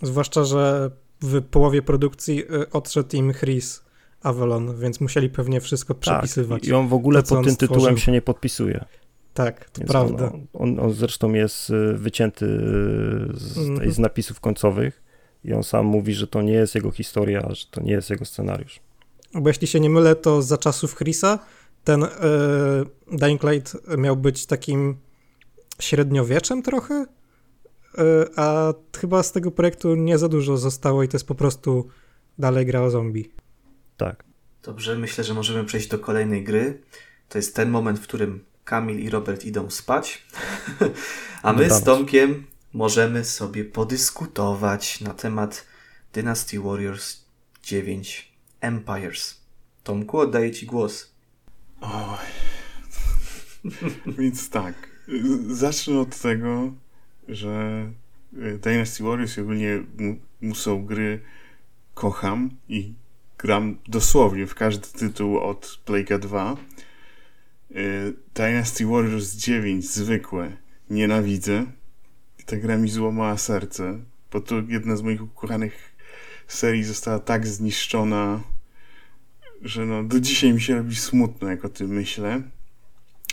Zwłaszcza, 0.02 0.44
że 0.44 0.92
w 1.22 1.42
połowie 1.42 1.82
produkcji 1.82 2.44
y, 2.54 2.70
odszedł 2.70 3.16
im 3.16 3.34
Chris 3.34 3.84
Avalon, 4.22 4.80
więc 4.80 5.02
musieli 5.02 5.30
pewnie 5.30 5.62
wszystko 5.62 5.96
przepisywać. 5.96 6.62
Tak, 6.62 6.70
i 6.70 6.74
on 6.74 6.88
w 6.88 6.94
ogóle 6.94 7.24
to, 7.24 7.36
pod 7.36 7.46
tym 7.46 7.56
tytułem 7.56 7.82
stworzył. 7.82 7.98
się 7.98 8.12
nie 8.12 8.22
podpisuje. 8.22 8.86
Tak, 9.34 9.70
to 9.70 9.82
Więc 9.82 9.92
prawda. 9.92 10.32
On, 10.32 10.48
on, 10.54 10.80
on 10.80 10.94
zresztą 10.94 11.34
jest 11.34 11.70
y, 11.70 11.94
wycięty 11.94 12.46
y, 12.46 12.50
z, 13.34 13.58
Mhm. 13.58 13.92
z 13.92 14.00
napisów 14.00 14.40
końcowych 14.40 15.04
i 15.44 15.54
on 15.54 15.64
sam 15.64 15.86
mówi, 15.86 16.14
że 16.14 16.28
to 16.28 16.42
nie 16.42 16.54
jest 16.54 16.76
jego 16.76 16.92
historia, 16.92 17.48
że 17.50 17.66
to 17.72 17.82
nie 17.82 17.92
jest 17.92 18.10
jego 18.10 18.26
scenariusz. 18.26 18.80
Bo 19.34 19.50
jeśli 19.50 19.68
się 19.68 19.80
nie 19.80 19.90
mylę, 19.90 20.16
to 20.16 20.42
za 20.42 20.58
czasów 20.58 20.96
Chrisa 20.96 21.40
ten 21.84 22.04
y, 22.04 22.08
Dying 23.12 23.44
Light 23.44 23.78
miał 23.98 24.16
być 24.18 24.46
takim 24.46 24.98
średniowieczem 25.82 26.62
trochę, 26.62 27.06
y, 27.06 27.08
a 28.36 28.74
chyba 28.98 29.24
z 29.24 29.32
tego 29.32 29.52
projektu 29.52 29.96
nie 29.96 30.18
za 30.18 30.30
dużo 30.30 30.58
zostało 30.58 31.04
i 31.04 31.08
to 31.08 31.16
jest 31.16 31.28
po 31.28 31.36
prostu 31.36 31.88
dalej 32.40 32.66
gra 32.66 32.82
o 32.82 32.90
zombie. 32.90 33.32
Tak. 33.98 34.24
Dobrze, 34.64 34.98
myślę, 34.98 35.24
że 35.24 35.34
możemy 35.34 35.66
przejść 35.66 35.88
do 35.88 36.00
kolejnej 36.00 36.44
gry. 36.44 36.82
To 37.30 37.38
jest 37.38 37.56
ten 37.56 37.70
moment, 37.70 38.00
w 38.00 38.04
którym 38.04 38.46
Kamil 38.64 39.00
i 39.00 39.10
Robert 39.10 39.46
idą 39.46 39.70
spać, 39.70 40.26
a 41.44 41.54
my 41.54 41.70
z. 41.70 41.84
Tomkiem 41.84 42.46
możemy 42.74 43.26
sobie 43.26 43.66
podyskutować 43.66 45.02
na 45.02 45.14
temat 45.14 45.66
Dynasty 46.14 46.60
Warriors 46.60 47.26
9 47.64 48.32
Empires. 48.62 49.42
Tomku, 49.84 50.20
oddaję 50.20 50.52
Ci 50.52 50.66
głos. 50.66 51.12
Oj. 51.82 52.18
Więc 54.18 54.50
tak. 54.50 54.91
Zacznę 55.48 56.00
od 56.00 56.20
tego, 56.20 56.74
że 57.28 57.86
y, 58.34 58.58
Dynasty 58.58 59.04
Warriors 59.04 59.38
i 59.38 59.42
ogólnie 59.42 59.84
mu- 59.98 60.20
musą 60.42 60.86
gry 60.86 61.20
kocham 61.94 62.50
i 62.70 62.94
gram 63.38 63.78
dosłownie 63.88 64.48
w 64.48 64.56
każdy 64.56 64.88
tytuł 64.88 65.40
od 65.40 65.80
Playka 65.86 66.18
2. 66.18 66.58
Y, 67.72 68.14
Dynasty 68.36 68.86
Warriors 68.86 69.36
9 69.36 69.90
zwykłe 69.90 70.58
nienawidzę. 70.90 71.66
Ta 72.46 72.58
gra 72.58 72.78
mi 72.78 72.90
złamała 72.90 73.38
serce 73.38 74.00
bo 74.32 74.42
to 74.42 74.56
jedna 74.68 74.96
z 74.96 75.02
moich 75.02 75.24
ukochanych 75.24 75.96
serii 76.48 76.84
została 76.84 77.20
tak 77.20 77.48
zniszczona, 77.48 78.42
że 79.62 79.86
no 79.86 80.04
do 80.04 80.20
dzisiaj 80.20 80.54
mi 80.54 80.62
się 80.62 80.76
robi 80.76 80.96
smutno, 80.96 81.50
jak 81.50 81.66
o 81.66 81.70
tym 81.70 81.90
myślę. 81.90 82.42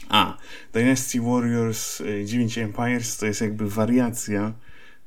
A, 0.09 0.39
Dynasty 0.73 1.21
Warriors 1.21 2.03
9 2.25 2.59
Empires 2.59 3.17
to 3.17 3.27
jest 3.27 3.41
jakby 3.41 3.71
wariacja 3.71 4.55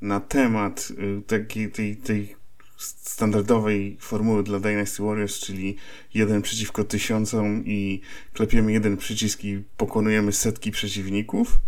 na 0.02 0.20
temat 0.20 0.88
y, 0.92 1.22
takiej 1.22 1.72
tej, 1.72 1.98
tej 1.98 2.36
standardowej 2.78 3.98
formuły 4.00 4.44
dla 4.44 4.60
Dynasty 4.60 5.04
Warriors, 5.04 5.40
czyli 5.40 5.76
jeden 6.14 6.42
przeciwko 6.42 6.84
tysiącom 6.84 7.66
i 7.66 8.02
klepiemy 8.34 8.72
jeden 8.72 8.98
przycisk 8.98 9.44
i 9.44 9.64
pokonujemy 9.78 10.32
setki 10.32 10.72
przeciwników 10.72 11.60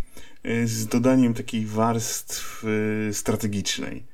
y, 0.45 0.67
z 0.67 0.87
dodaniem 0.87 1.33
takiej 1.33 1.65
warstw 1.65 2.63
y, 3.09 3.13
strategicznej. 3.13 4.12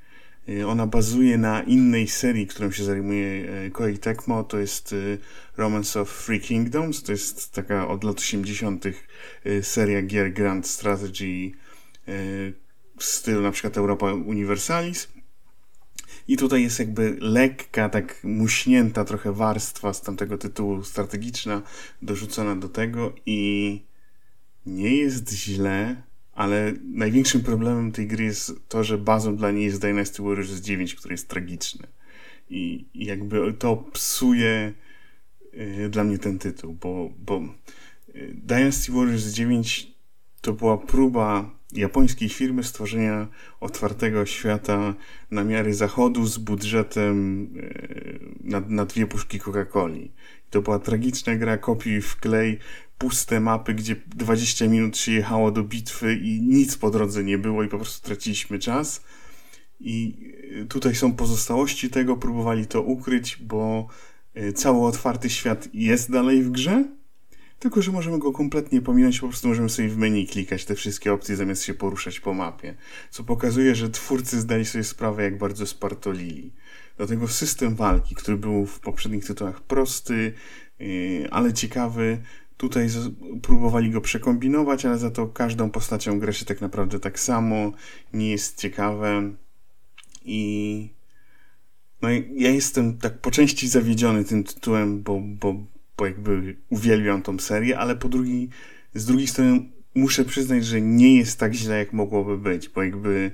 Ona 0.68 0.88
bazuje 0.88 1.38
na 1.38 1.64
innej 1.64 2.08
serii, 2.08 2.48
którą 2.48 2.72
się 2.72 2.84
zajmuje 2.84 3.48
Koei 3.72 3.98
Tecmo, 3.98 4.44
to 4.44 4.60
jest 4.60 4.96
Romance 5.58 6.02
of 6.02 6.26
Three 6.26 6.40
Kingdoms, 6.40 7.04
to 7.04 7.12
jest 7.12 7.52
taka 7.54 7.88
od 7.88 8.04
lat 8.04 8.18
80. 8.20 8.86
seria 9.62 10.02
gier 10.02 10.34
Grand 10.34 10.68
Strategy 10.68 11.52
w 12.98 13.04
stylu 13.04 13.42
na 13.42 13.52
przykład 13.52 13.78
Europa 13.78 14.14
Universalis. 14.14 15.08
I 16.28 16.38
tutaj 16.38 16.64
jest 16.64 16.80
jakby 16.80 17.18
lekka, 17.20 17.90
tak 17.90 18.24
muśnięta 18.24 19.06
trochę 19.06 19.34
warstwa 19.34 19.94
z 19.94 20.02
tamtego 20.02 20.38
tytułu 20.38 20.84
strategiczna 20.84 21.62
dorzucona 22.02 22.56
do 22.56 22.70
tego 22.70 23.14
i 23.26 23.82
nie 24.66 24.96
jest 24.96 25.32
źle, 25.32 26.04
ale 26.40 26.74
największym 26.84 27.42
problemem 27.42 27.92
tej 27.92 28.08
gry 28.08 28.24
jest 28.24 28.54
to, 28.68 28.84
że 28.84 28.98
bazą 28.98 29.36
dla 29.36 29.52
niej 29.52 29.66
jest 29.66 29.82
Dynasty 29.82 30.24
Warriors 30.24 30.52
9, 30.52 30.96
który 30.96 31.14
jest 31.14 31.28
tragiczny. 31.28 31.88
I, 32.50 32.86
i 32.94 33.06
jakby 33.06 33.54
to 33.54 33.76
psuje 33.76 34.74
y, 35.54 35.90
dla 35.90 36.04
mnie 36.04 36.18
ten 36.18 36.40
tytuł, 36.40 36.74
bo, 36.74 37.10
bo 37.18 37.42
y, 38.16 38.32
Dynasty 38.36 38.92
Warriors 38.92 39.26
9 39.26 39.92
to 40.42 40.54
była 40.54 40.78
próba 40.78 41.60
japońskiej 41.72 42.30
firmy 42.30 42.64
stworzenia 42.64 43.28
otwartego 43.60 44.26
świata 44.26 44.96
na 45.32 45.44
miary 45.44 45.74
zachodu 45.74 46.26
z 46.26 46.38
budżetem 46.38 47.48
e, 47.58 48.50
na, 48.50 48.60
na 48.60 48.86
dwie 48.86 49.08
puszki 49.08 49.40
Coca-Coli. 49.40 50.12
To 50.50 50.62
była 50.62 50.80
tragiczna 50.80 51.36
gra 51.36 51.58
kopiuj 51.58 52.02
w 52.02 52.16
klej, 52.16 52.60
puste 53.00 53.40
mapy, 53.40 53.74
gdzie 53.74 53.96
20 54.08 54.68
minut 54.68 54.98
się 54.98 55.12
jechało 55.12 55.52
do 55.52 55.64
bitwy 55.64 56.16
i 56.16 56.42
nic 56.42 56.78
po 56.78 56.90
drodze 56.90 57.24
nie 57.24 57.38
było 57.38 57.64
i 57.64 57.68
po 57.68 57.78
prostu 57.78 58.08
traciliśmy 58.08 58.60
czas. 58.60 59.04
I 59.80 60.16
e, 60.62 60.66
tutaj 60.66 60.96
są 60.96 61.14
pozostałości 61.14 61.90
tego, 61.90 62.18
próbowali 62.18 62.68
to 62.68 62.82
ukryć, 62.82 63.38
bo 63.38 63.88
e, 64.34 64.54
cały 64.54 64.88
otwarty 64.88 65.30
świat 65.30 65.70
jest 65.74 66.12
dalej 66.12 66.44
w 66.44 66.52
grze, 66.52 66.86
tylko 67.60 67.82
że 67.82 67.92
możemy 67.92 68.20
go 68.20 68.32
kompletnie 68.32 68.82
pominąć, 68.82 69.20
po 69.20 69.28
prostu 69.28 69.48
możemy 69.48 69.70
sobie 69.70 69.90
w 69.90 69.98
menu 69.98 70.28
klikać 70.28 70.66
te 70.66 70.76
wszystkie 70.76 71.14
opcje 71.14 71.36
zamiast 71.36 71.64
się 71.64 71.74
poruszać 71.74 72.20
po 72.20 72.34
mapie, 72.34 72.76
co 73.10 73.24
pokazuje, 73.24 73.76
że 73.76 73.90
twórcy 73.90 74.40
zdali 74.40 74.66
sobie 74.66 74.84
sprawę, 74.84 75.24
jak 75.24 75.38
bardzo 75.38 75.66
spartolili. 75.66 76.54
Dlatego 76.98 77.28
system 77.28 77.76
walki, 77.76 78.16
który 78.16 78.38
był 78.38 78.66
w 78.66 78.80
poprzednich 78.80 79.26
tytułach 79.26 79.62
prosty, 79.62 80.34
yy, 80.80 81.28
ale 81.32 81.54
ciekawy, 81.54 82.18
tutaj 82.60 82.88
próbowali 83.42 83.92
go 83.92 84.02
przekombinować, 84.02 84.86
ale 84.86 84.98
za 84.98 85.12
to 85.12 85.28
każdą 85.28 85.70
postacią 85.70 86.20
gra 86.20 86.34
się 86.34 86.46
tak 86.46 86.62
naprawdę 86.62 87.00
tak 87.00 87.20
samo, 87.20 87.72
nie 88.14 88.32
jest 88.32 88.58
ciekawe. 88.62 89.34
I 90.26 90.90
no 92.02 92.10
ja 92.36 92.50
jestem 92.52 92.98
tak 92.98 93.18
po 93.18 93.32
części 93.32 93.68
zawiedziony 93.68 94.24
tym 94.24 94.44
tytułem, 94.44 95.04
bo, 95.04 95.22
bo 95.22 95.56
bo 96.00 96.06
jakby 96.06 96.56
uwielbiam 96.70 97.22
tą 97.22 97.40
serię, 97.40 97.80
ale 97.80 97.96
po 97.96 98.10
drugi, 98.10 98.50
z 98.94 99.06
drugiej 99.06 99.28
strony 99.28 99.60
muszę 99.96 100.26
przyznać, 100.26 100.66
że 100.66 100.82
nie 100.82 101.18
jest 101.18 101.40
tak 101.40 101.54
źle, 101.54 101.78
jak 101.78 101.94
mogłoby 101.94 102.38
być, 102.38 102.70
bo 102.70 102.84
jakby 102.84 103.32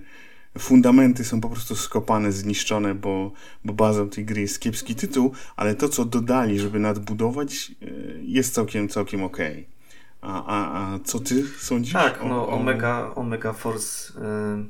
fundamenty 0.59 1.25
są 1.25 1.41
po 1.41 1.49
prostu 1.49 1.75
skopane, 1.75 2.31
zniszczone, 2.31 2.95
bo, 2.95 3.31
bo 3.65 3.73
bazą 3.73 4.09
tej 4.09 4.25
gry 4.25 4.41
jest 4.41 4.59
kiepski 4.59 4.95
tytuł, 4.95 5.31
ale 5.55 5.75
to, 5.75 5.89
co 5.89 6.05
dodali, 6.05 6.59
żeby 6.59 6.79
nadbudować, 6.79 7.71
e, 7.81 7.85
jest 8.21 8.53
całkiem, 8.53 8.89
całkiem 8.89 9.23
okej. 9.23 9.51
Okay. 9.51 9.75
A, 10.21 10.45
a, 10.45 10.93
a 10.93 10.99
co 10.99 11.19
ty 11.19 11.43
sądzisz? 11.59 11.93
Tak, 11.93 12.19
no 12.25 12.47
Omega, 12.47 13.11
Omega 13.15 13.53
Force 13.53 14.13
yy, 14.13 14.65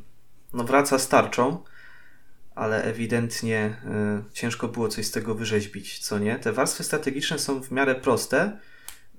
no 0.54 0.64
wraca 0.64 1.00
starczą 1.00 1.58
ale 2.56 2.84
ewidentnie 2.84 3.78
y, 4.30 4.34
ciężko 4.34 4.68
było 4.68 4.88
coś 4.88 5.06
z 5.06 5.12
tego 5.12 5.36
wyrzeźbić, 5.36 6.00
co 6.00 6.20
nie? 6.20 6.36
Te 6.36 6.54
warstwy 6.54 6.84
strategiczne 6.84 7.40
są 7.40 7.62
w 7.62 7.72
miarę 7.72 7.96
proste, 7.96 8.60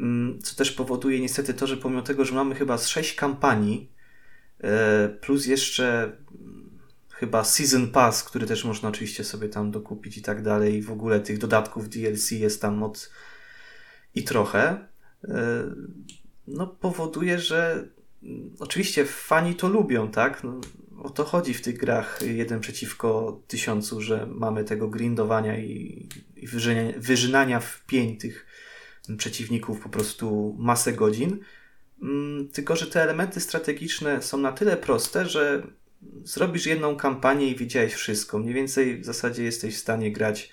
y, 0.01 0.05
co 0.43 0.57
też 0.57 0.73
powoduje 0.73 1.21
niestety 1.21 1.55
to, 1.55 1.67
że 1.67 1.77
pomimo 1.77 2.03
tego, 2.03 2.25
że 2.25 2.35
mamy 2.35 2.55
chyba 2.55 2.79
z 2.79 2.87
sześć 2.89 3.15
kampanii, 3.15 3.91
plus 5.21 5.47
jeszcze 5.47 6.17
chyba 7.13 7.45
Season 7.45 7.91
Pass, 7.91 8.25
który 8.25 8.47
też 8.47 8.65
można 8.65 8.89
oczywiście 8.89 9.25
sobie 9.25 9.49
tam 9.49 9.71
dokupić 9.71 10.19
i 10.19 10.23
tak 10.23 10.43
dalej, 10.43 10.83
w 10.83 10.93
ogóle 10.93 11.21
tych 11.21 11.39
dodatków 11.39 11.89
DLC 11.89 12.31
jest 12.31 12.63
tam 12.63 12.83
od 12.83 13.11
i 14.15 14.25
trochę, 14.25 14.89
no 16.47 16.67
powoduje, 16.67 17.39
że 17.39 17.89
oczywiście 18.59 19.05
fani 19.05 19.55
to 19.55 19.69
lubią, 19.69 20.11
tak? 20.11 20.45
No, 20.45 20.61
o 21.03 21.11
to 21.11 21.25
chodzi 21.25 21.55
w 21.55 21.63
tych 21.63 21.79
grach 21.79 22.21
jeden 22.23 22.61
przeciwko 22.61 23.41
tysiącu, 23.47 24.01
że 24.01 24.27
mamy 24.31 24.65
tego 24.65 24.89
grindowania 24.89 25.59
i, 25.59 26.09
i 26.37 26.47
wyżynania, 26.47 26.93
wyżynania 26.99 27.61
w 27.61 27.85
pień 27.87 28.17
tych 28.17 28.47
przeciwników 29.19 29.81
po 29.81 29.89
prostu 29.89 30.57
masę 30.59 30.93
godzin. 30.93 31.39
Mm, 32.03 32.49
tylko, 32.49 32.77
że 32.77 32.87
te 32.87 33.03
elementy 33.03 33.41
strategiczne 33.41 34.23
są 34.23 34.39
na 34.39 34.53
tyle 34.53 34.77
proste, 34.77 35.27
że 35.27 35.63
zrobisz 36.25 36.67
jedną 36.67 36.97
kampanię 36.97 37.51
i 37.51 37.57
widziałeś 37.57 37.95
wszystko. 37.95 38.39
Mniej 38.39 38.55
więcej 38.55 39.01
w 39.01 39.05
zasadzie 39.05 39.45
jesteś 39.45 39.75
w 39.75 39.81
stanie 39.81 40.13
grać 40.13 40.53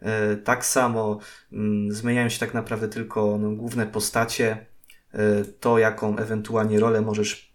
e, 0.00 0.36
tak 0.36 0.64
samo. 0.64 1.20
Mm, 1.52 1.92
zmieniają 1.92 2.28
się 2.28 2.38
tak 2.38 2.54
naprawdę 2.54 2.88
tylko 2.88 3.38
no, 3.38 3.50
główne 3.50 3.86
postacie, 3.86 4.66
e, 5.12 5.44
to 5.44 5.78
jaką 5.78 6.18
ewentualnie 6.18 6.80
rolę 6.80 7.00
możesz 7.00 7.48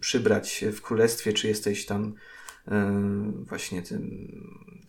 przybrać 0.00 0.64
w 0.72 0.80
królestwie, 0.80 1.32
czy 1.32 1.48
jesteś 1.48 1.86
tam 1.86 2.14
właśnie 3.34 3.82
tym, 3.82 4.28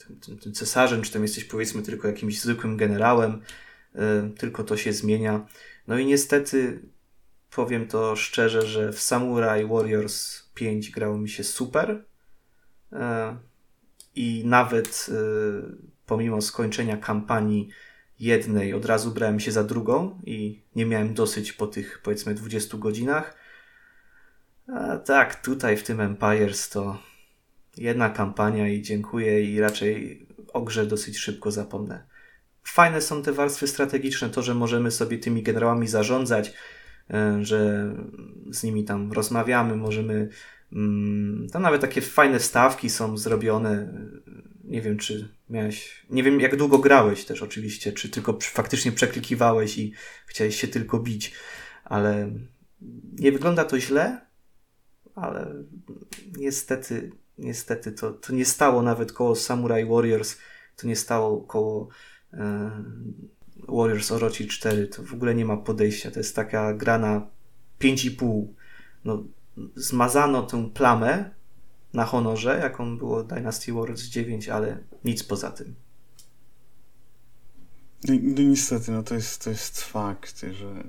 tym, 0.08 0.20
tym, 0.20 0.38
tym 0.38 0.54
cesarzem, 0.54 1.02
czy 1.02 1.14
tam 1.14 1.22
jesteś 1.22 1.44
powiedzmy 1.44 1.82
tylko 1.82 2.08
jakimś 2.08 2.40
zwykłym 2.40 2.78
generałem, 2.78 3.42
tylko 4.38 4.64
to 4.64 4.78
się 4.78 4.94
zmienia. 4.94 5.48
No 5.88 5.98
i 5.98 6.06
niestety 6.06 6.80
powiem 7.56 7.88
to 7.88 8.16
szczerze, 8.16 8.62
że 8.62 8.92
w 8.92 9.02
Samurai 9.02 9.68
Warriors 9.68 10.44
5 10.56 10.92
grało 10.92 11.18
mi 11.18 11.30
się 11.30 11.44
super. 11.44 12.06
E, 12.92 13.38
i 14.16 14.44
nawet 14.46 15.08
e, 15.10 15.14
pomimo 16.06 16.42
skończenia 16.42 16.98
kampanii 16.98 17.70
jednej 18.20 18.74
od 18.74 18.86
razu 18.86 19.12
brałem 19.12 19.40
się 19.40 19.52
za 19.52 19.64
drugą 19.64 20.22
i 20.26 20.62
nie 20.76 20.86
miałem 20.86 21.14
dosyć 21.14 21.54
po 21.54 21.68
tych 21.68 22.02
powiedzmy 22.04 22.34
20 22.34 22.78
godzinach. 22.78 23.36
A 24.68 24.98
tak, 24.98 25.44
tutaj 25.44 25.78
w 25.78 25.84
tym 25.84 26.00
Empires 26.00 26.70
to 26.70 27.00
jedna 27.78 28.10
kampania 28.10 28.68
i 28.68 28.82
dziękuję 28.82 29.44
i 29.44 29.60
raczej 29.60 30.26
o 30.54 30.62
grze 30.62 30.86
dosyć 30.86 31.18
szybko 31.18 31.52
zapomnę. 31.52 32.04
Fajne 32.64 33.02
są 33.02 33.24
te 33.24 33.32
warstwy 33.32 33.68
strategiczne, 33.68 34.30
to, 34.30 34.42
że 34.42 34.56
możemy 34.56 34.92
sobie 34.92 35.18
tymi 35.18 35.44
generałami 35.44 35.88
zarządzać, 35.88 36.54
że 37.42 37.90
z 38.52 38.64
nimi 38.64 38.84
tam 38.84 39.12
rozmawiamy, 39.12 39.76
możemy. 39.76 40.30
Mm, 40.74 41.48
tam 41.52 41.62
nawet 41.62 41.82
takie 41.82 42.02
fajne 42.02 42.40
stawki 42.40 42.90
są 42.90 43.18
zrobione. 43.18 43.94
Nie 44.64 44.82
wiem, 44.82 44.98
czy 44.98 45.30
miałeś. 45.50 46.06
Nie 46.10 46.24
wiem, 46.24 46.40
jak 46.40 46.56
długo 46.56 46.78
grałeś 46.78 47.26
też, 47.26 47.42
oczywiście, 47.42 47.92
czy 47.92 48.10
tylko 48.10 48.38
faktycznie 48.42 48.92
przeklikiwałeś 48.92 49.78
i 49.78 49.94
chciałeś 50.28 50.62
się 50.62 50.68
tylko 50.68 51.00
bić, 51.00 51.34
ale 51.86 52.32
nie 53.20 53.32
wygląda 53.32 53.66
to 53.66 53.80
źle 53.80 54.22
ale 55.16 55.54
niestety, 56.38 57.12
niestety 57.38 57.92
to, 57.92 58.12
to 58.12 58.34
nie 58.34 58.46
stało 58.46 58.82
nawet 58.82 59.12
koło 59.12 59.36
Samurai 59.36 59.86
Warriors, 59.86 60.38
to 60.76 60.88
nie 60.88 60.96
stało 60.96 61.42
koło 61.42 61.88
e, 62.34 62.72
Warriors 63.68 64.12
Orochi 64.12 64.48
4, 64.48 64.88
to 64.88 65.04
w 65.04 65.14
ogóle 65.14 65.36
nie 65.36 65.46
ma 65.46 65.58
podejścia, 65.58 66.12
to 66.12 66.20
jest 66.20 66.36
taka 66.36 66.74
gra 66.74 66.98
na 66.98 67.28
5,5. 67.80 68.46
No, 69.06 69.24
zmazano 69.76 70.44
tę 70.44 70.70
plamę 70.74 71.30
na 71.94 72.06
honorze, 72.06 72.60
jaką 72.64 72.98
było 72.98 73.24
Dynasty 73.24 73.74
Warriors 73.74 74.04
9, 74.04 74.50
ale 74.50 74.78
nic 75.06 75.24
poza 75.24 75.52
tym. 75.52 75.76
No, 78.04 78.14
no 78.22 78.42
niestety, 78.42 78.92
no 78.92 79.04
to 79.04 79.16
jest, 79.16 79.44
to 79.44 79.50
jest 79.50 79.82
fakt, 79.82 80.46
że 80.52 80.84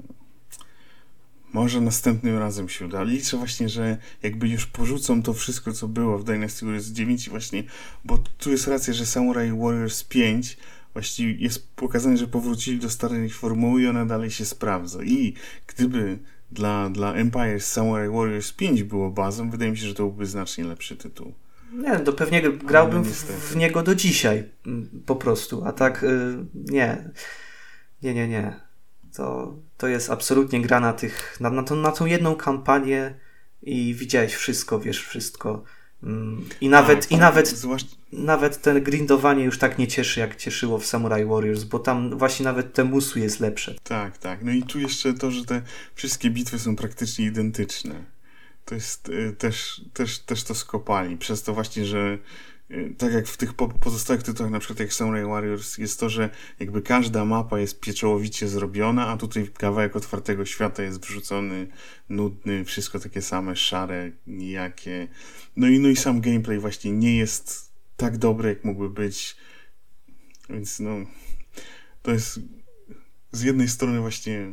może 1.52 1.80
następnym 1.80 2.38
razem 2.38 2.68
się 2.68 2.86
uda. 2.86 3.02
Liczę 3.02 3.36
właśnie, 3.36 3.68
że 3.68 3.98
jakby 4.22 4.48
już 4.48 4.66
porzucą 4.66 5.22
to 5.22 5.34
wszystko, 5.34 5.72
co 5.72 5.88
było 5.88 6.18
w 6.18 6.24
Dynasty 6.24 6.66
Warriors 6.66 6.86
9 6.86 7.30
właśnie, 7.30 7.64
bo 8.04 8.18
tu 8.18 8.50
jest 8.50 8.66
racja, 8.66 8.92
że 8.92 9.06
Samurai 9.06 9.50
Warriors 9.50 10.04
5 10.04 10.56
właściwie 10.94 11.32
jest 11.44 11.76
pokazane, 11.76 12.16
że 12.16 12.26
powrócili 12.26 12.78
do 12.78 12.90
starej 12.90 13.30
formuły 13.30 13.82
i 13.82 13.86
ona 13.86 14.06
dalej 14.06 14.30
się 14.30 14.44
sprawdza. 14.44 15.02
I 15.02 15.34
gdyby 15.66 16.18
dla, 16.52 16.90
dla 16.90 17.14
Empire 17.14 17.60
Samurai 17.60 18.08
Warriors 18.08 18.52
5 18.52 18.82
było 18.82 19.10
bazą, 19.10 19.50
wydaje 19.50 19.70
mi 19.70 19.76
się, 19.76 19.86
że 19.86 19.94
to 19.94 20.02
byłby 20.02 20.26
znacznie 20.26 20.64
lepszy 20.64 20.96
tytuł. 20.96 21.32
Nie, 21.72 22.00
to 22.00 22.12
pewnie 22.12 22.42
grałbym 22.42 23.02
w, 23.04 23.12
w, 23.50 23.56
niego 23.56 23.82
do 23.82 23.94
dzisiaj 23.94 24.44
mm, 24.66 25.02
po 25.06 25.16
prostu, 25.16 25.64
a 25.64 25.72
tak 25.72 26.02
y, 26.02 26.36
nie. 26.54 27.10
Nie, 28.02 28.14
nie, 28.14 28.28
nie. 28.28 28.60
To, 29.16 29.56
to 29.76 29.88
jest 29.88 30.10
absolutnie 30.10 30.62
gra 30.62 30.80
na 30.80 30.92
tych, 30.92 31.40
na, 31.40 31.50
na, 31.50 31.62
tą, 31.62 31.76
na 31.76 31.92
tą 31.92 32.06
jedną 32.06 32.36
kampanię 32.36 33.14
i 33.62 33.94
widziałeś 33.94 34.34
wszystko, 34.34 34.80
wiesz 34.80 35.06
wszystko. 35.06 35.64
I 36.60 36.68
nawet, 36.68 37.00
tak, 37.00 37.12
i 37.12 37.16
nawet, 37.16 37.62
nawet 38.12 38.62
ten 38.62 38.82
grindowanie 38.82 39.44
już 39.44 39.58
tak 39.58 39.78
nie 39.78 39.86
cieszy, 39.86 40.20
jak 40.20 40.36
cieszyło 40.36 40.78
w 40.78 40.86
Samurai 40.86 41.24
Warriors, 41.24 41.64
bo 41.64 41.78
tam 41.78 42.18
właśnie 42.18 42.44
nawet 42.44 42.74
te 42.74 42.84
musu 42.84 43.18
jest 43.18 43.40
lepsze. 43.40 43.74
Tak, 43.82 44.18
tak. 44.18 44.44
No 44.44 44.52
i 44.52 44.62
tu 44.62 44.80
jeszcze 44.80 45.14
to, 45.14 45.30
że 45.30 45.44
te 45.44 45.62
wszystkie 45.94 46.30
bitwy 46.30 46.58
są 46.58 46.76
praktycznie 46.76 47.26
identyczne. 47.26 47.94
To 48.64 48.74
jest 48.74 49.08
y, 49.08 49.32
też, 49.38 49.80
też, 49.92 50.18
też 50.18 50.44
to 50.44 50.54
skopali. 50.54 51.16
Przez 51.16 51.42
to 51.42 51.54
właśnie, 51.54 51.84
że 51.84 52.18
tak 52.98 53.12
jak 53.12 53.26
w 53.26 53.36
tych 53.36 53.54
pozostałych 53.54 54.22
tytułach, 54.22 54.52
na 54.52 54.58
przykład 54.58 54.80
jak 54.80 54.92
Samurai 54.92 55.24
Warriors, 55.24 55.78
jest 55.78 56.00
to, 56.00 56.08
że 56.08 56.30
jakby 56.60 56.82
każda 56.82 57.24
mapa 57.24 57.58
jest 57.58 57.80
pieczołowicie 57.80 58.48
zrobiona, 58.48 59.08
a 59.08 59.16
tutaj 59.16 59.48
kawałek 59.58 59.96
otwartego 59.96 60.44
świata 60.44 60.82
jest 60.82 61.00
wrzucony, 61.00 61.66
nudny, 62.08 62.64
wszystko 62.64 63.00
takie 63.00 63.22
same, 63.22 63.56
szare, 63.56 64.10
nijakie. 64.26 65.08
No 65.56 65.68
i, 65.68 65.78
no 65.78 65.88
i 65.88 65.96
sam 65.96 66.20
gameplay 66.20 66.58
właśnie 66.58 66.92
nie 66.92 67.16
jest 67.16 67.72
tak 67.96 68.18
dobry, 68.18 68.48
jak 68.48 68.64
mógłby 68.64 68.90
być. 68.90 69.36
Więc 70.50 70.80
no, 70.80 70.96
to 72.02 72.12
jest 72.12 72.40
z 73.32 73.42
jednej 73.42 73.68
strony 73.68 74.00
właśnie 74.00 74.46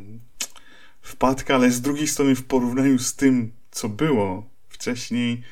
wpadka, 1.01 1.55
ale 1.55 1.71
z 1.71 1.81
drugiej 1.81 2.07
strony 2.07 2.35
w 2.35 2.43
porównaniu 2.43 2.99
z 2.99 3.15
tym, 3.15 3.51
co 3.71 3.89
było 3.89 4.49
wcześniej, 4.69 5.43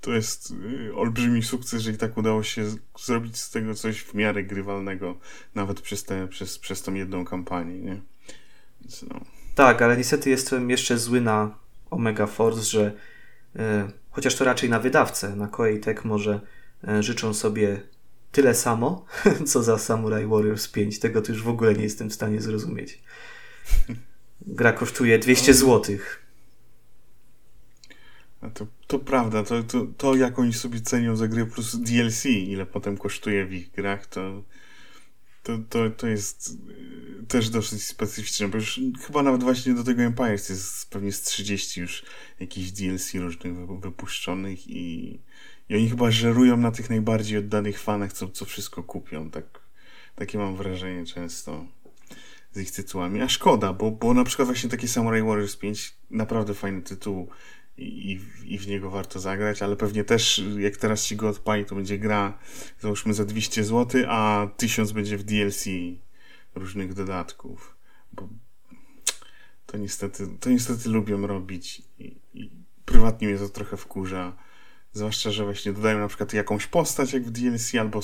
to 0.00 0.12
jest 0.12 0.50
y, 0.50 0.94
olbrzymi 0.94 1.42
sukces, 1.42 1.82
że 1.82 1.90
i 1.90 1.96
tak 1.96 2.18
udało 2.18 2.42
się 2.42 2.64
zrobić 2.98 3.36
z 3.36 3.50
tego 3.50 3.74
coś 3.74 4.00
w 4.00 4.14
miarę 4.14 4.42
grywalnego, 4.44 5.18
nawet 5.54 5.80
przez, 5.80 6.04
te, 6.04 6.28
przez, 6.28 6.58
przez 6.58 6.82
tą 6.82 6.94
jedną 6.94 7.24
kampanię, 7.24 7.78
nie? 7.78 8.00
Więc 8.80 9.02
no. 9.02 9.20
Tak, 9.54 9.82
ale 9.82 9.96
niestety 9.96 10.30
jestem 10.30 10.70
jeszcze 10.70 10.98
zły 10.98 11.20
na 11.20 11.58
Omega 11.90 12.26
Force, 12.26 12.62
że 12.62 12.92
y, 13.56 13.60
chociaż 14.10 14.34
to 14.34 14.44
raczej 14.44 14.70
na 14.70 14.80
wydawcę, 14.80 15.36
na 15.36 15.48
Koei 15.48 15.80
Tech 15.80 16.04
może 16.04 16.40
y, 16.88 17.02
życzą 17.02 17.34
sobie 17.34 17.82
tyle 18.32 18.54
samo, 18.54 19.04
co 19.46 19.62
za 19.62 19.78
Samurai 19.78 20.26
Warriors 20.26 20.68
5. 20.68 20.98
Tego 20.98 21.22
to 21.22 21.32
już 21.32 21.42
w 21.42 21.48
ogóle 21.48 21.74
nie 21.74 21.82
jestem 21.82 22.10
w 22.10 22.14
stanie 22.14 22.40
zrozumieć. 22.40 23.02
Gra 24.40 24.72
kosztuje 24.72 25.18
200 25.18 25.54
złotych 25.54 26.22
to, 28.48 28.66
to 28.86 28.98
prawda, 28.98 29.42
to, 29.42 29.62
to, 29.62 29.86
to 29.96 30.14
jak 30.14 30.38
oni 30.38 30.52
sobie 30.52 30.80
cenią 30.80 31.16
za 31.16 31.28
gry 31.28 31.46
plus 31.46 31.76
DLC, 31.76 32.24
ile 32.24 32.66
potem 32.66 32.96
kosztuje 32.96 33.46
w 33.46 33.52
ich 33.52 33.70
grach, 33.70 34.06
to, 34.06 34.42
to, 35.42 35.58
to, 35.68 35.90
to 35.90 36.06
jest 36.06 36.50
y, 37.22 37.26
też 37.26 37.50
dosyć 37.50 37.84
specyficzne, 37.84 38.48
bo 38.48 38.56
już 38.56 38.80
chyba 39.06 39.22
nawet 39.22 39.42
właśnie 39.42 39.74
do 39.74 39.84
tego 39.84 40.02
Empire 40.02 40.32
jest 40.32 40.90
pewnie 40.90 41.12
z 41.12 41.22
30 41.22 41.80
już 41.80 42.04
jakichś 42.40 42.70
DLC 42.70 43.14
różnych 43.14 43.80
wypuszczonych 43.80 44.68
i, 44.68 45.18
i 45.68 45.74
oni 45.74 45.90
chyba 45.90 46.10
żerują 46.10 46.56
na 46.56 46.70
tych 46.70 46.90
najbardziej 46.90 47.38
oddanych 47.38 47.80
fanach, 47.80 48.12
co, 48.12 48.28
co 48.28 48.44
wszystko 48.44 48.82
kupią, 48.82 49.30
tak, 49.30 49.60
takie 50.14 50.38
mam 50.38 50.56
wrażenie 50.56 51.06
często 51.06 51.66
z 52.52 52.60
ich 52.60 52.70
tytułami, 52.70 53.22
a 53.22 53.28
szkoda, 53.28 53.72
bo, 53.72 53.90
bo 53.90 54.14
na 54.14 54.24
przykład 54.24 54.48
właśnie 54.48 54.70
takie 54.70 54.88
Samurai 54.88 55.22
Warriors 55.22 55.56
5 55.56 55.94
naprawdę 56.10 56.54
fajny 56.54 56.82
tytuł 56.82 57.28
i, 57.80 58.20
i 58.44 58.58
w 58.58 58.66
niego 58.66 58.90
warto 58.90 59.20
zagrać, 59.20 59.62
ale 59.62 59.76
pewnie 59.76 60.04
też 60.04 60.42
jak 60.58 60.76
teraz 60.76 61.06
ci 61.06 61.16
go 61.16 61.28
odpali, 61.28 61.64
to 61.64 61.74
będzie 61.74 61.98
gra 61.98 62.38
załóżmy 62.80 63.14
za 63.14 63.24
200 63.24 63.64
zł, 63.64 64.02
a 64.08 64.48
1000 64.56 64.92
będzie 64.92 65.18
w 65.18 65.22
DLC 65.22 65.64
różnych 66.54 66.94
dodatków. 66.94 67.76
Bo 68.12 68.28
to 69.66 69.78
niestety, 69.78 70.28
to 70.40 70.50
niestety 70.50 70.88
lubią 70.88 71.26
robić 71.26 71.82
i, 71.98 72.16
i 72.34 72.50
prywatnie 72.84 73.28
mnie 73.28 73.38
to 73.38 73.48
trochę 73.48 73.76
wkurza. 73.76 74.36
Zwłaszcza, 74.92 75.30
że 75.30 75.44
właśnie 75.44 75.72
dodają 75.72 75.98
na 75.98 76.08
przykład 76.08 76.32
jakąś 76.32 76.66
postać 76.66 77.12
jak 77.12 77.24
w 77.24 77.30
DLC, 77.30 77.74
albo 77.74 78.00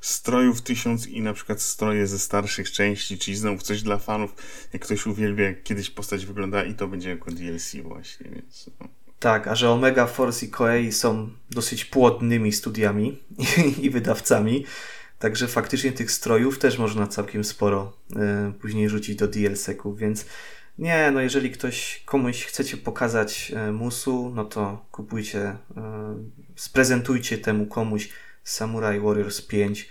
strojów 0.00 0.62
tysiąc 0.62 1.06
i 1.06 1.20
na 1.20 1.32
przykład 1.32 1.62
stroje 1.62 2.06
ze 2.06 2.18
starszych 2.18 2.72
części, 2.72 3.18
czyli 3.18 3.36
znowu 3.36 3.62
coś 3.62 3.82
dla 3.82 3.98
fanów. 3.98 4.34
Jak 4.72 4.82
ktoś 4.82 5.06
uwielbia, 5.06 5.44
jak 5.44 5.62
kiedyś 5.62 5.90
postać 5.90 6.26
wygląda 6.26 6.64
i 6.64 6.74
to 6.74 6.88
będzie 6.88 7.10
jako 7.10 7.30
DLC 7.30 7.76
właśnie, 7.82 8.30
więc... 8.30 8.70
No. 8.80 8.88
Tak, 9.18 9.48
a 9.48 9.54
że 9.54 9.70
Omega 9.70 10.06
Force 10.06 10.46
i 10.46 10.48
Koei 10.48 10.92
są 10.92 11.30
dosyć 11.50 11.84
płodnymi 11.84 12.52
studiami 12.52 13.18
i 13.82 13.90
wydawcami, 13.90 14.64
także 15.18 15.48
faktycznie 15.48 15.92
tych 15.92 16.10
strojów 16.10 16.58
też 16.58 16.78
można 16.78 17.06
całkiem 17.06 17.44
sporo 17.44 17.92
y, 18.50 18.52
później 18.52 18.88
rzucić 18.88 19.16
do 19.16 19.28
DLC-ków, 19.28 19.98
więc 19.98 20.26
nie, 20.80 21.10
no 21.10 21.20
jeżeli 21.20 21.50
ktoś 21.50 22.02
komuś 22.04 22.44
chcecie 22.44 22.76
pokazać 22.76 23.52
e, 23.56 23.72
musu, 23.72 24.32
no 24.34 24.44
to 24.44 24.86
kupujcie, 24.90 25.40
e, 25.40 25.56
sprezentujcie 26.56 27.38
temu 27.38 27.66
komuś 27.66 28.08
Samurai 28.44 29.00
Warriors 29.00 29.42
5. 29.42 29.88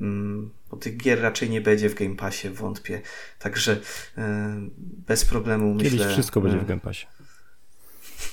Mm, 0.00 0.50
bo 0.70 0.76
tych 0.76 0.96
gier 0.96 1.20
raczej 1.20 1.50
nie 1.50 1.60
będzie 1.60 1.88
w 1.88 1.94
Game 1.94 2.16
Passie, 2.16 2.50
wątpię. 2.50 3.02
Także 3.38 3.80
e, 4.18 4.56
bez 4.78 5.24
problemu 5.24 5.76
Kiedyś 5.76 5.92
myślę. 5.92 6.08
wszystko 6.08 6.40
będzie 6.40 6.58
w 6.58 6.66
Game 6.66 6.80
Passie. 6.80 7.06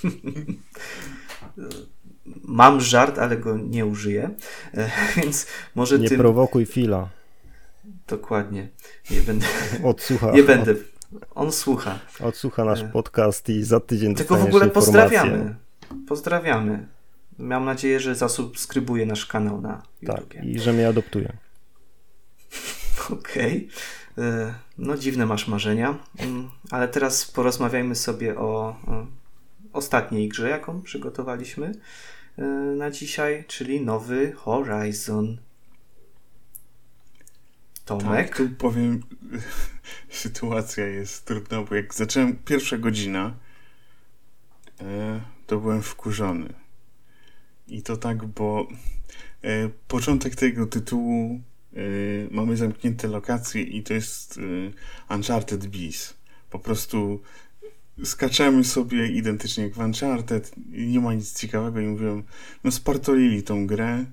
Mam 2.43 2.81
żart, 2.81 3.19
ale 3.19 3.37
go 3.37 3.57
nie 3.57 3.85
użyję. 3.85 4.29
Więc 5.17 5.47
może 5.75 5.99
nie 5.99 6.09
tym... 6.09 6.17
prowokuj 6.17 6.65
Fila. 6.65 7.09
Dokładnie. 8.07 8.67
Nie 9.11 9.21
będę. 9.21 9.45
Odsłucha. 9.83 10.31
Nie 10.37 10.43
będę. 10.43 10.75
On 11.35 11.51
słucha. 11.51 11.99
Odsłucha 12.19 12.65
nasz 12.65 12.81
e. 12.81 12.89
podcast 12.89 13.49
i 13.49 13.63
za 13.63 13.79
tydzień 13.79 14.15
Tylko 14.15 14.35
w 14.35 14.45
ogóle 14.45 14.69
pozdrawiamy. 14.69 15.55
Pozdrawiamy. 16.07 16.87
Mam 17.37 17.65
nadzieję, 17.65 17.99
że 17.99 18.15
zasubskrybuje 18.15 19.05
nasz 19.05 19.25
kanał 19.25 19.61
na 19.61 19.81
YouTube. 20.01 20.29
Tak, 20.33 20.45
i 20.45 20.59
że 20.59 20.73
mnie 20.73 20.87
adoptuje. 20.87 21.33
Okej. 23.19 23.69
Okay. 24.15 24.25
E, 24.25 24.53
no 24.77 24.97
dziwne 24.97 25.25
masz 25.25 25.47
marzenia. 25.47 25.97
Mm, 26.19 26.49
ale 26.71 26.87
teraz 26.87 27.31
porozmawiajmy 27.31 27.95
sobie 27.95 28.37
o 28.37 28.75
ostatniej 29.73 30.29
grze, 30.29 30.49
jaką 30.49 30.81
przygotowaliśmy 30.81 31.71
e, 32.37 32.43
na 32.77 32.91
dzisiaj, 32.91 33.45
czyli 33.47 33.81
nowy 33.81 34.31
Horizon. 34.31 35.37
Tomek? 37.85 38.27
Tak, 38.27 38.37
tu 38.37 38.49
powiem, 38.49 39.03
sytuacja 40.09 40.87
jest 40.87 41.25
trudna, 41.25 41.61
bo 41.61 41.75
jak 41.75 41.93
zacząłem 41.93 42.35
pierwsza 42.35 42.77
godzina, 42.77 43.33
e, 44.81 45.21
to 45.47 45.59
byłem 45.59 45.81
wkurzony. 45.81 46.53
I 47.67 47.81
to 47.81 47.97
tak, 47.97 48.25
bo 48.25 48.67
e, 49.43 49.69
początek 49.87 50.35
tego 50.35 50.65
tytułu 50.65 51.41
e, 51.73 51.79
mamy 52.31 52.57
zamknięte 52.57 53.07
lokacje 53.07 53.61
i 53.61 53.83
to 53.83 53.93
jest 53.93 54.39
Uncharted 55.09 55.67
Beast. 55.67 56.17
Po 56.49 56.59
prostu 56.59 57.21
skaczemy 58.03 58.63
sobie 58.63 59.07
identycznie 59.07 59.63
jak 59.63 59.73
w 59.73 59.79
Uncharted 59.79 60.51
nie 60.69 60.99
ma 60.99 61.13
nic 61.13 61.39
ciekawego 61.39 61.79
i 61.79 61.85
mówiłem, 61.85 62.23
no 62.63 62.71
spartolili 62.71 63.43
tą 63.43 63.67
grę, 63.67 64.05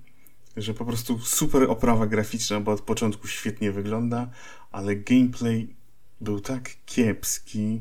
że 0.62 0.74
po 0.74 0.85
prostu 0.85 1.19
super 1.19 1.62
oprawa 1.62 2.07
graficzna, 2.07 2.61
bo 2.61 2.73
od 2.73 2.81
początku 2.81 3.28
świetnie 3.28 3.73
wygląda, 3.73 4.31
ale 4.70 4.97
gameplay 4.97 5.74
był 6.20 6.41
tak 6.41 6.70
kiepski, 6.87 7.81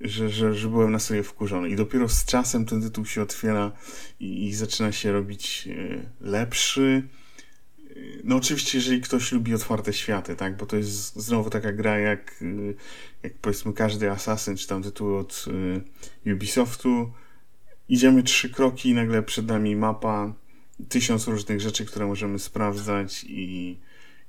że, 0.00 0.30
że, 0.30 0.54
że 0.54 0.68
byłem 0.68 0.92
na 0.92 0.98
sobie 0.98 1.22
wkurzony. 1.22 1.68
I 1.68 1.76
dopiero 1.76 2.08
z 2.08 2.24
czasem 2.24 2.66
ten 2.66 2.82
tytuł 2.82 3.06
się 3.06 3.22
otwiera 3.22 3.72
i, 4.20 4.46
i 4.46 4.54
zaczyna 4.54 4.92
się 4.92 5.12
robić 5.12 5.68
e, 5.68 6.02
lepszy. 6.20 7.08
E, 7.90 7.94
no 8.24 8.36
oczywiście, 8.36 8.78
jeżeli 8.78 9.00
ktoś 9.00 9.32
lubi 9.32 9.54
otwarte 9.54 9.92
światy, 9.92 10.36
tak, 10.36 10.56
bo 10.56 10.66
to 10.66 10.76
jest 10.76 11.16
znowu 11.16 11.50
taka 11.50 11.72
gra 11.72 11.98
jak, 11.98 12.42
e, 12.42 12.74
jak 13.22 13.34
powiedzmy 13.34 13.72
każdy 13.72 14.10
Assassin, 14.10 14.56
czy 14.56 14.68
tam 14.68 14.82
tytuł 14.82 15.16
od 15.16 15.44
Ubisoftu. 16.26 17.12
Idziemy 17.88 18.22
trzy 18.22 18.50
kroki 18.50 18.88
i 18.88 18.94
nagle 18.94 19.22
przed 19.22 19.46
nami 19.46 19.76
mapa, 19.76 20.34
tysiąc 20.88 21.28
różnych 21.28 21.60
rzeczy, 21.60 21.84
które 21.84 22.06
możemy 22.06 22.38
sprawdzać 22.38 23.24
i, 23.28 23.78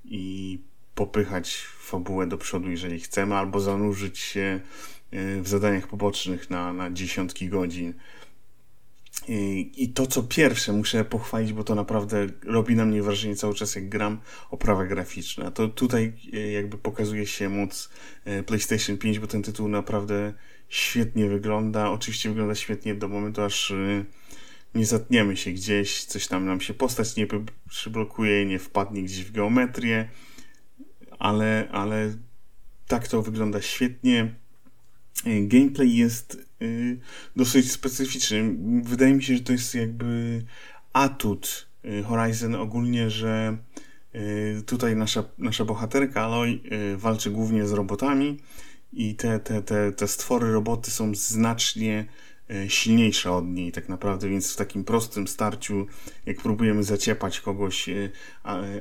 i 0.05 0.59
popychać 0.95 1.57
fabułę 1.79 2.27
do 2.27 2.37
przodu, 2.37 2.71
jeżeli 2.71 2.99
chcemy, 2.99 3.35
albo 3.35 3.59
zanurzyć 3.59 4.19
się 4.19 4.59
w 5.41 5.47
zadaniach 5.47 5.87
pobocznych 5.87 6.49
na, 6.49 6.73
na 6.73 6.91
dziesiątki 6.91 7.49
godzin. 7.49 7.93
I 9.77 9.91
to, 9.95 10.07
co 10.07 10.23
pierwsze 10.23 10.73
muszę 10.73 11.05
pochwalić, 11.05 11.53
bo 11.53 11.63
to 11.63 11.75
naprawdę 11.75 12.27
robi 12.43 12.75
na 12.75 12.85
mnie 12.85 13.03
wrażenie 13.03 13.35
cały 13.35 13.53
czas, 13.53 13.75
jak 13.75 13.89
gram, 13.89 14.19
oprawa 14.51 14.85
graficzna. 14.85 15.51
To 15.51 15.67
tutaj 15.67 16.13
e, 16.33 16.51
jakby 16.51 16.77
pokazuje 16.77 17.25
się 17.25 17.49
moc 17.49 17.89
e, 18.25 18.43
PlayStation 18.43 18.97
5, 18.97 19.19
bo 19.19 19.27
ten 19.27 19.43
tytuł 19.43 19.67
naprawdę 19.67 20.33
świetnie 20.69 21.29
wygląda. 21.29 21.89
Oczywiście 21.91 22.29
wygląda 22.29 22.55
świetnie 22.55 22.95
do 22.95 23.07
momentu, 23.07 23.41
aż 23.41 23.71
e, 23.71 24.05
nie 24.75 24.85
zatniemy 24.85 25.37
się 25.37 25.51
gdzieś, 25.51 26.03
coś 26.03 26.27
tam 26.27 26.45
nam 26.45 26.61
się 26.61 26.73
postać 26.73 27.15
nie 27.15 27.27
przyblokuje, 27.69 28.45
nie 28.45 28.59
wpadnie 28.59 29.03
gdzieś 29.03 29.23
w 29.23 29.31
geometrię, 29.31 30.09
ale, 31.19 31.67
ale 31.71 32.13
tak 32.87 33.07
to 33.07 33.21
wygląda 33.21 33.61
świetnie. 33.61 34.35
Gameplay 35.25 35.95
jest 35.95 36.37
Y, 36.63 36.99
dosyć 37.35 37.71
specyficzny. 37.71 38.55
Wydaje 38.83 39.13
mi 39.13 39.23
się, 39.23 39.35
że 39.37 39.43
to 39.43 39.51
jest 39.51 39.75
jakby 39.75 40.43
atut 40.93 41.67
y, 41.85 42.03
Horizon 42.03 42.55
ogólnie, 42.55 43.09
że 43.09 43.57
y, 44.15 44.63
tutaj 44.65 44.95
nasza, 44.95 45.23
nasza 45.37 45.65
bohaterka 45.65 46.21
Aloy 46.21 46.59
walczy 46.97 47.31
głównie 47.31 47.67
z 47.67 47.71
robotami 47.71 48.39
i 48.93 49.15
te, 49.15 49.39
te, 49.39 49.61
te, 49.61 49.91
te 49.91 50.07
stwory 50.07 50.51
roboty 50.51 50.91
są 50.91 51.15
znacznie 51.15 52.05
silniejsze 52.67 53.31
od 53.31 53.45
niej 53.45 53.71
tak 53.71 53.89
naprawdę, 53.89 54.29
więc 54.29 54.53
w 54.53 54.55
takim 54.55 54.83
prostym 54.83 55.27
starciu, 55.27 55.87
jak 56.25 56.37
próbujemy 56.37 56.83
zaciepać 56.83 57.39
kogoś 57.39 57.89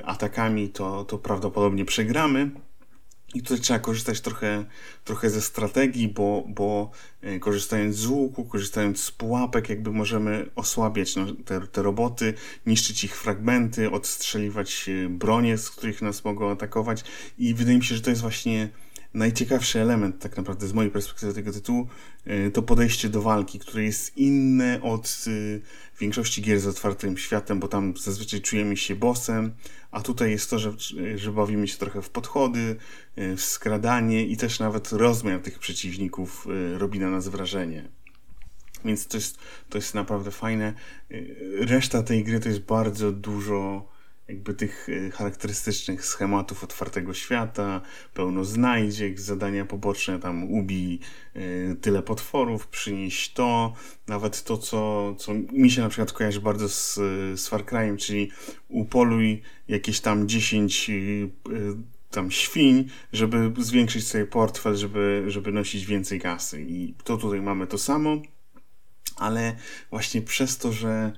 atakami, 0.03 0.69
to, 0.69 1.05
to 1.05 1.17
prawdopodobnie 1.17 1.85
przegramy. 1.85 2.51
I 3.33 3.41
tutaj 3.41 3.59
trzeba 3.59 3.79
korzystać 3.79 4.21
trochę, 4.21 4.65
trochę 5.03 5.29
ze 5.29 5.41
strategii, 5.41 6.07
bo, 6.07 6.43
bo 6.47 6.91
e, 7.21 7.39
korzystając 7.39 7.95
z 7.95 8.05
łuku, 8.05 8.45
korzystając 8.45 9.03
z 9.03 9.11
pułapek, 9.11 9.69
jakby 9.69 9.91
możemy 9.91 10.49
osłabiać 10.55 11.15
no, 11.15 11.25
te, 11.45 11.67
te 11.67 11.81
roboty, 11.81 12.33
niszczyć 12.65 13.03
ich 13.03 13.17
fragmenty, 13.17 13.91
odstrzeliwać 13.91 14.89
bronie, 15.09 15.57
z 15.57 15.69
których 15.69 16.01
nas 16.01 16.25
mogą 16.25 16.51
atakować. 16.51 17.03
I 17.37 17.53
wydaje 17.53 17.77
mi 17.77 17.83
się, 17.83 17.95
że 17.95 18.01
to 18.01 18.09
jest 18.09 18.21
właśnie 18.21 18.69
najciekawszy 19.13 19.79
element, 19.79 20.19
tak 20.19 20.37
naprawdę 20.37 20.67
z 20.67 20.73
mojej 20.73 20.91
perspektywy 20.91 21.33
tego 21.33 21.51
tytułu, 21.51 21.87
e, 22.25 22.51
to 22.51 22.61
podejście 22.61 23.09
do 23.09 23.21
walki, 23.21 23.59
które 23.59 23.83
jest 23.83 24.17
inne 24.17 24.81
od 24.81 25.25
większości 25.99 26.41
gier 26.41 26.59
z 26.59 26.67
otwartym 26.67 27.17
światem, 27.17 27.59
bo 27.59 27.67
tam 27.67 27.93
zazwyczaj 27.97 28.41
czujemy 28.41 28.77
się 28.77 28.95
bossem, 28.95 29.53
a 29.91 30.01
tutaj 30.01 30.31
jest 30.31 30.49
to, 30.49 30.59
że, 30.59 30.73
że 31.15 31.31
bawimy 31.31 31.67
się 31.67 31.77
trochę 31.77 32.01
w 32.01 32.09
podchody, 32.09 32.75
w 33.17 33.41
skradanie 33.41 34.25
i 34.25 34.37
też 34.37 34.59
nawet 34.59 34.91
rozmiar 34.91 35.39
tych 35.39 35.59
przeciwników 35.59 36.47
robi 36.77 36.99
na 36.99 37.09
nas 37.09 37.27
wrażenie. 37.27 37.89
Więc 38.85 39.07
to 39.07 39.17
jest, 39.17 39.37
to 39.69 39.77
jest 39.77 39.95
naprawdę 39.95 40.31
fajne. 40.31 40.73
Reszta 41.59 42.03
tej 42.03 42.23
gry 42.23 42.39
to 42.39 42.49
jest 42.49 42.61
bardzo 42.61 43.11
dużo 43.11 43.92
jakby 44.27 44.53
tych 44.53 44.89
e, 44.89 45.11
charakterystycznych 45.11 46.05
schematów 46.05 46.63
otwartego 46.63 47.13
świata, 47.13 47.81
pełno 48.13 48.43
znajdziek, 48.43 49.19
zadania 49.19 49.65
poboczne, 49.65 50.19
tam 50.19 50.43
ubij 50.43 50.99
y, 51.35 51.75
tyle 51.81 52.03
potworów, 52.03 52.67
przynieś 52.67 53.29
to, 53.29 53.73
nawet 54.07 54.43
to, 54.43 54.57
co, 54.57 55.15
co 55.15 55.33
mi 55.33 55.71
się 55.71 55.81
na 55.81 55.89
przykład 55.89 56.13
kojarzy 56.13 56.41
bardzo 56.41 56.69
z, 56.69 56.95
z 57.39 57.47
Far 57.47 57.65
Cry'em, 57.65 57.97
czyli 57.97 58.31
upoluj 58.67 59.41
jakieś 59.67 59.99
tam 59.99 60.27
10 60.27 60.89
y, 60.89 60.93
y, 60.93 61.29
tam 62.09 62.31
świń, 62.31 62.89
żeby 63.13 63.51
zwiększyć 63.57 64.07
sobie 64.07 64.25
portfel, 64.25 64.75
żeby, 64.75 65.23
żeby 65.27 65.51
nosić 65.51 65.85
więcej 65.85 66.19
kasy. 66.19 66.65
I 66.67 66.93
to 67.03 67.17
tutaj 67.17 67.41
mamy 67.41 67.67
to 67.67 67.77
samo, 67.77 68.21
ale 69.15 69.55
właśnie 69.89 70.21
przez 70.21 70.57
to, 70.57 70.71
że 70.71 71.13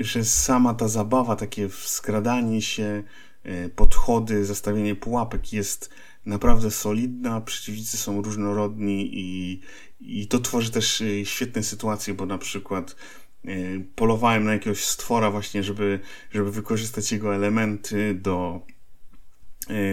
że 0.00 0.24
sama 0.24 0.74
ta 0.74 0.88
zabawa, 0.88 1.36
takie 1.36 1.68
skradanie 1.68 2.62
się, 2.62 3.02
e, 3.42 3.68
podchody, 3.68 4.44
zastawienie 4.44 4.96
pułapek 4.96 5.52
jest 5.52 5.90
naprawdę 6.26 6.70
solidna, 6.70 7.40
przeciwnicy 7.40 7.96
są 7.96 8.22
różnorodni 8.22 9.10
i, 9.12 9.60
i 10.00 10.26
to 10.26 10.38
tworzy 10.38 10.70
też 10.70 11.00
e, 11.00 11.24
świetne 11.24 11.62
sytuacje, 11.62 12.14
bo 12.14 12.26
na 12.26 12.38
przykład 12.38 12.96
polowałem 13.94 14.44
na 14.44 14.52
jakiegoś 14.52 14.84
stwora 14.84 15.30
właśnie, 15.30 15.62
żeby, 15.62 16.00
żeby 16.32 16.50
wykorzystać 16.52 17.12
jego 17.12 17.34
elementy 17.34 18.14
do 18.14 18.66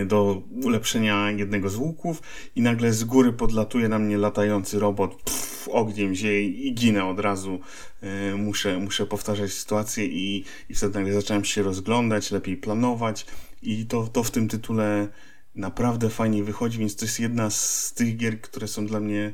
do 0.06 0.42
ulepszenia 0.64 1.32
jednego 1.32 1.70
z 1.70 1.76
łuków 1.76 2.22
i 2.56 2.62
nagle 2.62 2.94
z 2.94 3.04
góry 3.04 3.34
podlatuje 3.34 3.90
na 3.90 4.00
mnie 4.00 4.18
latający 4.18 4.80
robot, 4.80 5.16
pff, 5.24 5.70
ogniem 5.72 6.16
zieje 6.16 6.48
i 6.48 6.74
ginę 6.74 7.06
od 7.06 7.20
razu. 7.20 7.60
E, 8.02 8.36
muszę, 8.36 8.80
muszę 8.80 9.06
powtarzać 9.06 9.52
sytuację 9.52 10.06
i, 10.06 10.46
i 10.70 10.76
wtedy 10.76 11.00
nagle 11.00 11.14
zacząłem 11.14 11.46
się 11.46 11.64
rozglądać, 11.64 12.32
lepiej 12.32 12.58
planować 12.58 13.26
i 13.62 13.86
to, 13.86 14.08
to 14.08 14.24
w 14.24 14.32
tym 14.32 14.48
tytule 14.48 15.08
naprawdę 15.56 16.10
fajnie 16.10 16.44
wychodzi, 16.44 16.80
więc 16.80 16.96
to 16.96 17.06
jest 17.06 17.20
jedna 17.20 17.50
z 17.50 17.94
tych 17.94 18.18
gier, 18.18 18.42
które 18.42 18.68
są 18.68 18.88
dla 18.88 19.00
mnie 19.00 19.34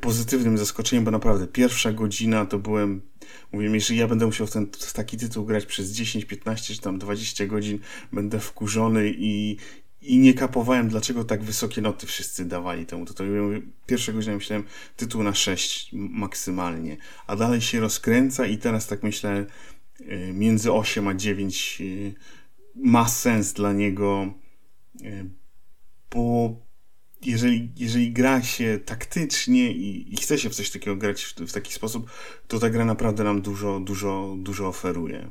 pozytywnym 0.00 0.58
zaskoczeniem, 0.58 1.04
bo 1.04 1.10
naprawdę 1.10 1.46
pierwsza 1.46 1.92
godzina 1.92 2.46
to 2.46 2.58
byłem 2.58 3.02
Mówię, 3.52 3.70
jeżeli 3.70 4.00
ja 4.00 4.08
będę 4.08 4.26
musiał 4.26 4.46
w, 4.46 4.50
ten, 4.50 4.66
w 4.78 4.92
taki 4.92 5.16
tytuł 5.16 5.44
grać 5.44 5.66
przez 5.66 5.90
10, 5.90 6.24
15 6.24 6.74
czy 6.74 6.80
tam 6.80 6.98
20 6.98 7.46
godzin, 7.46 7.78
będę 8.12 8.40
wkurzony 8.40 9.12
i, 9.16 9.56
i 10.02 10.18
nie 10.18 10.34
kapowałem, 10.34 10.88
dlaczego 10.88 11.24
tak 11.24 11.42
wysokie 11.42 11.80
noty 11.80 12.06
wszyscy 12.06 12.44
dawali 12.44 12.86
temu 12.86 13.06
tytułowi. 13.06 13.62
Pierwszego 13.86 14.18
godzina 14.18 14.34
myślałem 14.34 14.64
tytuł 14.96 15.22
na 15.22 15.34
6 15.34 15.90
maksymalnie, 15.92 16.96
a 17.26 17.36
dalej 17.36 17.60
się 17.60 17.80
rozkręca 17.80 18.46
i 18.46 18.58
teraz 18.58 18.86
tak 18.86 19.02
myślę 19.02 19.46
y, 20.00 20.32
między 20.34 20.72
8 20.72 21.08
a 21.08 21.14
9 21.14 21.78
y, 21.80 22.14
ma 22.74 23.08
sens 23.08 23.52
dla 23.52 23.72
niego, 23.72 24.34
bo 26.10 26.56
jeżeli, 27.24 27.72
jeżeli 27.76 28.12
gra 28.12 28.42
się 28.42 28.78
taktycznie 28.84 29.72
i, 29.72 30.14
i 30.14 30.16
chce 30.16 30.38
się 30.38 30.50
w 30.50 30.54
coś 30.54 30.70
takiego 30.70 30.96
grać 30.96 31.24
w, 31.24 31.34
w, 31.34 31.52
taki 31.52 31.72
sposób, 31.72 32.10
to 32.48 32.58
ta 32.58 32.70
gra 32.70 32.84
naprawdę 32.84 33.24
nam 33.24 33.42
dużo, 33.42 33.80
dużo, 33.80 34.36
dużo 34.38 34.68
oferuje. 34.68 35.30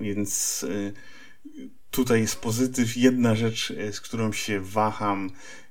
Więc 0.00 0.62
y, 0.62 0.92
tutaj 1.90 2.20
jest 2.20 2.36
pozytyw. 2.36 2.96
Jedna 2.96 3.34
rzecz, 3.34 3.70
y, 3.70 3.92
z 3.92 4.00
którą 4.00 4.32
się 4.32 4.60
waham 4.60 5.30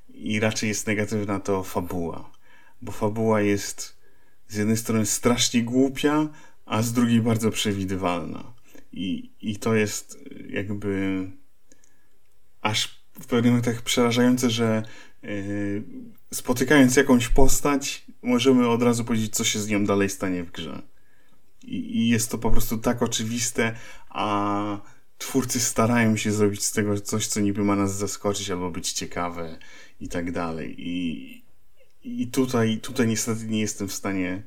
i 0.10 0.40
raczej 0.40 0.70
jest 0.70 0.88
negatywna, 0.88 1.40
to 1.40 1.64
fabuła. 1.64 2.32
Bo 2.82 2.92
fabuła 2.92 3.42
jest 3.42 3.98
z 4.48 4.56
jednej 4.56 4.78
strony 4.78 5.06
strasznie 5.06 5.64
głupia, 5.64 6.30
a 6.66 6.82
z 6.82 6.94
drugiej 6.94 7.22
bardzo 7.22 7.52
przewidywalna. 7.52 8.54
I, 8.92 9.32
i 9.42 9.58
to 9.58 9.76
jest 9.76 10.20
jakby 10.50 11.28
aż 12.62 13.04
w 13.22 13.26
pewnych 13.26 13.52
momentach 13.52 13.82
przerażające, 13.82 14.50
że 14.50 14.84
spotykając 16.34 16.96
jakąś 16.96 17.28
postać, 17.28 18.06
możemy 18.22 18.68
od 18.68 18.84
razu 18.84 19.06
powiedzieć, 19.06 19.36
co 19.36 19.44
się 19.44 19.60
z 19.60 19.68
nią 19.68 19.86
dalej 19.86 20.10
stanie 20.10 20.44
w 20.44 20.52
grze. 20.52 20.82
I, 21.64 22.10
jest 22.10 22.32
to 22.32 22.38
po 22.38 22.52
prostu 22.52 22.78
tak 22.78 23.02
oczywiste, 23.02 23.76
a 24.10 24.78
twórcy 25.18 25.60
starają 25.60 26.18
się 26.18 26.32
zrobić 26.32 26.64
z 26.64 26.72
tego 26.72 27.00
coś, 27.00 27.28
co 27.28 27.40
niby 27.40 27.64
ma 27.64 27.76
nas 27.76 27.98
zaskoczyć 27.98 28.52
albo 28.52 28.72
być 28.72 28.92
ciekawe 28.92 29.58
i 30.00 30.10
tak 30.10 30.32
dalej. 30.32 30.76
I, 30.78 31.44
i 32.04 32.28
tutaj, 32.28 32.78
tutaj 32.78 33.08
niestety 33.08 33.46
nie 33.46 33.60
jestem 33.60 33.88
w 33.88 33.94
stanie 33.94 34.44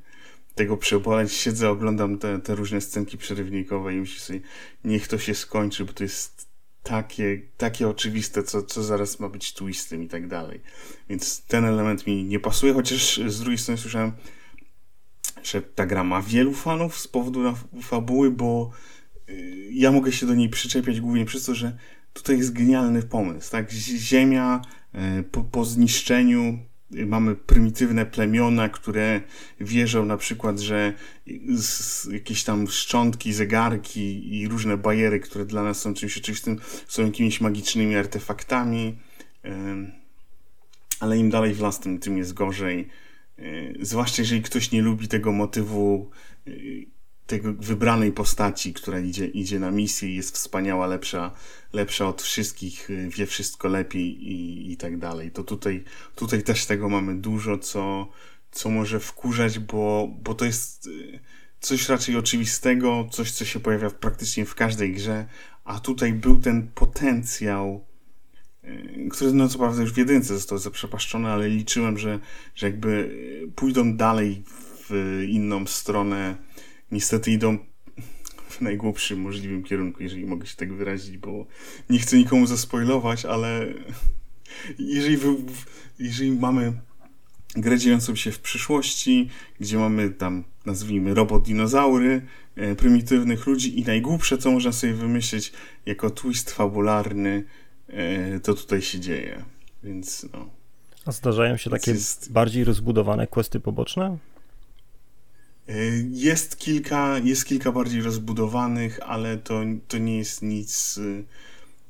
tego 0.54 0.76
przeboleć. 0.76 1.32
Siedzę, 1.32 1.70
oglądam 1.70 2.18
te, 2.18 2.38
te 2.38 2.54
różne 2.54 2.80
scenki 2.80 3.18
przerywnikowe 3.18 3.94
i 3.94 3.96
myślę 3.96 4.20
sobie, 4.20 4.40
niech 4.84 5.08
to 5.08 5.18
się 5.18 5.34
skończy, 5.34 5.84
bo 5.84 5.92
to 5.92 6.04
jest 6.04 6.48
takie, 6.88 7.42
takie 7.56 7.88
oczywiste, 7.88 8.42
co, 8.42 8.62
co 8.62 8.82
zaraz 8.82 9.20
ma 9.20 9.28
być 9.28 9.52
twistem 9.52 10.02
i 10.02 10.08
tak 10.08 10.28
dalej. 10.28 10.60
Więc 11.08 11.42
ten 11.42 11.64
element 11.64 12.06
mi 12.06 12.24
nie 12.24 12.40
pasuje, 12.40 12.72
chociaż 12.72 13.20
z 13.26 13.40
drugiej 13.40 13.58
strony 13.58 13.78
słyszałem, 13.78 14.12
że 15.42 15.62
ta 15.62 15.86
gra 15.86 16.04
ma 16.04 16.22
wielu 16.22 16.52
fanów 16.52 16.98
z 16.98 17.08
powodu 17.08 17.54
fabuły, 17.82 18.30
bo 18.30 18.70
y, 19.28 19.68
ja 19.72 19.92
mogę 19.92 20.12
się 20.12 20.26
do 20.26 20.34
niej 20.34 20.48
przyczepiać 20.48 21.00
głównie 21.00 21.24
przez 21.24 21.44
to, 21.44 21.54
że 21.54 21.76
tutaj 22.12 22.38
jest 22.38 22.52
genialny 22.52 23.02
pomysł, 23.02 23.50
tak? 23.50 23.70
Ziemia 23.70 24.62
y, 24.94 25.22
po, 25.22 25.44
po 25.44 25.64
zniszczeniu 25.64 26.58
mamy 26.90 27.36
prymitywne 27.36 28.06
plemiona, 28.06 28.68
które 28.68 29.20
wierzą 29.60 30.04
na 30.04 30.16
przykład, 30.16 30.58
że 30.60 30.92
jakieś 32.12 32.44
tam 32.44 32.68
szczątki, 32.68 33.32
zegarki 33.32 34.34
i 34.36 34.48
różne 34.48 34.76
bajery, 34.76 35.20
które 35.20 35.44
dla 35.44 35.62
nas 35.62 35.80
są 35.80 35.94
czymś 35.94 36.18
oczywistym, 36.18 36.58
są 36.88 37.04
jakimiś 37.04 37.40
magicznymi 37.40 37.96
artefaktami, 37.96 38.98
ale 41.00 41.18
im 41.18 41.30
dalej 41.30 41.54
w 41.54 41.60
las, 41.60 41.80
tym, 41.80 41.98
tym 41.98 42.18
jest 42.18 42.34
gorzej. 42.34 42.88
E, 43.38 43.42
zwłaszcza 43.80 44.22
jeżeli 44.22 44.42
ktoś 44.42 44.72
nie 44.72 44.82
lubi 44.82 45.08
tego 45.08 45.32
motywu 45.32 46.10
e, 46.46 46.50
tego 47.26 47.52
wybranej 47.52 48.12
postaci, 48.12 48.72
która 48.72 49.00
idzie, 49.00 49.26
idzie 49.26 49.58
na 49.58 49.70
misję 49.70 50.08
i 50.08 50.16
jest 50.16 50.34
wspaniała, 50.34 50.86
lepsza, 50.86 51.32
lepsza 51.72 52.08
od 52.08 52.22
wszystkich, 52.22 52.90
y, 52.90 53.08
wie 53.08 53.26
wszystko 53.26 53.68
lepiej 53.68 54.32
i, 54.32 54.72
i 54.72 54.76
tak 54.76 54.98
dalej. 54.98 55.30
To 55.30 55.44
tutaj, 55.44 55.84
tutaj 56.14 56.42
też 56.42 56.66
tego 56.66 56.88
mamy 56.88 57.14
dużo, 57.14 57.58
co, 57.58 58.08
co 58.50 58.70
może 58.70 59.00
wkurzać, 59.00 59.58
bo, 59.58 60.08
bo 60.22 60.34
to 60.34 60.44
jest 60.44 60.86
y, 60.86 61.20
coś 61.60 61.88
raczej 61.88 62.16
oczywistego, 62.16 63.08
coś, 63.10 63.32
co 63.32 63.44
się 63.44 63.60
pojawia 63.60 63.90
praktycznie 63.90 64.44
w 64.44 64.54
każdej 64.54 64.92
grze, 64.92 65.26
a 65.64 65.80
tutaj 65.80 66.12
był 66.12 66.38
ten 66.38 66.68
potencjał, 66.74 67.84
y, 68.64 69.08
który 69.10 69.32
no 69.32 69.48
co 69.48 69.58
prawda 69.58 69.82
już 69.82 69.92
w 69.92 69.98
jedynce 69.98 70.34
został 70.34 70.58
zaprzepaszczony, 70.58 71.28
ale 71.28 71.48
liczyłem, 71.48 71.98
że, 71.98 72.18
że 72.54 72.66
jakby 72.66 73.16
pójdą 73.56 73.96
dalej 73.96 74.42
w 74.88 75.22
inną 75.28 75.66
stronę 75.66 76.45
niestety 76.92 77.30
idą 77.30 77.58
w 78.48 78.60
najgłupszym 78.60 79.20
możliwym 79.20 79.62
kierunku, 79.62 80.02
jeżeli 80.02 80.26
mogę 80.26 80.46
się 80.46 80.56
tak 80.56 80.72
wyrazić, 80.72 81.18
bo 81.18 81.46
nie 81.90 81.98
chcę 81.98 82.16
nikomu 82.16 82.46
zaspoilować, 82.46 83.24
ale 83.24 83.66
jeżeli, 84.78 85.16
wy, 85.16 85.34
jeżeli 85.98 86.32
mamy 86.32 86.72
grę 87.56 87.78
dziejącą 87.78 88.14
się 88.14 88.32
w 88.32 88.40
przyszłości, 88.40 89.28
gdzie 89.60 89.78
mamy 89.78 90.10
tam, 90.10 90.44
nazwijmy, 90.66 91.14
robot 91.14 91.44
dinozaury, 91.44 92.26
e, 92.56 92.74
prymitywnych 92.74 93.46
ludzi 93.46 93.80
i 93.80 93.84
najgłupsze, 93.84 94.38
co 94.38 94.50
można 94.50 94.72
sobie 94.72 94.94
wymyślić 94.94 95.52
jako 95.86 96.10
twist 96.10 96.50
fabularny, 96.50 97.44
e, 97.88 98.40
to 98.40 98.54
tutaj 98.54 98.82
się 98.82 99.00
dzieje. 99.00 99.44
Więc 99.84 100.26
no. 100.32 100.50
A 101.06 101.12
zdarzają 101.12 101.56
się 101.56 101.70
takie 101.70 101.90
jest... 101.90 102.32
bardziej 102.32 102.64
rozbudowane 102.64 103.26
questy 103.26 103.60
poboczne? 103.60 104.18
Y, 105.68 106.08
jest 106.10 106.58
kilka, 106.58 107.18
jest 107.18 107.44
kilka 107.44 107.72
bardziej 107.72 108.02
rozbudowanych, 108.02 109.00
ale 109.02 109.36
to, 109.36 109.60
to 109.88 109.98
nie 109.98 110.18
jest 110.18 110.42
nic, 110.42 110.98
y, 110.98 111.24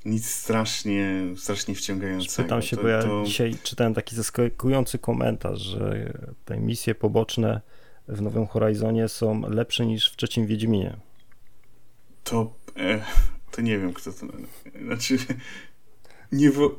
nic 0.04 0.26
strasznie, 0.26 1.22
strasznie 1.36 1.74
wciągającego. 1.74 2.42
Pytam 2.42 2.62
się, 2.62 2.76
to, 2.76 2.82
bo 2.82 2.88
ja 2.88 3.02
to... 3.02 3.22
dzisiaj 3.26 3.54
czytałem 3.62 3.94
taki 3.94 4.16
zaskakujący 4.16 4.98
komentarz, 4.98 5.60
że 5.60 6.12
te 6.44 6.60
misje 6.60 6.94
poboczne 6.94 7.60
w 8.08 8.22
Nowym 8.22 8.46
Horizonie 8.46 9.08
są 9.08 9.40
lepsze 9.40 9.86
niż 9.86 10.10
w 10.12 10.16
trzecim 10.16 10.46
Wiedźminie. 10.46 10.96
To, 12.24 12.54
e, 12.76 13.04
to 13.50 13.62
nie 13.62 13.78
wiem, 13.78 13.92
kto 13.92 14.12
to... 14.12 14.26
Znaczy, 14.84 15.18
nie, 16.32 16.50
wo... 16.50 16.76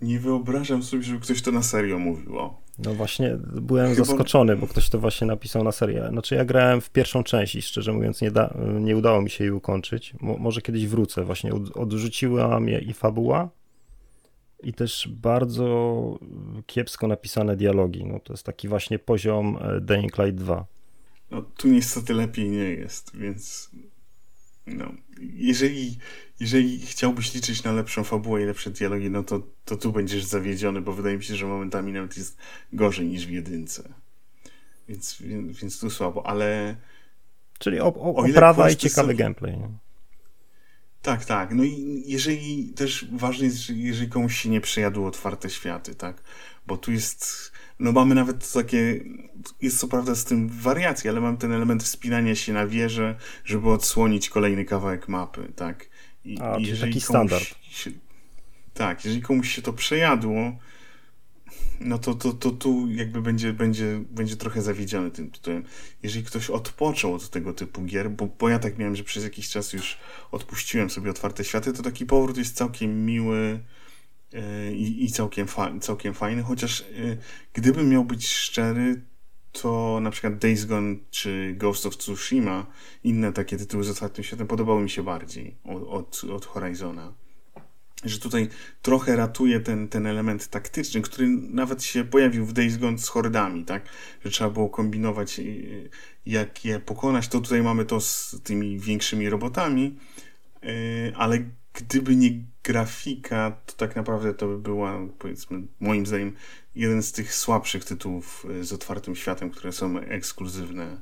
nie 0.00 0.20
wyobrażam 0.20 0.82
sobie, 0.82 1.02
żeby 1.02 1.20
ktoś 1.20 1.42
to 1.42 1.52
na 1.52 1.62
serio 1.62 1.98
mówił. 1.98 2.38
O. 2.38 2.62
No 2.78 2.94
właśnie, 2.94 3.38
byłem 3.60 3.94
Chyba... 3.94 4.04
zaskoczony, 4.04 4.56
bo 4.56 4.66
ktoś 4.66 4.88
to 4.88 4.98
właśnie 4.98 5.26
napisał 5.26 5.64
na 5.64 5.72
serię. 5.72 6.08
Znaczy 6.10 6.34
ja 6.34 6.44
grałem 6.44 6.80
w 6.80 6.90
pierwszą 6.90 7.22
część 7.22 7.54
i 7.54 7.62
szczerze 7.62 7.92
mówiąc 7.92 8.20
nie, 8.20 8.30
da, 8.30 8.54
nie 8.80 8.96
udało 8.96 9.22
mi 9.22 9.30
się 9.30 9.44
jej 9.44 9.50
ukończyć. 9.50 10.14
Mo, 10.20 10.36
może 10.36 10.62
kiedyś 10.62 10.86
wrócę. 10.86 11.24
Właśnie 11.24 11.52
od, 11.54 11.76
odrzuciła 11.76 12.60
mnie 12.60 12.78
i 12.78 12.92
fabuła 12.92 13.50
i 14.62 14.72
też 14.72 15.08
bardzo 15.12 16.18
kiepsko 16.66 17.06
napisane 17.06 17.56
dialogi. 17.56 18.06
No 18.06 18.20
to 18.20 18.32
jest 18.32 18.44
taki 18.44 18.68
właśnie 18.68 18.98
poziom 18.98 19.58
e, 19.60 19.80
Dying 19.80 20.18
Light 20.18 20.34
2. 20.34 20.66
No 21.30 21.42
tu 21.42 21.68
niestety 21.68 22.14
lepiej 22.14 22.50
nie 22.50 22.70
jest, 22.70 23.16
więc 23.16 23.70
no, 24.74 24.92
jeżeli, 25.34 25.98
jeżeli 26.40 26.86
chciałbyś 26.86 27.34
liczyć 27.34 27.62
na 27.62 27.72
lepszą 27.72 28.04
fabułę 28.04 28.42
i 28.42 28.44
lepsze 28.44 28.70
dialogi, 28.70 29.10
no 29.10 29.22
to, 29.22 29.42
to 29.64 29.76
tu 29.76 29.92
będziesz 29.92 30.24
zawiedziony, 30.24 30.80
bo 30.80 30.92
wydaje 30.92 31.16
mi 31.16 31.24
się, 31.24 31.36
że 31.36 31.46
momentami 31.46 31.92
nawet 31.92 32.16
jest 32.16 32.36
gorzej 32.72 33.06
niż 33.06 33.26
w 33.26 33.30
jedynce. 33.30 33.88
Więc, 34.88 35.16
więc, 35.20 35.58
więc 35.58 35.80
tu 35.80 35.90
słabo, 35.90 36.26
ale... 36.26 36.76
Czyli 37.58 37.80
op 37.80 37.96
oprawa 37.96 38.70
i 38.70 38.76
ciekawy 38.76 39.12
są... 39.12 39.18
gameplay. 39.18 39.58
Nie? 39.58 39.68
Tak, 41.02 41.24
tak. 41.24 41.54
No 41.54 41.64
i 41.64 42.02
jeżeli 42.06 42.68
też 42.68 43.06
ważne 43.12 43.44
jest, 43.44 43.56
że 43.56 43.74
jeżeli 43.74 44.08
komuś 44.08 44.36
się 44.36 44.48
nie 44.48 44.60
przejadły 44.60 45.06
otwarte 45.06 45.50
światy, 45.50 45.94
tak? 45.94 46.22
Bo 46.68 46.76
tu 46.76 46.92
jest 46.92 47.52
no 47.78 47.92
mamy 47.92 48.14
nawet 48.14 48.52
takie, 48.52 49.00
jest 49.62 49.78
co 49.78 49.88
prawda 49.88 50.14
z 50.14 50.24
tym 50.24 50.48
wariacje, 50.48 51.10
ale 51.10 51.20
mam 51.20 51.36
ten 51.36 51.52
element 51.52 51.82
wspinania 51.82 52.34
się 52.34 52.52
na 52.52 52.66
wieżę, 52.66 53.16
żeby 53.44 53.70
odsłonić 53.70 54.28
kolejny 54.28 54.64
kawałek 54.64 55.08
mapy, 55.08 55.52
tak? 55.56 55.88
I, 56.24 56.38
A, 56.40 56.56
jeżeli 56.58 56.92
taki 56.92 57.00
standard. 57.00 57.54
Się, 57.62 57.90
tak, 58.74 59.04
jeżeli 59.04 59.22
komuś 59.22 59.54
się 59.54 59.62
to 59.62 59.72
przejadło, 59.72 60.58
no 61.80 61.98
to, 61.98 62.14
to, 62.14 62.32
to 62.32 62.50
tu 62.50 62.88
jakby 62.90 63.22
będzie, 63.22 63.52
będzie, 63.52 64.04
będzie 64.10 64.36
trochę 64.36 64.62
zawiedziony 64.62 65.10
tym 65.10 65.30
tytułem. 65.30 65.64
Jeżeli 66.02 66.24
ktoś 66.24 66.50
odpoczął 66.50 67.14
od 67.14 67.30
tego 67.30 67.52
typu 67.52 67.82
gier, 67.82 68.10
bo, 68.10 68.26
bo 68.26 68.48
ja 68.48 68.58
tak 68.58 68.78
miałem, 68.78 68.96
że 68.96 69.04
przez 69.04 69.24
jakiś 69.24 69.48
czas 69.48 69.72
już 69.72 69.98
odpuściłem 70.32 70.90
sobie 70.90 71.10
otwarte 71.10 71.44
światy, 71.44 71.72
to 71.72 71.82
taki 71.82 72.06
powrót 72.06 72.38
jest 72.38 72.56
całkiem 72.56 73.06
miły, 73.06 73.60
i, 74.72 75.04
i 75.04 75.10
całkiem, 75.10 75.46
fa 75.46 75.72
całkiem 75.80 76.14
fajny, 76.14 76.42
chociaż 76.42 76.80
y, 76.80 77.18
gdybym 77.52 77.88
miał 77.88 78.04
być 78.04 78.28
szczery, 78.28 79.02
to 79.52 79.98
na 80.02 80.10
przykład 80.10 80.38
Days 80.38 80.64
Gone 80.64 80.96
czy 81.10 81.54
Ghost 81.56 81.86
of 81.86 81.96
Tsushima, 81.96 82.66
inne 83.04 83.32
takie 83.32 83.56
tytuły 83.56 83.84
z 83.84 83.90
otwartym 83.90 84.24
światem 84.24 84.46
podobały 84.46 84.82
mi 84.82 84.90
się 84.90 85.02
bardziej 85.02 85.56
od, 85.64 85.82
od, 85.82 86.24
od 86.30 86.46
Horizona. 86.46 87.12
Że 88.04 88.18
tutaj 88.18 88.48
trochę 88.82 89.16
ratuje 89.16 89.60
ten, 89.60 89.88
ten 89.88 90.06
element 90.06 90.48
taktyczny, 90.48 91.00
który 91.00 91.28
nawet 91.28 91.84
się 91.84 92.04
pojawił 92.04 92.46
w 92.46 92.52
Days 92.52 92.76
Gone 92.76 92.98
z 92.98 93.08
hordami, 93.08 93.64
tak? 93.64 93.88
Że 94.24 94.30
trzeba 94.30 94.50
było 94.50 94.68
kombinować, 94.68 95.38
y, 95.38 95.90
jak 96.26 96.64
je 96.64 96.80
pokonać. 96.80 97.28
To 97.28 97.40
tutaj 97.40 97.62
mamy 97.62 97.84
to 97.84 98.00
z 98.00 98.36
tymi 98.44 98.78
większymi 98.78 99.30
robotami, 99.30 99.98
y, 100.64 101.12
ale 101.16 101.38
gdyby 101.78 102.16
nie 102.16 102.30
grafika, 102.64 103.56
to 103.66 103.72
tak 103.72 103.96
naprawdę 103.96 104.34
to 104.34 104.46
by 104.46 104.58
była, 104.58 104.98
powiedzmy, 105.18 105.62
moim 105.80 106.06
zdaniem, 106.06 106.32
jeden 106.74 107.02
z 107.02 107.12
tych 107.12 107.34
słabszych 107.34 107.84
tytułów 107.84 108.46
e, 108.60 108.64
z 108.64 108.72
otwartym 108.72 109.16
światem, 109.16 109.50
które 109.50 109.72
są 109.72 109.98
ekskluzywne 109.98 111.00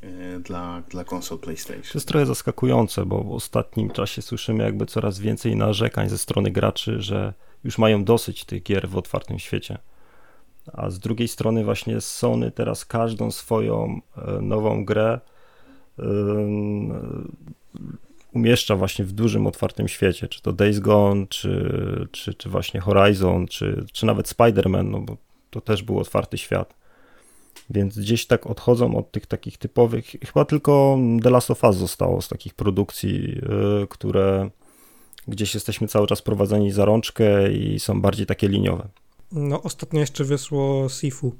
e, 0.00 0.40
dla, 0.40 0.82
dla 0.88 1.04
konsol 1.04 1.38
PlayStation. 1.38 1.82
To 1.92 1.98
jest 1.98 2.08
trochę 2.08 2.26
zaskakujące, 2.26 3.06
bo 3.06 3.24
w 3.24 3.32
ostatnim 3.32 3.90
czasie 3.90 4.22
słyszymy 4.22 4.64
jakby 4.64 4.86
coraz 4.86 5.18
więcej 5.18 5.56
narzekań 5.56 6.08
ze 6.08 6.18
strony 6.18 6.50
graczy, 6.50 7.02
że 7.02 7.34
już 7.64 7.78
mają 7.78 8.04
dosyć 8.04 8.44
tych 8.44 8.62
gier 8.62 8.88
w 8.88 8.96
otwartym 8.96 9.38
świecie. 9.38 9.78
A 10.72 10.90
z 10.90 10.98
drugiej 10.98 11.28
strony 11.28 11.64
właśnie 11.64 12.00
Sony 12.00 12.50
teraz 12.50 12.84
każdą 12.84 13.30
swoją 13.30 14.00
e, 14.16 14.40
nową 14.40 14.84
grę 14.84 15.20
umieszcza 18.36 18.76
właśnie 18.76 19.04
w 19.04 19.12
dużym, 19.12 19.46
otwartym 19.46 19.88
świecie, 19.88 20.28
czy 20.28 20.42
to 20.42 20.52
Days 20.52 20.78
Gone, 20.78 21.26
czy, 21.26 22.08
czy, 22.12 22.34
czy 22.34 22.48
właśnie 22.48 22.80
Horizon, 22.80 23.46
czy, 23.46 23.84
czy 23.92 24.06
nawet 24.06 24.28
Spider-Man, 24.28 24.84
no 24.84 25.00
bo 25.00 25.16
to 25.50 25.60
też 25.60 25.82
był 25.82 25.98
otwarty 25.98 26.38
świat. 26.38 26.74
Więc 27.70 27.98
gdzieś 27.98 28.26
tak 28.26 28.46
odchodzą 28.46 28.96
od 28.96 29.12
tych 29.12 29.26
takich 29.26 29.58
typowych, 29.58 30.06
chyba 30.06 30.44
tylko 30.44 30.98
The 31.22 31.30
Last 31.30 31.50
of 31.50 31.64
Us 31.64 31.76
zostało 31.76 32.22
z 32.22 32.28
takich 32.28 32.54
produkcji, 32.54 33.40
yy, 33.80 33.86
które 33.90 34.50
gdzieś 35.28 35.54
jesteśmy 35.54 35.88
cały 35.88 36.06
czas 36.06 36.22
prowadzeni 36.22 36.72
za 36.72 36.84
rączkę 36.84 37.52
i 37.52 37.80
są 37.80 38.00
bardziej 38.00 38.26
takie 38.26 38.48
liniowe. 38.48 38.88
No 39.32 39.62
ostatnio 39.62 40.00
jeszcze 40.00 40.24
wysło 40.24 40.88
Sifu. 40.88 41.34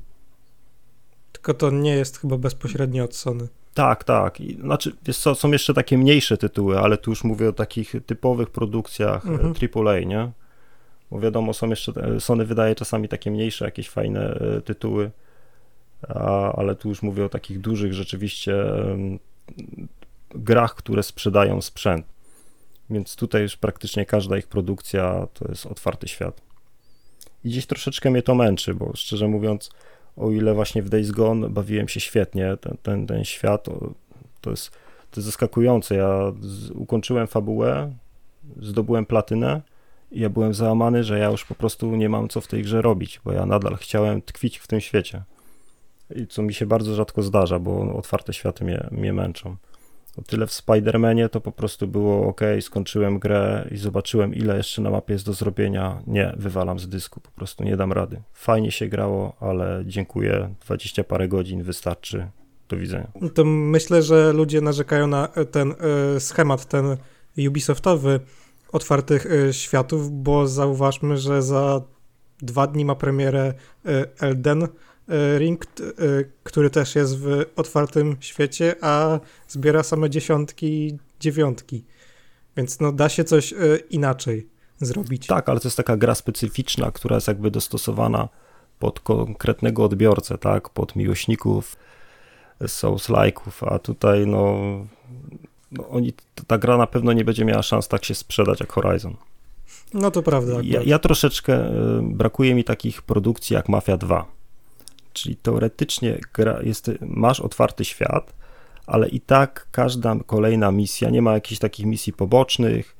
Tylko 1.32 1.54
to 1.54 1.70
nie 1.70 1.90
jest 1.90 2.18
chyba 2.18 2.38
bezpośrednio 2.38 3.04
od 3.04 3.14
Sony. 3.14 3.48
Tak, 3.76 4.04
tak. 4.04 4.40
I, 4.40 4.54
znaczy, 4.54 4.92
wiesz 5.02 5.18
co, 5.18 5.34
są 5.34 5.50
jeszcze 5.50 5.74
takie 5.74 5.98
mniejsze 5.98 6.36
tytuły, 6.36 6.78
ale 6.78 6.98
tu 6.98 7.10
już 7.10 7.24
mówię 7.24 7.48
o 7.48 7.52
takich 7.52 7.94
typowych 8.06 8.50
produkcjach 8.50 9.26
e, 9.26 9.28
mhm. 9.28 9.54
AAA, 9.74 10.00
nie? 10.00 10.30
Bo 11.10 11.20
wiadomo, 11.20 11.54
są 11.54 11.70
jeszcze, 11.70 11.92
e, 11.92 12.20
Sony 12.20 12.44
wydaje 12.44 12.74
czasami 12.74 13.08
takie 13.08 13.30
mniejsze, 13.30 13.64
jakieś 13.64 13.88
fajne 13.88 14.20
e, 14.20 14.60
tytuły, 14.60 15.10
a, 16.08 16.52
ale 16.52 16.74
tu 16.74 16.88
już 16.88 17.02
mówię 17.02 17.24
o 17.24 17.28
takich 17.28 17.60
dużych 17.60 17.92
rzeczywiście 17.92 18.54
grach, 20.30 20.74
które 20.74 21.02
sprzedają 21.02 21.62
sprzęt. 21.62 22.06
Więc 22.90 23.16
tutaj 23.16 23.42
już 23.42 23.56
praktycznie 23.56 24.06
każda 24.06 24.38
ich 24.38 24.46
produkcja 24.46 25.26
to 25.34 25.48
jest 25.48 25.66
otwarty 25.66 26.08
świat. 26.08 26.42
I 27.44 27.48
gdzieś 27.48 27.66
troszeczkę 27.66 28.10
mnie 28.10 28.22
to 28.22 28.34
męczy, 28.34 28.74
bo 28.74 28.92
szczerze 28.94 29.28
mówiąc, 29.28 29.70
o 30.16 30.30
ile 30.30 30.54
właśnie 30.54 30.82
w 30.82 30.88
Days 30.88 31.10
Gone 31.10 31.48
bawiłem 31.48 31.88
się 31.88 32.00
świetnie, 32.00 32.56
ten, 32.60 32.76
ten, 32.82 33.06
ten 33.06 33.24
świat 33.24 33.64
to, 34.40 34.50
jest, 34.50 34.70
to 35.10 35.20
jest 35.20 35.26
zaskakujące. 35.26 35.94
Ja 35.94 36.32
z, 36.40 36.70
ukończyłem 36.70 37.26
fabułę, 37.26 37.92
zdobyłem 38.62 39.06
platynę 39.06 39.62
i 40.12 40.20
ja 40.20 40.28
byłem 40.28 40.54
załamany, 40.54 41.04
że 41.04 41.18
ja 41.18 41.30
już 41.30 41.44
po 41.44 41.54
prostu 41.54 41.96
nie 41.96 42.08
mam 42.08 42.28
co 42.28 42.40
w 42.40 42.46
tej 42.46 42.62
grze 42.62 42.82
robić, 42.82 43.20
bo 43.24 43.32
ja 43.32 43.46
nadal 43.46 43.76
chciałem 43.76 44.22
tkwić 44.22 44.58
w 44.58 44.66
tym 44.66 44.80
świecie. 44.80 45.22
I 46.16 46.26
co 46.26 46.42
mi 46.42 46.54
się 46.54 46.66
bardzo 46.66 46.94
rzadko 46.94 47.22
zdarza, 47.22 47.58
bo 47.58 47.96
otwarte 47.96 48.32
światy 48.32 48.64
mnie, 48.64 48.86
mnie 48.90 49.12
męczą. 49.12 49.56
O 50.18 50.22
tyle 50.22 50.46
w 50.46 50.50
Spider-Manie 50.50 51.28
to 51.28 51.40
po 51.40 51.52
prostu 51.52 51.88
było 51.88 52.28
ok, 52.28 52.40
skończyłem 52.60 53.18
grę 53.18 53.68
i 53.70 53.76
zobaczyłem, 53.76 54.34
ile 54.34 54.56
jeszcze 54.56 54.82
na 54.82 54.90
mapie 54.90 55.12
jest 55.12 55.26
do 55.26 55.32
zrobienia. 55.32 56.02
Nie, 56.06 56.34
wywalam 56.36 56.78
z 56.78 56.88
dysku, 56.88 57.20
po 57.20 57.30
prostu 57.30 57.64
nie 57.64 57.76
dam 57.76 57.92
rady. 57.92 58.22
Fajnie 58.32 58.70
się 58.70 58.86
grało, 58.88 59.36
ale 59.40 59.82
dziękuję, 59.86 60.54
20 60.66 61.04
parę 61.04 61.28
godzin 61.28 61.62
wystarczy 61.62 62.26
Do 62.68 62.76
widzenia. 62.76 63.08
To 63.34 63.44
myślę, 63.44 64.02
że 64.02 64.32
ludzie 64.32 64.60
narzekają 64.60 65.06
na 65.06 65.28
ten 65.50 65.74
y, 66.16 66.20
schemat, 66.20 66.66
ten 66.66 66.96
Ubisoftowy 67.48 68.20
otwartych 68.72 69.26
y, 69.26 69.52
światów, 69.52 70.22
bo 70.22 70.46
zauważmy, 70.46 71.16
że 71.16 71.42
za 71.42 71.80
dwa 72.42 72.66
dni 72.66 72.84
ma 72.84 72.94
premierę 72.94 73.54
Elden 74.20 74.68
Ring, 75.38 75.66
który 76.42 76.70
też 76.70 76.94
jest 76.94 77.18
w 77.18 77.44
otwartym 77.56 78.16
świecie, 78.20 78.74
a 78.80 79.20
zbiera 79.48 79.82
same 79.82 80.10
dziesiątki, 80.10 80.98
dziewiątki. 81.20 81.84
Więc 82.56 82.80
no 82.80 82.92
da 82.92 83.08
się 83.08 83.24
coś 83.24 83.54
inaczej 83.90 84.48
zrobić. 84.80 85.26
Tak, 85.26 85.48
ale 85.48 85.60
to 85.60 85.68
jest 85.68 85.76
taka 85.76 85.96
gra 85.96 86.14
specyficzna, 86.14 86.90
która 86.90 87.16
jest 87.16 87.28
jakby 87.28 87.50
dostosowana 87.50 88.28
pod 88.78 89.00
konkretnego 89.00 89.84
odbiorcę, 89.84 90.38
tak, 90.38 90.68
pod 90.68 90.96
miłośników 90.96 91.76
Souls-like'ów, 92.60 93.74
a 93.74 93.78
tutaj 93.78 94.26
no, 94.26 94.56
no 95.72 95.88
oni, 95.88 96.12
ta 96.46 96.58
gra 96.58 96.76
na 96.76 96.86
pewno 96.86 97.12
nie 97.12 97.24
będzie 97.24 97.44
miała 97.44 97.62
szans 97.62 97.88
tak 97.88 98.04
się 98.04 98.14
sprzedać 98.14 98.60
jak 98.60 98.72
Horizon. 98.72 99.16
No 99.94 100.10
to 100.10 100.22
prawda. 100.22 100.52
Ja, 100.62 100.82
ja, 100.82 100.98
troszeczkę, 100.98 101.70
brakuje 102.02 102.54
mi 102.54 102.64
takich 102.64 103.02
produkcji 103.02 103.54
jak 103.54 103.68
Mafia 103.68 103.96
2, 103.96 104.35
czyli 105.16 105.36
teoretycznie 105.36 106.18
gra 106.34 106.62
jest, 106.62 106.90
masz 107.00 107.40
otwarty 107.40 107.84
świat, 107.84 108.34
ale 108.86 109.08
i 109.08 109.20
tak 109.20 109.68
każda 109.70 110.16
kolejna 110.26 110.72
misja, 110.72 111.10
nie 111.10 111.22
ma 111.22 111.32
jakichś 111.34 111.58
takich 111.58 111.86
misji 111.86 112.12
pobocznych, 112.12 112.96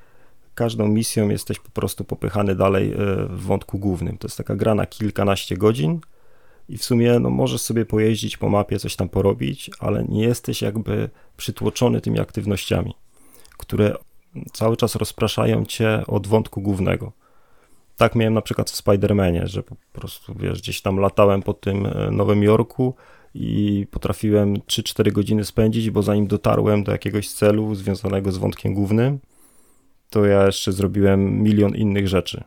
każdą 0.55 0.89
misją 0.89 1.29
jesteś 1.29 1.59
po 1.59 1.71
prostu 1.71 2.05
popychany 2.05 2.55
dalej 2.55 2.93
y, 2.93 2.97
w 3.29 3.41
wątku 3.41 3.79
głównym. 3.79 4.19
To 4.19 4.27
jest 4.27 4.37
taka 4.37 4.57
gra 4.57 4.75
na 4.75 4.87
kilkanaście 4.87 5.57
godzin, 5.57 6.01
i 6.69 6.79
w 6.79 6.85
sumie 6.85 7.19
no, 7.19 7.31
możesz 7.31 7.61
sobie 7.61 7.87
pojeździć 7.87 8.37
po 8.37 8.49
mapie, 8.49 8.79
coś 8.79 8.97
tam 8.97 9.09
porobić, 9.09 9.71
ale 9.79 10.05
nie 10.05 10.23
jesteś 10.23 10.63
jakby 10.63 11.11
przytłoczony 11.37 12.01
tymi 12.01 12.21
aktywnościami, 12.21 12.95
które 13.57 13.95
cały 14.53 14.77
czas 14.77 14.95
rozpraszają 14.95 15.65
cię 15.65 16.03
od 16.07 16.27
wątku 16.27 16.61
głównego. 16.63 17.13
Tak 17.97 18.15
miałem 18.15 18.35
na 18.35 18.43
przykład 18.43 18.71
w 18.71 18.83
Spider-Manie, 18.83 19.47
że 19.47 19.63
po 19.63 19.77
prostu, 19.93 20.35
wiesz, 20.35 20.63
gdzieś 20.63 20.83
tam 20.83 20.97
latałem 20.97 21.43
po 21.43 21.55
tym 21.55 21.87
e, 21.87 22.11
Nowym 22.11 22.43
Jorku 22.43 22.95
i 23.35 23.87
potrafiłem 23.91 24.57
3-4 24.57 25.13
godziny 25.13 25.45
spędzić, 25.45 25.91
bo 25.91 26.03
zanim 26.03 26.27
dotarłem 26.27 26.85
do 26.85 26.93
jakiegoś 26.93 27.29
celu 27.29 27.75
związanego 27.75 28.33
z 28.33 28.37
wątkiem 28.37 28.75
głównym, 28.75 29.19
to 30.11 30.25
ja 30.25 30.47
jeszcze 30.47 30.73
zrobiłem 30.73 31.43
milion 31.43 31.75
innych 31.75 32.09
rzeczy. 32.09 32.45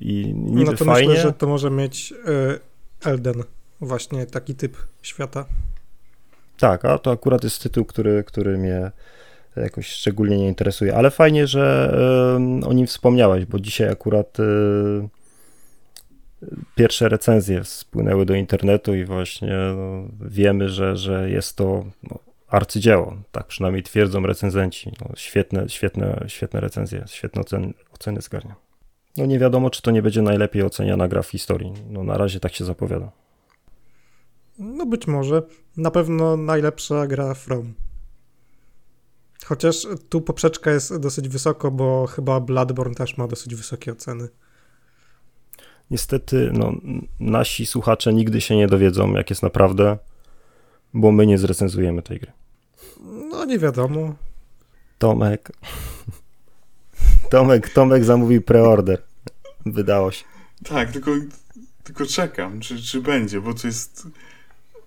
I 0.00 0.34
niby 0.34 0.70
no 0.70 0.76
to 0.76 0.84
fajnie. 0.84 1.08
myślę, 1.08 1.22
że 1.22 1.32
to 1.32 1.46
może 1.46 1.70
mieć 1.70 2.14
e, 2.26 3.08
Elden, 3.10 3.42
właśnie 3.80 4.26
taki 4.26 4.54
typ 4.54 4.76
świata. 5.02 5.44
Tak, 6.58 6.84
a 6.84 6.98
to 6.98 7.10
akurat 7.10 7.44
jest 7.44 7.62
tytuł, 7.62 7.84
który, 7.84 8.24
który 8.24 8.58
mnie 8.58 8.90
jakoś 9.56 9.86
szczególnie 9.86 10.38
nie 10.38 10.48
interesuje, 10.48 10.96
ale 10.96 11.10
fajnie, 11.10 11.46
że 11.46 11.94
o 12.66 12.72
nim 12.72 12.86
wspomniałeś, 12.86 13.44
bo 13.44 13.60
dzisiaj 13.60 13.88
akurat 13.88 14.40
e, 14.40 15.08
pierwsze 16.74 17.08
recenzje 17.08 17.64
spłynęły 17.64 18.26
do 18.26 18.34
internetu 18.34 18.94
i 18.94 19.04
właśnie 19.04 19.56
no, 19.76 20.08
wiemy, 20.20 20.68
że, 20.68 20.96
że 20.96 21.30
jest 21.30 21.56
to 21.56 21.84
no, 22.10 22.18
arcydzieło, 22.48 23.16
tak 23.32 23.46
przynajmniej 23.46 23.82
twierdzą 23.82 24.26
recenzenci. 24.26 24.92
No, 25.00 25.16
świetne, 25.16 25.68
świetne, 25.68 26.24
świetne 26.26 26.60
recenzje, 26.60 27.04
świetne 27.06 27.42
oceny, 27.42 27.74
oceny 27.94 28.20
zgarnia. 28.20 28.54
No 29.16 29.26
nie 29.26 29.38
wiadomo, 29.38 29.70
czy 29.70 29.82
to 29.82 29.90
nie 29.90 30.02
będzie 30.02 30.22
najlepiej 30.22 30.62
oceniana 30.62 31.08
gra 31.08 31.22
w 31.22 31.30
historii. 31.30 31.72
No 31.90 32.04
na 32.04 32.18
razie 32.18 32.40
tak 32.40 32.54
się 32.54 32.64
zapowiada. 32.64 33.10
No 34.58 34.86
być 34.86 35.06
może. 35.06 35.42
Na 35.76 35.90
pewno 35.90 36.36
najlepsza 36.36 37.06
gra 37.06 37.34
From. 37.34 37.74
Chociaż 39.44 39.86
tu 40.08 40.20
poprzeczka 40.20 40.70
jest 40.70 40.96
dosyć 40.96 41.28
wysoko, 41.28 41.70
bo 41.70 42.06
chyba 42.06 42.40
Bloodborne 42.40 42.94
też 42.94 43.16
ma 43.16 43.28
dosyć 43.28 43.54
wysokie 43.54 43.92
oceny. 43.92 44.28
Niestety, 45.90 46.50
no, 46.52 46.72
nasi 47.20 47.66
słuchacze 47.66 48.12
nigdy 48.12 48.40
się 48.40 48.56
nie 48.56 48.66
dowiedzą, 48.66 49.12
jak 49.12 49.30
jest 49.30 49.42
naprawdę, 49.42 49.98
bo 50.94 51.12
my 51.12 51.26
nie 51.26 51.38
zrecenzujemy 51.38 52.02
tej 52.02 52.20
gry. 52.20 52.32
No 53.30 53.44
nie 53.44 53.58
wiadomo. 53.58 54.14
Tomek. 54.98 55.52
Tomek, 57.30 57.70
Tomek 57.70 58.04
zamówił 58.04 58.42
preorder. 58.42 59.02
Wydało 59.66 60.12
się. 60.12 60.24
Tak, 60.64 60.92
tylko, 60.92 61.10
tylko 61.84 62.06
czekam, 62.06 62.60
czy, 62.60 62.82
czy 62.82 63.00
będzie, 63.00 63.40
bo 63.40 63.54
to 63.54 63.66
jest 63.66 64.06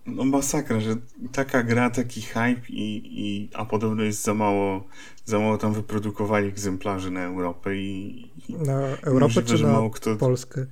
no 0.06 0.26
masakra, 0.26 0.80
że 0.80 0.96
taka 1.32 1.64
gra, 1.64 1.90
taki 1.90 2.22
hype 2.22 2.62
i, 2.70 3.02
i 3.04 3.50
a 3.54 3.66
podobno 3.66 4.04
jest 4.04 4.24
za 4.24 4.34
mało, 4.34 4.88
za 5.26 5.40
mało 5.40 5.58
tam 5.58 5.74
wyprodukowali 5.74 6.48
egzemplarzy 6.48 7.12
na 7.12 7.24
Europę 7.24 7.78
i, 7.78 8.30
i 8.48 8.56
na 8.56 8.80
Europę 8.82 9.36
możliwe, 9.36 9.58
czy 9.58 9.64
na 9.64 9.90
kto... 9.94 10.16
Polskę? 10.16 10.66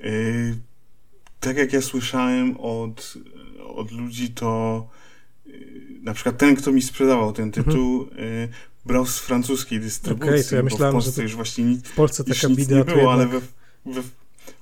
Yy, 0.00 0.56
tak 1.40 1.56
jak 1.56 1.72
ja 1.72 1.82
słyszałem 1.82 2.56
od, 2.56 3.14
od 3.66 3.92
ludzi, 3.92 4.30
to 4.30 4.88
yy, 5.46 5.52
na 6.02 6.14
przykład 6.14 6.38
ten, 6.38 6.56
kto 6.56 6.72
mi 6.72 6.82
sprzedawał 6.82 7.32
ten 7.32 7.52
tytuł, 7.52 8.02
mhm. 8.02 8.28
yy, 8.28 8.48
brał 8.86 9.06
z 9.06 9.18
francuskiej 9.18 9.80
dystrybucji, 9.80 10.30
okay, 10.30 10.44
to 10.44 10.56
ja 10.56 10.62
myślałem, 10.62 10.94
bo 10.94 11.00
w 11.00 11.04
Polsce 11.04 11.16
że 11.16 11.22
już 11.22 11.34
właśnie 11.34 11.64
nic, 11.64 11.88
w 11.88 11.94
Polsce 11.94 12.24
taka 12.24 12.48
nic 12.48 12.68
nie 12.68 12.84
było, 12.84 13.12
ale 13.12 13.26
we, 13.26 13.40
we, 13.86 14.02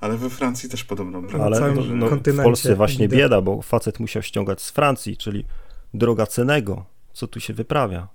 ale 0.01 0.17
we 0.17 0.31
Francji 0.31 0.69
też 0.69 0.85
podobno 0.85 1.23
brał. 1.23 1.43
Ale 1.43 1.61
no, 1.61 1.83
no, 1.95 2.07
w 2.09 2.43
Polsce 2.43 2.77
właśnie 2.77 3.09
bieda. 3.09 3.23
bieda, 3.23 3.41
bo 3.41 3.63
facet 3.63 4.01
musiał 4.01 4.23
ściągać 4.23 4.63
z 4.63 4.71
Francji, 4.71 5.17
czyli 5.17 5.45
droga 5.95 6.27
cenego. 6.27 6.85
Co 7.13 7.27
tu 7.27 7.41
się 7.41 7.55
wyprawia? 7.55 8.09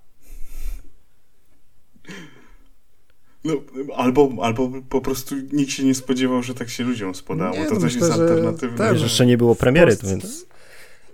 No, 3.44 3.54
albo, 3.96 4.30
albo 4.42 4.72
po 4.90 5.02
prostu 5.02 5.36
nikt 5.54 5.72
się 5.72 5.84
nie 5.84 5.96
spodziewał, 5.96 6.44
że 6.44 6.54
tak 6.54 6.70
się 6.70 6.84
ludziom 6.84 7.16
spodało. 7.16 7.56
Nie, 7.56 7.66
to 7.66 7.74
no 7.74 7.80
też 7.80 7.84
myślę, 7.84 8.08
jest 8.08 8.20
alternatywne. 8.20 8.78
Tak, 8.78 9.00
jeszcze 9.00 9.26
nie 9.26 9.38
było 9.38 9.56
premiery, 9.56 9.92
Polsce, 9.92 10.08
więc... 10.08 10.46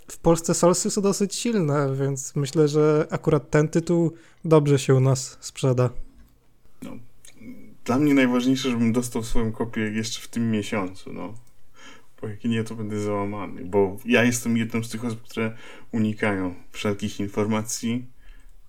W 0.07 0.17
Polsce 0.17 0.53
solsy 0.53 0.91
są 0.91 1.01
dosyć 1.01 1.35
silne, 1.35 1.95
więc 1.95 2.35
myślę, 2.35 2.67
że 2.67 3.07
akurat 3.09 3.49
ten 3.49 3.67
tytuł 3.67 4.11
dobrze 4.45 4.79
się 4.79 4.95
u 4.95 4.99
nas 4.99 5.37
sprzeda. 5.39 5.89
Dla 7.85 7.99
mnie 7.99 8.13
najważniejsze, 8.13 8.69
żebym 8.69 8.93
dostał 8.93 9.23
swoją 9.23 9.51
kopię 9.51 9.81
jeszcze 9.81 10.21
w 10.21 10.27
tym 10.27 10.51
miesiącu, 10.51 11.13
no. 11.13 11.33
Bo 12.21 12.27
jak 12.27 12.43
nie, 12.43 12.63
to 12.63 12.75
będę 12.75 12.99
załamany. 12.99 13.65
Bo 13.65 13.97
ja 14.05 14.23
jestem 14.23 14.57
jedną 14.57 14.83
z 14.83 14.89
tych 14.89 15.05
osób, 15.05 15.21
które 15.21 15.57
unikają 15.91 16.55
wszelkich 16.71 17.19
informacji, 17.19 18.05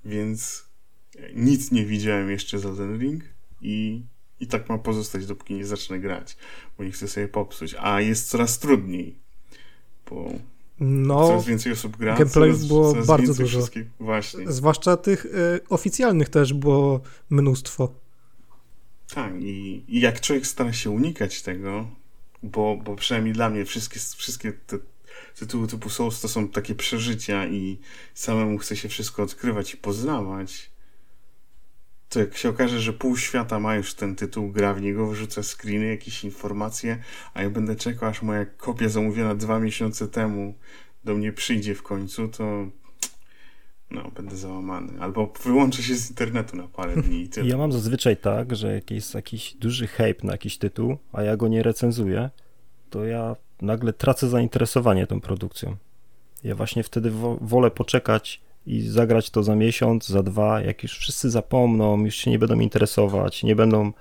więc 0.04 0.64
nic 1.34 1.70
nie 1.70 1.86
widziałem 1.86 2.30
jeszcze 2.30 2.58
za 2.58 2.74
ten 2.74 2.98
ring 2.98 3.24
i, 3.62 4.02
i 4.40 4.46
tak 4.46 4.68
ma 4.68 4.78
pozostać, 4.78 5.26
dopóki 5.26 5.54
nie 5.54 5.66
zacznę 5.66 6.00
grać, 6.00 6.36
bo 6.78 6.84
nie 6.84 6.90
chcę 6.90 7.08
sobie 7.08 7.28
popsuć. 7.28 7.74
A 7.78 8.00
jest 8.00 8.28
coraz 8.28 8.58
trudniej, 8.58 9.16
bo 10.10 10.32
no, 10.80 11.28
coraz 11.28 11.46
więcej 11.46 11.72
osób 11.72 11.96
gra. 11.96 12.16
Gameplayów 12.16 12.56
coraz, 12.56 12.68
było 12.68 12.92
coraz 12.92 13.06
bardzo 13.06 13.34
dużo. 13.34 13.60
Właśnie. 14.00 14.52
Zwłaszcza 14.52 14.96
tych 14.96 15.24
y, 15.24 15.60
oficjalnych 15.68 16.28
też 16.28 16.52
było 16.52 17.00
mnóstwo. 17.30 18.01
Tak, 19.14 19.42
i, 19.42 19.84
i, 19.88 20.00
jak 20.00 20.20
człowiek 20.20 20.46
stara 20.46 20.72
się 20.72 20.90
unikać 20.90 21.42
tego, 21.42 21.90
bo, 22.42 22.76
bo 22.84 22.96
przynajmniej 22.96 23.34
dla 23.34 23.50
mnie 23.50 23.64
wszystkie, 23.64 24.00
wszystkie 24.16 24.52
te 24.52 24.78
tytuły 25.38 25.68
typu 25.68 25.90
Souls 25.90 26.20
to 26.20 26.28
są 26.28 26.48
takie 26.48 26.74
przeżycia 26.74 27.46
i 27.46 27.78
samemu 28.14 28.58
chce 28.58 28.76
się 28.76 28.88
wszystko 28.88 29.22
odkrywać 29.22 29.74
i 29.74 29.76
poznawać, 29.76 30.70
to 32.08 32.20
jak 32.20 32.36
się 32.36 32.48
okaże, 32.48 32.80
że 32.80 32.92
pół 32.92 33.16
świata 33.16 33.60
ma 33.60 33.76
już 33.76 33.94
ten 33.94 34.16
tytuł, 34.16 34.50
gra 34.50 34.74
w 34.74 34.80
niego, 34.80 35.06
wyrzuca 35.06 35.42
screeny, 35.42 35.86
jakieś 35.86 36.24
informacje, 36.24 36.98
a 37.34 37.42
ja 37.42 37.50
będę 37.50 37.76
czekał, 37.76 38.08
aż 38.08 38.22
moja 38.22 38.46
kopia 38.46 38.88
zamówiona 38.88 39.34
dwa 39.34 39.60
miesiące 39.60 40.08
temu 40.08 40.54
do 41.04 41.14
mnie 41.14 41.32
przyjdzie 41.32 41.74
w 41.74 41.82
końcu, 41.82 42.28
to 42.28 42.66
no, 43.94 44.10
będę 44.16 44.36
załamany. 44.36 45.00
Albo 45.00 45.32
wyłączę 45.44 45.82
się 45.82 45.94
z 45.94 46.10
internetu 46.10 46.56
na 46.56 46.68
parę 46.68 46.96
dni 46.96 47.20
i 47.20 47.28
tyle. 47.28 47.48
Ja 47.48 47.56
mam 47.56 47.72
zazwyczaj 47.72 48.16
tak, 48.16 48.56
że 48.56 48.74
jak 48.74 48.90
jest 48.90 49.14
jakiś 49.14 49.54
duży 49.54 49.86
hype 49.86 50.26
na 50.26 50.32
jakiś 50.32 50.58
tytuł, 50.58 50.96
a 51.12 51.22
ja 51.22 51.36
go 51.36 51.48
nie 51.48 51.62
recenzuję, 51.62 52.30
to 52.90 53.04
ja 53.04 53.36
nagle 53.62 53.92
tracę 53.92 54.28
zainteresowanie 54.28 55.06
tą 55.06 55.20
produkcją. 55.20 55.76
Ja 56.44 56.54
właśnie 56.54 56.82
wtedy 56.82 57.10
wo 57.10 57.38
wolę 57.40 57.70
poczekać 57.70 58.40
i 58.66 58.80
zagrać 58.80 59.30
to 59.30 59.42
za 59.42 59.56
miesiąc, 59.56 60.08
za 60.08 60.22
dwa, 60.22 60.60
jak 60.60 60.82
już 60.82 60.98
wszyscy 60.98 61.30
zapomną, 61.30 62.04
już 62.04 62.14
się 62.14 62.30
nie 62.30 62.38
będą 62.38 62.60
interesować, 62.60 63.42
nie 63.42 63.56
będą 63.56 63.92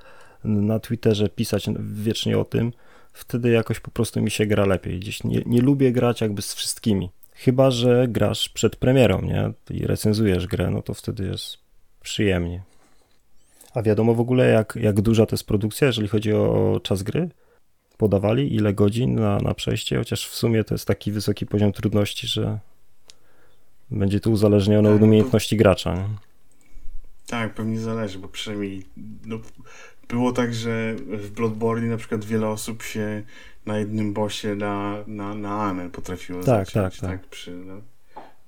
na 0.44 0.80
Twitterze 0.80 1.30
pisać 1.30 1.70
wiecznie 1.80 2.38
o 2.38 2.46
tym, 2.46 2.74
wtedy 3.14 3.50
jakoś 3.50 3.80
po 3.80 3.92
prostu 3.92 4.22
mi 4.22 4.32
się 4.32 4.46
gra 4.46 4.66
lepiej. 4.66 5.00
Gdzieś 5.00 5.24
nie, 5.24 5.42
nie 5.46 5.62
lubię 5.62 5.92
grać 5.92 6.22
jakby 6.22 6.42
z 6.42 6.54
wszystkimi. 6.54 7.10
Chyba, 7.46 7.72
że 7.72 8.08
grasz 8.08 8.50
przed 8.50 8.76
premierą, 8.76 9.22
nie? 9.22 9.52
I 9.70 9.88
recenzujesz 9.88 10.48
grę, 10.48 10.70
no 10.70 10.82
to 10.82 10.94
wtedy 10.94 11.26
jest 11.26 11.58
przyjemnie. 12.02 12.62
A 13.74 13.82
wiadomo 13.82 14.14
w 14.14 14.20
ogóle, 14.20 14.48
jak, 14.50 14.78
jak 14.82 15.02
duża 15.02 15.26
to 15.26 15.36
jest 15.36 15.48
produkcja, 15.48 15.88
jeżeli 15.88 16.08
chodzi 16.08 16.34
o 16.34 16.80
czas 16.84 17.04
gry? 17.04 17.30
podawali, 18.02 18.56
ile 18.56 18.74
godzin 18.74 19.16
na, 19.16 19.38
na 19.38 19.54
przejście, 19.54 19.98
chociaż 19.98 20.28
w 20.28 20.36
sumie 20.36 20.64
to 20.64 20.74
jest 20.74 20.86
taki 20.86 21.12
wysoki 21.12 21.46
poziom 21.46 21.72
trudności, 21.72 22.28
że 22.28 22.60
będzie 23.92 24.20
to 24.20 24.30
uzależnione 24.30 24.90
Tak, 24.90 24.96
od 24.96 25.02
no 25.02 25.08
umiejętności 25.08 25.58
gracza. 25.58 25.96
Nie? 25.96 26.06
Tak, 27.28 27.54
pewnie 27.54 27.80
zależy, 27.80 28.20
bo 28.20 28.28
przynajmniej 28.28 28.86
no, 29.26 29.40
było 30.12 30.32
tak, 30.32 30.54
że 30.54 30.96
w 31.08 31.32
Bloodborne 31.32 31.88
na 31.88 31.98
przykład 31.98 32.26
wiele 32.26 32.48
osób 32.48 32.84
się 32.84 33.24
na 33.66 33.78
jednym 33.78 34.14
bossie 34.14 34.48
na, 34.56 35.04
na, 35.08 35.36
na 35.36 35.64
Amen 35.64 35.92
potrafiło 35.92 36.44
Tak, 36.44 36.66
zacząć, 36.68 37.00
tak, 37.00 37.10
tak. 37.10 37.30
przy, 37.30 37.52
no. 37.52 37.82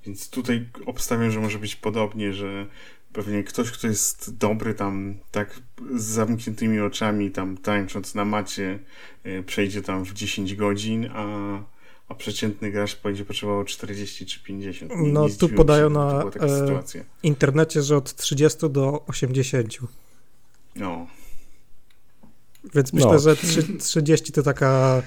Więc 0.05 0.29
tutaj 0.29 0.69
obstawiam, 0.85 1.31
że 1.31 1.39
może 1.39 1.59
być 1.59 1.75
podobnie, 1.75 2.33
że 2.33 2.65
pewnie 3.13 3.43
ktoś, 3.43 3.71
kto 3.71 3.87
jest 3.87 4.37
dobry 4.37 4.73
tam 4.73 5.15
tak 5.31 5.59
z 5.95 6.03
zamkniętymi 6.03 6.79
oczami, 6.79 7.31
tam 7.31 7.57
tańcząc 7.57 8.15
na 8.15 8.25
macie, 8.25 8.79
y, 9.25 9.43
przejdzie 9.43 9.81
tam 9.81 10.03
w 10.05 10.13
10 10.13 10.55
godzin, 10.55 11.09
a, 11.13 11.57
a 12.07 12.15
przeciętny 12.15 12.71
gracz 12.71 13.01
będzie 13.01 13.25
potrzebował 13.25 13.63
40 13.63 14.25
czy 14.25 14.43
50. 14.43 14.91
Nie- 14.95 15.11
No, 15.11 15.27
nie 15.27 15.35
tu 15.35 15.49
podają 15.49 15.87
się, 15.87 15.93
na, 15.93 16.23
e, 16.23 16.83
internecie, 17.23 17.81
że 17.81 17.97
od 17.97 18.15
30 18.15 18.69
do 18.69 19.05
80. 19.07 19.77
No. 20.75 21.07
Więc 22.75 22.93
No. 22.93 22.99
myślę, 23.05 23.19
że 23.19 23.35
trzy- 23.35 23.77
30 23.77 24.31
to 24.31 24.43
taka 24.43 25.01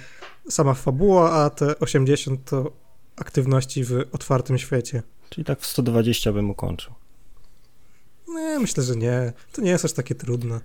sama 0.49 0.75
fabuła, 0.75 1.33
a 1.33 1.51
te 1.51 1.79
80 1.79 2.45
to 2.45 2.73
aktywności 3.17 3.85
w 3.85 3.93
otwartym 4.13 4.59
świecie. 4.59 5.03
Czyli 5.31 5.45
tak 5.45 5.61
w 5.61 5.67
120 5.67 6.33
bym 6.33 6.51
ukończył. 6.51 6.93
Nie, 8.29 8.59
myślę, 8.59 8.83
że 8.83 8.97
nie. 8.97 9.33
To 9.53 9.63
nie 9.63 9.71
jest 9.71 9.85
aż 9.85 9.93
takie 9.93 10.15
trudne. 10.15 10.61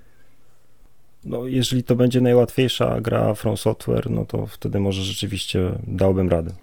No, 1.24 1.48
jeżeli 1.48 1.84
to 1.84 1.96
będzie 1.96 2.22
najłatwiejsza 2.22 3.02
gra 3.02 3.34
From 3.34 3.58
Software, 3.58 4.10
no 4.10 4.26
to 4.26 4.48
wtedy 4.48 4.80
może 4.80 5.02
rzeczywiście 5.04 5.80
dałbym 5.88 6.30
radę. 6.30 6.54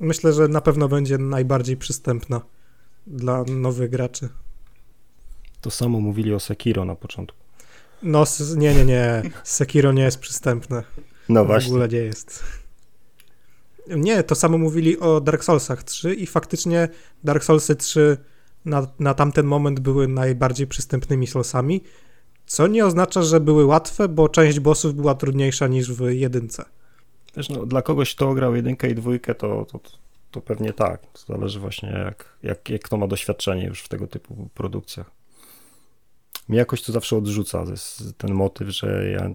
Myślę, 0.00 0.32
że 0.32 0.48
na 0.48 0.60
pewno 0.60 0.88
będzie 0.88 1.18
najbardziej 1.18 1.76
przystępna 1.76 2.40
dla 3.06 3.44
nowych 3.44 3.90
graczy. 3.90 4.28
To 5.60 5.70
samo 5.70 6.00
mówili 6.00 6.34
o 6.34 6.40
Sekiro 6.40 6.84
na 6.84 6.94
początku. 6.94 7.38
No, 8.02 8.24
nie, 8.56 8.74
nie, 8.74 8.84
nie. 8.84 9.22
Sekiro 9.44 9.92
nie 9.92 10.02
jest 10.02 10.18
przystępne. 10.18 10.82
No 11.28 11.44
w 11.44 11.66
ogóle 11.66 11.88
nie 11.88 11.98
jest. 11.98 12.42
Nie, 13.96 14.22
to 14.22 14.34
samo 14.34 14.58
mówili 14.58 14.98
o 14.98 15.20
Dark 15.20 15.44
Soulsach 15.44 15.82
3 15.82 16.14
i 16.14 16.26
faktycznie 16.26 16.88
Dark 17.24 17.44
Soulsy 17.44 17.76
3 17.76 18.16
na, 18.64 18.86
na 18.98 19.14
tamten 19.14 19.46
moment 19.46 19.80
były 19.80 20.08
najbardziej 20.08 20.66
przystępnymi 20.66 21.26
Soulsami, 21.26 21.80
co 22.46 22.66
nie 22.66 22.86
oznacza, 22.86 23.22
że 23.22 23.40
były 23.40 23.64
łatwe, 23.64 24.08
bo 24.08 24.28
część 24.28 24.60
bossów 24.60 24.94
była 24.94 25.14
trudniejsza 25.14 25.66
niż 25.66 25.92
w 25.92 26.10
jedynce. 26.10 26.64
Wiesz, 27.36 27.48
no, 27.48 27.66
dla 27.66 27.82
kogoś, 27.82 28.14
kto 28.14 28.34
grał 28.34 28.56
jedynkę 28.56 28.90
i 28.90 28.94
dwójkę, 28.94 29.34
to, 29.34 29.66
to, 29.72 29.80
to 30.30 30.40
pewnie 30.40 30.72
tak. 30.72 31.00
To 31.12 31.32
zależy 31.32 31.60
właśnie, 31.60 31.88
jak, 31.88 32.38
jak, 32.42 32.70
jak 32.70 32.82
kto 32.82 32.96
ma 32.96 33.06
doświadczenie 33.06 33.66
już 33.66 33.82
w 33.82 33.88
tego 33.88 34.06
typu 34.06 34.48
produkcjach. 34.54 35.10
Mnie 36.48 36.58
jakoś 36.58 36.82
to 36.82 36.92
zawsze 36.92 37.16
odrzuca 37.16 37.64
ten 38.18 38.34
motyw, 38.34 38.68
że 38.68 39.10
ja 39.10 39.30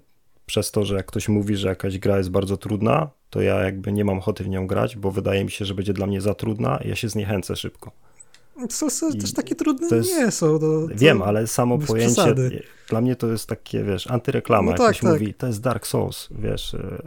przez 0.45 0.71
to, 0.71 0.85
że 0.85 0.95
jak 0.95 1.05
ktoś 1.05 1.29
mówi, 1.29 1.55
że 1.55 1.67
jakaś 1.67 1.99
gra 1.99 2.17
jest 2.17 2.29
bardzo 2.29 2.57
trudna, 2.57 3.09
to 3.29 3.41
ja 3.41 3.55
jakby 3.63 3.91
nie 3.91 4.05
mam 4.05 4.17
ochoty 4.17 4.43
w 4.43 4.47
nią 4.49 4.67
grać, 4.67 4.95
bo 4.97 5.11
wydaje 5.11 5.43
mi 5.43 5.51
się, 5.51 5.65
że 5.65 5.73
będzie 5.73 5.93
dla 5.93 6.07
mnie 6.07 6.21
za 6.21 6.33
trudna 6.33 6.77
i 6.77 6.89
ja 6.89 6.95
się 6.95 7.09
zniechęcę 7.09 7.55
szybko. 7.55 7.91
Soulsy 8.69 9.05
I 9.13 9.17
też 9.17 9.33
takie 9.33 9.55
trudne 9.55 9.89
to 9.89 9.95
jest- 9.95 10.09
nie 10.17 10.31
są. 10.31 10.59
To, 10.59 10.87
to... 10.87 10.95
Wiem, 10.95 11.21
ale 11.21 11.47
samo 11.47 11.77
pojęcie, 11.77 12.13
przesady. 12.13 12.63
dla 12.89 13.01
mnie 13.01 13.15
to 13.15 13.27
jest 13.27 13.49
takie, 13.49 13.83
wiesz, 13.83 14.07
antyreklama. 14.07 14.65
No 14.65 14.71
jak 14.71 14.77
tak, 14.77 14.87
ktoś 14.87 15.01
tak. 15.01 15.11
mówi, 15.21 15.33
to 15.33 15.47
jest 15.47 15.61
Dark 15.61 15.87
Souls, 15.87 16.29
wiesz, 16.31 16.73
e, 16.73 16.97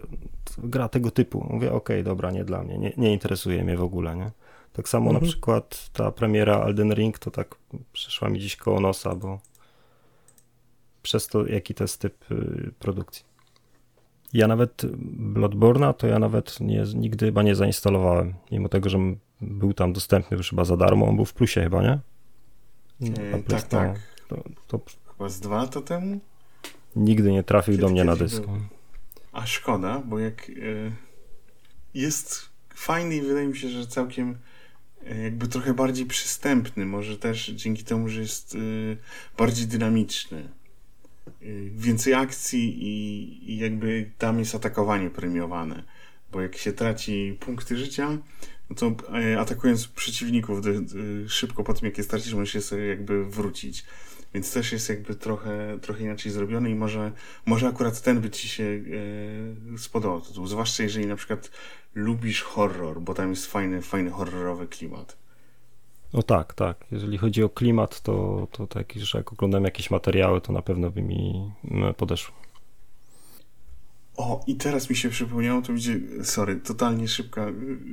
gra 0.58 0.88
tego 0.88 1.10
typu. 1.10 1.46
Mówię, 1.50 1.72
okej, 1.72 2.04
dobra, 2.04 2.30
nie 2.30 2.44
dla 2.44 2.62
mnie, 2.62 2.78
nie, 2.78 2.92
nie 2.96 3.12
interesuje 3.12 3.64
mnie 3.64 3.76
w 3.76 3.82
ogóle, 3.82 4.16
nie? 4.16 4.30
Tak 4.72 4.88
samo 4.88 5.06
Mhm. 5.10 5.24
na 5.24 5.30
przykład 5.30 5.90
ta 5.92 6.12
premiera 6.12 6.64
Elden 6.64 6.92
Ring 6.94 7.18
to 7.18 7.30
tak 7.30 7.54
przyszła 7.92 8.28
mi 8.28 8.40
dziś 8.40 8.56
koło 8.56 8.80
nosa, 8.80 9.14
bo 9.14 9.38
przez 11.06 11.26
to, 11.28 11.46
jaki 11.46 11.74
to 11.74 11.84
jest 11.84 12.00
typ 12.00 12.30
y, 12.32 12.72
produkcji. 12.78 13.24
Ja 14.32 14.46
nawet 14.48 14.82
Bloodborne'a 15.34 15.94
to 15.94 16.06
ja 16.06 16.18
nawet 16.18 16.60
nie, 16.60 16.84
nigdy 16.94 17.26
chyba 17.26 17.42
nie 17.42 17.54
zainstalowałem, 17.54 18.34
mimo 18.52 18.68
tego, 18.68 18.88
że 18.88 18.98
był 19.40 19.72
tam 19.74 19.92
dostępny 19.92 20.36
już 20.36 20.50
chyba 20.50 20.64
za 20.64 20.76
darmo, 20.76 21.08
on 21.08 21.16
był 21.16 21.24
w 21.24 21.32
plusie 21.34 21.62
chyba, 21.62 21.82
nie? 21.82 21.98
Na 23.10 23.38
tak, 23.48 23.62
tak. 23.62 23.98
To, 24.28 24.44
to 24.66 24.80
Chyba 25.12 25.28
z 25.28 25.40
dwa 25.40 25.56
lata 25.56 25.80
temu? 25.82 26.20
nigdy 26.96 27.32
nie 27.32 27.42
trafił 27.42 27.72
Kiedy- 27.74 27.82
do 27.82 27.88
mnie 27.88 28.04
na 28.04 28.12
kiedy 28.12 28.24
dysk. 28.24 28.42
był? 28.42 28.56
A 29.32 29.46
szkoda, 29.46 30.02
bo 30.06 30.18
jak 30.18 30.50
e, 30.50 30.52
jest 31.94 32.48
fajny 32.74 33.16
i 33.16 33.22
wydaje 33.22 33.46
mi 33.48 33.56
się, 33.56 33.68
że 33.68 33.86
całkiem 33.86 34.38
e, 35.06 35.18
jakby 35.22 35.48
trochę 35.48 35.74
bardziej 35.74 36.06
przystępny, 36.06 36.86
może 36.86 37.18
też 37.18 37.46
dzięki 37.46 37.84
temu, 37.84 38.08
że 38.08 38.20
jest 38.20 38.56
bardziej 39.38 39.66
dynamiczny. 39.66 40.48
E, 41.26 41.32
więcej 41.70 42.14
akcji 42.14 42.84
i, 42.84 43.52
i 43.52 43.58
jakby 43.58 44.10
tam 44.18 44.38
jest 44.38 44.54
atakowanie 44.54 45.10
premiowane, 45.10 45.82
bo 46.32 46.40
jak 46.40 46.56
się 46.56 46.72
traci 46.72 47.36
punkty 47.40 47.76
życia, 47.76 48.18
no 48.70 48.76
to 48.76 48.96
e, 49.14 49.40
atakując 49.40 49.86
przeciwników 49.86 50.60
szybko 51.28 51.64
po 51.64 51.74
tym, 51.74 51.86
jak 51.86 51.98
je 51.98 52.04
stracisz, 52.04 52.34
możesz 52.34 52.54
je 52.54 52.62
sobie 52.62 52.86
jakby 52.86 53.24
wrócić. 53.24 53.84
Więc 54.34 54.52
też 54.52 54.72
jest 54.72 54.88
jakby 54.88 55.14
trochę, 55.14 55.78
trochę 55.82 56.02
inaczej 56.04 56.32
zrobiony 56.32 56.70
i 56.70 56.74
może, 56.74 57.12
może 57.46 57.68
akurat 57.68 58.02
ten 58.02 58.20
by 58.20 58.30
ci 58.30 58.48
się 58.48 58.64
e, 59.74 59.78
spodobał. 59.78 60.22
Zwłaszcza 60.46 60.82
jeżeli 60.82 61.06
na 61.06 61.16
przykład 61.16 61.50
lubisz 61.94 62.42
horror, 62.42 63.00
bo 63.00 63.14
tam 63.14 63.30
jest 63.30 63.46
fajny, 63.46 63.82
fajny 63.82 64.10
horrorowy 64.10 64.66
klimat. 64.66 65.25
No 66.16 66.22
tak, 66.22 66.54
tak. 66.54 66.84
Jeżeli 66.92 67.18
chodzi 67.18 67.42
o 67.42 67.48
klimat, 67.48 68.00
to, 68.00 68.48
to 68.52 68.66
tak, 68.66 68.92
że 68.96 69.18
jak 69.18 69.32
oglądam 69.32 69.64
jakieś 69.64 69.90
materiały, 69.90 70.40
to 70.40 70.52
na 70.52 70.62
pewno 70.62 70.90
by 70.90 71.02
mi 71.02 71.50
mm, 71.70 71.94
podeszło. 71.94 72.34
O, 74.16 74.44
i 74.46 74.54
teraz 74.54 74.90
mi 74.90 74.96
się 74.96 75.08
przypomniało, 75.08 75.62
to 75.62 75.68
będzie, 75.68 76.00
sorry, 76.22 76.56
totalnie 76.56 77.08
szybka, 77.08 77.46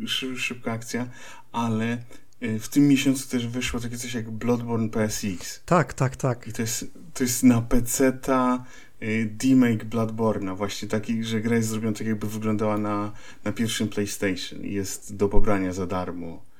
szy, 0.07 0.37
szybka 0.37 0.71
akcja, 0.71 1.07
ale 1.51 1.97
e, 2.41 2.59
w 2.59 2.69
tym 2.69 2.87
miesiącu 2.87 3.29
też 3.29 3.47
wyszło 3.47 3.79
takie 3.79 3.97
coś 3.97 4.13
jak 4.13 4.31
Bloodborne 4.31 4.89
PSX. 4.89 5.63
Tak, 5.65 5.93
tak, 5.93 6.15
tak. 6.15 6.47
I 6.47 6.53
to 6.53 6.61
jest, 6.61 6.85
to 7.13 7.23
jest 7.23 7.43
na 7.43 7.61
PC-ta 7.61 8.65
y, 9.01 9.35
remake 9.43 9.85
Bloodborne'a, 9.85 10.57
właśnie 10.57 10.87
taki, 10.87 11.23
że 11.23 11.41
gra 11.41 11.55
jest 11.55 11.69
zrobiona 11.69 11.97
tak 11.97 12.07
jakby 12.07 12.27
wyglądała 12.27 12.77
na, 12.77 13.11
na 13.43 13.51
pierwszym 13.51 13.89
PlayStation 13.89 14.65
i 14.65 14.73
jest 14.73 15.15
do 15.15 15.29
pobrania 15.29 15.73
za 15.73 15.87
darmo. 15.87 16.52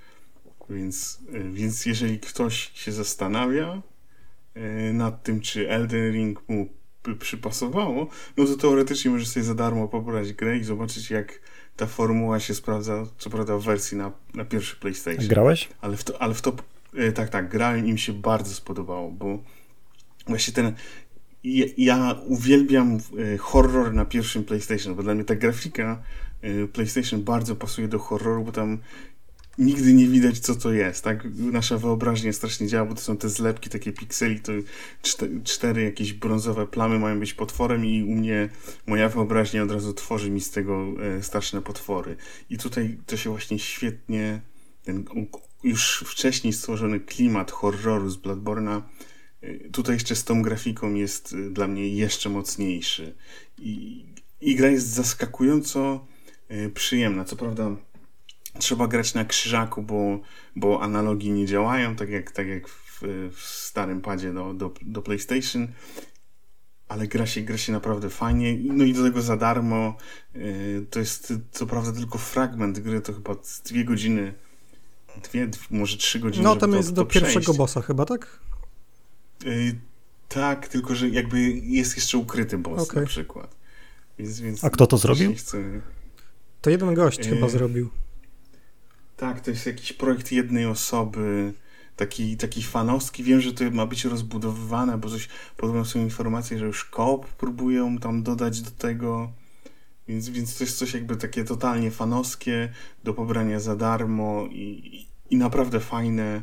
Więc, 0.70 1.20
y, 1.34 1.52
więc 1.52 1.86
jeżeli 1.86 2.20
ktoś 2.20 2.72
się 2.74 2.92
zastanawia 2.92 3.82
y, 4.58 4.94
nad 4.94 5.24
tym, 5.24 5.42
czy 5.42 5.70
Elden 5.70 6.12
Ring 6.14 6.50
mu 6.50 6.70
przypasowało, 7.20 8.08
no 8.38 8.46
to 8.46 8.58
teoretycznie 8.58 9.12
może 9.12 9.26
sobie 9.26 9.44
za 9.44 9.56
darmo 9.56 9.88
pobrać 9.88 10.34
grę 10.34 10.58
i 10.58 10.64
zobaczyć 10.64 11.12
jak 11.12 11.40
ta 11.76 11.86
formuła 11.86 12.40
się 12.40 12.54
sprawdza, 12.54 13.06
co 13.18 13.30
prawda 13.30 13.58
w 13.58 13.64
wersji 13.64 13.98
na, 13.98 14.12
na 14.34 14.46
pierwszy 14.46 14.76
PlayStation. 14.76 15.28
grałeś? 15.28 15.70
Ale 15.82 15.98
w 15.98 16.04
to, 16.04 16.22
ale 16.22 16.34
w 16.34 16.42
to 16.42 16.56
e, 16.96 17.12
tak, 17.12 17.30
tak, 17.30 17.50
grałem 17.50 17.88
im 17.88 17.98
się 17.98 18.14
bardzo 18.14 18.56
spodobało, 18.56 19.12
bo 19.12 19.40
właśnie 20.28 20.54
ten 20.54 20.74
ja, 21.44 21.66
ja 21.78 22.16
uwielbiam 22.26 23.00
horror 23.40 23.94
na 23.94 24.06
pierwszym 24.06 24.44
PlayStation, 24.44 24.96
bo 24.96 25.04
dla 25.04 25.16
mnie 25.16 25.24
ta 25.24 25.36
grafika 25.36 26.04
PlayStation 26.74 27.24
bardzo 27.24 27.56
pasuje 27.56 27.88
do 27.88 28.00
horroru, 28.00 28.44
bo 28.44 28.52
tam 28.52 28.80
nigdy 29.58 29.94
nie 29.94 30.08
widać, 30.08 30.40
co 30.40 30.56
to 30.56 30.74
jest, 30.74 31.04
tak? 31.04 31.28
Nasza 31.36 31.78
wyobraźnia 31.78 32.34
strasznie 32.34 32.68
działa, 32.68 32.86
bo 32.86 32.96
to 32.96 33.02
są 33.02 33.18
te 33.18 33.30
zlepki, 33.30 33.70
takie 33.70 33.92
pikseli, 33.92 34.40
to 34.40 34.52
czte- 35.04 35.44
cztery 35.44 35.84
jakieś 35.84 36.14
brązowe 36.14 36.68
plamy 36.68 37.00
mają 37.00 37.20
być 37.20 37.34
potworem 37.34 37.86
i 37.86 38.04
u 38.04 38.16
mnie 38.16 38.50
moja 38.88 39.10
wyobraźnia 39.10 39.64
od 39.64 39.72
razu 39.72 39.94
tworzy 39.94 40.32
mi 40.32 40.42
z 40.42 40.52
tego 40.52 40.88
e, 41.18 41.24
straszne 41.24 41.62
potwory. 41.62 42.16
I 42.50 42.58
tutaj 42.58 42.98
to 43.06 43.18
się 43.18 43.30
właśnie 43.30 43.60
świetnie, 43.60 44.42
ten 44.84 45.06
już 45.64 46.04
wcześniej 46.08 46.54
stworzony 46.54 47.00
klimat 47.00 47.52
horroru 47.52 48.10
z 48.10 48.18
Bloodborne'a, 48.18 48.82
y, 49.44 49.70
tutaj 49.72 49.96
jeszcze 49.96 50.16
z 50.16 50.24
tą 50.24 50.42
grafiką 50.42 50.94
jest 50.94 51.34
y, 51.34 51.50
dla 51.50 51.68
mnie 51.68 51.88
jeszcze 51.88 52.30
mocniejszy. 52.30 53.16
I, 53.58 54.06
i 54.42 54.56
gra 54.56 54.68
jest 54.68 54.88
zaskakująco 54.88 56.08
y, 56.52 56.70
przyjemna. 56.70 57.26
Co 57.26 57.36
prawda 57.36 57.76
trzeba 58.60 58.88
grać 58.88 59.14
na 59.14 59.26
krzyżaku, 59.26 59.82
bo, 59.82 60.20
bo 60.56 60.82
analogi 60.82 61.32
nie 61.32 61.46
działają, 61.46 61.96
tak 61.96 62.10
jak, 62.10 62.32
tak 62.32 62.48
jak 62.48 62.68
w, 62.68 63.02
w 63.32 63.42
starym 63.42 64.02
padzie 64.02 64.34
do, 64.34 64.54
do, 64.54 64.74
do 64.82 65.02
PlayStation, 65.02 65.68
ale 66.88 67.08
gra 67.08 67.26
się, 67.26 67.42
gra 67.42 67.58
się 67.58 67.72
naprawdę 67.72 68.10
fajnie. 68.10 68.58
No 68.64 68.84
i 68.84 68.94
do 68.94 69.04
tego 69.04 69.22
za 69.22 69.38
darmo. 69.38 69.96
Yy, 70.36 70.86
To 70.90 71.00
jest 71.00 71.34
co 71.52 71.66
prawda 71.68 71.92
tylko 71.92 72.18
fragment 72.18 72.80
gry, 72.80 73.02
to 73.02 73.14
chyba 73.14 73.36
dwie 73.66 73.86
godziny, 73.86 74.34
dwie, 75.24 75.50
może 75.72 75.98
trzy 75.98 76.20
godziny. 76.20 76.44
No 76.44 76.56
tam 76.56 76.72
to, 76.72 76.78
jest 76.78 76.90
to 76.90 76.96
do 76.96 77.06
pierwszego 77.06 77.40
przejść. 77.42 77.58
bossa 77.58 77.82
chyba, 77.82 78.06
tak? 78.06 78.40
Yy, 79.46 79.76
tak, 80.30 80.68
tylko 80.68 80.96
że 80.96 81.10
jakby 81.10 81.42
jest 81.52 81.96
jeszcze 81.96 82.18
ukryty 82.18 82.58
boss 82.58 82.90
Okej. 82.90 83.02
na 83.02 83.08
przykład. 83.08 83.56
Więc, 84.20 84.40
więc 84.40 84.64
A 84.64 84.70
kto 84.70 84.88
to 84.88 84.98
zrobił? 84.98 85.36
Chcę... 85.36 85.82
To 86.62 86.70
jeden 86.70 86.94
gość 86.94 87.20
Yy, 87.20 87.26
chyba 87.26 87.50
zrobił. 87.50 87.90
Tak, 89.18 89.42
to 89.42 89.52
jest 89.52 89.66
jakiś 89.66 89.94
projekt 89.94 90.32
jednej 90.32 90.66
osoby, 90.66 91.54
taki, 91.96 92.38
taki 92.38 92.64
fanowski. 92.64 93.24
Wiem, 93.24 93.42
że 93.42 93.54
to 93.54 93.72
ma 93.72 93.86
być 93.86 94.06
rozbudowywane, 94.06 94.98
bo 94.98 95.10
coś, 95.10 95.30
podobno 95.58 95.86
są 95.86 96.00
informacje, 96.00 96.60
że 96.60 96.66
już 96.66 96.86
koop 96.86 97.26
próbują 97.26 97.98
tam 97.98 98.24
dodać 98.24 98.62
do 98.62 98.72
tego. 98.72 99.32
Więc, 100.08 100.30
więc 100.30 100.58
to 100.58 100.64
jest 100.64 100.78
coś 100.78 100.94
jakby 100.94 101.16
takie 101.16 101.44
totalnie 101.44 101.92
fanowskie, 101.92 102.70
do 103.04 103.14
pobrania 103.14 103.60
za 103.60 103.76
darmo 103.76 104.48
i, 104.52 105.08
i 105.30 105.38
naprawdę 105.38 105.80
fajne. 105.80 106.42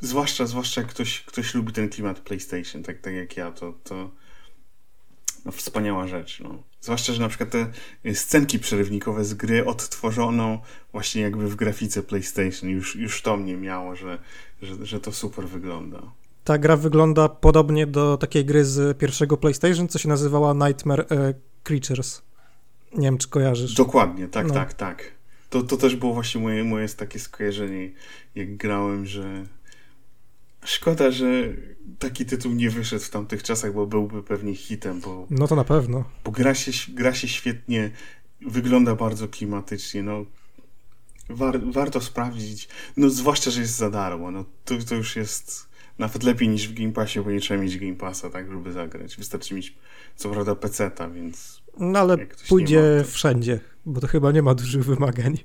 Zwłaszcza, 0.00 0.46
zwłaszcza 0.46 0.80
jak 0.80 0.90
ktoś, 0.90 1.20
ktoś 1.20 1.54
lubi 1.54 1.72
ten 1.72 1.88
klimat 1.88 2.20
PlayStation, 2.20 2.82
tak, 2.82 3.00
tak 3.00 3.14
jak 3.14 3.36
ja, 3.36 3.52
to, 3.52 3.72
to 3.84 4.10
no, 5.44 5.52
wspaniała 5.52 6.06
rzecz. 6.06 6.40
No. 6.40 6.62
Zwłaszcza, 6.80 7.12
że 7.12 7.22
na 7.22 7.28
przykład 7.28 7.50
te 7.50 7.66
scenki 8.14 8.58
przerywnikowe 8.58 9.24
z 9.24 9.34
gry 9.34 9.66
odtworzono 9.66 10.60
właśnie 10.92 11.22
jakby 11.22 11.48
w 11.48 11.56
grafice 11.56 12.02
PlayStation. 12.02 12.70
Już, 12.70 12.96
już 12.96 13.22
to 13.22 13.36
mnie 13.36 13.56
miało, 13.56 13.96
że, 13.96 14.18
że, 14.62 14.86
że 14.86 15.00
to 15.00 15.12
super 15.12 15.48
wygląda. 15.48 16.02
Ta 16.44 16.58
gra 16.58 16.76
wygląda 16.76 17.28
podobnie 17.28 17.86
do 17.86 18.16
takiej 18.16 18.44
gry 18.44 18.64
z 18.64 18.98
pierwszego 18.98 19.36
PlayStation, 19.36 19.88
co 19.88 19.98
się 19.98 20.08
nazywała 20.08 20.54
Nightmare 20.54 21.00
e, 21.10 21.34
Creatures. 21.62 22.22
Nie 22.94 23.06
wiem, 23.06 23.18
czy 23.18 23.28
kojarzysz. 23.28 23.74
Dokładnie, 23.74 24.28
tak, 24.28 24.46
No. 24.48 24.54
tak, 24.54 24.72
tak. 24.72 25.12
To, 25.50 25.62
to 25.62 25.76
też 25.76 25.96
było 25.96 26.14
właśnie 26.14 26.40
moje, 26.40 26.64
moje 26.64 26.88
takie 26.88 27.18
skojarzenie, 27.18 27.90
jak 28.34 28.56
grałem, 28.56 29.06
że 29.06 29.44
szkoda, 30.64 31.10
że 31.10 31.26
taki 31.98 32.26
tytuł 32.26 32.52
nie 32.52 32.70
wyszedł 32.70 33.04
w 33.04 33.10
tamtych 33.10 33.42
czasach, 33.42 33.72
bo 33.74 33.86
byłby 33.86 34.22
pewnie 34.22 34.54
hitem, 34.54 35.00
bo, 35.00 35.26
No 35.30 35.48
to 35.48 35.56
na 35.56 35.64
pewno. 35.64 36.04
bo 36.24 36.30
gra, 36.30 36.54
się, 36.54 36.92
gra 36.92 37.14
się 37.14 37.28
świetnie, 37.28 37.90
wygląda 38.46 38.94
bardzo 38.94 39.28
klimatycznie, 39.28 40.02
no 40.02 40.24
war, 41.30 41.60
warto 41.72 42.00
sprawdzić, 42.00 42.68
no 42.96 43.10
zwłaszcza, 43.10 43.50
że 43.50 43.60
jest 43.60 43.76
za 43.76 43.90
darmo, 43.90 44.30
no 44.30 44.44
to, 44.64 44.74
to 44.88 44.94
już 44.94 45.16
jest 45.16 45.68
nawet 45.98 46.22
lepiej 46.22 46.48
niż 46.48 46.68
w 46.68 46.74
Game 46.74 46.92
Passie, 46.92 47.20
bo 47.20 47.30
nie 47.30 47.40
trzeba 47.40 47.62
mieć 47.62 47.78
Game 47.78 47.94
Passa, 47.94 48.30
tak, 48.30 48.50
żeby 48.50 48.72
zagrać. 48.72 49.16
Wystarczy 49.16 49.54
mieć, 49.54 49.74
co 50.16 50.30
prawda, 50.30 50.54
peceta, 50.54 51.08
więc 51.10 51.62
No 51.78 51.98
ale 51.98 52.26
pójdzie 52.48 52.76
ma, 52.98 53.04
to- 53.04 53.10
wszędzie, 53.10 53.60
bo 53.86 54.00
to 54.00 54.06
chyba 54.06 54.32
nie 54.32 54.42
ma 54.42 54.54
dużych 54.54 54.84
wymagań. 54.84 55.38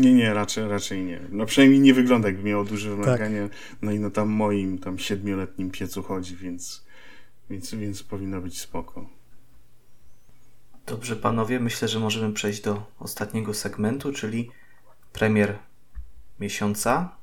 Nie, 0.00 0.12
nie, 0.14 0.34
raczej, 0.34 0.68
raczej 0.68 1.02
nie. 1.02 1.20
No 1.30 1.46
przynajmniej 1.46 1.80
nie 1.80 1.94
wygląda 1.94 2.28
jakby 2.28 2.42
miało 2.42 2.64
duże 2.64 2.90
Tak. 2.90 2.98
wymagania. 2.98 3.48
No 3.82 3.92
i 3.92 3.98
na 3.98 4.10
tam 4.10 4.28
moim 4.28 4.78
tam 4.78 4.98
siedmioletnim 4.98 5.70
piecu 5.70 6.02
chodzi, 6.02 6.36
więc, 6.36 6.84
więc, 7.50 7.74
więc 7.74 8.02
powinno 8.02 8.40
być 8.40 8.60
spoko. 8.60 9.08
Dobrze, 10.86 11.16
panowie, 11.16 11.60
myślę, 11.60 11.88
że 11.88 11.98
możemy 11.98 12.34
przejść 12.34 12.60
do 12.60 12.86
ostatniego 12.98 13.54
segmentu, 13.54 14.12
czyli 14.12 14.50
premier 15.12 15.58
miesiąca, 16.40 17.16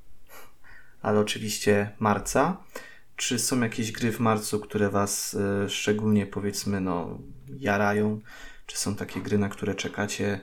ale 1.02 1.20
oczywiście 1.20 1.92
marca. 2.00 2.58
Czy 3.16 3.40
są 3.40 3.62
jakieś 3.62 3.92
gry 3.92 4.12
w 4.12 4.20
marcu, 4.20 4.60
które 4.60 4.90
was 4.90 5.36
e, 5.66 5.70
szczególnie 5.70 6.26
powiedzmy 6.26 6.82
no 6.82 7.20
jarają? 7.60 8.20
Czy 8.66 8.78
są 8.78 8.96
takie 8.96 9.22
gry, 9.22 9.38
na 9.38 9.50
które 9.50 9.76
czekacie 9.76 10.40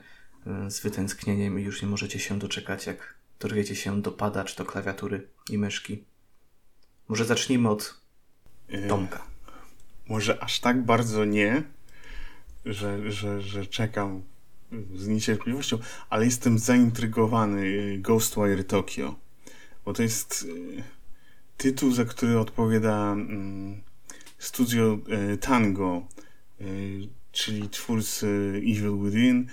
z 0.69 0.81
wytęsknieniem 0.81 1.61
i 1.61 1.63
już 1.63 1.83
nie 1.83 1.89
możecie 1.89 2.19
się 2.19 2.39
doczekać, 2.39 2.87
jak 2.87 3.15
dorwiecie 3.41 3.77
się 3.77 4.03
do 4.03 4.13
pada, 4.13 4.45
czy 4.45 4.57
do 4.57 4.65
klawiatury 4.65 5.29
i 5.51 5.59
myszki? 5.59 6.05
Może 7.09 7.25
zacznijmy 7.25 7.69
od 7.69 8.05
E, 8.69 8.89
Tomka. 8.89 9.27
Może 10.09 10.43
aż 10.43 10.61
tak 10.61 10.85
bardzo 10.85 11.25
nie, 11.25 11.63
że, 12.65 13.13
że, 13.13 13.43
że 13.43 13.67
czekam 13.67 14.23
z 14.95 15.09
niecierpliwością, 15.09 15.79
ale 16.11 16.25
jestem 16.25 16.59
zaintrygowany 16.59 17.61
y, 17.63 17.99
Ghostwire 17.99 18.65
Tokyo, 18.65 19.15
bo 19.85 19.93
to 19.93 20.03
jest 20.03 20.47
tytuł, 21.57 21.93
za 21.93 22.05
który 22.05 22.39
odpowiada 22.39 23.13
mm, 23.13 23.83
studio 24.39 24.99
Tango, 25.41 26.07
czyli 27.33 27.69
twórcy 27.69 28.53
Evil 28.57 28.99
Within, 29.05 29.47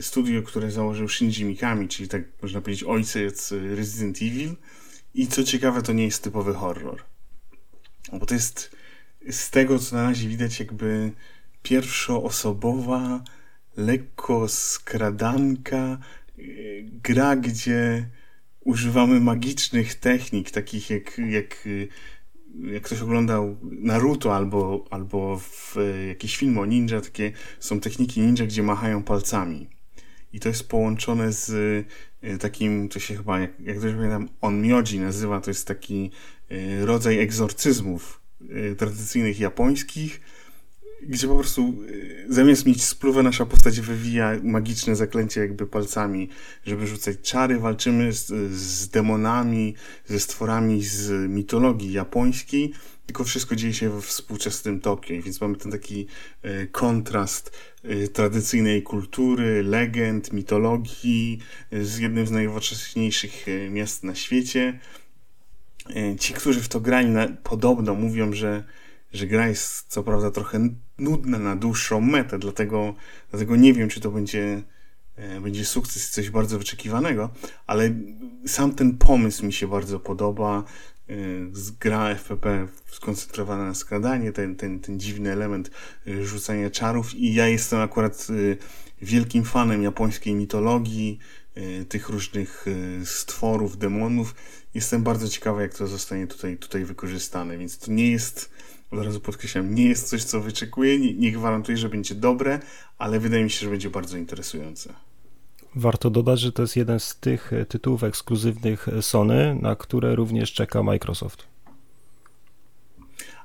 studio, 0.00 0.42
które 0.42 0.70
założył 0.70 1.08
Shinji 1.08 1.44
Mikami, 1.44 1.88
czyli 1.88 2.08
tak 2.08 2.22
można 2.42 2.60
powiedzieć 2.60 2.84
ojciec 2.84 3.52
y, 3.52 3.76
Resident 3.76 4.16
Evil 4.16 4.56
i 5.14 5.26
co 5.26 5.44
ciekawe, 5.44 5.82
to 5.82 5.92
nie 5.92 6.04
jest 6.04 6.22
typowy 6.22 6.54
horror. 6.54 7.04
Bo 8.12 8.26
to 8.26 8.34
jest 8.34 8.76
z 9.30 9.50
tego, 9.50 9.78
co 9.78 9.96
na 9.96 10.02
razie 10.02 10.28
widać, 10.28 10.60
jakby 10.60 11.12
pierwszoosobowa, 11.62 13.24
lekko 13.76 14.48
skradanka, 14.48 15.98
yy, 16.36 16.84
gra, 16.84 17.36
gdzie 17.36 18.08
używamy 18.60 19.20
magicznych 19.20 19.94
technik, 19.94 20.50
takich 20.50 20.90
jak, 20.90 21.18
jak, 21.18 21.68
jak 22.58 22.82
ktoś 22.82 23.00
oglądał 23.00 23.56
Naruto 23.62 24.36
albo, 24.36 24.84
albo 24.90 25.38
w 25.38 25.76
yy, 25.76 26.06
jakiś 26.06 26.36
film 26.36 26.58
o 26.58 26.66
ninja, 26.66 27.00
takie 27.00 27.32
są 27.60 27.80
techniki 27.80 28.20
ninja, 28.20 28.46
gdzie 28.46 28.62
machają 28.62 29.02
palcami. 29.02 29.70
I 30.32 30.40
to 30.40 30.48
jest 30.48 30.68
połączone 30.68 31.32
z 31.32 31.50
y, 32.24 32.38
takim, 32.38 32.88
to 32.88 32.98
się 32.98 33.16
chyba, 33.16 33.40
jak, 33.40 33.60
jak 33.60 33.80
dobrze 33.80 33.96
pamiętam, 33.96 34.28
onmyoji 34.40 35.00
nazywa, 35.00 35.40
to 35.40 35.50
jest 35.50 35.66
taki 35.66 36.10
y, 36.52 36.86
rodzaj 36.86 37.18
egzorcyzmów 37.18 38.20
tradycyjnych 38.78 39.40
japońskich, 39.40 40.20
gdzie 41.02 41.28
po 41.28 41.34
prostu 41.34 41.74
y, 41.88 42.26
zamiast 42.28 42.66
mieć 42.66 42.84
spluwę, 42.84 43.22
nasza 43.22 43.46
postać 43.46 43.80
wywija 43.80 44.36
magiczne 44.42 44.96
zaklęcie 44.96 45.40
jakby 45.40 45.66
palcami, 45.66 46.28
żeby 46.66 46.86
rzucać 46.86 47.16
czary. 47.22 47.58
Walczymy 47.58 48.12
z, 48.12 48.26
z 48.52 48.88
demonami, 48.88 49.74
ze 50.06 50.20
stworami 50.20 50.82
z 50.82 51.30
mitologii 51.30 51.92
japońskiej, 51.92 52.72
tylko 53.06 53.24
wszystko 53.24 53.56
dzieje 53.56 53.74
się 53.74 53.90
we 53.90 54.00
współczesnym 54.00 54.80
Tokio, 54.80 55.22
więc 55.22 55.40
mamy 55.40 55.56
ten 55.56 55.72
taki 55.72 56.06
y, 56.44 56.68
kontrast 56.72 57.56
y, 57.84 58.08
tradycyjnej 58.08 58.82
kultury, 58.82 59.62
legend, 59.62 60.32
mitologii 60.32 61.38
z 61.72 61.98
jednym 61.98 62.26
z 62.26 62.30
najnowocześniejszych 62.30 63.46
miast 63.70 64.04
na 64.04 64.14
świecie. 64.14 64.78
Ci, 66.20 66.34
którzy 66.34 66.60
w 66.60 66.68
to 66.68 66.80
grali, 66.80 67.08
podobno 67.42 67.94
mówią, 67.94 68.32
że, 68.32 68.64
że 69.12 69.26
gra 69.26 69.48
jest 69.48 69.84
co 69.88 70.02
prawda 70.02 70.30
trochę 70.30 70.68
nudna 70.98 71.38
na 71.38 71.56
dłuższą 71.56 72.00
metę, 72.00 72.38
dlatego, 72.38 72.94
dlatego 73.30 73.56
nie 73.56 73.74
wiem, 73.74 73.88
czy 73.88 74.00
to 74.00 74.10
będzie, 74.10 74.62
e, 75.16 75.40
będzie 75.40 75.64
sukces 75.64 76.10
coś 76.10 76.30
bardzo 76.30 76.58
wyczekiwanego, 76.58 77.30
ale 77.66 77.90
sam 78.46 78.74
ten 78.74 78.98
pomysł 78.98 79.46
mi 79.46 79.52
się 79.52 79.68
bardzo 79.68 80.00
podoba. 80.00 80.64
E, 81.08 81.14
Gra 81.80 82.08
FPP 82.08 82.68
skoncentrowana 82.86 83.64
na 83.64 83.74
skradanie, 83.74 84.32
ten, 84.32 84.56
ten, 84.56 84.80
ten 84.80 85.00
dziwny 85.00 85.32
element 85.32 85.70
e, 86.06 86.24
rzucania 86.24 86.70
czarów 86.70 87.14
i 87.14 87.34
ja 87.34 87.48
jestem 87.48 87.80
akurat 87.80 88.26
wielkim 89.02 89.44
fanem 89.44 89.82
japońskiej 89.82 90.34
mitologii, 90.34 91.18
tych 91.88 92.08
różnych 92.08 92.66
stworów, 93.04 93.78
demonów. 93.78 94.34
Jestem 94.74 95.02
bardzo 95.02 95.28
ciekawy, 95.28 95.62
jak 95.62 95.74
to 95.74 95.86
zostanie 95.86 96.26
tutaj, 96.26 96.56
tutaj 96.56 96.84
wykorzystane, 96.84 97.58
więc 97.58 97.78
to 97.78 97.92
nie 97.92 98.10
jest, 98.10 98.50
od 98.90 99.04
razu 99.04 99.20
podkreślam, 99.20 99.74
nie 99.74 99.88
jest 99.88 100.08
coś, 100.08 100.24
co 100.24 100.40
wyczekuję, 100.40 100.98
nie, 100.98 101.14
nie 101.14 101.32
gwarantuję, 101.32 101.78
że 101.78 101.88
będzie 101.88 102.14
dobre, 102.14 102.60
ale 102.98 103.20
wydaje 103.20 103.44
mi 103.44 103.50
się, 103.50 103.64
że 103.64 103.70
będzie 103.70 103.90
bardzo 103.90 104.16
interesujące. 104.16 104.94
Warto 105.74 106.10
dodać, 106.10 106.40
że 106.40 106.52
to 106.52 106.62
jest 106.62 106.76
jeden 106.76 107.00
z 107.00 107.16
tych 107.16 107.52
e, 107.52 107.66
tytułów 107.66 108.04
ekskluzywnych 108.04 108.88
e, 108.88 109.02
Sony, 109.02 109.58
na 109.62 109.76
które 109.76 110.14
również 110.14 110.52
czeka 110.52 110.82
Microsoft. 110.82 111.46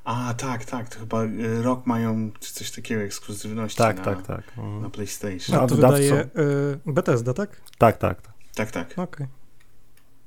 A, 0.03 0.33
tak, 0.33 0.65
tak, 0.65 0.89
to 0.89 0.99
chyba 0.99 1.23
e, 1.23 1.29
rok 1.61 1.85
mają 1.85 2.31
czy 2.39 2.53
coś 2.53 2.71
takiego, 2.71 3.01
ekskluzywności 3.01 3.77
Tak, 3.77 3.97
na, 3.97 4.03
tak, 4.03 4.27
tak. 4.27 4.43
Mhm. 4.57 4.81
na 4.81 4.89
PlayStation. 4.89 5.59
A 5.59 5.67
to 5.67 5.75
wydaje 5.75 6.23
y, 6.23 6.27
Bethesda, 6.85 7.33
tak? 7.33 7.61
Tak, 7.77 7.97
tak. 7.97 8.21
tak. 8.21 8.33
Tak, 8.55 8.71
tak. 8.71 8.99
Okej. 8.99 9.27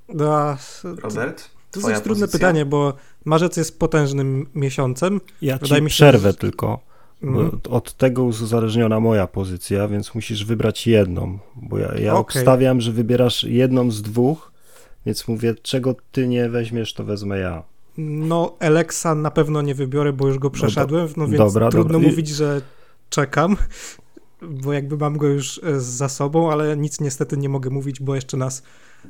No, 0.09 0.57
to, 0.83 0.95
Robert? 0.95 1.56
To 1.71 1.91
jest 1.91 2.05
trudne 2.05 2.29
pytanie, 2.29 2.65
bo 2.67 2.95
marzec 3.25 3.57
jest 3.57 3.79
potężnym 3.79 4.47
miesiącem. 4.55 5.21
Ja 5.43 5.59
Wydaje 5.59 5.81
ci 5.81 5.85
mi 5.85 5.91
się, 5.91 5.95
przerwę 5.95 6.31
że- 6.31 6.35
tylko. 6.37 6.81
Mhm. 7.23 7.61
od 7.71 7.93
tego 7.95 8.25
uzależniona 8.25 9.01
moja 9.01 9.27
pozycja, 9.27 9.89
więc 9.89 10.15
musisz 10.15 10.45
wybrać 10.45 10.87
jedną, 10.87 11.39
bo 11.57 11.79
ja, 11.79 11.87
ja 11.95 12.15
Okej. 12.15 12.21
obstawiam, 12.21 12.81
że 12.81 12.93
wybierasz 12.93 13.45
jedną 13.45 13.91
z 13.91 14.03
dwóch, 14.03 14.53
więc 15.07 15.29
mówię, 15.29 15.55
czego 15.63 15.95
ty 16.13 16.29
nie 16.29 16.49
weźmiesz, 16.49 16.95
to 16.95 17.05
wezmę 17.05 17.39
ja. 17.39 17.63
No, 17.99 18.57
Alexa 18.61 19.15
na 19.15 19.31
pewno 19.31 19.63
nie 19.63 19.75
wybiorę, 19.75 20.13
bo 20.13 20.27
już 20.27 20.39
go 20.39 20.51
przeszedłem, 20.51 21.09
no 21.17 21.27
więc 21.27 21.39
dobra, 21.39 21.71
trudno 21.71 21.93
dobra. 21.93 22.09
Mówić, 22.09 22.29
że 22.29 22.61
czekam, 23.11 23.57
bo 24.43 24.73
jakby 24.73 24.97
mam 24.97 25.17
go 25.19 25.27
już 25.27 25.61
e, 25.65 25.81
za 25.81 26.09
sobą, 26.09 26.53
ale 26.53 26.77
nic 26.77 27.01
niestety 27.01 27.37
nie 27.37 27.49
mogę 27.49 27.71
mówić, 27.71 28.01
bo 28.01 28.15
jeszcze 28.15 28.37
nas 28.37 28.63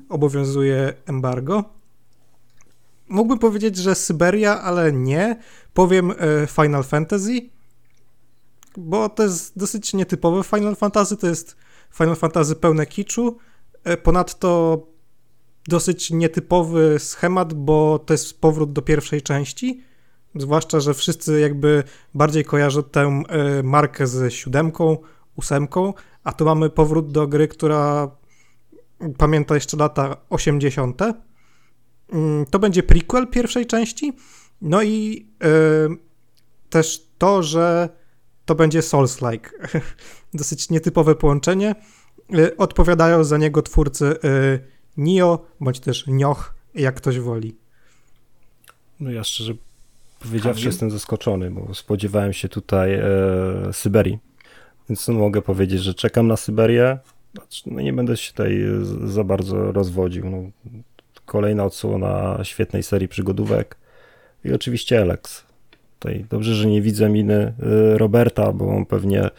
obowiązuje 0.09 0.93
embargo. 1.07 1.65
Mógłbym 3.09 3.39
powiedzieć, 3.39 3.77
że 3.77 3.95
Syberia, 3.95 4.63
ale 4.63 4.93
nie. 4.93 5.37
Powiem 5.75 6.11
e, 6.11 6.15
Final 6.47 6.85
Fantasy, 6.85 7.51
bo 8.77 9.09
to 9.09 9.23
jest 9.23 9.59
dosyć 9.59 9.95
nietypowe 9.95 10.43
Final 10.45 10.77
Fantasy, 10.77 11.17
to 11.17 11.27
jest 11.27 11.57
Final 11.95 12.17
Fantasy 12.17 12.57
pełne 12.57 12.87
kiczu, 12.87 13.39
e, 13.85 13.97
ponadto 13.97 14.81
dosyć 15.69 16.11
nietypowy 16.11 16.99
schemat, 16.99 17.55
bo 17.55 17.99
to 17.99 18.15
jest 18.15 18.41
powrót 18.41 18.73
do 18.73 18.83
pierwszej 18.83 19.23
części, 19.23 19.83
zwłaszcza, 20.35 20.81
że 20.81 20.95
wszyscy 20.95 21.41
jakby 21.41 21.85
bardziej 22.15 22.45
kojarzą 22.45 22.83
tę 22.83 23.23
e, 23.29 23.63
markę 23.63 24.07
z 24.07 24.33
siódemką, 24.33 24.97
ósemką, 25.37 25.95
a 26.25 26.33
tu 26.33 26.45
mamy 26.45 26.71
powrót 26.71 27.13
do 27.13 27.27
gry, 27.27 27.49
która 27.49 28.11
pamięta 29.19 29.55
jeszcze 29.55 29.77
lata 29.77 30.17
80. 30.31 31.03
Mm, 32.13 32.47
to 32.47 32.59
będzie 32.59 32.83
prequel 32.83 33.27
pierwszej 33.27 33.67
części, 33.67 34.13
no 34.63 34.83
i 34.83 35.27
yy, 35.43 35.97
też 36.71 37.07
to, 37.19 37.43
że 37.43 37.89
to 38.45 38.55
będzie 38.55 38.81
Souls-like. 38.83 39.51
Dosyć 40.35 40.71
nietypowe 40.71 41.15
połączenie. 41.15 41.75
Yy, 42.31 42.57
odpowiadają 42.57 43.25
za 43.25 43.37
niego 43.37 43.63
twórcy 43.63 44.05
yy, 44.05 44.61
Nio, 44.97 45.47
bądź 45.61 45.81
też 45.81 46.07
Nioch, 46.07 46.55
jak 46.75 46.95
ktoś 46.95 47.19
woli. 47.19 47.57
No 49.01 49.11
ja 49.11 49.25
szczerze 49.25 49.55
powiedziawszy 50.19 50.67
jestem 50.67 50.91
zaskoczony, 50.91 51.51
bo 51.51 51.75
spodziewałem 51.75 52.33
się 52.33 52.49
tutaj 52.49 52.95
e, 52.95 53.03
Syberii. 53.73 54.19
Więc 54.89 55.09
no, 55.09 55.15
mogę 55.15 55.43
powiedzieć, 55.43 55.83
że 55.83 55.95
czekam 55.95 56.27
na 56.27 56.37
Syberię. 56.37 56.99
Znaczy, 57.35 57.63
no 57.67 57.81
nie 57.81 57.93
będę 57.93 58.17
się 58.17 58.31
tutaj 58.31 58.65
za 59.05 59.25
bardzo 59.25 59.73
rozwodził. 59.73 60.31
No, 60.31 60.51
kolejna 61.27 61.65
odsłona 61.65 62.39
świetnej 62.43 62.83
serii 62.83 63.09
przygodówek. 63.09 63.77
I 64.45 64.53
oczywiście 64.53 65.01
Alex. 65.01 65.45
Tutaj 65.99 66.27
dobrze, 66.31 66.55
że 66.55 66.67
nie 66.67 66.83
widzę 66.83 67.09
miny 67.09 67.55
y, 67.95 67.99
Roberta, 67.99 68.53
bo 68.53 68.69
on 68.69 68.87
pewnie 68.87 69.31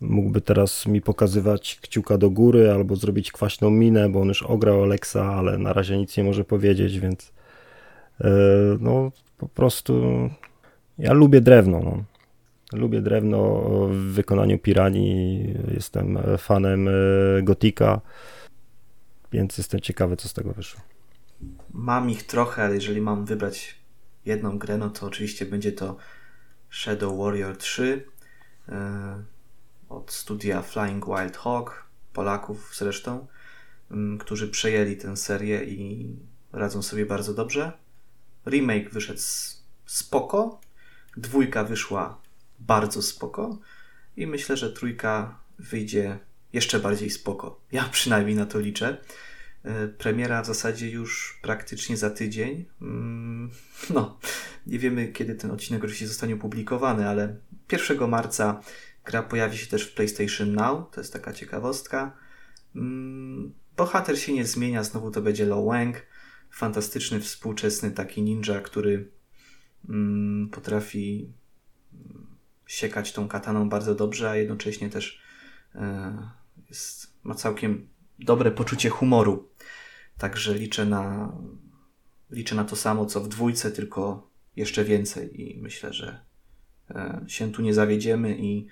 mógłby 0.00 0.40
teraz 0.40 0.86
mi 0.86 1.00
pokazywać 1.00 1.78
kciuka 1.82 2.18
do 2.18 2.30
góry 2.30 2.70
albo 2.70 2.96
zrobić 2.96 3.32
kwaśną 3.32 3.70
minę, 3.70 4.08
bo 4.08 4.20
on 4.20 4.28
już 4.28 4.42
ograł 4.42 4.82
Alexa, 4.82 5.24
ale 5.24 5.58
na 5.58 5.72
razie 5.72 5.98
nic 5.98 6.16
nie 6.16 6.24
może 6.24 6.44
powiedzieć, 6.44 7.00
więc 7.00 7.32
y, 8.20 8.24
no 8.80 9.12
po 9.38 9.48
prostu 9.48 10.02
ja 10.98 11.12
lubię 11.12 11.40
drewno. 11.40 11.80
No. 11.80 12.04
Lubię 12.72 13.00
drewno 13.00 13.62
w 13.88 13.94
wykonaniu 13.94 14.58
Pirani. 14.58 15.44
Jestem 15.74 16.18
fanem 16.38 16.88
y, 16.88 17.40
Gotika, 17.42 18.00
więc 19.32 19.58
jestem 19.58 19.80
ciekawy, 19.80 20.16
co 20.16 20.28
z 20.28 20.32
tego 20.32 20.52
wyszło. 20.52 20.95
Mam 21.78 22.10
ich 22.10 22.22
trochę, 22.22 22.64
ale 22.64 22.74
jeżeli 22.74 23.00
mam 23.00 23.24
wybrać 23.24 23.76
jedną 24.24 24.58
grę, 24.58 24.78
no 24.78 24.90
to 24.90 25.06
oczywiście 25.06 25.46
będzie 25.46 25.72
to 25.72 25.96
Shadow 26.70 27.18
Warrior 27.18 27.56
3 27.56 28.06
yy, 28.68 28.74
od 29.88 30.12
studia 30.12 30.62
Flying 30.62 31.06
Wild 31.06 31.36
Hawk, 31.36 31.86
Polaków 32.12 32.72
zresztą, 32.76 33.26
którzy 34.20 34.48
przejęli 34.48 34.96
tę 34.96 35.16
serię 35.16 35.64
i 35.64 36.08
radzą 36.52 36.82
sobie 36.82 37.06
bardzo 37.06 37.34
dobrze. 37.34 37.72
Remake 38.46 38.90
wyszedł 38.90 39.20
spoko, 39.86 40.60
dwójka 41.16 41.64
wyszła 41.64 42.20
bardzo 42.58 43.02
spoko 43.02 43.58
i 44.16 44.26
myślę, 44.26 44.56
że 44.56 44.72
trójka 44.72 45.38
wyjdzie 45.58 46.18
jeszcze 46.52 46.80
bardziej 46.80 47.10
spoko. 47.10 47.60
Ja 47.72 47.84
przynajmniej 47.84 48.36
na 48.36 48.46
to 48.46 48.58
liczę. 48.58 48.96
E, 49.66 49.88
premiera 49.88 50.42
w 50.42 50.46
zasadzie 50.46 50.90
już 50.90 51.38
praktycznie 51.42 51.96
za 51.96 52.10
tydzień. 52.10 52.64
Mm, 52.82 53.50
no, 53.90 54.18
nie 54.66 54.78
wiemy 54.78 55.08
kiedy 55.08 55.34
ten 55.34 55.50
odcinek 55.50 55.84
oczywiście 55.84 56.08
zostanie 56.08 56.34
opublikowany, 56.34 57.08
ale 57.08 57.36
1 57.72 58.08
marca 58.08 58.60
gra 59.04 59.22
pojawi 59.22 59.58
się 59.58 59.66
też 59.66 59.82
w 59.82 59.94
PlayStation 59.94 60.52
Now. 60.52 60.90
To 60.90 61.00
jest 61.00 61.12
taka 61.12 61.32
ciekawostka. 61.32 62.16
Mm, 62.76 63.54
bohater 63.76 64.18
się 64.18 64.32
nie 64.32 64.44
zmienia, 64.44 64.84
znowu 64.84 65.10
to 65.10 65.22
będzie 65.22 65.46
Lo 65.46 65.64
Wang. 65.64 65.96
Fantastyczny, 66.50 67.20
współczesny 67.20 67.90
taki 67.90 68.22
ninja, 68.22 68.60
który 68.60 69.10
mm, 69.88 70.48
potrafi 70.48 71.32
siekać 72.66 73.12
tą 73.12 73.28
kataną 73.28 73.68
bardzo 73.68 73.94
dobrze, 73.94 74.30
a 74.30 74.36
jednocześnie 74.36 74.90
też 74.90 75.20
e, 75.74 76.30
jest, 76.68 77.12
ma 77.24 77.34
całkiem 77.34 77.88
dobre 78.18 78.50
poczucie 78.50 78.88
humoru. 78.90 79.48
Także 80.18 80.54
liczę 80.54 80.86
na, 80.86 81.32
liczę 82.30 82.54
na 82.54 82.64
to 82.64 82.76
samo, 82.76 83.06
co 83.06 83.20
w 83.20 83.28
dwójce, 83.28 83.70
tylko 83.70 84.30
jeszcze 84.56 84.84
więcej 84.84 85.40
i 85.40 85.58
myślę, 85.62 85.92
że 85.92 86.20
e, 86.90 87.24
się 87.26 87.52
tu 87.52 87.62
nie 87.62 87.74
zawiedziemy 87.74 88.36
i 88.38 88.66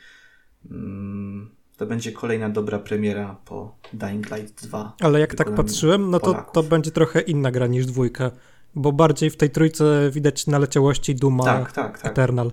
mm, 0.70 1.54
to 1.76 1.86
będzie 1.86 2.12
kolejna 2.12 2.48
dobra 2.50 2.78
premiera 2.78 3.36
po 3.44 3.76
Dying 3.92 4.30
Light 4.30 4.66
2. 4.66 4.96
Ale 5.00 5.20
jak 5.20 5.34
tak 5.34 5.54
patrzyłem, 5.54 6.10
no 6.10 6.20
to, 6.20 6.46
to 6.52 6.62
będzie 6.62 6.90
trochę 6.90 7.20
inna 7.20 7.50
gra 7.50 7.66
niż 7.66 7.86
dwójka, 7.86 8.30
bo 8.74 8.92
bardziej 8.92 9.30
w 9.30 9.36
tej 9.36 9.50
trójce 9.50 10.10
widać 10.10 10.46
naleciałości 10.46 11.14
Duma 11.14 11.44
tak, 11.44 11.72
tak, 11.72 11.98
tak. 11.98 12.12
Eternal. 12.12 12.52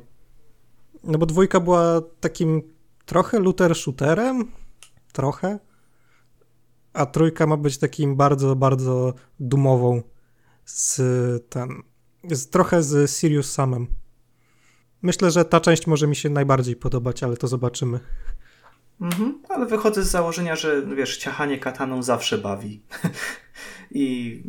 No 1.04 1.18
bo 1.18 1.26
dwójka 1.26 1.60
była 1.60 2.02
takim 2.20 2.62
trochę 3.06 3.40
looter 3.40 3.76
shooterem, 3.76 4.52
trochę, 5.14 5.60
a 6.94 7.06
trójka 7.06 7.48
ma 7.48 7.58
być 7.58 7.78
takim 7.78 8.16
bardzo, 8.16 8.56
bardzo 8.56 9.14
dumową 9.40 10.02
z 10.66 11.02
ten, 11.50 11.70
z, 12.32 12.50
trochę 12.50 12.84
z 12.84 13.12
Sirius 13.18 13.52
samym. 13.52 13.88
Myślę, 15.02 15.32
że 15.32 15.46
ta 15.46 15.60
część 15.60 15.88
może 15.88 16.08
mi 16.08 16.16
się 16.16 16.30
najbardziej 16.30 16.76
podobać, 16.76 17.24
ale 17.24 17.38
to 17.38 17.48
zobaczymy. 17.48 18.00
Mhm, 19.02 19.42
ale 19.50 19.66
wychodzę 19.66 20.04
z 20.04 20.12
założenia, 20.12 20.56
że 20.56 20.86
wiesz, 20.96 21.18
ciachanie 21.18 21.60
kataną 21.60 22.04
zawsze 22.04 22.38
bawi. 22.38 22.82
I 23.92 24.44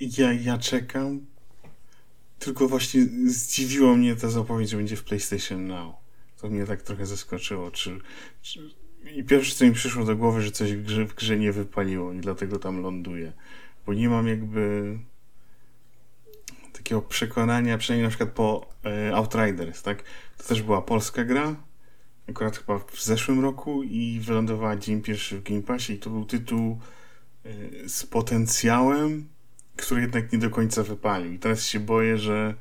ja, 0.00 0.32
ja 0.32 0.58
czekam. 0.58 1.20
Tylko 2.38 2.68
właśnie 2.68 3.06
zdziwiło 3.26 3.96
mnie 3.96 4.16
ta 4.16 4.28
zapowiedź, 4.30 4.70
że 4.70 4.76
będzie 4.76 4.96
w 4.96 5.04
PlayStation 5.04 5.66
Now. 5.66 5.94
To 6.40 6.48
mnie 6.48 6.66
tak 6.66 6.82
trochę 6.82 7.06
zaskoczyło. 7.06 7.70
Czy, 7.70 7.98
czy 8.42 8.70
i 9.12 9.24
pierwsze, 9.24 9.54
co 9.54 9.64
mi 9.64 9.72
przyszło 9.72 10.04
do 10.04 10.16
głowy, 10.16 10.42
że 10.42 10.50
coś 10.50 10.72
w 10.72 10.82
grze, 10.82 11.04
w 11.04 11.14
grze 11.14 11.38
nie 11.38 11.52
wypaliło 11.52 12.12
i 12.12 12.20
dlatego 12.20 12.58
tam 12.58 12.82
ląduje. 12.82 13.32
Bo 13.86 13.94
nie 13.94 14.08
mam 14.08 14.28
jakby 14.28 14.98
takiego 16.72 17.02
przekonania, 17.02 17.78
przynajmniej 17.78 18.04
na 18.04 18.08
przykład 18.08 18.30
po 18.30 18.68
e, 18.84 19.14
Outriders, 19.14 19.82
tak? 19.82 20.02
To 20.38 20.44
też 20.44 20.62
była 20.62 20.82
polska 20.82 21.24
gra, 21.24 21.56
akurat 22.28 22.56
chyba 22.56 22.78
w 22.78 23.02
zeszłym 23.02 23.40
roku 23.40 23.82
i 23.82 24.20
wylądowała 24.20 24.76
dzień 24.76 25.02
pierwszy 25.02 25.38
w 25.38 25.42
Game 25.42 25.62
Passie 25.62 25.92
i 25.92 25.98
to 25.98 26.10
był 26.10 26.24
tytuł 26.24 26.78
e, 27.44 27.88
z 27.88 28.06
potencjałem, 28.06 29.28
który 29.76 30.00
jednak 30.00 30.32
nie 30.32 30.38
do 30.38 30.50
końca 30.50 30.82
wypalił. 30.82 31.32
I 31.32 31.38
teraz 31.38 31.66
się 31.66 31.80
boję, 31.80 32.18
że 32.18 32.54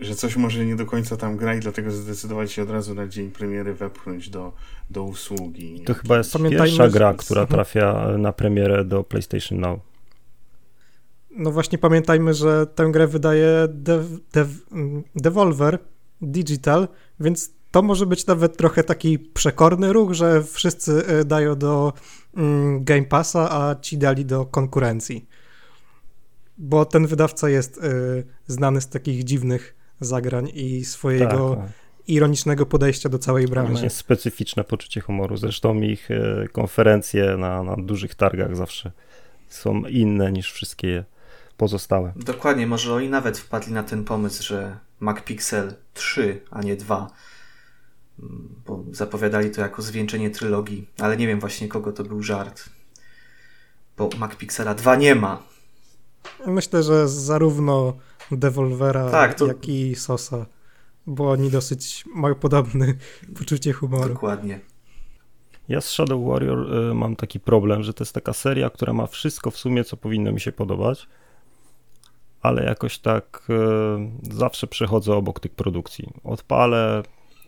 że 0.00 0.14
coś 0.14 0.36
może 0.36 0.64
nie 0.64 0.76
do 0.76 0.86
końca 0.86 1.16
tam 1.16 1.36
gra 1.36 1.54
i 1.54 1.60
dlatego 1.60 1.90
zdecydowali 1.90 2.48
się 2.48 2.62
od 2.62 2.70
razu 2.70 2.94
na 2.94 3.08
dzień 3.08 3.30
premiery 3.30 3.74
wepchnąć 3.74 4.30
do, 4.30 4.52
do 4.90 5.02
usługi. 5.02 5.80
To 5.80 5.94
chyba 5.94 6.18
jest 6.18 6.32
Pamiętajmy, 6.32 6.64
pierwsza 6.64 6.88
gra, 6.88 7.12
że... 7.12 7.18
która 7.18 7.46
trafia 7.46 8.18
na 8.18 8.32
premierę 8.32 8.84
do 8.84 9.04
PlayStation 9.04 9.60
Now. 9.60 9.80
No 11.30 11.50
właśnie 11.50 11.78
pamiętajmy, 11.78 12.34
że 12.34 12.66
tę 12.66 12.90
grę 12.90 13.06
wydaje 13.06 13.48
Dev, 13.68 14.08
Dev, 14.32 14.50
Devolver 15.16 15.78
Digital, 16.20 16.88
więc 17.20 17.50
to 17.70 17.82
może 17.82 18.06
być 18.06 18.26
nawet 18.26 18.56
trochę 18.56 18.84
taki 18.84 19.18
przekorny 19.18 19.92
ruch, 19.92 20.12
że 20.12 20.42
wszyscy 20.42 21.06
e, 21.06 21.24
dają 21.24 21.56
do 21.56 21.92
mm, 22.36 22.84
Game 22.84 23.04
Passa, 23.04 23.50
a 23.50 23.74
ci 23.80 23.98
dali 23.98 24.24
do 24.24 24.46
konkurencji. 24.46 25.28
Bo 26.58 26.84
ten 26.84 27.06
wydawca 27.06 27.48
jest 27.48 27.78
y, 27.78 28.24
znany 28.46 28.80
z 28.80 28.88
takich 28.88 29.24
dziwnych 29.24 29.74
zagrań 30.04 30.50
i 30.54 30.84
swojego 30.84 31.56
tak, 31.56 31.64
tak. 31.64 31.76
ironicznego 32.06 32.66
podejścia 32.66 33.08
do 33.08 33.18
całej 33.18 33.46
branży. 33.46 33.84
Jest 33.84 33.96
specyficzne 33.96 34.64
poczucie 34.64 35.00
humoru. 35.00 35.36
Zresztą 35.36 35.80
ich 35.80 36.10
e, 36.10 36.48
konferencje 36.52 37.36
na, 37.36 37.62
na 37.62 37.76
dużych 37.76 38.14
targach 38.14 38.56
zawsze 38.56 38.92
są 39.48 39.84
inne 39.84 40.32
niż 40.32 40.52
wszystkie 40.52 41.04
pozostałe. 41.56 42.12
Dokładnie, 42.16 42.66
może 42.66 42.94
oni 42.94 43.08
nawet 43.08 43.38
wpadli 43.38 43.72
na 43.72 43.82
ten 43.82 44.04
pomysł, 44.04 44.42
że 44.42 44.78
MacPixel 45.00 45.74
3, 45.94 46.40
a 46.50 46.62
nie 46.62 46.76
2, 46.76 47.10
bo 48.66 48.84
zapowiadali 48.92 49.50
to 49.50 49.60
jako 49.60 49.82
zwieńczenie 49.82 50.30
trylogii, 50.30 50.88
ale 50.98 51.16
nie 51.16 51.26
wiem 51.26 51.40
właśnie 51.40 51.68
kogo 51.68 51.92
to 51.92 52.04
był 52.04 52.22
żart, 52.22 52.64
bo 53.96 54.08
MacPixela 54.18 54.74
2 54.74 54.96
nie 54.96 55.14
ma. 55.14 55.53
Myślę, 56.46 56.82
że 56.82 57.08
zarówno 57.08 57.96
Devolvera, 58.30 59.10
tak, 59.10 59.34
to... 59.34 59.46
jak 59.46 59.68
i 59.68 59.94
Sosa, 59.94 60.46
bo 61.06 61.30
oni 61.30 61.50
dosyć 61.50 62.04
mają 62.14 62.34
podobne 62.34 62.86
poczucie 63.38 63.72
humoru. 63.72 64.08
Dokładnie. 64.08 64.60
Ja 65.68 65.80
z 65.80 65.88
Shadow 65.88 66.26
Warrior 66.26 66.74
y, 66.74 66.94
mam 66.94 67.16
taki 67.16 67.40
problem, 67.40 67.82
że 67.82 67.94
to 67.94 68.04
jest 68.04 68.14
taka 68.14 68.32
seria, 68.32 68.70
która 68.70 68.92
ma 68.92 69.06
wszystko 69.06 69.50
w 69.50 69.56
sumie, 69.56 69.84
co 69.84 69.96
powinno 69.96 70.32
mi 70.32 70.40
się 70.40 70.52
podobać, 70.52 71.06
ale 72.42 72.64
jakoś 72.64 72.98
tak 72.98 73.48
y, 74.30 74.34
zawsze 74.34 74.66
przechodzę 74.66 75.14
obok 75.14 75.40
tych 75.40 75.52
produkcji. 75.52 76.08
Odpalę, 76.24 77.02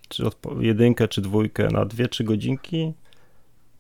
czy 0.09 0.25
jedynkę, 0.61 1.09
czy 1.09 1.21
dwójkę 1.21 1.69
na 1.69 1.85
dwie, 1.85 2.09
trzy 2.09 2.25
godzinki 2.25 2.95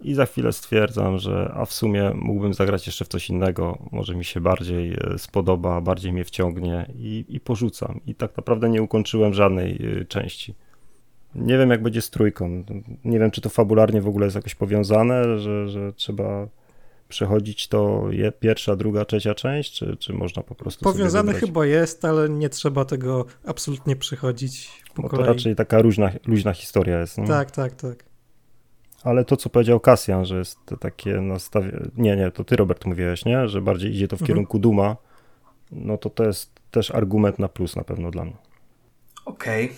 i 0.00 0.14
za 0.14 0.26
chwilę 0.26 0.52
stwierdzam, 0.52 1.18
że 1.18 1.52
a 1.54 1.64
w 1.64 1.72
sumie 1.72 2.10
mógłbym 2.14 2.54
zagrać 2.54 2.86
jeszcze 2.86 3.04
w 3.04 3.08
coś 3.08 3.30
innego, 3.30 3.78
może 3.92 4.16
mi 4.16 4.24
się 4.24 4.40
bardziej 4.40 4.94
e, 4.94 5.18
spodoba, 5.18 5.80
bardziej 5.80 6.12
mnie 6.12 6.24
wciągnie 6.24 6.86
i, 6.94 7.24
i 7.28 7.40
porzucam. 7.40 8.00
I 8.06 8.14
tak 8.14 8.36
naprawdę 8.36 8.68
nie 8.68 8.82
ukończyłem 8.82 9.34
żadnej 9.34 9.98
e, 10.00 10.04
części. 10.04 10.54
Nie 11.34 11.58
wiem, 11.58 11.70
jak 11.70 11.82
będzie 11.82 12.02
z 12.02 12.10
trójką. 12.10 12.64
Nie 13.04 13.18
wiem, 13.18 13.30
czy 13.30 13.40
to 13.40 13.48
fabularnie 13.48 14.00
w 14.00 14.08
ogóle 14.08 14.26
jest 14.26 14.36
jakoś 14.36 14.54
powiązane, 14.54 15.38
że, 15.38 15.68
że 15.68 15.92
trzeba 15.92 16.48
przechodzić 17.08 17.68
to 17.68 18.06
je, 18.10 18.32
pierwsza, 18.32 18.76
druga, 18.76 19.04
trzecia 19.04 19.34
część, 19.34 19.72
czy, 19.72 19.96
czy 19.96 20.12
można 20.12 20.42
po 20.42 20.54
prostu. 20.54 20.84
Powiązane 20.84 21.34
chyba 21.34 21.66
jest, 21.66 22.04
ale 22.04 22.28
nie 22.28 22.48
trzeba 22.48 22.84
tego 22.84 23.26
absolutnie 23.46 23.96
przechodzić. 23.96 24.82
Po 24.94 25.02
Bo 25.02 25.08
to 25.08 25.16
raczej 25.16 25.56
taka 25.56 25.78
luźna, 25.78 26.10
luźna 26.26 26.52
historia 26.52 27.00
jest. 27.00 27.18
No? 27.18 27.26
Tak, 27.26 27.50
tak, 27.50 27.74
tak. 27.74 28.05
Ale 29.02 29.24
to, 29.24 29.36
co 29.36 29.50
powiedział 29.50 29.80
Kasjan, 29.80 30.24
że 30.24 30.38
jest 30.38 30.58
to 30.66 30.76
takie 30.76 31.20
nastawienie. 31.20 31.80
Nie, 31.96 32.16
nie, 32.16 32.30
to 32.30 32.44
ty, 32.44 32.56
Robert, 32.56 32.84
mówiłeś, 32.84 33.24
nie? 33.24 33.48
Że 33.48 33.60
bardziej 33.60 33.94
idzie 33.94 34.08
to 34.08 34.16
w 34.16 34.20
mhm. 34.20 34.26
kierunku 34.26 34.58
Duma. 34.58 34.96
No 35.72 35.98
to 35.98 36.10
to 36.10 36.24
jest 36.24 36.50
też 36.70 36.90
argument 36.90 37.38
na 37.38 37.48
plus 37.48 37.76
na 37.76 37.84
pewno 37.84 38.10
dla 38.10 38.24
mnie. 38.24 38.36
Okej. 39.24 39.64
Okay. 39.64 39.76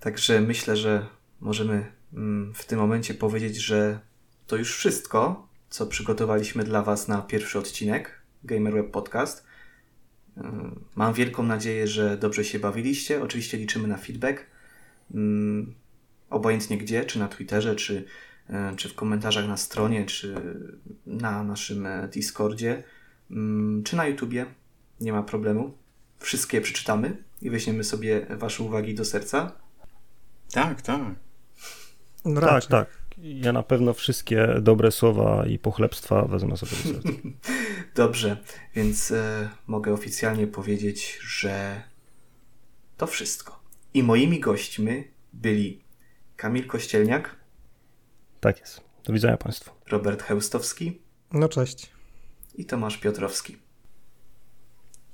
Także 0.00 0.40
myślę, 0.40 0.76
że 0.76 1.06
możemy 1.40 1.92
mm, 2.12 2.54
w 2.54 2.64
tym 2.64 2.78
momencie 2.78 3.14
powiedzieć, 3.14 3.56
że 3.56 4.00
to 4.46 4.56
już 4.56 4.76
wszystko, 4.76 5.48
co 5.70 5.86
przygotowaliśmy 5.86 6.64
dla 6.64 6.82
Was 6.82 7.08
na 7.08 7.22
pierwszy 7.22 7.58
odcinek 7.58 8.22
Gamer 8.44 8.74
Web 8.74 8.90
Podcast. 8.90 9.46
Mm, 10.36 10.84
mam 10.94 11.14
wielką 11.14 11.42
nadzieję, 11.42 11.86
że 11.86 12.16
dobrze 12.16 12.44
się 12.44 12.58
bawiliście. 12.58 13.22
Oczywiście 13.22 13.58
liczymy 13.58 13.88
na 13.88 13.96
feedback. 13.96 14.46
Obojętnie 16.30 16.78
gdzie, 16.78 17.04
czy 17.04 17.18
na 17.18 17.28
Twitterze, 17.28 17.76
czy 17.76 18.04
E, 18.50 18.76
czy 18.76 18.88
w 18.88 18.94
komentarzach 18.94 19.48
na 19.48 19.56
stronie, 19.56 20.06
czy 20.06 20.34
na 21.06 21.44
naszym 21.44 21.86
e, 21.86 22.08
Discordzie, 22.08 22.82
mm, 23.30 23.82
czy 23.84 23.96
na 23.96 24.06
YouTubie. 24.06 24.46
Nie 25.00 25.12
ma 25.12 25.22
problemu. 25.22 25.78
Wszystkie 26.18 26.60
przeczytamy 26.60 27.24
i 27.42 27.50
weźmiemy 27.50 27.84
sobie 27.84 28.26
Wasze 28.30 28.62
uwagi 28.62 28.94
do 28.94 29.04
serca. 29.04 29.52
Tak, 30.52 30.82
tak. 30.82 31.00
No 32.24 32.40
tak, 32.40 32.66
tak. 32.66 32.88
Ja 33.18 33.52
na 33.52 33.62
pewno 33.62 33.94
wszystkie 33.94 34.48
dobre 34.60 34.92
słowa 34.92 35.46
i 35.46 35.58
pochlebstwa 35.58 36.22
wezmę 36.22 36.56
sobie 36.56 36.72
do 36.72 37.02
serca. 37.02 37.18
Dobrze, 37.94 38.36
więc 38.74 39.10
e, 39.10 39.48
mogę 39.66 39.92
oficjalnie 39.92 40.46
powiedzieć, 40.46 41.18
że 41.22 41.82
to 42.96 43.06
wszystko. 43.06 43.60
I 43.94 44.02
moimi 44.02 44.40
gośćmi 44.40 45.04
byli 45.32 45.85
Kamil 46.36 46.66
Kościelniak. 46.66 47.36
Tak 48.40 48.60
jest. 48.60 48.80
Do 49.04 49.12
widzenia 49.12 49.36
Państwu. 49.36 49.70
Robert 49.86 50.22
Heustowski. 50.22 51.00
No 51.32 51.48
cześć. 51.48 51.90
I 52.54 52.64
Tomasz 52.64 52.98
Piotrowski. 52.98 53.56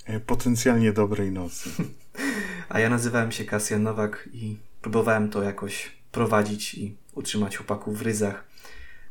E, 0.05 0.21
potencjalnie 0.21 0.93
dobrej 0.93 1.33
nocy. 1.33 1.71
A 2.69 2.81
ja 2.81 2.91
nazywałem 2.91 3.33
się 3.33 3.45
Kasjan 3.45 3.83
Nowak 3.83 4.29
i 4.33 4.59
próbowałem 4.83 5.31
to 5.31 5.43
jakoś 5.43 5.93
prowadzić 6.13 6.75
i 6.75 6.97
utrzymać 7.15 7.57
chłopaków 7.57 7.99
w 7.99 8.03
ryzach. 8.03 8.45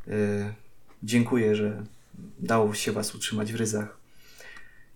Yy, 0.08 0.54
dziękuję, 1.04 1.56
że 1.56 1.84
dało 2.40 2.74
się 2.74 2.92
Was 2.92 3.16
utrzymać 3.16 3.54
w 3.54 3.56
ryzach. 3.56 3.98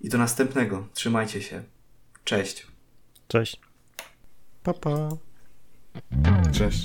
I 0.01 0.09
do 0.09 0.17
następnego. 0.17 0.87
Trzymajcie 0.93 1.41
się. 1.41 1.63
Cześć. 2.23 2.67
Cześć. 3.27 3.59
Papa. 4.63 5.09
Cześć. 6.51 6.83